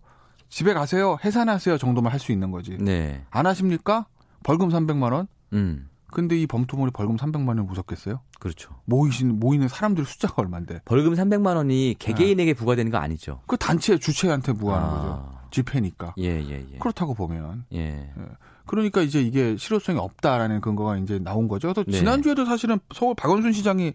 집에 0.50 0.74
가세요, 0.74 1.18
해산하세요 1.24 1.78
정도만 1.78 2.12
할 2.12 2.20
수 2.20 2.32
있는 2.32 2.52
거지. 2.52 2.78
네. 2.80 3.24
안 3.32 3.46
하십니까? 3.46 4.06
벌금 4.44 4.70
300만 4.70 5.14
원. 5.14 5.28
음. 5.54 5.90
근데 6.12 6.40
이 6.40 6.46
범토몰이 6.46 6.92
벌금 6.92 7.18
300만 7.18 7.48
원 7.50 7.66
무섭겠어요? 7.66 8.20
그렇죠. 8.40 8.70
모이신 8.86 9.40
모이는 9.40 9.68
사람들 9.68 10.06
숫자가 10.06 10.36
얼마인데? 10.38 10.82
벌금 10.86 11.14
300만 11.16 11.56
원이 11.56 11.96
개개인에게 11.98 12.54
네. 12.54 12.60
부과되는 12.60 12.92
거 12.92 13.00
아니죠? 13.00 13.42
그 13.48 13.58
단체 13.58 13.98
주체한테 13.98 14.54
부과하는 14.54 14.88
아. 14.88 14.92
거죠. 14.92 15.40
집회니까. 15.50 16.14
예, 16.20 16.40
예, 16.42 16.66
예. 16.74 16.78
그렇다고 16.80 17.14
보면. 17.16 17.66
예. 17.74 17.80
예. 17.80 18.24
그러니까 18.66 19.02
이제 19.02 19.22
이게 19.22 19.58
실효성이 19.58 19.98
없다라는 20.00 20.62
근거가 20.62 20.98
이제 20.98 21.20
나온 21.20 21.48
거죠. 21.48 21.74
그래서 21.74 21.84
네. 21.90 21.98
지난주에도 21.98 22.46
사실은 22.46 22.80
서울 22.94 23.16
박원순 23.16 23.52
시장이 23.54 23.94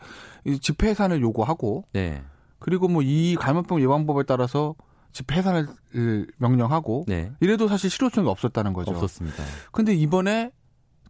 집회 0.61 0.89
해산을 0.89 1.21
요구하고 1.23 1.85
네. 1.93 2.23
그리고 2.59 2.89
뭐 2.89 3.03
이 3.03 3.37
감염병 3.39 3.81
예방법에 3.81 4.25
따라서 4.25 4.75
집회 5.13 5.37
해산을 5.37 5.67
명령하고 6.37 7.05
네. 7.09 7.33
이래도 7.41 7.67
사실 7.69 7.89
실효성이 7.91 8.29
없었다는 8.29 8.73
거죠. 8.73 8.91
없었습니다. 8.91 9.43
근데 9.73 9.95
이번에 9.95 10.51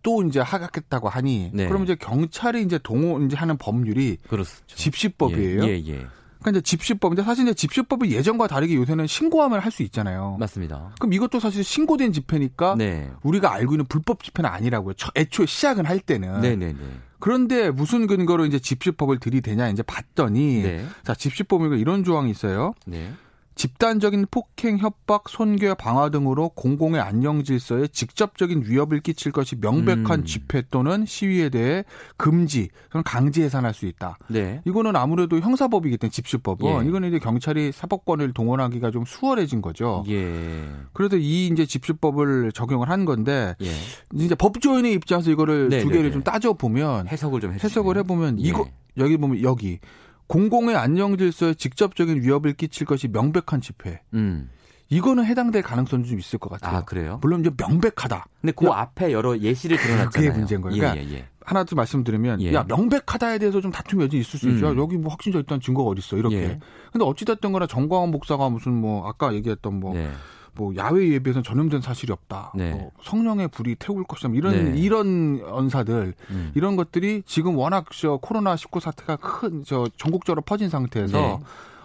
또 0.02 0.22
이제 0.22 0.38
하각했다고 0.40 1.08
하니 1.08 1.50
네. 1.52 1.66
그럼 1.66 1.82
이제 1.82 1.96
경찰이 1.96 2.62
이제 2.62 2.78
동원 2.82 3.26
이제 3.26 3.36
하는 3.36 3.56
법률이 3.58 4.18
그렇죠. 4.28 4.50
집시법이에요. 4.66 5.64
예, 5.64 5.68
예, 5.68 5.82
예. 5.88 6.06
그러니까 6.40 6.58
이제 6.58 6.60
집시법인데 6.62 7.22
사실 7.22 7.44
이제 7.44 7.54
집시법이 7.54 8.12
예전과 8.12 8.46
다르게 8.46 8.74
요새는 8.76 9.06
신고하면 9.06 9.60
할 9.60 9.68
수 9.68 9.82
있잖아요. 9.82 10.36
맞습니다. 10.40 10.94
그럼 10.98 11.12
이것도 11.12 11.40
사실 11.40 11.62
신고된 11.62 12.12
집회니까 12.12 12.74
네. 12.78 13.10
우리가 13.22 13.52
알고 13.52 13.74
있는 13.74 13.84
불법 13.86 14.22
집회는 14.22 14.48
아니라고요. 14.48 14.94
애초에 15.14 15.44
시작은 15.44 15.84
할 15.84 16.00
때는. 16.00 16.40
네, 16.40 16.56
네, 16.56 16.72
네. 16.72 16.78
그런데 17.20 17.70
무슨 17.70 18.06
근거로 18.06 18.46
이제 18.46 18.58
집시법을 18.58 19.18
들이대냐 19.18 19.68
이제 19.68 19.82
봤더니 19.82 20.62
네. 20.62 20.86
자 21.04 21.14
집시법에 21.14 21.76
이런 21.78 22.02
조항이 22.02 22.30
있어요. 22.30 22.72
네. 22.86 23.12
집단적인 23.58 24.26
폭행, 24.30 24.78
협박, 24.78 25.28
손괴, 25.28 25.74
방화 25.74 26.10
등으로 26.10 26.50
공공의 26.50 27.00
안녕 27.00 27.42
질서에 27.42 27.88
직접적인 27.88 28.62
위협을 28.64 29.00
끼칠 29.00 29.32
것이 29.32 29.56
명백한 29.56 30.20
음. 30.20 30.24
집회 30.24 30.62
또는 30.70 31.04
시위에 31.04 31.48
대해 31.48 31.84
금지, 32.16 32.68
또는 32.90 33.02
강제 33.02 33.42
해산할 33.42 33.74
수 33.74 33.86
있다. 33.86 34.16
네. 34.28 34.62
이거는 34.64 34.94
아무래도 34.94 35.40
형사법이기 35.40 35.98
때문에 35.98 36.12
집시법은 36.12 36.84
예. 36.84 36.88
이거는 36.88 37.08
이제 37.08 37.18
경찰이 37.18 37.72
사법권을 37.72 38.32
동원하기가 38.32 38.92
좀 38.92 39.04
수월해진 39.04 39.60
거죠. 39.60 40.04
예. 40.08 40.70
그래서 40.92 41.16
이 41.16 41.48
이제 41.48 41.66
집시법을 41.66 42.52
적용을 42.52 42.88
한 42.88 43.04
건데 43.04 43.56
예. 43.60 43.70
이제 44.14 44.36
법조인의 44.36 44.92
입장에서 44.92 45.32
이거를 45.32 45.68
네, 45.68 45.80
두 45.80 45.88
개를 45.88 46.02
네, 46.02 46.08
네. 46.10 46.12
좀 46.12 46.22
따져 46.22 46.52
보면 46.52 47.08
해석을 47.08 47.40
좀 47.40 47.52
해석을 47.54 47.98
해보면 47.98 48.38
이거 48.38 48.66
예. 48.68 49.02
여기 49.02 49.16
보면 49.16 49.42
여기 49.42 49.80
공공의 50.28 50.76
안녕 50.76 51.16
질서에 51.16 51.54
직접적인 51.54 52.22
위협을 52.22 52.52
끼칠 52.52 52.86
것이 52.86 53.08
명백한 53.08 53.60
집회. 53.60 54.00
음. 54.14 54.50
이거는 54.90 55.24
해당될 55.24 55.62
가능성이 55.62 56.04
좀 56.04 56.18
있을 56.18 56.38
것 56.38 56.50
같아요. 56.50 56.78
아, 56.78 56.84
그래요? 56.84 57.18
물론 57.20 57.40
이제 57.40 57.50
명백하다. 57.54 58.26
근데 58.40 58.52
그 58.56 58.66
야, 58.66 58.72
앞에 58.74 59.12
여러 59.12 59.36
예시를 59.36 59.76
드러났잖아요. 59.76 60.10
그게 60.10 60.30
문제인 60.30 60.60
거예요. 60.62 60.76
그러니까 60.76 61.02
예, 61.02 61.06
예, 61.06 61.18
예. 61.18 61.28
하나 61.44 61.64
더 61.64 61.76
말씀드리면 61.76 62.40
예. 62.42 62.54
야, 62.54 62.64
명백하다에 62.66 63.38
대해서 63.38 63.60
좀 63.60 63.70
다툼이 63.70 64.04
여전히 64.04 64.22
있을 64.22 64.38
수 64.38 64.48
있죠. 64.50 64.70
음. 64.70 64.78
여기 64.78 64.96
뭐 64.96 65.10
확진자 65.10 65.38
있다는 65.38 65.60
증거가 65.60 65.90
어디 65.90 65.98
있어. 65.98 66.16
이렇게. 66.16 66.36
예. 66.36 66.60
근데 66.90 67.04
어찌 67.04 67.26
됐든 67.26 67.52
거나 67.52 67.66
정광훈 67.66 68.10
목사가 68.10 68.48
무슨 68.48 68.72
뭐 68.74 69.06
아까 69.06 69.34
얘기했던 69.34 69.78
뭐 69.78 69.92
네. 69.92 70.10
뭐 70.58 70.74
야외 70.76 71.08
예배에서 71.10 71.40
전염된 71.42 71.80
사실이 71.80 72.12
없다. 72.12 72.52
네. 72.56 72.72
뭐 72.72 72.90
성령의 73.02 73.48
불이 73.48 73.76
태울 73.76 74.02
것이다. 74.04 74.28
뭐 74.28 74.36
이런 74.36 74.72
네. 74.74 74.78
이런 74.80 75.40
언사들 75.46 76.14
음. 76.30 76.52
이런 76.56 76.74
것들이 76.76 77.22
지금 77.24 77.56
워낙 77.56 77.86
저 77.92 78.18
코로나 78.18 78.56
19 78.56 78.80
사태가 78.80 79.16
큰 79.16 79.62
저 79.64 79.88
전국적으로 79.96 80.42
퍼진 80.42 80.68
상태에서 80.68 81.18
네. 81.18 81.38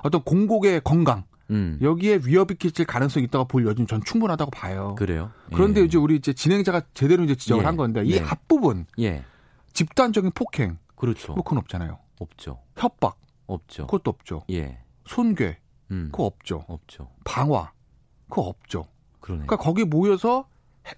어떤 0.04 0.22
공곡의 0.24 0.82
건강 0.84 1.24
음. 1.50 1.78
여기에 1.82 2.22
위협이 2.26 2.56
끼칠 2.56 2.86
가능성이 2.86 3.26
있다고 3.26 3.46
볼 3.46 3.66
여지는 3.68 3.88
전 3.88 4.02
충분하다고 4.04 4.52
봐요. 4.52 4.96
그래요. 4.98 5.32
그런데 5.54 5.82
예. 5.82 5.86
이제 5.86 5.98
우리 5.98 6.16
이제 6.16 6.34
진행자가 6.34 6.82
제대로 6.94 7.24
이제 7.24 7.36
지적을 7.36 7.64
예. 7.64 7.66
한 7.66 7.76
건데 7.78 8.04
이 8.06 8.14
예. 8.14 8.20
앞부분 8.22 8.86
예. 9.00 9.24
집단적인 9.74 10.32
폭행 10.34 10.78
그렇죠. 10.96 11.34
뭐 11.34 11.44
그건 11.44 11.60
없잖아요. 11.60 12.00
없죠. 12.20 12.60
협박 12.78 13.20
없죠. 13.48 13.88
그것도 13.88 14.10
없죠. 14.12 14.44
예. 14.52 14.80
손괴 15.06 15.58
음. 15.92 16.10
그거 16.12 16.24
없죠. 16.26 16.64
없죠. 16.68 17.10
방화 17.26 17.72
그거 18.34 18.42
없죠. 18.48 18.88
그러네. 19.22 19.46
그러니까 19.46 19.58
거기 19.58 19.84
모여서 19.84 20.48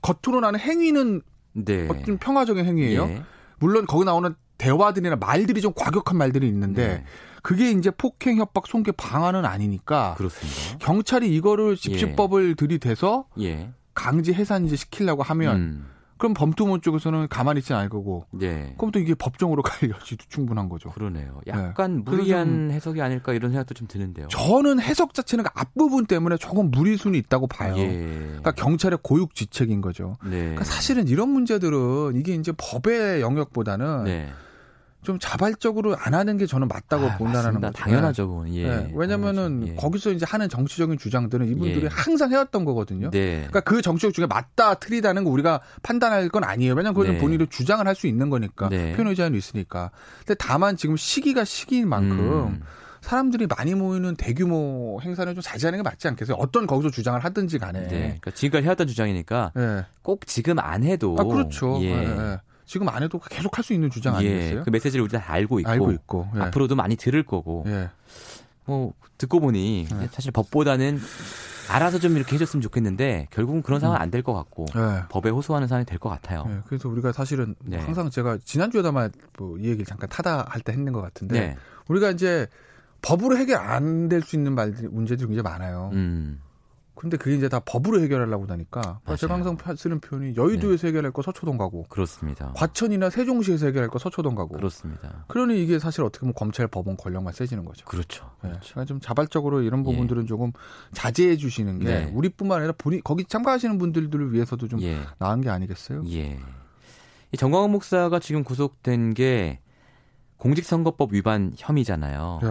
겉으로 0.01 0.39
나는 0.39 0.59
행위는 0.59 1.21
네. 1.53 1.87
어떤 1.89 2.17
평화적인 2.17 2.65
행위예요. 2.65 3.03
예. 3.03 3.23
물론 3.59 3.85
거기 3.85 4.05
나오는 4.05 4.33
대화들이나 4.57 5.17
말들이 5.17 5.61
좀 5.61 5.73
과격한 5.75 6.17
말들이 6.17 6.47
있는데 6.47 6.87
네. 6.87 7.05
그게 7.43 7.71
이제 7.71 7.91
폭행, 7.91 8.37
협박, 8.37 8.67
손괴 8.67 8.91
방안은 8.93 9.45
아니니까 9.45 10.15
그렇습니다. 10.17 10.77
경찰이 10.79 11.33
이거를 11.35 11.75
집시법을 11.75 12.51
예. 12.51 12.53
들이대서 12.55 13.27
예. 13.41 13.71
강제 13.93 14.33
해산 14.33 14.65
이제 14.65 14.75
시키려고 14.75 15.21
하면 15.21 15.55
음. 15.57 15.87
그럼 16.17 16.33
범투문 16.33 16.81
쪽에서는 16.81 17.27
가만히 17.27 17.59
있지 17.59 17.73
않을 17.73 17.89
거고. 17.89 18.25
네. 18.31 18.73
그럼 18.77 18.91
또 18.91 18.99
이게 18.99 19.13
법정으로 19.13 19.61
갈 19.63 19.89
여지도 19.89 20.25
충분한 20.29 20.69
거죠. 20.69 20.89
그러네요. 20.91 21.41
약간 21.47 21.97
네. 21.97 22.11
무리한 22.11 22.71
해석이 22.71 23.01
아닐까 23.01 23.33
이런 23.33 23.51
생각도 23.51 23.73
좀 23.73 23.87
드는데요. 23.87 24.27
저는 24.27 24.79
해석 24.79 25.13
자체는 25.13 25.43
그 25.43 25.49
앞부분 25.53 26.05
때문에 26.05 26.37
조금 26.37 26.71
무리순이 26.71 27.17
있다고 27.17 27.47
봐요. 27.47 27.75
예. 27.77 27.87
그러니까 28.27 28.51
경찰의 28.51 28.99
고육지책인 29.01 29.81
거죠. 29.81 30.15
네. 30.23 30.39
그러니까 30.39 30.63
사실은 30.63 31.07
이런 31.07 31.29
문제들은 31.29 32.15
이게 32.15 32.33
이제 32.35 32.53
법의 32.57 33.21
영역보다는 33.21 34.05
네. 34.05 34.29
좀 35.05 35.17
자발적으로 35.19 35.95
안 35.97 36.13
하는 36.13 36.37
게 36.37 36.45
저는 36.45 36.67
맞다고 36.67 37.05
아, 37.05 37.17
본다는 37.17 37.61
거죠. 37.61 37.71
당연하죠. 37.73 38.43
네. 38.47 38.55
예. 38.55 38.67
네. 38.67 38.91
왜냐면은 38.93 39.67
예. 39.67 39.75
거기서 39.75 40.11
이제 40.11 40.25
하는 40.27 40.49
정치적인 40.49 40.97
주장들은 40.97 41.47
이분들이 41.47 41.85
예. 41.85 41.89
항상 41.89 42.31
해왔던 42.31 42.65
거거든요. 42.65 43.11
네. 43.11 43.45
그러니까 43.47 43.61
그 43.61 43.81
정치적 43.81 44.13
중에 44.13 44.25
맞다 44.25 44.73
틀리다는 44.73 45.23
거 45.23 45.29
우리가 45.29 45.61
판단할 45.83 46.27
건 46.27 46.43
아니에요. 46.43 46.73
왜냐면 46.73 46.93
그건 46.95 47.13
네. 47.13 47.17
본인이 47.19 47.47
주장을 47.47 47.85
할 47.87 47.95
수 47.95 48.07
있는 48.07 48.29
거니까 48.29 48.67
네. 48.67 48.91
표현의 48.93 49.15
자유는 49.15 49.37
있으니까. 49.37 49.89
근데 50.19 50.35
다만 50.37 50.75
지금 50.75 50.97
시기가 50.97 51.45
시기인 51.45 51.87
만큼 51.87 52.19
음. 52.19 52.61
사람들이 52.99 53.47
많이 53.47 53.73
모이는 53.75 54.15
대규모 54.17 54.99
행사는 55.01 55.33
좀 55.33 55.41
자제하는 55.41 55.79
게 55.79 55.83
맞지 55.83 56.07
않겠어요? 56.09 56.35
어떤 56.37 56.67
거기서 56.67 56.89
주장을 56.89 57.17
하든지 57.23 57.59
간에. 57.59 57.83
네. 57.83 57.87
그러니까 57.89 58.31
지금까지 58.31 58.65
해왔던 58.65 58.87
주장이니까 58.87 59.51
네. 59.55 59.85
꼭 60.01 60.25
지금 60.27 60.59
안 60.59 60.83
해도. 60.83 61.15
아, 61.17 61.23
그렇죠. 61.23 61.79
예. 61.83 62.39
네. 62.65 62.71
지금 62.71 62.89
안 62.89 63.03
해도 63.03 63.19
계속 63.19 63.57
할 63.57 63.63
수 63.63 63.73
있는 63.73 63.89
주장 63.89 64.13
예, 64.15 64.17
아니겠어요? 64.17 64.63
그 64.63 64.69
메시지를 64.69 65.03
우리가 65.03 65.19
다 65.19 65.33
알고 65.33 65.59
있고, 65.59 65.69
알고 65.71 65.91
있고 65.91 66.27
예. 66.35 66.39
앞으로도 66.41 66.75
많이 66.75 66.95
들을 66.95 67.23
거고. 67.23 67.63
예. 67.67 67.89
뭐 68.65 68.93
듣고 69.17 69.39
보니 69.39 69.87
예. 70.01 70.07
사실 70.11 70.31
법보다는 70.31 70.99
알아서 71.69 71.97
좀 71.99 72.15
이렇게 72.17 72.35
해줬으면 72.35 72.61
좋겠는데 72.61 73.27
결국은 73.31 73.61
그런 73.63 73.79
상황은 73.79 73.99
음. 73.99 74.03
안될 74.03 74.21
것 74.23 74.33
같고 74.33 74.65
네. 74.75 75.01
법에 75.09 75.29
호소하는 75.29 75.67
상황이 75.67 75.85
될 75.85 75.97
것 75.99 76.09
같아요. 76.09 76.45
네. 76.47 76.59
그래서 76.67 76.89
우리가 76.89 77.11
사실은 77.11 77.55
네. 77.63 77.77
항상 77.77 78.09
제가 78.09 78.37
지난주에다만 78.43 79.11
뭐이 79.39 79.63
얘기를 79.65 79.85
잠깐 79.85 80.09
타다 80.09 80.45
할 80.49 80.61
때 80.61 80.73
했는 80.73 80.93
것 80.93 81.01
같은데 81.01 81.39
네. 81.39 81.57
우리가 81.87 82.11
이제 82.11 82.47
법으로 83.01 83.37
해결 83.37 83.57
안 83.57 84.09
될 84.09 84.21
수 84.23 84.35
있는 84.35 84.53
말들 84.53 84.89
문제들이 84.89 85.27
굉장히 85.27 85.43
많아요. 85.43 85.89
음. 85.93 86.39
근데 87.05 87.17
그게 87.17 87.35
이제 87.35 87.47
다 87.47 87.59
법으로 87.59 88.01
해결하려고 88.01 88.47
하니까. 88.47 88.99
제가 89.15 89.35
항상 89.35 89.55
쓰는 89.77 89.99
표현이 89.99 90.35
여의도에서 90.35 90.81
네. 90.81 90.87
해결할 90.87 91.11
거 91.11 91.21
서초동 91.21 91.55
가고 91.55 91.83
그렇습니다. 91.83 92.51
과천이나 92.55 93.11
세종시에서 93.11 93.67
해결할 93.67 93.91
거 93.91 93.99
서초동 93.99 94.33
가고 94.33 94.55
그렇습니다. 94.55 95.23
그러니 95.27 95.61
이게 95.61 95.77
사실 95.77 96.01
어떻게 96.01 96.21
보면 96.21 96.33
검찰 96.33 96.65
법원 96.67 96.97
권력만 96.97 97.31
세지는 97.31 97.63
거죠. 97.63 97.85
그렇죠. 97.85 98.31
네. 98.41 98.49
그렇죠. 98.49 98.71
그러니까 98.71 98.85
좀 98.85 98.99
자발적으로 98.99 99.61
이런 99.61 99.81
예. 99.81 99.83
부분들은 99.83 100.23
예. 100.23 100.25
조금 100.25 100.51
자제해 100.93 101.37
주시는 101.37 101.77
게 101.77 101.85
네. 101.85 102.11
우리뿐만 102.11 102.57
아니라 102.57 102.73
본인 102.75 103.01
거기 103.03 103.23
참가하시는 103.23 103.77
분들을 103.77 104.33
위해서도 104.33 104.67
좀 104.67 104.81
예. 104.81 104.97
나은 105.19 105.41
게 105.41 105.49
아니겠어요? 105.51 106.01
예. 106.07 106.39
이 107.31 107.37
정광훈 107.37 107.69
목사가 107.69 108.17
지금 108.17 108.43
구속된 108.43 109.13
게 109.13 109.59
공직선거법 110.37 111.13
위반 111.13 111.53
혐의잖아요. 111.55 112.39
네. 112.41 112.47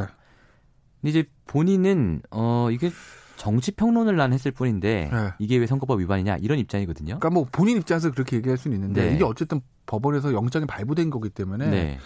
근데 1.01 1.11
이제 1.11 1.25
본인은 1.47 2.23
어 2.31 2.69
이게 2.71 2.93
정치 3.37 3.73
평론을 3.73 4.17
난 4.17 4.33
했을 4.33 4.51
뿐인데 4.51 5.11
네. 5.13 5.31
이게 5.39 5.57
왜 5.57 5.67
선거법 5.67 6.01
위반이냐 6.01 6.37
이런 6.41 6.59
입장이거든요. 6.59 7.19
그러니까 7.19 7.31
뭐 7.31 7.47
본인 7.51 7.77
입장에서 7.77 8.11
그렇게 8.11 8.37
얘기할 8.37 8.57
수는 8.57 8.77
있는데 8.77 9.09
네. 9.09 9.15
이게 9.15 9.25
어쨌든 9.25 9.61
법원에서 9.87 10.33
영장이 10.33 10.67
발부된 10.67 11.11
거기 11.11 11.29
때문에 11.29 11.69
네. 11.69 11.99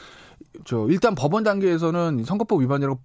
저 0.65 0.87
일단 0.89 1.15
법원 1.15 1.45
단계에서는 1.45 2.25
선거법 2.25 2.61
위반이라고 2.63 2.99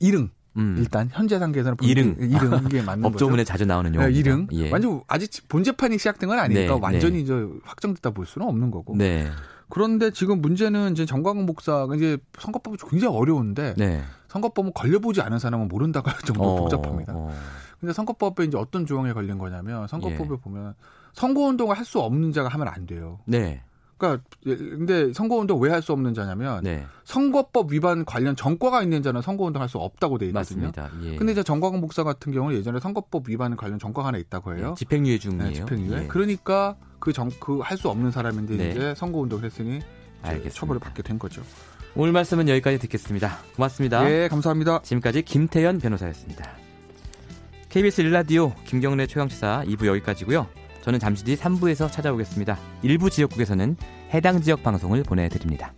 이릉 0.00 0.30
음. 0.56 0.76
일단 0.78 1.08
현재 1.12 1.38
단계에서는 1.38 1.76
이릉 1.82 2.16
이릉 2.18 2.62
이게 2.66 2.82
맞는 2.82 3.02
법조문에 3.02 3.42
거죠. 3.42 3.48
자주 3.48 3.66
나오는 3.66 3.94
용어. 3.94 4.06
네, 4.06 4.12
이릉 4.12 4.48
예. 4.52 4.70
완전 4.70 5.02
아직 5.06 5.46
본 5.48 5.64
재판이 5.64 5.98
시작된 5.98 6.28
건 6.28 6.38
아니니까 6.38 6.74
네, 6.74 6.80
완전히 6.80 7.18
네. 7.18 7.26
저 7.26 7.50
확정됐다 7.64 8.10
볼 8.10 8.26
수는 8.26 8.48
없는 8.48 8.70
거고. 8.70 8.96
네. 8.96 9.28
그런데 9.68 10.10
지금 10.12 10.40
문제는 10.40 10.92
이제 10.92 11.04
정광훈 11.06 11.44
목사가 11.44 11.94
이제 11.96 12.18
선거법이 12.38 12.78
굉장히 12.88 13.16
어려운데 13.16 13.74
네. 13.76 14.02
선거법은 14.28 14.72
걸려보지 14.74 15.20
않은 15.20 15.38
사람은 15.38 15.68
모른다고 15.68 16.10
할 16.10 16.18
정도로 16.20 16.48
어, 16.48 16.56
복잡합니다. 16.56 17.12
어. 17.14 17.32
근데 17.80 17.92
선거법에 17.92 18.44
이제 18.44 18.56
어떤 18.56 18.86
조항에 18.86 19.12
걸린 19.12 19.38
거냐면 19.38 19.86
선거법에 19.86 20.30
예. 20.32 20.36
보면 20.40 20.74
선거운동을 21.14 21.76
할 21.78 21.84
수 21.84 22.00
없는 22.00 22.32
자가 22.32 22.48
하면 22.48 22.68
안 22.68 22.86
돼요. 22.86 23.18
네. 23.26 23.62
그러니까 23.98 24.22
근데 24.44 25.12
선거운동 25.14 25.58
왜 25.60 25.70
할 25.70 25.80
수 25.80 25.92
없는 25.92 26.12
자냐면 26.12 26.62
네. 26.62 26.84
선거법 27.04 27.72
위반 27.72 28.04
관련 28.04 28.36
전과가 28.36 28.82
있는 28.82 29.02
자는 29.02 29.22
선거운동 29.22 29.62
할 29.62 29.68
수 29.70 29.78
없다고 29.78 30.18
돼 30.18 30.26
있거든요. 30.26 30.66
맞습니다. 30.66 30.90
예. 31.04 31.16
근데 31.16 31.32
이제 31.32 31.42
정광훈 31.42 31.80
목사 31.80 32.04
같은 32.04 32.32
경우는 32.32 32.56
예전에 32.58 32.78
선거법 32.80 33.28
위반 33.28 33.56
관련 33.56 33.78
전과가 33.78 34.08
하나 34.08 34.18
있다고 34.18 34.54
해요. 34.56 34.68
네, 34.70 34.74
집행유예 34.76 35.18
중이에요. 35.18 35.48
네, 35.48 35.52
집행유예. 35.54 36.02
예. 36.02 36.06
그러니까 36.08 36.76
그 36.98 37.12
정 37.12 37.30
그 37.40 37.60
할 37.62 37.78
수 37.78 37.88
없는 37.88 38.10
사람인데 38.10 38.56
네. 38.56 38.70
이제 38.70 38.94
선거운동을 38.96 39.44
했으니 39.44 39.80
알겠습니다. 40.22 40.54
처벌을 40.54 40.80
받게 40.80 41.02
된 41.02 41.18
거죠. 41.18 41.42
오늘 41.94 42.12
말씀은 42.12 42.48
여기까지 42.50 42.78
듣겠습니다. 42.80 43.38
고맙습니다. 43.56 44.04
네, 44.04 44.28
감사합니다. 44.28 44.82
지금까지 44.82 45.22
김태현 45.22 45.78
변호사였습니다. 45.78 46.65
KBS 47.76 48.04
1라디오 48.04 48.54
김경래 48.64 49.06
최강시사 49.06 49.64
2부 49.66 49.84
여기까지고요. 49.84 50.46
저는 50.80 50.98
잠시 50.98 51.22
뒤 51.24 51.36
3부에서 51.36 51.92
찾아오겠습니다. 51.92 52.58
일부 52.80 53.10
지역국에서는 53.10 53.76
해당 54.14 54.40
지역 54.40 54.62
방송을 54.62 55.02
보내드립니다. 55.02 55.74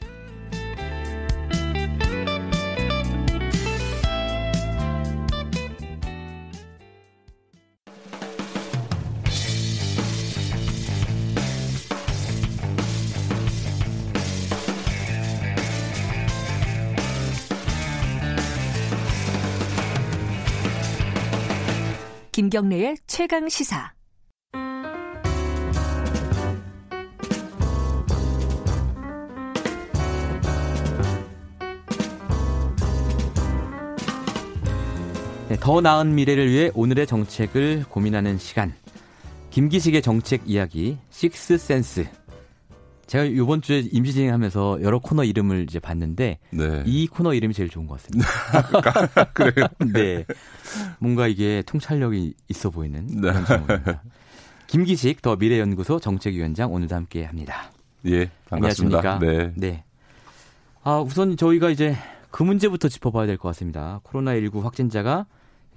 김경래의 22.39 22.99
최강 23.09 23.49
시사. 23.49 23.93
네, 35.49 35.57
더 35.59 35.80
나은 35.80 36.14
미래를 36.14 36.49
위해 36.49 36.70
오늘의 36.76 37.09
정책을 37.09 37.86
고민하는 37.89 38.39
시간. 38.39 38.72
김기식의 39.51 40.03
정책 40.03 40.43
이야기, 40.47 40.97
식스 41.11 41.59
센스. 41.59 42.07
제가 43.09 43.25
이번 43.25 43.63
주에 43.63 43.83
임시 43.91 44.13
진행하면서 44.13 44.81
여러 44.83 44.99
코너 44.99 45.25
이름을 45.25 45.63
이제 45.63 45.81
봤는데 45.81 46.39
네. 46.51 46.83
이 46.87 47.07
코너 47.07 47.33
이름이 47.33 47.55
제일 47.55 47.71
좋은 47.71 47.87
것 47.87 47.95
같습니다. 48.01 48.29
그래요? 49.33 49.67
네. 49.93 50.25
뭔가 50.99 51.27
이게 51.27 51.63
통찰력이 51.67 52.35
있어 52.49 52.69
보이는 52.71 53.07
네. 53.07 53.21
그런 53.33 53.47
제목입니다. 53.47 54.03
김기식 54.67 55.23
더 55.23 55.37
미래연구소 55.37 56.01
정책위원장 56.01 56.71
오늘도 56.73 56.95
함께 56.95 57.25
합니다. 57.25 57.73
예, 58.05 58.29
반갑습니다. 58.51 58.99
안녕하십니까? 58.99 59.19
네. 59.19 59.53
네. 59.57 59.85
아, 60.85 60.99
우선 61.01 61.35
저희가 61.39 61.71
이제 61.71 61.97
그 62.31 62.43
문제부터 62.43 62.89
짚어봐야 62.89 63.27
될 63.27 63.39
것 63.39 63.49
같습니다. 63.49 64.03
코로나19 64.05 64.61
확진자가 64.63 65.25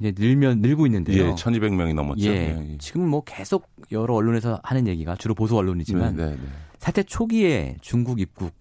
이제 0.02 0.14
늘면 0.18 0.60
늘고 0.60 0.86
있는데요. 0.88 1.28
예, 1.28 1.30
1,200명이 1.32 1.94
넘었죠. 1.96 2.26
예, 2.30 2.58
예. 2.72 2.78
지금 2.80 3.08
뭐 3.08 3.24
계속 3.24 3.70
여러 3.94 4.16
언론에서 4.16 4.60
하는 4.64 4.86
얘기가 4.88 5.16
주로 5.16 5.34
보수 5.34 5.56
언론이지만 5.56 6.18
네, 6.18 6.26
네, 6.26 6.32
네. 6.32 6.42
사태 6.82 7.04
초기에 7.04 7.78
중국 7.82 8.20
입국 8.20 8.54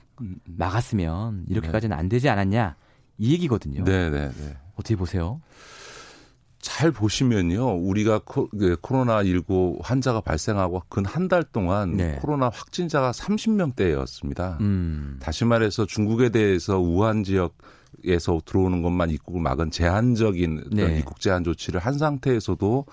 막았으면 0.45 1.47
이렇게까지는 1.49 1.97
안 1.97 2.11
되지 2.11 2.29
않았냐 2.29 2.77
이 3.17 3.33
얘기거든요. 3.33 3.83
네, 3.85 4.11
네, 4.11 4.29
네. 4.29 4.57
어떻게 4.75 4.95
보세요? 4.95 5.41
잘 6.61 6.91
보시면요, 6.93 7.77
우리가 7.79 8.21
코, 8.27 8.47
그 8.51 8.77
코로나 8.83 9.25
19 9.25 9.79
환자가 9.81 10.21
발생하고 10.21 10.83
근 10.91 11.07
한 11.07 11.29
달 11.29 11.43
동안 11.43 11.97
네. 11.97 12.17
코로나 12.21 12.51
확진자가 12.51 13.13
30명대였습니다. 13.13 14.61
음. 14.61 15.17
다시 15.23 15.47
말해서 15.47 15.87
중국에 15.87 16.29
대해서 16.29 16.79
우한 16.79 17.25
지역에서 17.25 18.43
들어오는 18.45 18.83
것만 18.83 19.09
입국을 19.09 19.41
막은 19.41 19.71
제한적인 19.71 20.65
네. 20.73 20.99
입국 20.99 21.21
제한 21.21 21.43
조치를 21.43 21.81
한 21.81 21.97
상태에서도 21.97 22.85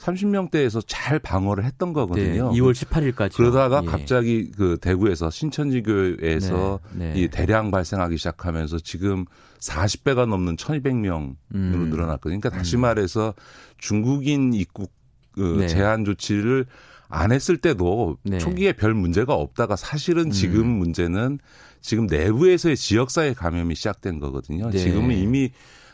30명대에서 0.00 0.82
잘 0.86 1.18
방어를 1.18 1.64
했던 1.64 1.92
거거든요. 1.92 2.50
네, 2.52 2.58
2월 2.58 2.72
18일까지. 2.72 3.34
그러다가 3.34 3.82
예. 3.84 3.86
갑자기 3.86 4.50
그 4.50 4.78
대구에서 4.80 5.30
신천지교에서 5.30 6.80
네, 6.94 7.12
네. 7.12 7.20
이 7.20 7.28
대량 7.28 7.70
발생하기 7.70 8.16
시작하면서 8.16 8.78
지금 8.78 9.26
40배가 9.60 10.26
넘는 10.26 10.56
1,200명으로 10.56 11.36
음. 11.54 11.88
늘어났거든요. 11.90 12.40
그러니까 12.40 12.50
다시 12.50 12.76
음. 12.76 12.82
말해서 12.82 13.34
중국인 13.78 14.54
입국 14.54 14.90
그 15.32 15.58
네. 15.60 15.68
제한 15.68 16.04
조치를 16.04 16.66
안 17.08 17.32
했을 17.32 17.58
때도 17.58 18.16
네. 18.22 18.38
초기에 18.38 18.72
별 18.72 18.94
문제가 18.94 19.34
없다가 19.34 19.76
사실은 19.76 20.30
지금 20.30 20.62
음. 20.62 20.78
문제는 20.78 21.38
지금 21.82 22.06
내부에서의 22.06 22.76
지역사회 22.76 23.34
감염이 23.34 23.74
시작된 23.74 24.18
거거든요. 24.18 24.70
네. 24.70 24.78
지금은 24.78 25.16
이미 25.16 25.50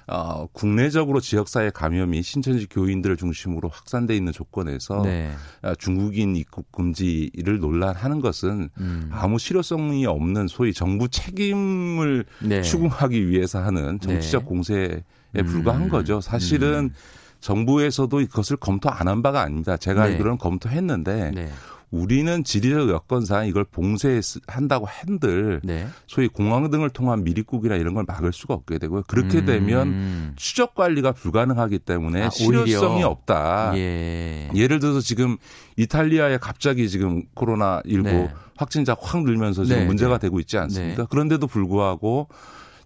어, 0.09 0.47
국내적으로 0.53 1.21
지역사회 1.21 1.71
감염이 1.71 2.23
신천지 2.23 2.67
교인들을 2.69 3.17
중심으로 3.17 3.69
확산돼 3.69 4.17
있는 4.17 4.33
조건에서 4.33 5.03
네. 5.03 5.33
어, 5.63 5.75
중국인 5.75 6.37
입국 6.37 6.71
금지를 6.71 7.59
논란하는 7.59 8.21
것은 8.21 8.71
음. 8.79 9.09
아무 9.11 9.39
실효성이 9.39 10.07
없는 10.07 10.47
소위 10.47 10.73
정부 10.73 11.09
책임을 11.09 12.25
네. 12.41 12.63
추궁하기 12.63 13.29
위해서 13.29 13.61
하는 13.61 13.99
정치적 13.99 14.43
네. 14.43 14.49
공세에 14.49 15.03
불과한 15.45 15.83
음. 15.83 15.89
거죠. 15.89 16.21
사실은 16.21 16.85
음. 16.85 16.91
정부에서도 17.41 18.21
이것을 18.21 18.57
검토 18.57 18.89
안 18.91 19.07
한 19.09 19.23
바가 19.23 19.41
아닙니다. 19.41 19.77
제가 19.77 20.05
네. 20.07 20.13
알기로는 20.13 20.39
검토했는데 20.39 21.31
네. 21.35 21.51
우리는 21.91 22.43
지리적 22.43 22.89
여건상 22.89 23.47
이걸 23.47 23.65
봉쇄한다고 23.65 24.87
한들 24.87 25.61
네. 25.63 25.87
소위 26.07 26.27
공항 26.27 26.71
등을 26.71 26.91
통한 26.91 27.23
미립국이나 27.23 27.77
이런 27.77 27.95
걸 27.95 28.05
막을 28.07 28.33
수가 28.33 28.55
없게 28.55 28.79
되고요. 28.79 29.05
그렇게 29.07 29.39
음. 29.39 29.45
되면 29.47 30.33
추적 30.37 30.75
관리가 30.75 31.13
불가능하기 31.13 31.81
때문에 31.81 32.25
아, 32.25 32.31
실효성이 32.31 33.05
없다. 33.05 33.73
예. 33.77 34.51
예를 34.55 34.81
들어서 34.81 35.01
지금 35.01 35.37
이탈리아에 35.77 36.39
갑자기 36.39 36.89
지금 36.89 37.23
코로나 37.35 37.81
19 37.87 38.03
네. 38.03 38.33
확진자 38.57 38.97
확 39.01 39.23
늘면서 39.23 39.65
지금 39.65 39.81
네. 39.83 39.87
문제가 39.87 40.15
네. 40.15 40.27
되고 40.27 40.41
있지 40.41 40.59
않습니까? 40.59 41.03
네. 41.03 41.07
그런데도 41.09 41.47
불구하고 41.47 42.29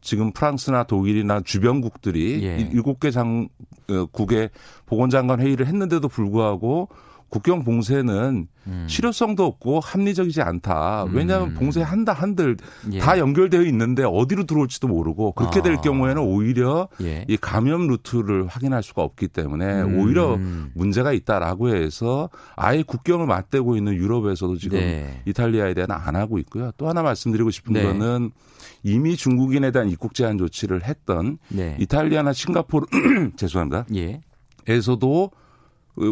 지금 0.03 0.33
프랑스나 0.33 0.85
독일이나 0.85 1.41
주변국들이 1.41 2.43
예. 2.43 2.69
일곱 2.73 3.01
개 3.01 3.11
장국의 3.11 4.45
어, 4.45 4.49
보건장관 4.87 5.41
회의를 5.41 5.67
했는데도 5.67 6.09
불구하고 6.09 6.89
국경 7.31 7.65
봉쇄는 7.65 8.49
음. 8.67 8.87
실효성도 8.89 9.45
없고 9.47 9.81
합리적이지 9.81 10.43
않다. 10.43 11.07
왜냐하면 11.13 11.51
음. 11.51 11.55
봉쇄한다 11.55 12.13
한들 12.13 12.57
예. 12.93 12.99
다 12.99 13.19
연결되어 13.19 13.63
있는데 13.63 14.05
어디로 14.05 14.45
들어올지도 14.45 14.89
모르고 14.89 15.33
그렇게 15.33 15.63
될 15.63 15.75
아. 15.75 15.81
경우에는 15.81 16.21
오히려 16.23 16.89
예. 17.01 17.25
이 17.29 17.37
감염 17.37 17.87
루트를 17.87 18.47
확인할 18.49 18.83
수가 18.83 19.03
없기 19.03 19.29
때문에 19.29 19.83
음. 19.83 19.99
오히려 19.99 20.39
문제가 20.75 21.13
있다라고 21.13 21.75
해서 21.75 22.29
아예 22.57 22.83
국경을 22.83 23.27
맞대고 23.27 23.77
있는 23.77 23.95
유럽에서도 23.95 24.57
지금 24.57 24.79
네. 24.79 25.23
이탈리아에 25.25 25.75
대한 25.75 25.91
안 25.93 26.17
하고 26.17 26.39
있고요. 26.39 26.73
또 26.77 26.89
하나 26.89 27.03
말씀드리고 27.03 27.51
싶은 27.51 27.73
네. 27.73 27.83
거는 27.85 28.33
이미 28.83 29.17
중국인에 29.17 29.71
대한 29.71 29.89
입국 29.89 30.15
제한 30.15 30.37
조치를 30.39 30.85
했던 30.85 31.39
네. 31.49 31.77
이탈리아나 31.79 32.33
싱가포르 32.33 32.87
죄송합니다. 33.37 33.87
예. 33.95 34.21
에서도 34.69 35.31
그 35.31 35.41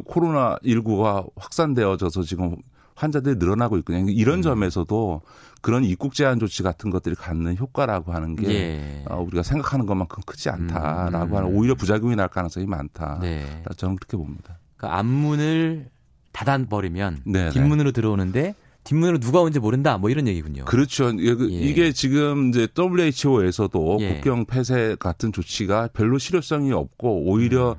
코로나 0.04 0.56
19가 0.64 1.28
확산되어져서 1.36 2.22
지금 2.22 2.56
환자들이 2.98 3.36
늘어나고 3.36 3.78
있거든요. 3.78 4.10
이런 4.10 4.40
음. 4.40 4.42
점에서도 4.42 5.22
그런 5.60 5.84
입국 5.84 6.14
제한 6.14 6.38
조치 6.38 6.62
같은 6.62 6.90
것들이 6.90 7.14
갖는 7.14 7.56
효과라고 7.56 8.12
하는 8.12 8.34
게 8.36 8.48
예. 8.48 9.04
어, 9.08 9.20
우리가 9.22 9.42
생각하는 9.42 9.86
것만큼 9.86 10.22
크지 10.26 10.50
않다라고 10.50 11.32
음. 11.32 11.36
하는 11.36 11.54
오히려 11.54 11.74
부작용이 11.74 12.16
날 12.16 12.28
가능성이 12.28 12.66
많다. 12.66 13.18
네. 13.22 13.62
저는 13.76 13.96
그렇게 13.96 14.16
봅니다. 14.16 14.58
그러니까 14.76 14.98
앞문을 14.98 15.90
닫아 16.32 16.58
버리면 16.68 17.22
네, 17.26 17.44
네. 17.44 17.50
뒷문으로 17.50 17.92
들어오는데 17.92 18.54
뒷문으로 18.84 19.18
누가 19.18 19.40
온지 19.40 19.58
모른다 19.58 19.98
뭐 19.98 20.10
이런 20.10 20.26
얘기군요. 20.26 20.64
그렇죠. 20.64 21.12
예. 21.20 21.36
이게 21.46 21.92
지금 21.92 22.48
이제 22.48 22.66
WHO에서도 22.76 23.98
예. 24.00 24.14
국경 24.14 24.46
폐쇄 24.46 24.96
같은 24.98 25.32
조치가 25.32 25.90
별로 25.92 26.18
실효성이 26.18 26.72
없고 26.72 27.24
오히려 27.30 27.72
음. 27.72 27.76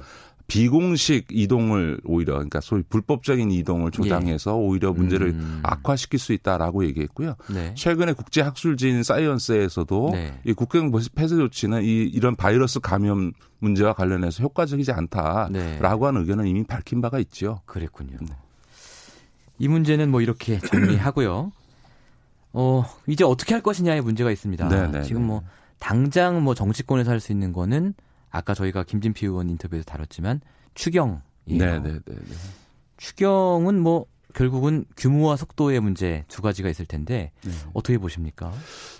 비공식 0.49 1.27
이동을 1.31 2.01
오히려 2.03 2.33
그러니까 2.33 2.59
소위 2.59 2.81
불법적인 2.81 3.51
이동을 3.51 3.91
조장해서 3.91 4.51
예. 4.51 4.55
오히려 4.55 4.91
문제를 4.91 5.27
음. 5.29 5.59
악화시킬 5.63 6.19
수 6.19 6.33
있다라고 6.33 6.83
얘기했고요. 6.85 7.35
네. 7.53 7.73
최근에 7.75 8.13
국제 8.13 8.41
학술지인 8.41 9.03
사이언스에서도 9.03 10.09
네. 10.11 10.39
이 10.43 10.53
국경 10.53 10.91
폐쇄 11.15 11.35
조치는 11.35 11.83
이 11.83 12.03
이런 12.03 12.35
바이러스 12.35 12.79
감염 12.79 13.31
문제와 13.59 13.93
관련해서 13.93 14.43
효과적이지 14.43 14.91
않다라고 14.91 15.51
네. 15.53 15.79
하는 15.79 16.21
의견을 16.21 16.47
이미 16.47 16.63
밝힌 16.63 16.99
바가 16.99 17.19
있죠. 17.19 17.61
그랬군요. 17.65 18.17
네. 18.19 18.35
이 19.59 19.67
문제는 19.67 20.09
뭐 20.09 20.21
이렇게 20.21 20.59
정리하고요. 20.59 21.51
어, 22.53 22.85
이제 23.07 23.23
어떻게 23.23 23.53
할 23.53 23.61
것이냐의 23.61 24.01
문제가 24.01 24.31
있습니다. 24.31 24.67
네네. 24.67 24.87
네, 24.87 25.03
지금 25.03 25.27
뭐 25.27 25.41
네. 25.41 25.45
당장 25.77 26.43
뭐 26.43 26.55
정치권에서 26.55 27.11
할 27.11 27.19
수 27.19 27.31
있는 27.31 27.53
거는 27.53 27.93
아까 28.29 28.53
저희가 28.53 28.83
김진피 28.83 29.25
의원 29.25 29.49
인터뷰에서 29.49 29.83
다뤘지만 29.85 30.41
추경이에요. 30.75 31.19
네네 31.47 31.81
네. 31.81 32.15
추경은 32.97 33.79
뭐 33.79 34.05
결국은 34.35 34.85
규모와 34.95 35.35
속도의 35.35 35.79
문제 35.79 36.23
두 36.27 36.41
가지가 36.41 36.69
있을 36.69 36.85
텐데 36.85 37.31
네. 37.43 37.51
어떻게 37.73 37.97
보십니까? 37.97 38.53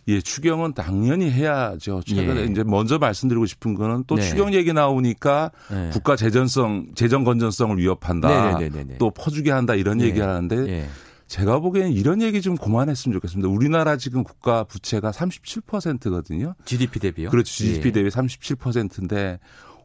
예, 0.08 0.22
추경은 0.22 0.74
당연히 0.74 1.30
해야죠. 1.30 2.02
최근에 2.02 2.42
예. 2.42 2.46
이제 2.46 2.64
먼저 2.64 2.98
말씀드리고 2.98 3.46
싶은 3.46 3.76
거는 3.76 4.06
또 4.08 4.16
네. 4.16 4.24
추경 4.24 4.54
얘기 4.54 4.74
나오니까 4.74 5.52
네. 5.70 5.90
국가 5.92 6.16
재정성 6.16 6.88
재정 6.96 7.24
건전성을 7.24 7.78
위협한다. 7.78 8.58
네네네네. 8.58 8.98
또 8.98 9.12
퍼주게 9.12 9.52
한다 9.52 9.76
이런 9.76 10.02
예. 10.02 10.06
얘기 10.06 10.20
하는데 10.20 10.56
예. 10.68 10.88
제가 11.30 11.60
보기에는 11.60 11.94
이런 11.94 12.24
얘기 12.24 12.42
좀 12.42 12.58
그만했으면 12.58 13.14
좋겠습니다. 13.14 13.48
우리나라 13.50 13.98
지금 13.98 14.24
국가 14.24 14.64
부채가 14.64 15.12
37%거든요. 15.12 16.56
GDP 16.66 17.00
대비요? 17.00 17.30
그렇죠. 17.30 17.54
GDP 17.54 17.90
예. 17.90 17.92
대비 17.92 18.10
37%인데 18.10 19.40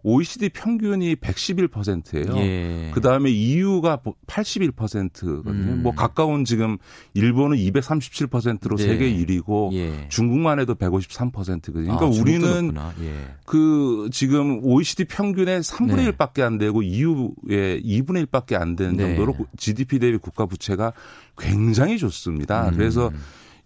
OECD 0.05 0.51
평균이 0.51 1.17
111%예요. 1.17 2.37
예. 2.37 2.91
그 2.93 3.01
다음에 3.01 3.31
EU가 3.31 4.03
81%거든요. 4.27 5.73
음. 5.73 5.83
뭐 5.83 5.95
가까운 5.95 6.45
지금 6.45 6.77
일본은 7.15 7.57
237%로 7.57 8.77
네. 8.77 8.85
세계 8.85 9.11
1위고 9.11 9.73
예. 9.73 10.07
중국만 10.11 10.61
해도 10.61 10.75
153%거든요. 10.75 11.97
그러니까 11.97 12.05
아, 12.05 12.09
우리는 12.09 12.75
예. 13.03 13.35
그 13.47 14.11
지금 14.13 14.61
OECD 14.63 15.05
평균의 15.05 15.63
3분의 15.63 15.97
네. 15.97 16.11
1밖에 16.13 16.43
안 16.43 16.59
되고 16.59 16.83
EU의 16.83 17.83
2분의 17.83 18.27
1밖에 18.27 18.61
안 18.61 18.77
되는 18.77 18.99
네. 18.99 19.17
정도로 19.17 19.35
GDP 19.57 20.01
대비 20.01 20.19
국가 20.19 20.45
부채가 20.45 20.93
굉장히 21.39 21.97
좋습니다. 21.97 22.69
음. 22.69 22.77
그래서 22.77 23.11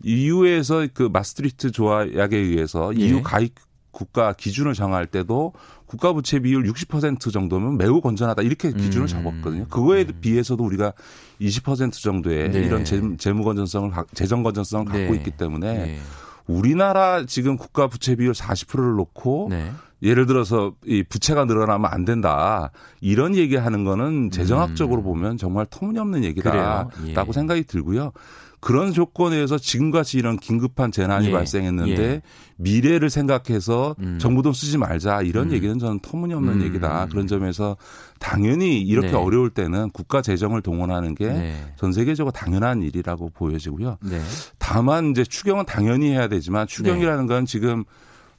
EU에서 0.05 0.86
그 0.95 1.09
마스트리트 1.12 1.72
조약에 1.72 2.36
의해서 2.36 2.93
EU 2.93 3.16
예. 3.16 3.22
가입 3.22 3.55
국가 3.91 4.32
기준을 4.32 4.74
정할 4.74 5.07
때도 5.07 5.53
국가 5.86 6.12
부채 6.12 6.39
비율 6.41 6.64
60% 6.64 7.32
정도면 7.32 7.78
매우 7.78 8.01
건전하다 8.01 8.43
이렇게 8.43 8.72
기준을 8.72 9.05
음. 9.05 9.07
잡았거든요. 9.07 9.68
그거에 9.68 10.03
음. 10.03 10.18
비해서도 10.20 10.62
우리가 10.62 10.93
20% 11.41 11.93
정도의 11.93 12.51
네. 12.51 12.61
이런 12.61 12.84
재무 12.84 13.45
건전성을 13.45 13.91
재정 14.14 14.43
건전성을 14.43 14.93
네. 14.93 15.01
갖고 15.01 15.14
있기 15.14 15.30
때문에 15.32 15.72
네. 15.72 15.99
우리나라 16.47 17.24
지금 17.26 17.57
국가 17.57 17.86
부채 17.86 18.16
비율 18.16 18.32
40%를 18.32 18.97
놓고 18.97 19.49
네. 19.51 19.70
예를 20.03 20.26
들어서 20.26 20.74
이 20.86 21.03
부채가 21.03 21.45
늘어나면 21.45 21.91
안 21.91 22.05
된다. 22.05 22.70
이런 23.01 23.34
얘기하는 23.34 23.84
거는 23.84 24.30
재정학적으로 24.30 25.03
음. 25.03 25.05
보면 25.05 25.36
정말 25.39 25.66
터무니없는 25.68 26.24
얘기다라고 26.24 26.91
예. 27.09 27.32
생각이 27.32 27.64
들고요. 27.64 28.12
그런 28.61 28.93
조건에서 28.93 29.57
지금같이 29.57 30.19
이런 30.19 30.37
긴급한 30.37 30.91
재난이 30.91 31.29
예. 31.29 31.33
발생했는데 31.33 32.03
예. 32.03 32.23
미래를 32.57 33.09
생각해서 33.09 33.95
음. 34.01 34.19
정부 34.21 34.43
돈 34.43 34.53
쓰지 34.53 34.79
말자 34.79 35.23
이런 35.23 35.49
음. 35.49 35.53
얘기는 35.53 35.79
저는 35.79 36.01
터무니없는 36.01 36.55
음. 36.55 36.63
얘기다. 36.63 37.07
그런 37.07 37.27
점에서 37.27 37.77
당연히 38.19 38.81
이렇게 38.81 39.13
네. 39.13 39.17
어려울 39.17 39.51
때는 39.51 39.91
국가 39.91 40.23
재정을 40.23 40.61
동원하는 40.61 41.15
게전 41.15 41.39
네. 41.39 41.93
세계적으로 41.93 42.33
당연한 42.33 42.83
일이라고 42.83 43.31
보여지고요. 43.31 43.99
네. 44.03 44.21
다만 44.59 45.11
이제 45.13 45.25
추경은 45.25 45.65
당연히 45.67 46.11
해야 46.11 46.27
되지만 46.27 46.67
추경이라는 46.67 47.27
네. 47.27 47.35
건 47.35 47.47
지금 47.47 47.85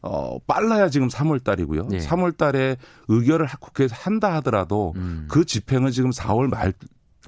어, 0.02 0.38
빨라야 0.48 0.90
지금 0.90 1.08
3월 1.08 1.44
달이고요. 1.44 1.88
네. 1.88 2.00
3월 2.00 2.38
달에 2.38 2.78
의결을 3.08 3.48
국회에서 3.60 3.96
한다 3.98 4.34
하더라도 4.36 4.94
음. 4.96 5.28
그 5.30 5.46
집행은 5.46 5.92
지금 5.92 6.12
4월 6.12 6.50
말 6.50 6.74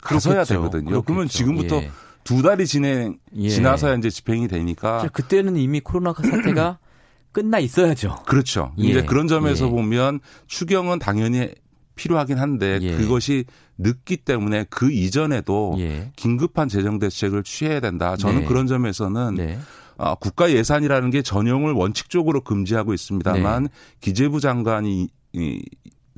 가서야 0.02 0.34
그렇겠죠. 0.44 0.54
되거든요. 0.56 0.86
그렇겠죠. 0.90 1.06
그러면 1.06 1.28
지금부터 1.28 1.78
예. 1.78 1.92
두 2.24 2.42
달이 2.42 2.68
진행 2.68 3.18
예. 3.36 3.50
지나서야 3.50 3.96
이제 3.96 4.10
집행이 4.10 4.48
되니까 4.48 5.08
그때는 5.14 5.56
이미 5.58 5.80
코로나 5.80 6.14
사태가 6.14 6.80
끝나 7.32 7.60
있어야죠. 7.60 8.24
그렇죠. 8.26 8.74
예. 8.80 8.84
이제 8.84 9.04
그런 9.04 9.28
점에서 9.28 9.68
예. 9.68 9.70
보면 9.70 10.20
추경은 10.48 11.00
당연히 11.00 11.50
필요하긴 11.96 12.38
한데 12.38 12.80
예. 12.82 12.98
그것이 12.98 13.46
늦기 13.78 14.18
때문에 14.18 14.66
그 14.70 14.92
이전에도 14.92 15.76
예. 15.80 16.12
긴급한 16.16 16.68
재정 16.68 17.00
대책을 17.00 17.44
취해야 17.44 17.80
된다. 17.80 18.16
저는 18.18 18.42
네. 18.42 18.46
그런 18.46 18.68
점에서는 18.68 19.36
네. 19.36 19.60
어, 19.98 20.16
국가 20.16 20.52
예산이라는 20.52 21.10
게 21.12 21.22
전용을 21.22 21.74
원칙적으로 21.74 22.42
금지하고 22.42 22.94
있습니다만 22.94 23.64
네. 23.64 23.70
기재부 24.02 24.40
장관이 24.40 25.10
이, 25.34 25.64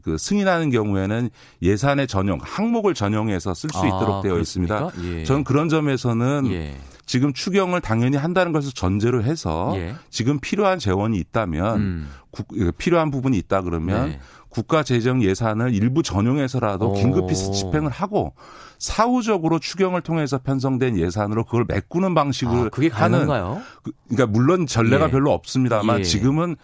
그 0.01 0.17
승인하는 0.17 0.69
경우에는 0.69 1.29
예산의 1.61 2.07
전용 2.07 2.39
항목을 2.41 2.93
전용해서 2.93 3.53
쓸수 3.53 3.79
아, 3.79 3.87
있도록 3.87 4.23
되어 4.23 4.33
그렇습니까? 4.33 4.87
있습니다. 4.87 5.19
예. 5.19 5.23
저는 5.23 5.43
그런 5.43 5.69
점에서는 5.69 6.51
예. 6.51 6.77
지금 7.05 7.33
추경을 7.33 7.81
당연히 7.81 8.17
한다는 8.17 8.51
것을 8.53 8.71
전제로 8.73 9.23
해서 9.23 9.73
예. 9.75 9.95
지금 10.09 10.39
필요한 10.39 10.79
재원이 10.79 11.17
있다면 11.17 11.77
음. 11.77 12.09
구, 12.31 12.43
필요한 12.77 13.11
부분이 13.11 13.37
있다 13.37 13.61
그러면 13.61 14.09
네. 14.09 14.19
국가 14.49 14.83
재정 14.83 15.21
예산을 15.21 15.73
일부 15.73 16.03
전용해서라도 16.03 16.93
긴급히 16.93 17.35
집행을 17.35 17.89
하고 17.91 18.33
사후적으로 18.77 19.59
추경을 19.59 20.01
통해서 20.01 20.37
편성된 20.37 20.97
예산으로 20.97 21.45
그걸 21.45 21.65
메꾸는 21.67 22.13
방식을 22.13 22.67
아, 22.67 22.69
그게 22.69 22.89
가능한가요? 22.89 23.61
그, 23.81 23.91
그러니까 24.09 24.27
물론 24.27 24.67
전례가 24.67 25.07
예. 25.07 25.11
별로 25.11 25.31
없습니다만 25.31 25.99
예. 25.99 26.03
지금은 26.03 26.55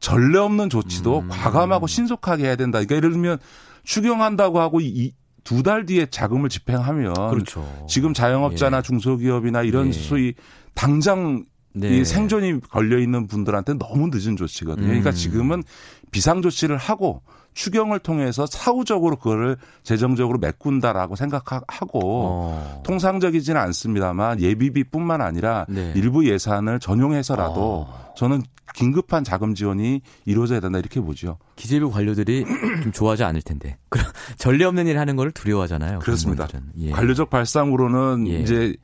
전례 0.00 0.38
없는 0.38 0.70
조치도 0.70 1.20
음. 1.20 1.28
과감하고 1.28 1.86
신속하게 1.86 2.44
해야 2.44 2.56
된다. 2.56 2.78
그러니까 2.78 2.96
예를 2.96 3.10
들면 3.12 3.38
추경한다고 3.84 4.60
하고 4.60 4.80
이 4.80 5.12
두 5.46 5.62
달 5.62 5.86
뒤에 5.86 6.06
자금을 6.06 6.48
집행하면 6.48 7.14
그렇죠. 7.30 7.86
지금 7.88 8.12
자영업자나 8.12 8.78
예. 8.78 8.82
중소기업이나 8.82 9.62
이런 9.62 9.88
예. 9.88 9.92
소위 9.92 10.34
당장 10.74 11.44
네. 11.72 11.98
이 11.98 12.04
생존이 12.04 12.60
걸려 12.62 12.98
있는 12.98 13.28
분들한테 13.28 13.74
너무 13.74 14.08
늦은 14.12 14.36
조치거든요. 14.36 14.86
그러니까 14.88 15.10
음. 15.10 15.14
지금은 15.14 15.62
비상 16.10 16.42
조치를 16.42 16.76
하고 16.78 17.22
추경을 17.56 17.98
통해서 17.98 18.44
사후적으로 18.46 19.16
그거를 19.16 19.56
재정적으로 19.82 20.38
메꾼다라고 20.38 21.16
생각하고 21.16 22.00
어. 22.02 22.82
통상적이지는 22.84 23.58
않습니다만 23.58 24.40
예비비뿐만 24.40 25.22
아니라 25.22 25.64
네. 25.68 25.92
일부 25.96 26.28
예산을 26.28 26.78
전용해서라도 26.78 27.86
어. 27.88 28.12
저는 28.14 28.42
긴급한 28.74 29.24
자금 29.24 29.54
지원이 29.54 30.02
이루어져야 30.26 30.60
된다 30.60 30.78
이렇게 30.78 31.00
보죠. 31.00 31.38
기재부 31.56 31.90
관료들이 31.90 32.44
좀 32.84 32.92
좋아하지 32.92 33.24
않을 33.24 33.40
텐데. 33.40 33.78
전례 34.36 34.66
없는 34.66 34.86
일 34.86 34.98
하는 34.98 35.16
거를 35.16 35.32
두려워하잖아요. 35.32 36.00
그렇습니다. 36.00 36.46
예. 36.78 36.90
관료적 36.90 37.30
발상으로는 37.30 38.28
예. 38.28 38.40
이제 38.40 38.76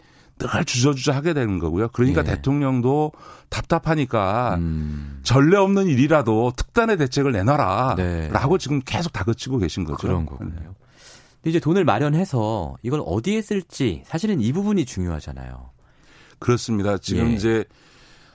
늘 0.48 0.64
주저주저 0.64 1.12
하게 1.12 1.34
되는 1.34 1.58
거고요. 1.58 1.88
그러니까 1.88 2.22
예. 2.22 2.24
대통령도 2.24 3.12
답답하니까 3.48 4.56
음. 4.58 5.20
전례 5.22 5.56
없는 5.56 5.86
일이라도 5.86 6.52
특단의 6.56 6.96
대책을 6.98 7.32
내놔라. 7.32 7.94
네. 7.96 8.28
라고 8.28 8.58
지금 8.58 8.80
계속 8.84 9.12
다그치고 9.12 9.58
계신 9.58 9.84
거죠. 9.84 9.96
그런 9.96 10.26
거군요. 10.26 10.50
네. 10.54 10.62
근데 10.64 11.50
이제 11.50 11.60
돈을 11.60 11.84
마련해서 11.84 12.76
이걸 12.82 13.02
어디에 13.04 13.42
쓸지 13.42 14.02
사실은 14.06 14.40
이 14.40 14.52
부분이 14.52 14.84
중요하잖아요. 14.84 15.70
그렇습니다. 16.38 16.98
지금 16.98 17.30
예. 17.30 17.34
이제 17.34 17.64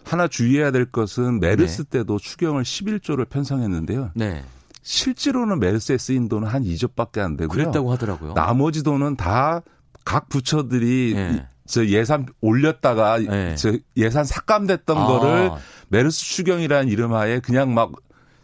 하나 0.03 0.27
주의해야 0.27 0.71
될 0.71 0.85
것은 0.85 1.39
메르스 1.39 1.83
네. 1.85 1.99
때도 1.99 2.17
추경을 2.19 2.63
11조를 2.63 3.29
편성했는데요. 3.29 4.11
네. 4.15 4.43
실제로는 4.83 5.59
메르스에 5.59 5.97
쓰인 5.97 6.29
돈은 6.29 6.47
한 6.47 6.63
2조밖에 6.63 7.19
안 7.19 7.35
되고요. 7.35 7.49
그랬다고 7.49 7.91
하더라고요. 7.91 8.33
나머지 8.33 8.83
돈은 8.83 9.15
다 9.17 9.61
각 10.07 10.29
부처들이 10.29 11.11
네. 11.15 11.45
저 11.67 11.85
예산 11.85 12.25
올렸다가 12.41 13.19
네. 13.19 13.55
저 13.55 13.73
예산 13.95 14.23
삭감됐던 14.23 14.97
아. 14.97 15.05
거를 15.05 15.51
메르스 15.89 16.19
추경이라는 16.19 16.87
이름하에 16.89 17.39
그냥 17.39 17.73
막 17.73 17.91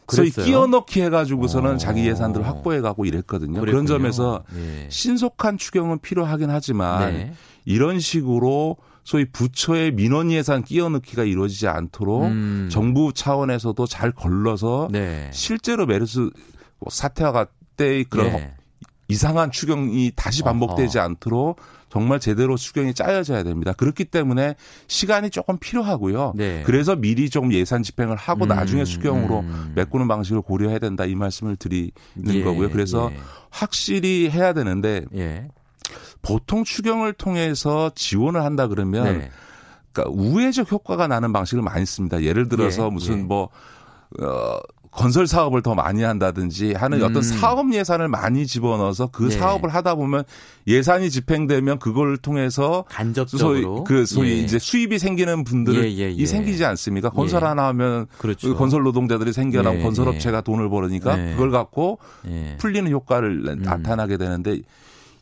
소위 0.09 0.29
끼워넣기 0.29 1.01
해가지고서는 1.01 1.75
어. 1.75 1.77
자기 1.77 2.05
예산들을 2.07 2.45
확보해가고 2.45 3.05
이랬거든요. 3.05 3.59
그랬군요. 3.59 3.71
그런 3.71 3.85
점에서 3.85 4.43
네. 4.53 4.87
신속한 4.89 5.57
추경은 5.57 5.99
필요하긴 5.99 6.49
하지만 6.49 7.13
네. 7.13 7.33
이런 7.65 7.99
식으로 7.99 8.77
소위 9.03 9.25
부처의 9.25 9.91
민원 9.91 10.31
예산 10.31 10.63
끼워넣기가 10.63 11.23
이루어지지 11.23 11.67
않도록 11.67 12.25
음. 12.25 12.69
정부 12.71 13.11
차원에서도 13.13 13.85
잘 13.87 14.11
걸러서 14.11 14.89
네. 14.91 15.29
실제로 15.33 15.85
메르스 15.85 16.29
사태와 16.89 17.31
같때 17.31 18.03
그런 18.09 18.27
네. 18.27 18.55
이상한 19.07 19.51
추경이 19.51 20.11
다시 20.15 20.43
반복되지 20.43 20.97
어허. 20.97 21.05
않도록 21.05 21.59
정말 21.93 22.19
제대로 22.19 22.57
추경이 22.57 22.95
짜여져야 22.95 23.43
됩니다. 23.43 23.71
그렇기 23.71 24.05
때문에 24.05 24.55
시간이 24.87 25.29
조금 25.29 25.59
필요하고요. 25.59 26.33
네. 26.35 26.63
그래서 26.65 26.95
미리 26.95 27.29
좀 27.29 27.53
예산 27.53 27.83
집행을 27.83 28.15
하고 28.15 28.45
음, 28.45 28.47
나중에 28.47 28.83
추경으로 28.83 29.41
음. 29.41 29.73
메꾸는 29.75 30.07
방식을 30.07 30.41
고려해야 30.41 30.79
된다 30.79 31.05
이 31.05 31.13
말씀을 31.13 31.55
드리는 31.55 31.91
예, 32.29 32.43
거고요. 32.43 32.71
그래서 32.71 33.11
예. 33.13 33.17
확실히 33.51 34.27
해야 34.31 34.53
되는데 34.53 35.05
예. 35.13 35.47
보통 36.23 36.63
추경을 36.63 37.13
통해서 37.13 37.91
지원을 37.93 38.43
한다 38.43 38.65
그러면 38.65 39.19
네. 39.19 39.29
그러니까 39.91 40.19
우회적 40.19 40.71
효과가 40.71 41.05
나는 41.05 41.31
방식을 41.31 41.61
많이 41.61 41.85
씁니다. 41.85 42.23
예를 42.23 42.49
들어서 42.49 42.87
예, 42.87 42.89
무슨 42.89 43.19
예. 43.19 43.21
뭐 43.21 43.49
어, 44.19 44.59
건설 44.93 45.25
사업을 45.25 45.61
더 45.61 45.73
많이 45.73 46.03
한다든지 46.03 46.73
하는 46.73 47.01
음. 47.01 47.05
어떤 47.05 47.23
사업 47.23 47.73
예산을 47.73 48.07
많이 48.07 48.45
집어넣어서 48.45 49.07
그 49.07 49.23
네. 49.23 49.31
사업을 49.31 49.69
하다 49.69 49.95
보면 49.95 50.23
예산이 50.67 51.09
집행되면 51.09 51.79
그걸 51.79 52.17
통해서 52.17 52.85
간접적으로 52.89 53.53
소위 53.53 53.83
그 53.85 54.05
소위 54.05 54.31
예. 54.31 54.35
이제 54.37 54.59
수입이 54.59 54.99
생기는 54.99 55.43
분들이 55.43 55.99
예, 55.99 56.05
예, 56.05 56.15
예. 56.15 56.25
생기지 56.25 56.63
않습니까? 56.63 57.09
건설 57.09 57.41
예. 57.41 57.47
하나 57.47 57.67
하면 57.67 58.05
그렇죠. 58.19 58.49
그 58.49 58.55
건설 58.55 58.83
노동자들이 58.83 59.33
생겨나고 59.33 59.79
예, 59.79 59.81
건설업체가 59.81 60.41
돈을 60.41 60.69
벌으니까 60.69 61.15
그걸 61.15 61.49
갖고 61.51 61.97
풀리는 62.59 62.89
효과를 62.91 63.47
음. 63.47 63.61
나타나게 63.63 64.17
되는데 64.17 64.59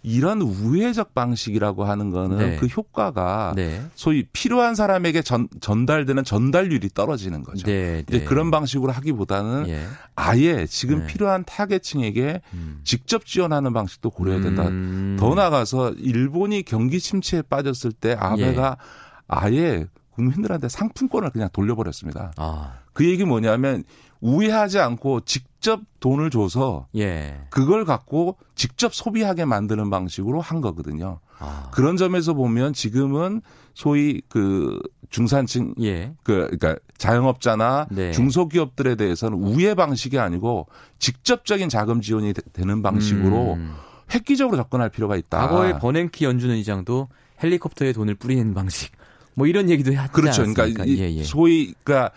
이런 0.04 0.42
우회적 0.42 1.14
방식이라고 1.14 1.84
하는 1.84 2.10
거는 2.10 2.38
네. 2.38 2.56
그 2.58 2.66
효과가 2.66 3.54
네. 3.56 3.82
소위 3.94 4.24
필요한 4.34 4.74
사람에게 4.74 5.22
전, 5.22 5.48
전달되는 5.60 6.24
전달률이 6.24 6.90
떨어지는 6.90 7.44
거죠. 7.44 7.68
네. 7.68 8.04
이제 8.08 8.20
네. 8.20 8.26
그런 8.26 8.50
방식으로 8.50 8.92
하기보다는 8.92 9.68
예. 9.68 9.84
아예 10.16 10.66
지금 10.66 11.00
네. 11.00 11.08
필요한 11.08 11.44
타겟층에게 11.46 12.42
음. 12.54 12.82
직접 12.84 13.26
지원하는 13.26 13.74
방식도 13.74 14.10
고려해야 14.10 14.42
된다. 14.42 14.68
음. 14.68 15.18
더 15.20 15.36
나가서 15.36 15.92
일본이 15.92 16.64
경기 16.64 17.00
침체에 17.00 17.44
빠졌을 17.44 17.92
때 17.92 18.16
아베가 18.20 18.78
예. 18.80 18.86
아예 19.28 19.86
국민들한테 20.22 20.70
상품권을 20.70 21.32
그냥 21.32 21.50
돌려버렸습니다. 21.52 22.34
아. 22.38 22.74
그 22.94 23.10
얘기 23.10 23.26
뭐냐면 23.26 23.84
우회하지 24.20 24.80
않고 24.80 25.22
직접 25.22 25.82
돈을 26.00 26.30
줘서 26.30 26.88
예. 26.96 27.42
그걸 27.50 27.86
갖고 27.86 28.38
직접 28.56 28.94
소비하게 28.94 29.46
만드는 29.46 29.90
방식으로 29.90 30.42
한 30.42 30.62
거거든요. 30.62 31.20
아. 31.40 31.70
그런 31.72 31.98
점에서 31.98 32.34
보면 32.34 32.74
지금은 32.74 33.42
소위 33.74 34.22
그 34.30 34.80
중산층 35.10 35.74
예. 35.82 36.14
그 36.24 36.48
그러니까 36.52 36.76
자영업자나 36.98 37.88
네. 37.90 38.12
중소기업들에 38.12 38.96
대해서는 38.96 39.40
우회 39.40 39.74
방식이 39.74 40.20
아니고 40.20 40.68
직접적인 41.00 41.70
자금 41.70 42.02
지원이 42.02 42.34
되는 42.54 42.82
방식으로 42.84 43.54
음. 43.54 43.74
획기적으로 44.14 44.58
접근할 44.58 44.90
필요가 44.90 45.16
있다. 45.16 45.40
과거에 45.40 45.80
버냉키 45.80 46.26
연준은 46.26 46.56
의장도 46.56 47.08
헬리콥터에 47.42 47.94
돈을 47.94 48.16
뿌리는 48.16 48.54
방식 48.54 48.92
뭐 49.36 49.48
이런 49.48 49.70
얘기도 49.70 49.96
하지 49.96 50.12
그렇죠. 50.12 50.42
않았습니까? 50.42 50.64
그러니까 50.64 50.88
예, 50.88 51.12
예. 51.16 51.24
소위 51.24 51.74
그러니까 51.84 52.12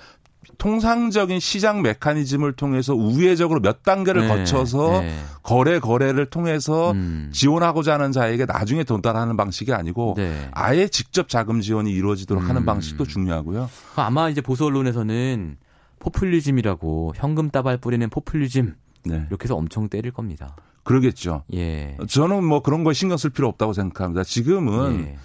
통상적인 0.58 1.40
시장 1.40 1.82
메커니즘을 1.82 2.52
통해서 2.52 2.94
우회적으로 2.94 3.60
몇 3.60 3.82
단계를 3.82 4.22
네, 4.22 4.28
거쳐서 4.28 5.00
네. 5.00 5.18
거래 5.42 5.78
거래를 5.78 6.26
통해서 6.26 6.92
음. 6.92 7.30
지원하고자 7.32 7.94
하는 7.94 8.12
자에게 8.12 8.46
나중에 8.46 8.84
돈달하는 8.84 9.36
방식이 9.36 9.72
아니고 9.72 10.14
네. 10.16 10.48
아예 10.52 10.88
직접 10.88 11.28
자금 11.28 11.60
지원이 11.60 11.90
이루어지도록 11.90 12.44
음. 12.44 12.48
하는 12.48 12.64
방식도 12.64 13.04
중요하고요. 13.04 13.68
아마 13.96 14.28
이제 14.30 14.40
보수 14.40 14.64
언론에서는 14.66 15.56
포퓰리즘이라고 15.98 17.14
현금 17.16 17.50
따발 17.50 17.78
뿌리는 17.78 18.08
포퓰리즘 18.08 18.74
네. 19.06 19.26
이렇게 19.28 19.44
해서 19.44 19.56
엄청 19.56 19.88
때릴 19.88 20.12
겁니다. 20.12 20.56
그러겠죠. 20.82 21.44
예. 21.54 21.96
저는 22.08 22.44
뭐 22.44 22.62
그런 22.62 22.84
거 22.84 22.92
신경 22.92 23.16
쓸 23.16 23.30
필요 23.30 23.48
없다고 23.48 23.72
생각합니다. 23.72 24.22
지금은 24.22 25.06
예. 25.08 25.16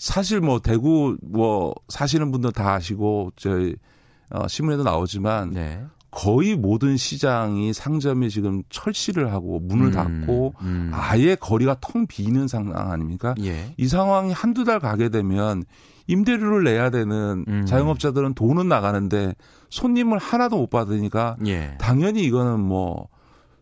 사실 0.00 0.40
뭐 0.40 0.60
대구 0.60 1.18
뭐 1.20 1.74
사시는 1.90 2.32
분들 2.32 2.52
다 2.52 2.72
아시고 2.72 3.32
저희 3.36 3.76
어, 4.30 4.48
신문에도 4.48 4.82
나오지만 4.82 5.50
네. 5.50 5.84
거의 6.10 6.56
모든 6.56 6.96
시장이 6.96 7.74
상점이 7.74 8.30
지금 8.30 8.62
철시를 8.70 9.30
하고 9.30 9.60
문을 9.60 9.88
음, 9.88 9.92
닫고 9.92 10.54
음. 10.62 10.90
아예 10.94 11.34
거리가 11.34 11.76
텅 11.82 12.06
비는 12.06 12.48
상황 12.48 12.90
아닙니까? 12.90 13.34
예. 13.42 13.74
이 13.76 13.88
상황이 13.88 14.32
한두 14.32 14.64
달 14.64 14.80
가게 14.80 15.10
되면 15.10 15.64
임대료를 16.06 16.64
내야 16.64 16.88
되는 16.88 17.44
음. 17.46 17.66
자영업자들은 17.66 18.32
돈은 18.32 18.68
나가는데 18.68 19.34
손님을 19.68 20.16
하나도 20.16 20.56
못 20.56 20.70
받으니까 20.70 21.36
예. 21.46 21.76
당연히 21.78 22.24
이거는 22.24 22.58
뭐 22.58 23.08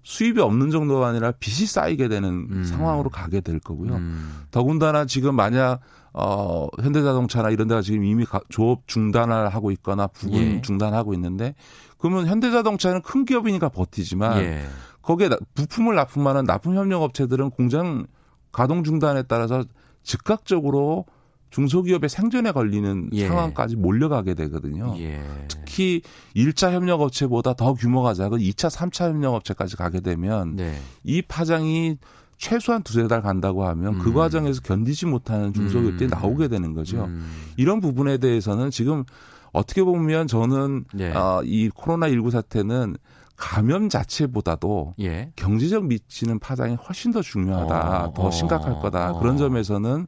수입이 0.04 0.40
없는 0.40 0.70
정도가 0.70 1.08
아니라 1.08 1.32
빚이 1.32 1.66
쌓이게 1.66 2.06
되는 2.06 2.46
음. 2.48 2.64
상황으로 2.64 3.10
가게 3.10 3.40
될 3.40 3.58
거고요. 3.58 3.96
음. 3.96 4.44
더군다나 4.52 5.04
지금 5.04 5.34
만약 5.34 5.80
어, 6.12 6.66
현대자동차나 6.80 7.50
이런 7.50 7.68
데가 7.68 7.82
지금 7.82 8.04
이미 8.04 8.24
조업 8.48 8.86
중단을 8.86 9.48
하고 9.48 9.70
있거나 9.72 10.06
부분 10.06 10.40
예. 10.40 10.60
중단하고 10.60 11.14
있는데 11.14 11.54
그러면 11.98 12.26
현대자동차는 12.26 13.02
큰 13.02 13.24
기업이니까 13.24 13.68
버티지만 13.68 14.38
예. 14.38 14.64
거기에 15.02 15.30
부품을 15.54 15.94
납품하는 15.94 16.44
납품 16.44 16.76
협력 16.76 17.02
업체들은 17.02 17.50
공장 17.50 18.06
가동 18.52 18.84
중단에 18.84 19.22
따라서 19.22 19.64
즉각적으로 20.02 21.06
중소기업의 21.50 22.08
생존에 22.08 22.52
걸리는 22.52 23.10
예. 23.12 23.26
상황까지 23.26 23.76
몰려가게 23.76 24.34
되거든요. 24.34 24.94
예. 24.98 25.22
특히 25.48 26.02
1차 26.36 26.72
협력업체보다 26.72 27.54
더 27.54 27.74
규모가 27.74 28.14
작은 28.14 28.38
2차, 28.38 28.70
3차 28.70 29.08
협력업체까지 29.08 29.76
가게 29.76 30.00
되면 30.00 30.56
네. 30.56 30.78
이 31.04 31.22
파장이 31.22 31.96
최소한 32.38 32.82
두세 32.82 33.06
달 33.08 33.20
간다고 33.20 33.66
하면 33.66 33.98
그 33.98 33.98
음. 33.98 34.04
그 34.04 34.12
과정에서 34.12 34.62
견디지 34.62 35.06
못하는 35.06 35.52
중소기업들이 35.52 36.08
음. 36.08 36.10
나오게 36.10 36.48
되는 36.48 36.72
거죠. 36.72 37.04
음. 37.04 37.28
이런 37.56 37.80
부분에 37.80 38.18
대해서는 38.18 38.70
지금 38.70 39.04
어떻게 39.52 39.82
보면 39.82 40.26
저는 40.28 40.84
예. 40.98 41.10
어, 41.10 41.42
이 41.44 41.68
코로나19 41.70 42.30
사태는 42.30 42.96
감염 43.36 43.88
자체보다도 43.88 44.94
예. 45.00 45.32
경제적 45.36 45.84
미치는 45.86 46.38
파장이 46.38 46.76
훨씬 46.76 47.12
더 47.12 47.22
중요하다, 47.22 48.06
어, 48.06 48.14
더 48.14 48.30
심각할 48.30 48.80
거다. 48.80 49.12
어. 49.12 49.20
그런 49.20 49.36
점에서는 49.36 50.06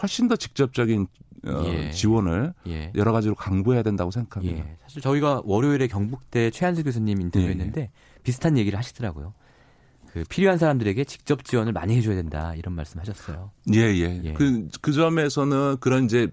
훨씬 0.00 0.28
더 0.28 0.36
직접적인 0.36 1.06
어, 1.46 1.64
예. 1.66 1.90
지원을 1.90 2.54
예. 2.66 2.92
여러 2.94 3.12
가지로 3.12 3.34
강구해야 3.34 3.82
된다고 3.82 4.10
생각합니다. 4.10 4.58
예. 4.58 4.76
사실 4.82 5.02
저희가 5.02 5.42
월요일에 5.44 5.86
경북대 5.86 6.50
최한수 6.50 6.82
교수님 6.82 7.20
인터뷰했는데 7.20 7.80
예. 7.80 7.90
비슷한 8.22 8.58
얘기를 8.58 8.78
하시더라고요. 8.78 9.34
그 10.18 10.24
필요한 10.28 10.58
사람들에게 10.58 11.04
직접 11.04 11.44
지원을 11.44 11.72
많이 11.72 11.96
해줘야 11.96 12.16
된다 12.16 12.54
이런 12.56 12.74
말씀하셨어요. 12.74 13.50
예, 13.74 13.80
예. 13.80 14.20
예. 14.24 14.32
그, 14.32 14.68
그 14.80 14.92
점에서는 14.92 15.76
그런 15.80 16.04
이제 16.04 16.28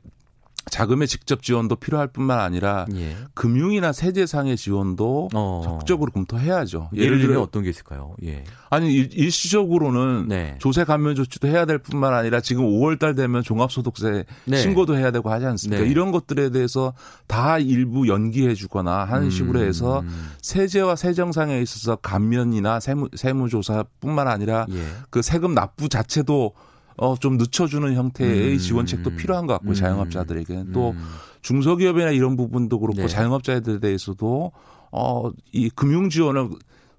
자금의 0.70 1.08
직접 1.08 1.44
지원도 1.44 1.76
필요할 1.76 2.08
뿐만 2.08 2.40
아니라 2.40 2.86
예. 2.96 3.16
금융이나 3.34 3.94
세제상의 3.94 4.58
지원도 4.58 5.30
어. 5.34 5.62
적극적으로 5.64 6.12
검토해야죠. 6.12 6.90
예를, 6.96 7.20
들면 7.20 7.38
어떤 7.38 7.64
게 7.64 7.70
있을까요? 7.70 8.16
예. 8.24 8.44
아니 8.70 8.94
일, 8.94 9.32
시적으로는 9.32 10.26
네. 10.28 10.56
조세 10.60 10.84
감면 10.84 11.16
조치도 11.16 11.48
해야 11.48 11.66
될 11.66 11.78
뿐만 11.78 12.14
아니라 12.14 12.42
지금 12.42 12.66
5월 12.66 12.98
달 12.98 13.14
되면 13.14 13.44
종합소득세 13.44 14.26
네. 14.46 14.58
신고도 14.58 14.98
해야 14.98 15.12
되고 15.12 15.30
하지 15.30 15.46
않습니까? 15.46 15.84
네. 15.84 15.90
이런 15.90 16.12
것들에 16.12 16.50
대해서 16.50 16.94
다 17.28 17.60
일부 17.60 18.08
연기해 18.08 18.56
주거나 18.56 19.06
하는 19.06 19.28
음. 19.28 19.30
식으로 19.30 19.60
해서 19.60 20.04
세제와 20.42 20.96
세정상에 20.96 21.62
있어서 21.62 21.96
감면이나 21.98 22.80
세무 22.80 23.10
세무조사뿐만 23.16 24.28
아니라 24.28 24.66
예. 24.72 24.84
그 25.12 25.22
세금 25.22 25.54
납부 25.54 25.90
자체도 25.90 26.54
어, 26.98 27.16
좀 27.18 27.38
늦춰주는 27.38 27.94
형태의 27.94 28.54
음. 28.54 28.58
지원책도 28.58 29.16
필요한 29.16 29.48
것 29.48 29.54
같고, 29.54 29.70
음. 29.70 29.74
자영업자들에게는. 29.74 30.72
또 30.72 30.92
음. 30.92 31.04
중소기업이나 31.42 32.12
이런 32.12 32.36
부분도 32.38 32.80
그렇고, 32.80 33.02
네. 33.02 33.08
자영업자들에 33.08 33.80
대해서도, 33.80 34.52
어, 34.92 35.32
이 35.52 35.70
금융 35.70 36.10
지원을 36.10 36.50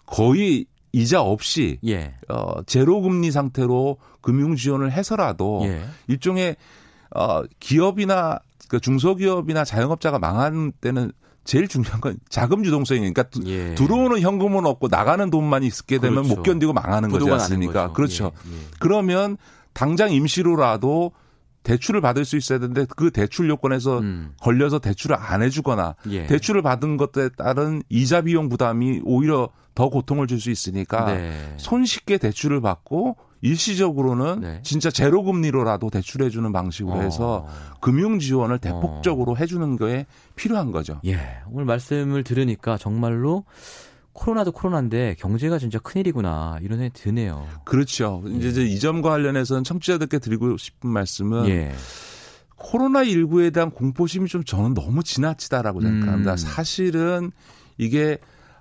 거의 0.05 0.66
이자 0.93 1.23
없이, 1.23 1.78
예. 1.86 2.14
어, 2.28 2.62
제로 2.64 3.01
금리 3.01 3.31
상태로 3.31 3.98
금융 4.20 4.56
지원을 4.56 4.93
해서라도, 4.93 5.62
예. 5.64 5.85
일종의, 6.09 6.56
어, 7.14 7.43
기업이나, 7.60 8.39
그 8.68 8.81
중소기업이나 8.81 9.64
자영업자가 9.64 10.18
망한 10.18 10.73
때는 10.81 11.12
제일 11.47 11.68
중요한 11.68 12.01
건 12.01 12.18
자금 12.28 12.64
유동성이니까 12.64 13.24
예. 13.47 13.74
들어오는 13.77 14.20
현금은 14.20 14.66
없고 14.66 14.89
나가는 14.89 15.31
돈만 15.31 15.62
있게 15.62 15.98
되면 15.98 16.24
그렇죠. 16.24 16.35
못 16.35 16.43
견디고 16.43 16.73
망하는 16.73 17.09
거지 17.09 17.31
않습니까? 17.31 17.93
그렇죠. 17.93 18.32
예. 18.51 18.52
예. 18.52 18.59
그러면 18.81 19.36
당장 19.77 20.11
임시로라도 20.11 21.12
대출을 21.62 22.01
받을 22.01 22.24
수 22.24 22.39
있어야 22.39 22.59
되는데 22.59 22.86
그 22.97 23.11
대출 23.11 23.48
요건에서 23.51 23.98
음. 23.98 24.32
걸려서 24.40 24.78
대출을 24.78 25.16
안 25.19 25.43
해주거나 25.43 25.97
예. 26.11 26.27
대출을 26.27 26.62
받은 26.62 26.97
것에 26.97 27.28
따른 27.36 27.82
이자 27.90 28.23
비용 28.23 28.48
부담이 28.48 29.03
오히려 29.05 29.51
더 29.74 29.90
고통을 29.90 30.28
줄 30.28 30.40
수 30.40 30.51
있으니까 30.51 31.12
네. 31.12 31.55
손쉽게 31.59 32.16
대출을 32.16 32.62
받고 32.62 33.16
일시적으로는 33.43 34.40
네. 34.40 34.61
진짜 34.62 34.90
제로 34.90 35.23
금리로라도 35.23 35.90
대출해 35.90 36.31
주는 36.31 36.51
방식으로 36.53 36.97
어. 36.97 37.01
해서 37.03 37.47
금융 37.81 38.19
지원을 38.19 38.59
대폭적으로 38.59 39.32
어. 39.32 39.36
해 39.36 39.44
주는 39.44 39.77
거에 39.77 40.07
필요한 40.36 40.73
거죠. 40.73 41.01
예, 41.05 41.19
오늘 41.51 41.66
말씀을 41.66 42.24
들으니까 42.24 42.78
정말로 42.78 43.44
코로나도 44.16 44.52
코로나인데 44.52 45.14
경제가 45.18 45.59
진짜 45.59 45.78
큰일이구나 45.78 46.59
이런 46.62 46.78
생각이 46.78 47.01
드네요. 47.01 47.47
그렇죠. 47.64 48.22
예. 48.26 48.48
이제 48.48 48.64
이 48.64 48.78
점과 48.78 49.10
관련해서는 49.10 49.62
청취자들께 49.62 50.18
드리고 50.18 50.56
싶은 50.56 50.90
말씀은 50.90 51.48
예. 51.48 51.74
코로나 52.56 53.05
19에 53.05 53.52
대한 53.52 53.70
공포심이 53.70 54.28
좀 54.28 54.43
저는 54.43 54.74
너무 54.74 55.05
지나치다라고 55.05 55.82
생각합니다. 55.82 56.32
음. 56.32 56.36
사실은 56.36 57.30
이게 57.76 58.18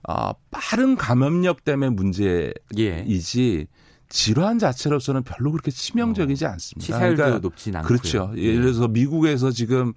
어, 0.08 0.34
빠른 0.52 0.96
감염력 0.96 1.64
때문에 1.64 1.90
문제이지 1.90 2.54
예. 2.78 3.66
질환 4.10 4.60
자체로서는 4.60 5.24
별로 5.24 5.52
그렇게 5.52 5.72
치명적이지 5.72 6.46
어, 6.46 6.50
않습니다. 6.50 6.86
치사율도 6.86 7.16
그러니까 7.16 7.40
높진 7.40 7.76
않고요. 7.76 7.88
그렇죠. 7.88 8.32
예를 8.36 8.62
들어서 8.62 8.88
미국에서 8.88 9.52
지금 9.52 9.94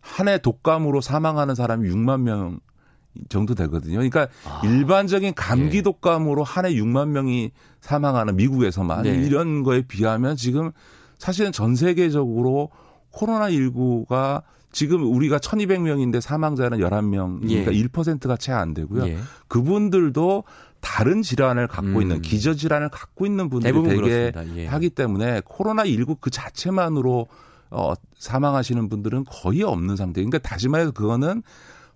한 0.00 0.28
해 0.28 0.38
독감으로 0.38 1.00
사망하는 1.00 1.54
사람이 1.54 1.88
6만 1.90 2.22
명 2.22 2.60
정도 3.28 3.54
되거든요. 3.54 3.94
그러니까 3.94 4.28
아. 4.44 4.60
일반적인 4.64 5.34
감기 5.34 5.78
예. 5.78 5.82
독감으로 5.82 6.44
한 6.44 6.64
해 6.64 6.74
6만 6.74 7.08
명이 7.08 7.50
사망하는 7.80 8.36
미국에서만 8.36 9.02
네. 9.02 9.10
이런 9.10 9.62
거에 9.62 9.82
비하면 9.82 10.36
지금 10.36 10.70
사실은 11.18 11.52
전 11.52 11.74
세계적으로 11.74 12.70
코로나19가 13.12 14.42
지금 14.72 15.02
우리가 15.12 15.38
1200명인데 15.38 16.20
사망자는 16.20 16.78
11명, 16.78 17.40
그러니까 17.40 17.74
예. 17.74 17.82
1%가 17.82 18.36
채 18.36 18.52
안 18.52 18.72
되고요. 18.74 19.06
예. 19.08 19.18
그분들도 19.48 20.44
다른 20.80 21.22
질환을 21.22 21.66
갖고 21.66 21.88
음. 21.88 22.02
있는 22.02 22.22
기저 22.22 22.54
질환을 22.54 22.88
갖고 22.88 23.26
있는 23.26 23.48
분들이 23.50 23.82
되게 23.82 24.32
예. 24.56 24.66
하기 24.66 24.90
때문에 24.90 25.42
코로나 25.44 25.84
19 25.84 26.16
그 26.20 26.30
자체만으로 26.30 27.26
어 27.72 27.92
사망하시는 28.18 28.88
분들은 28.88 29.24
거의 29.28 29.62
없는 29.62 29.96
상태. 29.96 30.20
그러니까 30.20 30.38
다시 30.38 30.68
말해서 30.68 30.92
그거는 30.92 31.42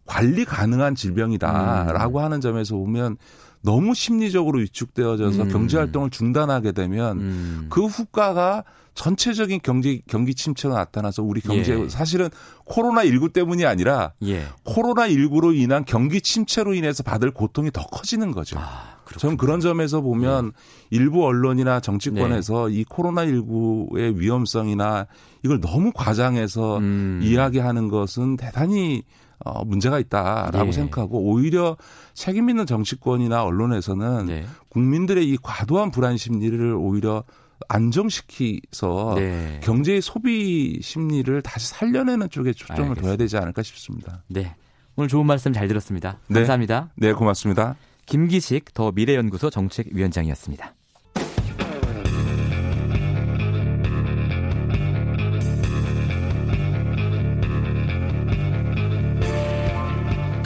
관리 0.06 0.44
가능한 0.44 0.94
질병이다라고 0.94 2.18
음. 2.18 2.24
하는 2.24 2.40
점에서 2.40 2.76
보면 2.76 3.16
너무 3.62 3.94
심리적으로 3.94 4.58
위축되어져서 4.60 5.44
음. 5.44 5.48
경제 5.48 5.78
활동을 5.78 6.10
중단하게 6.10 6.72
되면 6.72 7.18
음. 7.18 7.66
그 7.70 7.86
후과가 7.86 8.64
전체적인 8.94 9.60
경제 9.62 10.00
경기 10.06 10.34
침체가 10.34 10.76
나타나서 10.76 11.22
우리 11.22 11.40
경제 11.40 11.76
예. 11.76 11.88
사실은 11.88 12.28
코로나 12.64 13.04
19 13.04 13.30
때문이 13.30 13.64
아니라 13.66 14.12
예. 14.22 14.46
코로나 14.62 15.08
19로 15.08 15.56
인한 15.56 15.84
경기 15.84 16.20
침체로 16.20 16.74
인해서 16.74 17.02
받을 17.02 17.32
고통이 17.32 17.70
더 17.72 17.82
커지는 17.82 18.30
거죠. 18.30 18.56
아, 18.58 18.98
저는 19.18 19.36
그런 19.36 19.60
점에서 19.60 20.00
보면 20.00 20.52
예. 20.54 20.96
일부 20.96 21.26
언론이나 21.26 21.80
정치권에서 21.80 22.68
네. 22.68 22.74
이 22.74 22.84
코로나 22.84 23.26
19의 23.26 24.16
위험성이나 24.16 25.06
이걸 25.42 25.60
너무 25.60 25.90
과장해서 25.92 26.78
음. 26.78 27.20
이야기하는 27.22 27.88
것은 27.88 28.36
대단히 28.36 29.02
어, 29.44 29.64
문제가 29.64 29.98
있다라고 29.98 30.66
네. 30.66 30.72
생각하고 30.72 31.20
오히려 31.20 31.76
책임 32.14 32.48
있는 32.48 32.66
정치권이나 32.66 33.44
언론에서는 33.44 34.26
네. 34.26 34.46
국민들의 34.70 35.28
이 35.28 35.36
과도한 35.42 35.90
불안 35.90 36.16
심리를 36.16 36.74
오히려 36.74 37.24
안정시키서 37.68 39.14
네. 39.16 39.60
경제의 39.62 40.00
소비 40.02 40.80
심리를 40.82 41.40
다시 41.42 41.68
살려내는 41.68 42.30
쪽에 42.30 42.52
초점을 42.52 42.82
알겠습니다. 42.82 43.02
둬야 43.02 43.16
되지 43.16 43.36
않을까 43.36 43.62
싶습니다. 43.62 44.22
네. 44.28 44.54
오늘 44.96 45.08
좋은 45.08 45.26
말씀 45.26 45.52
잘 45.52 45.68
들었습니다. 45.68 46.18
네. 46.28 46.40
감사합니다. 46.40 46.90
네, 46.96 47.12
고맙습니다. 47.12 47.76
김기식 48.06 48.74
더 48.74 48.92
미래연구소 48.92 49.50
정책위원장이었습니다. 49.50 50.74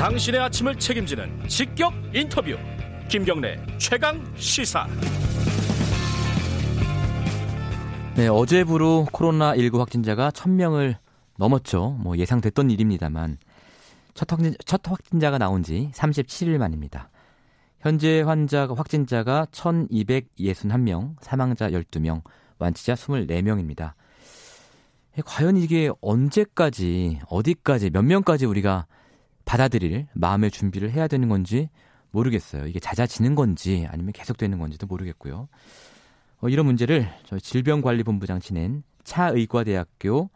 당신의 0.08 0.40
아침을 0.40 0.74
책임지는 0.76 1.48
직격 1.48 1.92
인터뷰. 2.14 2.56
김경래 3.10 3.58
최강 3.76 4.24
시사. 4.36 4.86
네 8.16 8.26
어제부로 8.28 9.06
코로나19 9.12 9.76
확진자가 9.76 10.30
1000명을 10.30 10.96
넘었죠. 11.36 11.98
뭐 12.00 12.16
예상됐던 12.16 12.70
일입니다만 12.70 13.36
첫, 14.14 14.32
확진, 14.32 14.54
첫 14.64 14.80
확진자가 14.88 15.36
나온 15.36 15.62
지 15.62 15.90
37일 15.92 16.56
만입니다. 16.56 17.10
현재 17.80 18.22
환자 18.22 18.66
확진자가 18.66 19.46
1261명 19.52 21.16
사망자 21.20 21.68
12명 21.68 22.22
완치자 22.58 22.94
24명입니다. 22.94 23.92
과연 25.26 25.58
이게 25.58 25.90
언제까지 26.00 27.20
어디까지 27.28 27.90
몇 27.90 28.00
명까지 28.06 28.46
우리가 28.46 28.86
받아들일 29.48 30.06
마음의 30.12 30.50
준비를 30.50 30.90
해야 30.90 31.08
되는 31.08 31.30
건지 31.30 31.70
모르겠어요. 32.10 32.66
이게 32.66 32.78
잦아지는 32.78 33.34
건지 33.34 33.88
아니면 33.90 34.12
계속되는 34.12 34.58
건지도 34.58 34.86
모르겠고요. 34.86 35.48
어, 36.40 36.48
이런 36.50 36.66
문제를 36.66 37.08
저희 37.24 37.40
질병관리본부장 37.40 38.40
지낸 38.40 38.82
차의과대학교 39.04 40.28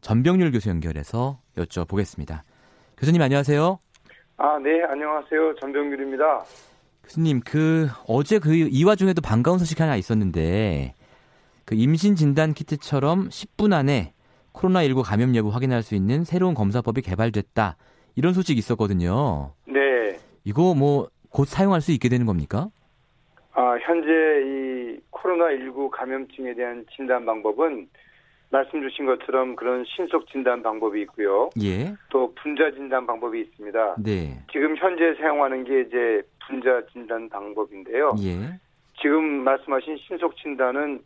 전병률 0.00 0.52
교수 0.52 0.68
연결해서 0.68 1.40
여쭤보겠습니다. 1.56 2.42
교수님 2.98 3.20
안녕하세요. 3.20 3.80
아, 4.36 4.58
네, 4.62 4.82
안녕하세요. 4.88 5.56
전병률입니다. 5.60 6.44
교수님, 7.02 7.40
그 7.40 7.88
어제 8.06 8.38
그 8.38 8.54
이 8.54 8.84
와중에도 8.84 9.20
반가운 9.20 9.58
소식 9.58 9.80
하나 9.80 9.96
있었는데 9.96 10.94
그 11.64 11.74
임신 11.74 12.14
진단 12.14 12.54
키트처럼 12.54 13.28
10분 13.28 13.72
안에 13.72 14.14
코로나19 14.52 15.02
감염 15.02 15.34
여부 15.34 15.48
확인할 15.48 15.82
수 15.82 15.96
있는 15.96 16.22
새로운 16.22 16.54
검사법이 16.54 17.02
개발됐다. 17.02 17.76
이런 18.16 18.32
소식이 18.34 18.58
있었거든요. 18.58 19.52
네. 19.66 20.18
이거 20.44 20.74
뭐 20.74 21.08
곧 21.32 21.46
사용할 21.48 21.80
수 21.80 21.92
있게 21.92 22.08
되는 22.08 22.26
겁니까? 22.26 22.68
아, 23.54 23.76
현재 23.82 24.08
이 24.10 25.00
코로나19 25.10 25.90
감염증에 25.90 26.54
대한 26.54 26.84
진단 26.94 27.24
방법은 27.24 27.88
말씀 28.50 28.82
주신 28.82 29.06
것처럼 29.06 29.56
그런 29.56 29.82
신속 29.86 30.26
진단 30.28 30.62
방법이 30.62 31.00
있고요. 31.02 31.48
예. 31.62 31.94
또 32.10 32.34
분자 32.34 32.72
진단 32.72 33.06
방법이 33.06 33.40
있습니다. 33.40 33.96
네. 33.98 34.44
지금 34.52 34.76
현재 34.76 35.14
사용하는 35.18 35.64
게 35.64 35.80
이제 35.82 36.22
분자 36.46 36.82
진단 36.92 37.30
방법인데요. 37.30 38.14
예. 38.22 38.60
지금 39.00 39.42
말씀하신 39.42 39.96
신속 40.06 40.36
진단은 40.36 41.02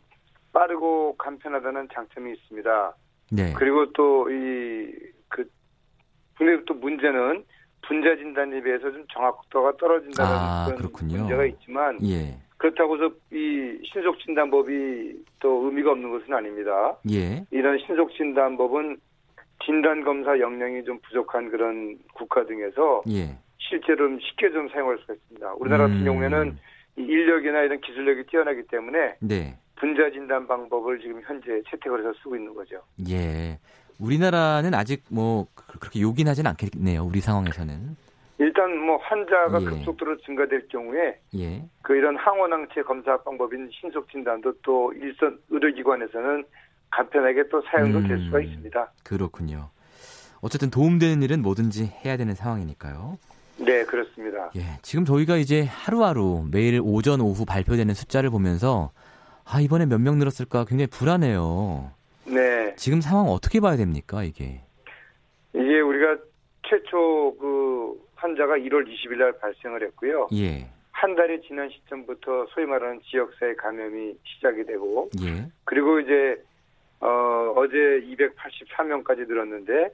빠르고 0.51 1.15
간편하다는 1.17 1.87
장점이 1.93 2.33
있습니다. 2.33 2.95
네. 3.31 3.53
그리고 3.53 3.91
또 3.93 4.27
이 4.29 4.91
근데 6.37 6.63
또 6.65 6.73
문제는 6.73 7.43
분자 7.81 8.15
진단에 8.17 8.61
비해서 8.61 8.91
좀 8.91 9.05
정확도가 9.11 9.77
떨어진다는 9.77 10.31
아, 10.31 10.65
그런 10.65 10.77
그렇군요. 10.79 11.17
문제가 11.19 11.45
있지만 11.45 11.97
예. 12.03 12.37
그렇다고 12.57 12.95
해서 12.95 13.13
이 13.31 13.79
신속 13.91 14.19
진단법이 14.19 15.23
또 15.39 15.65
의미가 15.65 15.91
없는 15.91 16.11
것은 16.11 16.33
아닙니다. 16.33 16.97
예. 17.11 17.45
이런 17.51 17.77
신속 17.79 18.11
진단법은 18.13 18.97
진단 19.63 20.03
검사 20.03 20.39
역량이 20.39 20.83
좀 20.83 20.99
부족한 20.99 21.49
그런 21.49 21.97
국가 22.13 22.45
등에서 22.45 23.03
예. 23.09 23.37
실제로 23.57 24.07
쉽게 24.19 24.51
좀 24.51 24.69
사용할 24.69 24.97
수가 24.99 25.13
있습니다. 25.13 25.53
우리나라 25.55 25.85
음. 25.85 25.91
같은 25.91 26.05
경우에는 26.05 26.57
인력이나 26.97 27.61
이런 27.61 27.79
기술력이 27.81 28.23
뛰어나기 28.27 28.63
때문에 28.67 29.15
네. 29.19 29.55
분자 29.75 30.11
진단 30.11 30.47
방법을 30.47 30.99
지금 30.99 31.21
현재 31.23 31.61
채택을 31.69 31.99
해서 31.99 32.13
쓰고 32.21 32.35
있는 32.35 32.53
거죠. 32.53 32.81
예. 33.09 33.57
우리나라는 33.99 34.73
아직 34.73 35.03
뭐 35.09 35.47
그렇게 35.79 36.01
요긴하진 36.01 36.45
않겠네요. 36.47 37.03
우리 37.03 37.19
상황에서는. 37.21 37.95
일단 38.39 38.77
뭐 38.85 38.97
환자가 38.97 39.59
예. 39.61 39.65
급속도로 39.65 40.17
증가될 40.21 40.67
경우에 40.67 41.19
예. 41.35 41.63
그 41.81 41.95
이런 41.95 42.15
항원항체 42.17 42.83
검사 42.83 43.17
방법인 43.23 43.67
신속 43.71 44.09
진단도 44.11 44.53
또 44.61 44.93
일선 44.93 45.39
의료기관에서는 45.49 46.43
간편하게 46.91 47.49
또 47.49 47.61
사용도 47.63 47.97
음, 47.99 48.07
될 48.07 48.23
수가 48.25 48.39
있습니다. 48.41 48.91
그렇군요. 49.03 49.69
어쨌든 50.41 50.69
도움되는 50.69 51.23
일은 51.23 51.41
뭐든지 51.41 51.91
해야 52.05 52.15
되는 52.15 52.35
상황이니까요. 52.35 53.17
네, 53.57 53.83
그렇습니다. 53.85 54.51
예, 54.55 54.61
지금 54.83 55.03
저희가 55.03 55.37
이제 55.37 55.63
하루하루 55.63 56.45
매일 56.51 56.79
오전 56.83 57.21
오후 57.21 57.43
발표되는 57.43 57.91
숫자를 57.95 58.29
보면서 58.29 58.91
아 59.45 59.59
이번에 59.59 59.87
몇 59.87 59.99
명 59.99 60.19
늘었을까 60.19 60.65
굉장히 60.65 60.87
불안해요. 60.87 61.89
네. 62.77 62.83
지금 62.83 63.01
상황 63.01 63.25
어떻게 63.25 63.59
봐야 63.59 63.75
됩니까 63.75 64.23
이게? 64.23 64.61
이게 65.53 65.79
우리가 65.81 66.17
최초 66.69 67.35
그 67.39 67.99
환자가 68.15 68.53
1월 68.57 68.87
20일 68.87 69.17
날 69.17 69.37
발생을 69.39 69.83
했고요. 69.83 70.29
예. 70.33 70.69
한 70.91 71.15
달이 71.15 71.41
지난 71.47 71.69
시점부터 71.69 72.47
소위 72.49 72.65
말하는 72.65 73.01
지역사회 73.03 73.55
감염이 73.55 74.15
시작이 74.23 74.65
되고 74.65 75.09
예. 75.21 75.47
그리고 75.65 75.99
이제 75.99 76.41
어, 76.99 77.53
어제 77.55 77.77
284명까지 77.77 79.27
늘었는데 79.27 79.89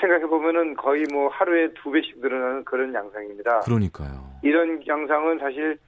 생각해 0.00 0.26
보면은 0.26 0.74
거의 0.74 1.04
뭐 1.12 1.28
하루에 1.28 1.72
두 1.74 1.90
배씩 1.90 2.20
늘어나는 2.20 2.64
그런 2.64 2.92
양상입니다. 2.94 3.60
그러니까요. 3.60 4.38
이런 4.42 4.86
양상은 4.86 5.38
사실 5.38 5.78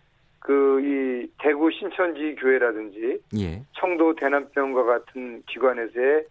그 0.49 0.69
이 0.81 1.31
대구 1.39 1.71
신천지 1.71 2.35
교회라든지 2.37 3.21
예. 3.39 3.63
청도 3.73 4.15
대남병과 4.15 4.85
같은 4.85 5.43
기관에서의 5.47 6.25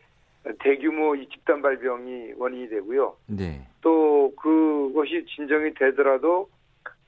대규모 0.59 1.15
이 1.15 1.27
집단 1.29 1.61
발병이 1.61 2.33
원인이 2.37 2.69
되고요. 2.69 3.15
네. 3.27 3.67
또 3.81 4.33
그것이 4.35 5.25
진정이 5.35 5.73
되더라도 5.75 6.49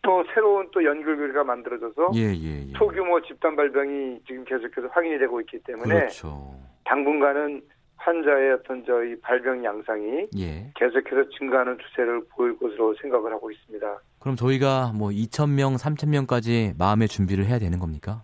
또 0.01 0.23
새로운 0.33 0.69
또 0.71 0.83
연결고리가 0.83 1.43
만들어져서 1.43 2.11
예, 2.15 2.33
예, 2.33 2.67
예. 2.67 2.73
소규모 2.77 3.21
집단 3.21 3.55
발병이 3.55 4.19
지금 4.27 4.43
계속해서 4.45 4.87
확인이 4.91 5.17
되고 5.17 5.41
있기 5.41 5.59
때문에 5.59 5.95
그렇죠. 5.95 6.53
당분간은 6.85 7.61
환자의 7.99 8.53
어떤 8.53 8.83
저희 8.85 9.19
발병 9.19 9.63
양상이 9.63 10.27
예. 10.37 10.71
계속해서 10.75 11.29
증가하는 11.37 11.77
추세를 11.77 12.23
보일 12.29 12.57
것으로 12.57 12.95
생각을 13.01 13.31
하고 13.33 13.51
있습니다. 13.51 13.99
그럼 14.19 14.35
저희가 14.35 14.93
뭐 14.95 15.09
2천 15.09 15.51
명, 15.51 15.75
3천 15.75 16.09
명까지 16.09 16.73
마음의 16.77 17.09
준비를 17.09 17.45
해야 17.45 17.59
되는 17.59 17.77
겁니까? 17.77 18.23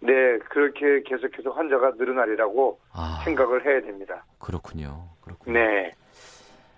네, 0.00 0.38
그렇게 0.50 1.02
계속해서 1.04 1.50
환자가 1.50 1.92
늘어나리라고 1.96 2.80
아, 2.92 3.20
생각을 3.24 3.64
해야 3.64 3.80
됩니다. 3.82 4.24
그렇군요. 4.38 5.08
그렇군요. 5.20 5.58
네. 5.58 5.92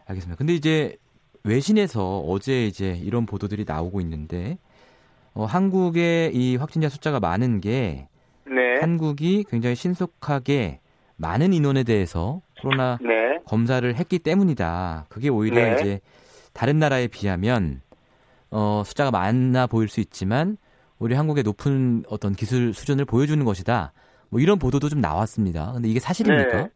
알겠습니다. 0.07 0.37
근데 0.37 0.53
이제 0.53 0.97
외신에서 1.45 2.21
어제 2.21 2.67
이제 2.67 2.91
이런 2.97 3.27
보도들이 3.27 3.65
나오고 3.67 4.01
있는데 4.01 4.59
어, 5.35 5.45
한국의 5.45 6.35
이 6.35 6.57
확진자 6.57 6.89
숫자가 6.89 7.21
많은 7.21 7.61
게 7.61 8.09
네. 8.45 8.81
한국이 8.81 9.45
굉장히 9.49 9.77
신속하게 9.77 10.81
많은 11.17 11.53
인원에 11.53 11.83
대해서 11.85 12.41
코로나 12.61 12.99
네. 13.01 13.39
검사를 13.47 13.95
했기 13.95 14.19
때문이다. 14.19 15.07
그게 15.09 15.29
오히려 15.29 15.57
네. 15.57 15.75
이제 15.75 16.01
다른 16.53 16.79
나라에 16.79 17.09
비하면 17.09 17.81
어, 18.51 18.83
숫자가 18.85 19.11
많아 19.11 19.67
보일 19.67 19.89
수 19.89 20.01
있지만 20.01 20.57
우리 20.99 21.15
한국의 21.15 21.43
높은 21.43 22.05
어떤 22.09 22.33
기술 22.33 22.73
수준을 22.73 23.05
보여주는 23.05 23.45
것이다. 23.45 23.93
뭐 24.31 24.41
이런 24.41 24.59
보도도 24.59 24.89
좀 24.89 25.01
나왔습니다. 25.01 25.73
근데 25.75 25.89
이게 25.89 26.01
사실입니까? 26.01 26.63
네. 26.63 26.69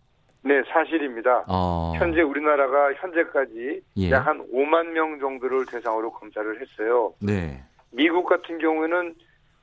네, 0.43 0.63
사실입니다. 0.73 1.45
어... 1.49 1.93
현재 1.97 2.21
우리나라가 2.21 2.93
현재까지 2.95 3.81
예. 3.97 4.11
약한 4.11 4.47
5만 4.53 4.87
명 4.93 5.19
정도를 5.19 5.67
대상으로 5.67 6.13
검사를 6.13 6.49
했어요. 6.61 7.13
네. 7.21 7.63
미국 7.91 8.27
같은 8.27 8.59
경우에는 8.59 9.15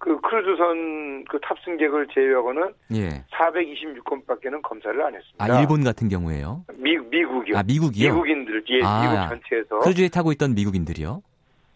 그 0.05 0.21
크루즈선 0.21 1.25
그 1.25 1.39
탑승객을 1.41 2.07
제외하고는 2.13 2.73
예. 2.93 3.23
426건밖에는 3.31 4.61
검사를 4.61 5.01
안 5.01 5.15
했습니다. 5.15 5.43
아, 5.43 5.59
일본 5.59 5.83
같은 5.83 6.09
경우에요? 6.09 6.63
미, 6.75 6.95
미국이요. 6.95 7.57
아, 7.57 7.63
미국이요? 7.63 8.13
미국인들, 8.13 8.63
예, 8.69 8.81
아, 8.83 9.01
미국 9.01 9.29
전체에서. 9.41 9.79
크루즈에 9.79 10.09
타고 10.09 10.31
있던 10.31 10.53
미국인들이요? 10.53 11.23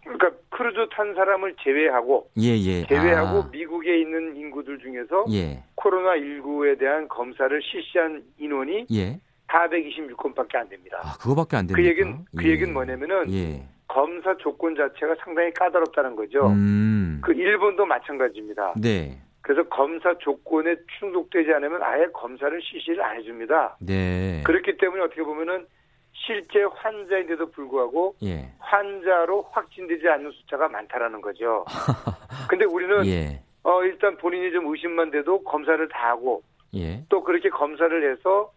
그러니까 0.04 0.30
크루즈 0.50 0.78
탄 0.96 1.16
사람을 1.16 1.56
제외하고 1.64 2.30
예, 2.38 2.50
예. 2.56 2.86
제외하고 2.86 3.40
아. 3.40 3.50
미국에 3.52 4.00
있는 4.00 4.36
인구들 4.36 4.78
중에서 4.78 5.26
예. 5.32 5.64
코로나 5.74 6.12
19에 6.16 6.78
대한 6.78 7.08
검사를 7.08 7.60
실시한 7.64 8.24
인원이 8.38 8.86
예. 8.94 9.20
426건밖에 9.48 10.56
안 10.56 10.70
됩니다. 10.70 11.00
아, 11.02 11.18
그거밖에 11.18 11.58
안 11.58 11.66
됩니다. 11.66 11.82
그 11.82 11.90
얘기는 11.90 12.26
그 12.38 12.46
예. 12.46 12.52
얘기는 12.52 12.72
뭐냐면은 12.72 13.34
예. 13.34 13.68
검사 13.90 14.38
조건 14.38 14.76
자체가 14.76 15.16
상당히 15.24 15.52
까다롭다는 15.54 16.16
거죠. 16.16 16.48
음. 16.48 17.20
그 17.22 17.34
일본도 17.34 17.86
마찬가지입니다. 17.86 18.76
네. 18.78 19.20
그래서 19.42 19.68
검사 19.68 20.16
조건에 20.20 20.76
충족되지 21.00 21.52
않으면 21.54 21.82
아예 21.82 22.06
검사를 22.14 22.58
실시를 22.62 23.04
안 23.04 23.18
해줍니다. 23.18 23.78
네. 23.82 24.44
그렇기 24.46 24.78
때문에 24.78 25.02
어떻게 25.04 25.24
보면은 25.24 25.66
실제 26.14 26.64
환자인데도 26.64 27.50
불구하고 27.52 28.16
예. 28.24 28.52
환자로 28.60 29.50
확진되지 29.52 30.08
않는 30.08 30.32
숫자가 30.32 30.68
많다라는 30.68 31.22
거죠. 31.22 31.66
근데 32.50 32.66
우리는 32.66 33.06
예. 33.08 33.42
어 33.64 33.84
일단 33.84 34.18
본인이 34.18 34.52
좀 34.52 34.68
의심만 34.68 35.12
돼도 35.12 35.44
검사를 35.44 35.88
다 35.88 36.10
하고 36.10 36.44
예. 36.76 37.04
또 37.10 37.24
그렇게 37.24 37.50
검사를 37.50 38.12
해서 38.12 38.52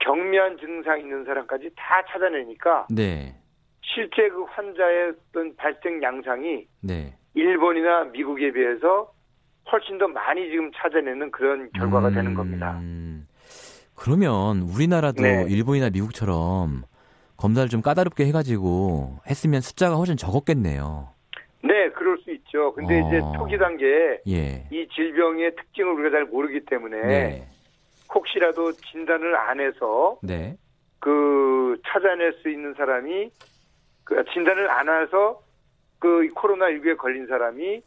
경미한 0.00 0.58
증상 0.58 1.00
있는 1.00 1.24
사람까지 1.24 1.70
다 1.76 2.02
찾아내니까 2.10 2.88
네. 2.90 3.34
실제 3.94 4.28
그 4.28 4.44
환자의 4.44 5.12
어떤 5.30 5.54
발생 5.56 6.02
양상이 6.02 6.66
네. 6.80 7.14
일본이나 7.34 8.04
미국에 8.04 8.52
비해서 8.52 9.12
훨씬 9.70 9.98
더 9.98 10.08
많이 10.08 10.50
지금 10.50 10.70
찾아내는 10.74 11.30
그런 11.30 11.70
결과가 11.72 12.08
음... 12.08 12.14
되는 12.14 12.34
겁니다. 12.34 12.80
그러면 13.94 14.62
우리나라도 14.62 15.22
네. 15.22 15.46
일본이나 15.48 15.90
미국처럼 15.90 16.82
검사를 17.36 17.68
좀 17.68 17.80
까다롭게 17.82 18.26
해가지고 18.26 19.18
했으면 19.28 19.60
숫자가 19.60 19.96
훨씬 19.96 20.16
적었겠네요. 20.16 21.08
네, 21.62 21.90
그럴 21.90 22.18
수 22.18 22.32
있죠. 22.32 22.72
근데 22.74 23.00
어... 23.00 23.08
이제 23.08 23.20
초기 23.36 23.56
단계에 23.58 24.20
예. 24.28 24.66
이 24.70 24.88
질병의 24.94 25.54
특징을 25.56 25.92
우리가 25.92 26.10
잘 26.10 26.24
모르기 26.24 26.64
때문에 26.64 27.00
네. 27.00 27.48
혹시라도 28.12 28.72
진단을 28.72 29.36
안 29.36 29.60
해서 29.60 30.18
네. 30.22 30.56
그 30.98 31.80
찾아낼 31.86 32.32
수 32.42 32.50
있는 32.50 32.74
사람이 32.74 33.30
그 34.04 34.24
진단을 34.32 34.70
안 34.70 34.88
해서 34.88 35.40
그 35.98 36.28
코로나 36.34 36.66
19에 36.66 36.96
걸린 36.96 37.26
사람이 37.26 37.82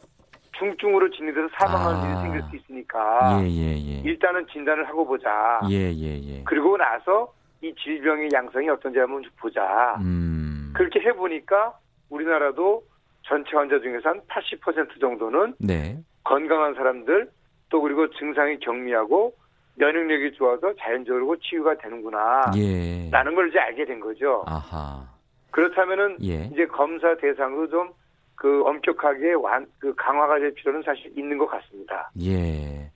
중증으로 0.58 1.10
진행돼서 1.10 1.48
사망하는 1.58 2.00
아. 2.00 2.06
일이 2.06 2.20
생길 2.22 2.42
수 2.42 2.56
있으니까 2.56 3.40
예, 3.42 3.46
예, 3.46 3.76
예. 3.76 4.00
일단은 4.04 4.46
진단을 4.46 4.88
하고 4.88 5.06
보자. 5.06 5.60
예, 5.70 5.92
예, 5.92 6.18
예. 6.18 6.42
그리고 6.44 6.76
나서 6.76 7.32
이 7.62 7.74
질병의 7.74 8.30
양상이 8.32 8.68
어떤지 8.68 8.98
한번 8.98 9.22
보자. 9.38 9.96
음. 10.00 10.72
그렇게 10.74 11.00
해보니까 11.00 11.74
우리나라도 12.10 12.84
전체 13.22 13.56
환자 13.56 13.78
중에서 13.80 14.08
한 14.08 14.20
80% 14.28 15.00
정도는 15.00 15.54
네. 15.58 15.98
건강한 16.24 16.74
사람들 16.74 17.30
또 17.68 17.80
그리고 17.80 18.08
증상이 18.10 18.58
경미하고 18.60 19.34
면역력이 19.76 20.32
좋아서 20.36 20.72
자연적으로 20.80 21.36
치유가 21.36 21.76
되는구나. 21.76 22.52
예. 22.56 23.10
라는 23.10 23.34
걸 23.34 23.48
이제 23.48 23.58
알게 23.58 23.84
된 23.84 24.00
거죠. 24.00 24.44
아하. 24.46 25.15
그렇다면은 25.56 26.18
예. 26.22 26.50
이제 26.52 26.66
검사 26.66 27.16
대상으로 27.16 27.70
좀그 27.70 28.62
엄격하게 28.66 29.32
완, 29.32 29.66
그 29.78 29.94
강화가 29.94 30.38
될 30.38 30.52
필요는 30.52 30.82
사실 30.82 31.10
있는 31.16 31.38
것 31.38 31.46
같습니다. 31.46 32.10
예. 32.22 32.90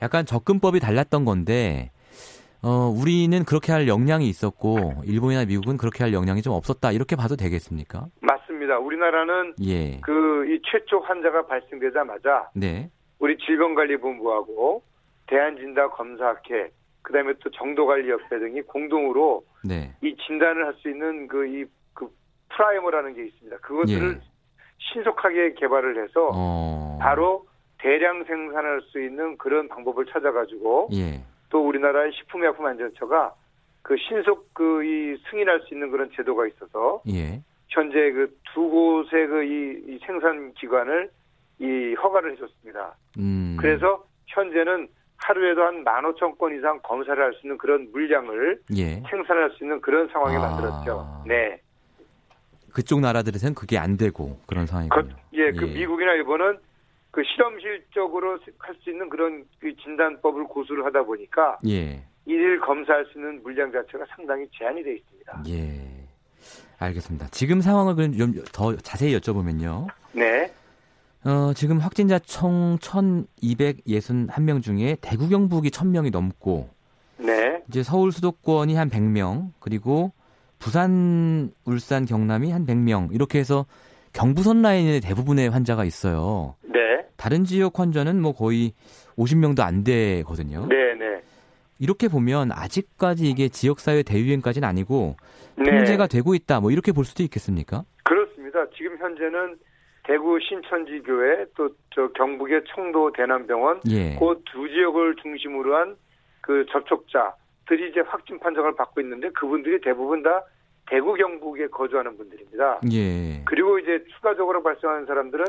약간 0.00 0.24
접근법이 0.24 0.78
달랐던 0.78 1.24
건데, 1.24 1.90
어, 2.62 2.86
우리는 2.86 3.44
그렇게 3.44 3.72
할 3.72 3.88
역량이 3.88 4.28
있었고, 4.28 5.02
일본이나 5.06 5.44
미국은 5.44 5.76
그렇게 5.76 6.04
할 6.04 6.12
역량이 6.12 6.40
좀 6.42 6.52
없었다. 6.52 6.92
이렇게 6.92 7.16
봐도 7.16 7.34
되겠습니까? 7.34 8.06
맞습니다. 8.20 8.78
우리나라는 8.78 9.54
예. 9.66 10.00
그이 10.02 10.60
최초 10.70 11.00
환자가 11.00 11.46
발생되자마자 11.48 12.50
네. 12.54 12.90
우리 13.18 13.36
질병관리본부하고 13.38 14.84
대한진단검사학회 15.26 16.70
그다음에 17.02 17.32
또 17.42 17.50
정도관리협회 17.50 18.38
등이 18.38 18.62
공동으로 18.62 19.42
네. 19.64 19.94
이 20.02 20.14
진단을 20.26 20.66
할 20.66 20.74
수 20.74 20.88
있는 20.88 21.26
그이그 21.26 21.77
프라이머라는 22.50 23.14
게 23.14 23.26
있습니다. 23.26 23.56
그것들을 23.58 24.20
예. 24.20 24.28
신속하게 24.78 25.54
개발을 25.54 26.02
해서 26.02 26.30
어... 26.32 26.98
바로 27.00 27.46
대량 27.78 28.24
생산할 28.24 28.80
수 28.82 29.00
있는 29.00 29.36
그런 29.38 29.68
방법을 29.68 30.06
찾아가지고 30.06 30.88
예. 30.94 31.20
또 31.50 31.66
우리나라의 31.66 32.12
식품의약품안전처가 32.12 33.34
그 33.82 33.96
신속 33.96 34.52
그 34.54 34.82
이 34.84 35.16
승인할 35.30 35.60
수 35.60 35.74
있는 35.74 35.90
그런 35.90 36.10
제도가 36.14 36.46
있어서 36.46 37.02
예. 37.08 37.40
현재 37.68 38.10
그 38.12 38.28
두 38.54 38.68
곳의 38.68 39.26
그이 39.28 39.82
이 39.86 39.98
생산 40.04 40.52
기관을 40.54 41.10
이 41.60 41.94
허가를 41.94 42.32
해줬습니다. 42.32 42.96
음. 43.18 43.56
그래서 43.60 44.04
현재는 44.26 44.88
하루에도 45.16 45.62
한 45.62 45.84
15,000건 45.84 46.58
이상 46.58 46.80
검사를 46.82 47.22
할 47.22 47.32
수 47.34 47.46
있는 47.46 47.58
그런 47.58 47.88
물량을 47.92 48.60
예. 48.76 49.00
생산할 49.08 49.50
수 49.50 49.64
있는 49.64 49.80
그런 49.80 50.08
상황에 50.08 50.36
아. 50.36 50.40
만들었죠. 50.40 51.24
네. 51.26 51.60
그쪽 52.78 53.00
나라들에서는 53.00 53.54
그게 53.54 53.76
안 53.76 53.96
되고 53.96 54.38
그런 54.46 54.66
상황이군요. 54.66 55.02
그, 55.08 55.36
예, 55.36 55.50
그 55.50 55.66
예. 55.68 55.72
미국이나 55.74 56.12
일본은 56.12 56.58
그 57.10 57.24
실험실적으로 57.24 58.38
할 58.58 58.76
수 58.84 58.90
있는 58.90 59.08
그런 59.08 59.44
그 59.58 59.74
진단법을 59.82 60.44
고수를 60.44 60.84
하다 60.84 61.02
보니까 61.02 61.58
예. 61.66 62.04
이를 62.24 62.60
검사할 62.60 63.04
수 63.06 63.18
있는 63.18 63.42
물량 63.42 63.72
자체가 63.72 64.04
상당히 64.14 64.46
제한이 64.56 64.84
되어 64.84 64.92
있습니다. 64.92 65.42
예. 65.48 65.80
알겠습니다. 66.78 67.26
지금 67.32 67.60
상황을 67.60 67.96
그럼 67.96 68.12
좀 68.12 68.32
더 68.52 68.76
자세히 68.76 69.12
여쭤보면요. 69.18 69.88
네. 70.12 70.52
어, 71.24 71.52
지금 71.54 71.78
확진자 71.78 72.20
총 72.20 72.78
1,261명 72.80 74.62
중에 74.62 74.96
대구 75.00 75.28
경북이 75.28 75.70
1,000명이 75.70 76.12
넘고 76.12 76.68
네. 77.16 77.60
이제 77.68 77.82
서울 77.82 78.12
수도권이 78.12 78.76
한 78.76 78.88
100명, 78.88 79.50
그리고 79.58 80.12
부산, 80.58 81.50
울산, 81.64 82.04
경남이 82.04 82.50
한 82.50 82.66
100명 82.66 83.14
이렇게 83.14 83.38
해서 83.38 83.66
경부선 84.12 84.62
라인에 84.62 85.00
대부분의 85.00 85.50
환자가 85.50 85.84
있어요. 85.84 86.56
네. 86.62 86.78
다른 87.16 87.44
지역 87.44 87.78
환자는 87.78 88.20
뭐 88.20 88.32
거의 88.32 88.72
50명도 89.16 89.60
안 89.60 89.84
되거든요. 89.84 90.66
네, 90.68 90.94
네. 90.94 91.22
이렇게 91.78 92.08
보면 92.08 92.50
아직까지 92.52 93.28
이게 93.28 93.48
지역사회 93.48 94.02
대유행까지는 94.02 94.66
아니고 94.66 95.16
네. 95.56 95.64
통제가 95.64 96.06
되고 96.06 96.34
있다 96.34 96.60
뭐 96.60 96.70
이렇게 96.70 96.92
볼 96.92 97.04
수도 97.04 97.22
있겠습니까? 97.22 97.84
그렇습니다. 98.04 98.64
지금 98.76 98.96
현재는 98.98 99.58
대구 100.04 100.38
신천지 100.40 101.00
교회 101.04 101.44
또 101.56 101.68
저 101.94 102.06
경북의 102.12 102.62
청도 102.72 103.10
대남병원 103.12 103.80
예. 103.90 104.14
그두 104.14 104.68
지역을 104.68 105.16
중심으로 105.16 105.74
한 105.76 105.96
그 106.48 106.64
접촉자 106.72 107.34
들이 107.68 107.90
이제 107.90 108.00
확진 108.00 108.38
판정을 108.38 108.74
받고 108.74 109.00
있는데 109.02 109.28
그분들이 109.30 109.80
대부분 109.80 110.22
다 110.22 110.42
대구 110.86 111.14
경북에 111.14 111.66
거주하는 111.68 112.16
분들입니다. 112.16 112.80
예. 112.92 113.42
그리고 113.44 113.78
이제 113.78 114.02
추가적으로 114.14 114.62
발생하는 114.62 115.04
사람들은 115.06 115.44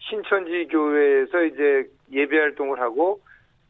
신천지 0.00 0.66
교회에서 0.70 1.44
이제 1.44 1.88
예배 2.10 2.36
활동을 2.36 2.80
하고 2.80 3.20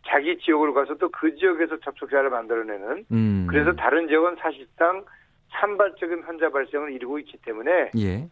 자기 0.09 0.39
지역으로 0.39 0.73
가서 0.73 0.95
또 0.97 1.11
그 1.11 1.37
지역에서 1.37 1.79
접촉자를 1.81 2.31
만들어내는 2.31 3.05
음. 3.13 3.47
그래서 3.49 3.73
다른 3.75 4.09
지역은 4.09 4.37
사실상 4.41 5.05
산발적인 5.51 6.23
환자 6.23 6.49
발생을 6.49 6.93
이루고 6.93 7.19
있기 7.21 7.37
때문에 7.45 7.91
예. 7.99 8.27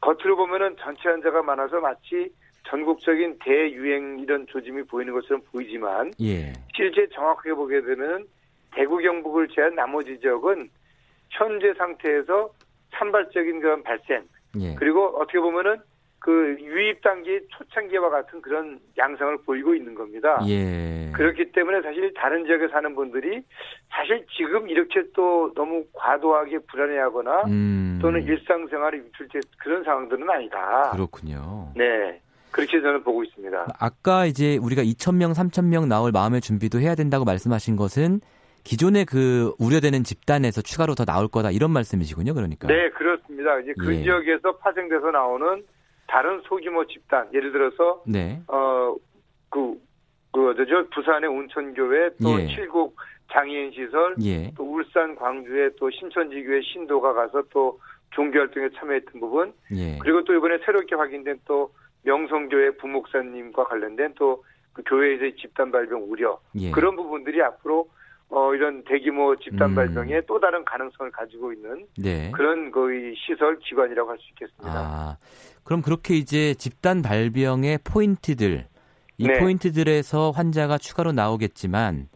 겉으로 0.00 0.36
보면은 0.36 0.76
전체 0.78 1.08
환자가 1.08 1.42
많아서 1.42 1.80
마치 1.80 2.32
전국적인 2.68 3.38
대유행 3.44 4.20
이런 4.20 4.46
조짐이 4.46 4.84
보이는 4.84 5.12
것처럼 5.12 5.42
보이지만 5.50 6.12
예. 6.20 6.52
실제 6.76 7.08
정확하게 7.08 7.54
보게 7.54 7.82
되면 7.82 8.24
대구 8.72 8.98
경북을 8.98 9.48
제한 9.48 9.74
나머지 9.74 10.18
지역은 10.20 10.68
현재 11.30 11.72
상태에서 11.74 12.50
산발적인 12.92 13.60
그런 13.60 13.82
발생 13.82 14.24
예. 14.58 14.74
그리고 14.74 15.06
어떻게 15.18 15.38
보면은 15.38 15.76
그 16.18 16.56
유입 16.60 17.00
단계 17.00 17.40
초창기와 17.48 18.10
같은 18.10 18.42
그런 18.42 18.78
양상을 18.98 19.38
보이고 19.46 19.74
있는 19.74 19.94
겁니다. 19.94 20.38
예. 20.46 21.10
그렇기 21.14 21.50
때문에 21.52 21.80
사실 21.80 22.12
다른 22.14 22.44
지역에 22.44 22.68
사는 22.68 22.94
분들이 22.94 23.42
사실 23.88 24.24
지금 24.36 24.68
이렇게 24.68 25.02
또 25.14 25.50
너무 25.54 25.82
과도하게 25.94 26.58
불안해하거나 26.70 27.44
음. 27.46 27.98
또는 28.02 28.22
일상생활에 28.22 28.98
위출된 28.98 29.40
그런 29.58 29.82
상황들은 29.82 30.28
아니다. 30.28 30.90
그렇군요. 30.92 31.72
네. 31.74 32.20
그렇게 32.50 32.80
저는 32.82 33.02
보고 33.02 33.24
있습니다. 33.24 33.66
아까 33.78 34.26
이제 34.26 34.58
우리가 34.58 34.82
2,000명, 34.82 35.34
3,000명 35.34 35.86
나올 35.86 36.10
마음의 36.12 36.40
준비도 36.40 36.80
해야 36.80 36.94
된다고 36.94 37.24
말씀하신 37.24 37.76
것은 37.76 38.20
기존의 38.64 39.04
그 39.06 39.52
우려되는 39.58 40.04
집단에서 40.04 40.62
추가로 40.62 40.94
더 40.94 41.04
나올 41.04 41.28
거다 41.28 41.50
이런 41.50 41.70
말씀이시군요. 41.70 42.34
그러니까. 42.34 42.68
네, 42.68 42.90
그렇습니다. 42.90 43.58
이제 43.60 43.74
그 43.78 43.94
예. 43.94 44.02
지역에서 44.02 44.56
파생돼서 44.58 45.10
나오는 45.10 45.64
다른 46.06 46.40
소규모 46.42 46.86
집단 46.86 47.28
예를 47.32 47.52
들어서 47.52 48.02
네. 48.06 48.40
어그 48.46 49.80
그저 50.32 50.84
부산의 50.94 51.28
온천교회 51.30 52.10
또 52.22 52.40
예. 52.40 52.46
칠곡 52.48 52.96
장애인 53.32 53.72
시설 53.72 54.16
예. 54.22 54.52
또 54.56 54.64
울산 54.64 55.14
광주에 55.14 55.70
또 55.78 55.90
신천지교회 55.90 56.62
신도가 56.62 57.12
가서 57.12 57.42
또 57.50 57.78
종교 58.10 58.40
활동에 58.40 58.68
참여했던 58.76 59.20
부분 59.20 59.52
예. 59.72 59.98
그리고 59.98 60.24
또 60.24 60.34
이번에 60.34 60.58
새롭게 60.64 60.96
확인된 60.96 61.40
또 61.44 61.72
명성교회 62.02 62.76
부목사님과 62.76 63.64
관련된 63.64 64.14
또 64.14 64.42
그 64.72 64.82
교회에서의 64.86 65.36
집단 65.36 65.70
발병 65.70 66.04
우려 66.10 66.40
예. 66.56 66.70
그런 66.70 66.96
부분들이 66.96 67.42
앞으로 67.42 67.88
어, 68.30 68.54
이런 68.54 68.84
대규모 68.84 69.34
집단 69.36 69.70
음. 69.70 69.74
발병에 69.74 70.16
음. 70.16 70.22
또 70.28 70.38
다른 70.38 70.64
가능성을 70.64 71.10
가지고 71.10 71.52
있는 71.52 71.86
네. 71.98 72.30
그런 72.32 72.70
거의 72.70 73.14
시설 73.16 73.58
기관이라고 73.58 74.08
할 74.08 74.18
수 74.18 74.24
있겠습니다. 74.30 74.78
아, 74.78 75.16
그럼 75.64 75.82
그렇게 75.82 76.14
이제 76.14 76.54
집단 76.54 77.02
발병의 77.02 77.80
포인트들 77.84 78.66
이 79.18 79.26
네. 79.26 79.38
포인트들에서 79.38 80.30
환자가 80.30 80.78
추가로 80.78 81.12
나오겠지만 81.12 82.08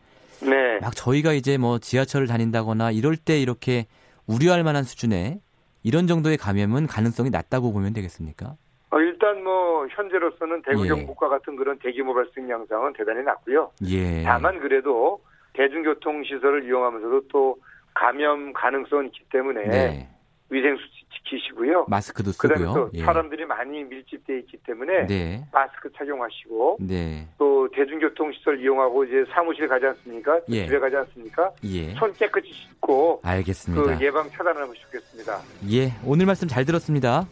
네. 0.42 0.78
막 0.80 0.94
저희가 0.94 1.32
이제 1.32 1.58
뭐 1.58 1.78
지하철을 1.78 2.26
다닌다거나 2.28 2.92
이럴 2.92 3.16
때 3.16 3.40
이렇게 3.40 3.86
우려할 4.26 4.62
만한 4.62 4.84
수준의 4.84 5.40
이런 5.82 6.06
정도의 6.06 6.36
감염은 6.36 6.86
가능성이 6.86 7.30
낮다고 7.30 7.72
보면 7.72 7.92
되겠습니까? 7.92 8.54
어, 8.90 9.00
일단 9.00 9.42
뭐 9.42 9.86
현재로서는 9.90 10.62
대구 10.62 10.84
예. 10.84 10.88
경북과 10.88 11.28
같은 11.28 11.56
그런 11.56 11.78
대규모 11.78 12.14
발생 12.14 12.48
양상은 12.48 12.92
대단히 12.92 13.22
낮고요. 13.24 13.72
예. 13.88 14.22
다만 14.22 14.60
그래도 14.60 15.20
대중교통 15.54 16.24
시설을 16.24 16.64
이용하면서도 16.66 17.28
또 17.28 17.56
감염 17.94 18.52
가능성이 18.52 19.06
있기 19.08 19.24
때문에 19.30 19.66
네. 19.66 20.08
위생 20.50 20.76
수칙 20.76 21.04
지키시고요. 21.24 21.86
마스크도 21.88 22.32
쓰고요. 22.32 22.90
예. 22.94 23.04
사람들이 23.04 23.44
많이 23.46 23.82
밀집돼 23.84 24.38
있기 24.40 24.58
때문에 24.58 25.06
네. 25.06 25.44
마스크 25.52 25.90
착용하시고 25.96 26.78
네. 26.80 27.26
또 27.38 27.68
대중교통 27.72 28.32
시설 28.32 28.60
이용하고 28.60 29.04
이제 29.04 29.24
사무실 29.32 29.66
가지 29.68 29.86
않습니까? 29.86 30.40
예. 30.48 30.66
집에 30.66 30.78
가지 30.78 30.96
않습니까? 30.96 31.50
예. 31.64 31.94
손 31.94 32.12
깨끗이 32.14 32.52
씻고 32.52 33.20
알겠습니다. 33.24 33.98
그 33.98 34.04
예방 34.04 34.30
차단하는 34.30 34.68
것이 34.68 34.80
좋겠습니다. 34.82 35.40
예, 35.72 35.92
오늘 36.04 36.26
말씀 36.26 36.46
잘 36.46 36.64
들었습니다. 36.64 37.26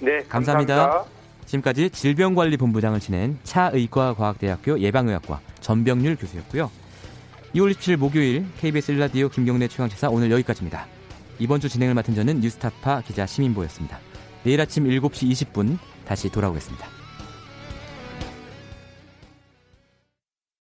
네, 0.00 0.22
감사합니다. 0.28 0.76
감사합니다. 0.76 1.22
지금까지 1.46 1.90
질병관리본부장을 1.90 3.00
지낸 3.00 3.38
차의과과학대학교 3.42 4.78
예방의학과 4.78 5.40
전병률 5.60 6.16
교수였고요. 6.16 6.70
2월 7.54 7.70
27일 7.74 7.96
목요일 7.96 8.46
KBS 8.60 8.94
1라디오 8.94 9.30
김경래 9.30 9.68
최강시사 9.68 10.08
오늘 10.08 10.30
여기까지입니다. 10.30 10.86
이번 11.38 11.60
주 11.60 11.68
진행을 11.68 11.94
맡은 11.94 12.14
저는 12.14 12.40
뉴스타파 12.40 13.02
기자 13.02 13.26
시민보였습니다. 13.26 14.00
내일 14.42 14.58
아침 14.58 14.84
7시 14.84 15.30
20분 15.30 15.76
다시 16.06 16.30
돌아오겠습니다. 16.30 17.01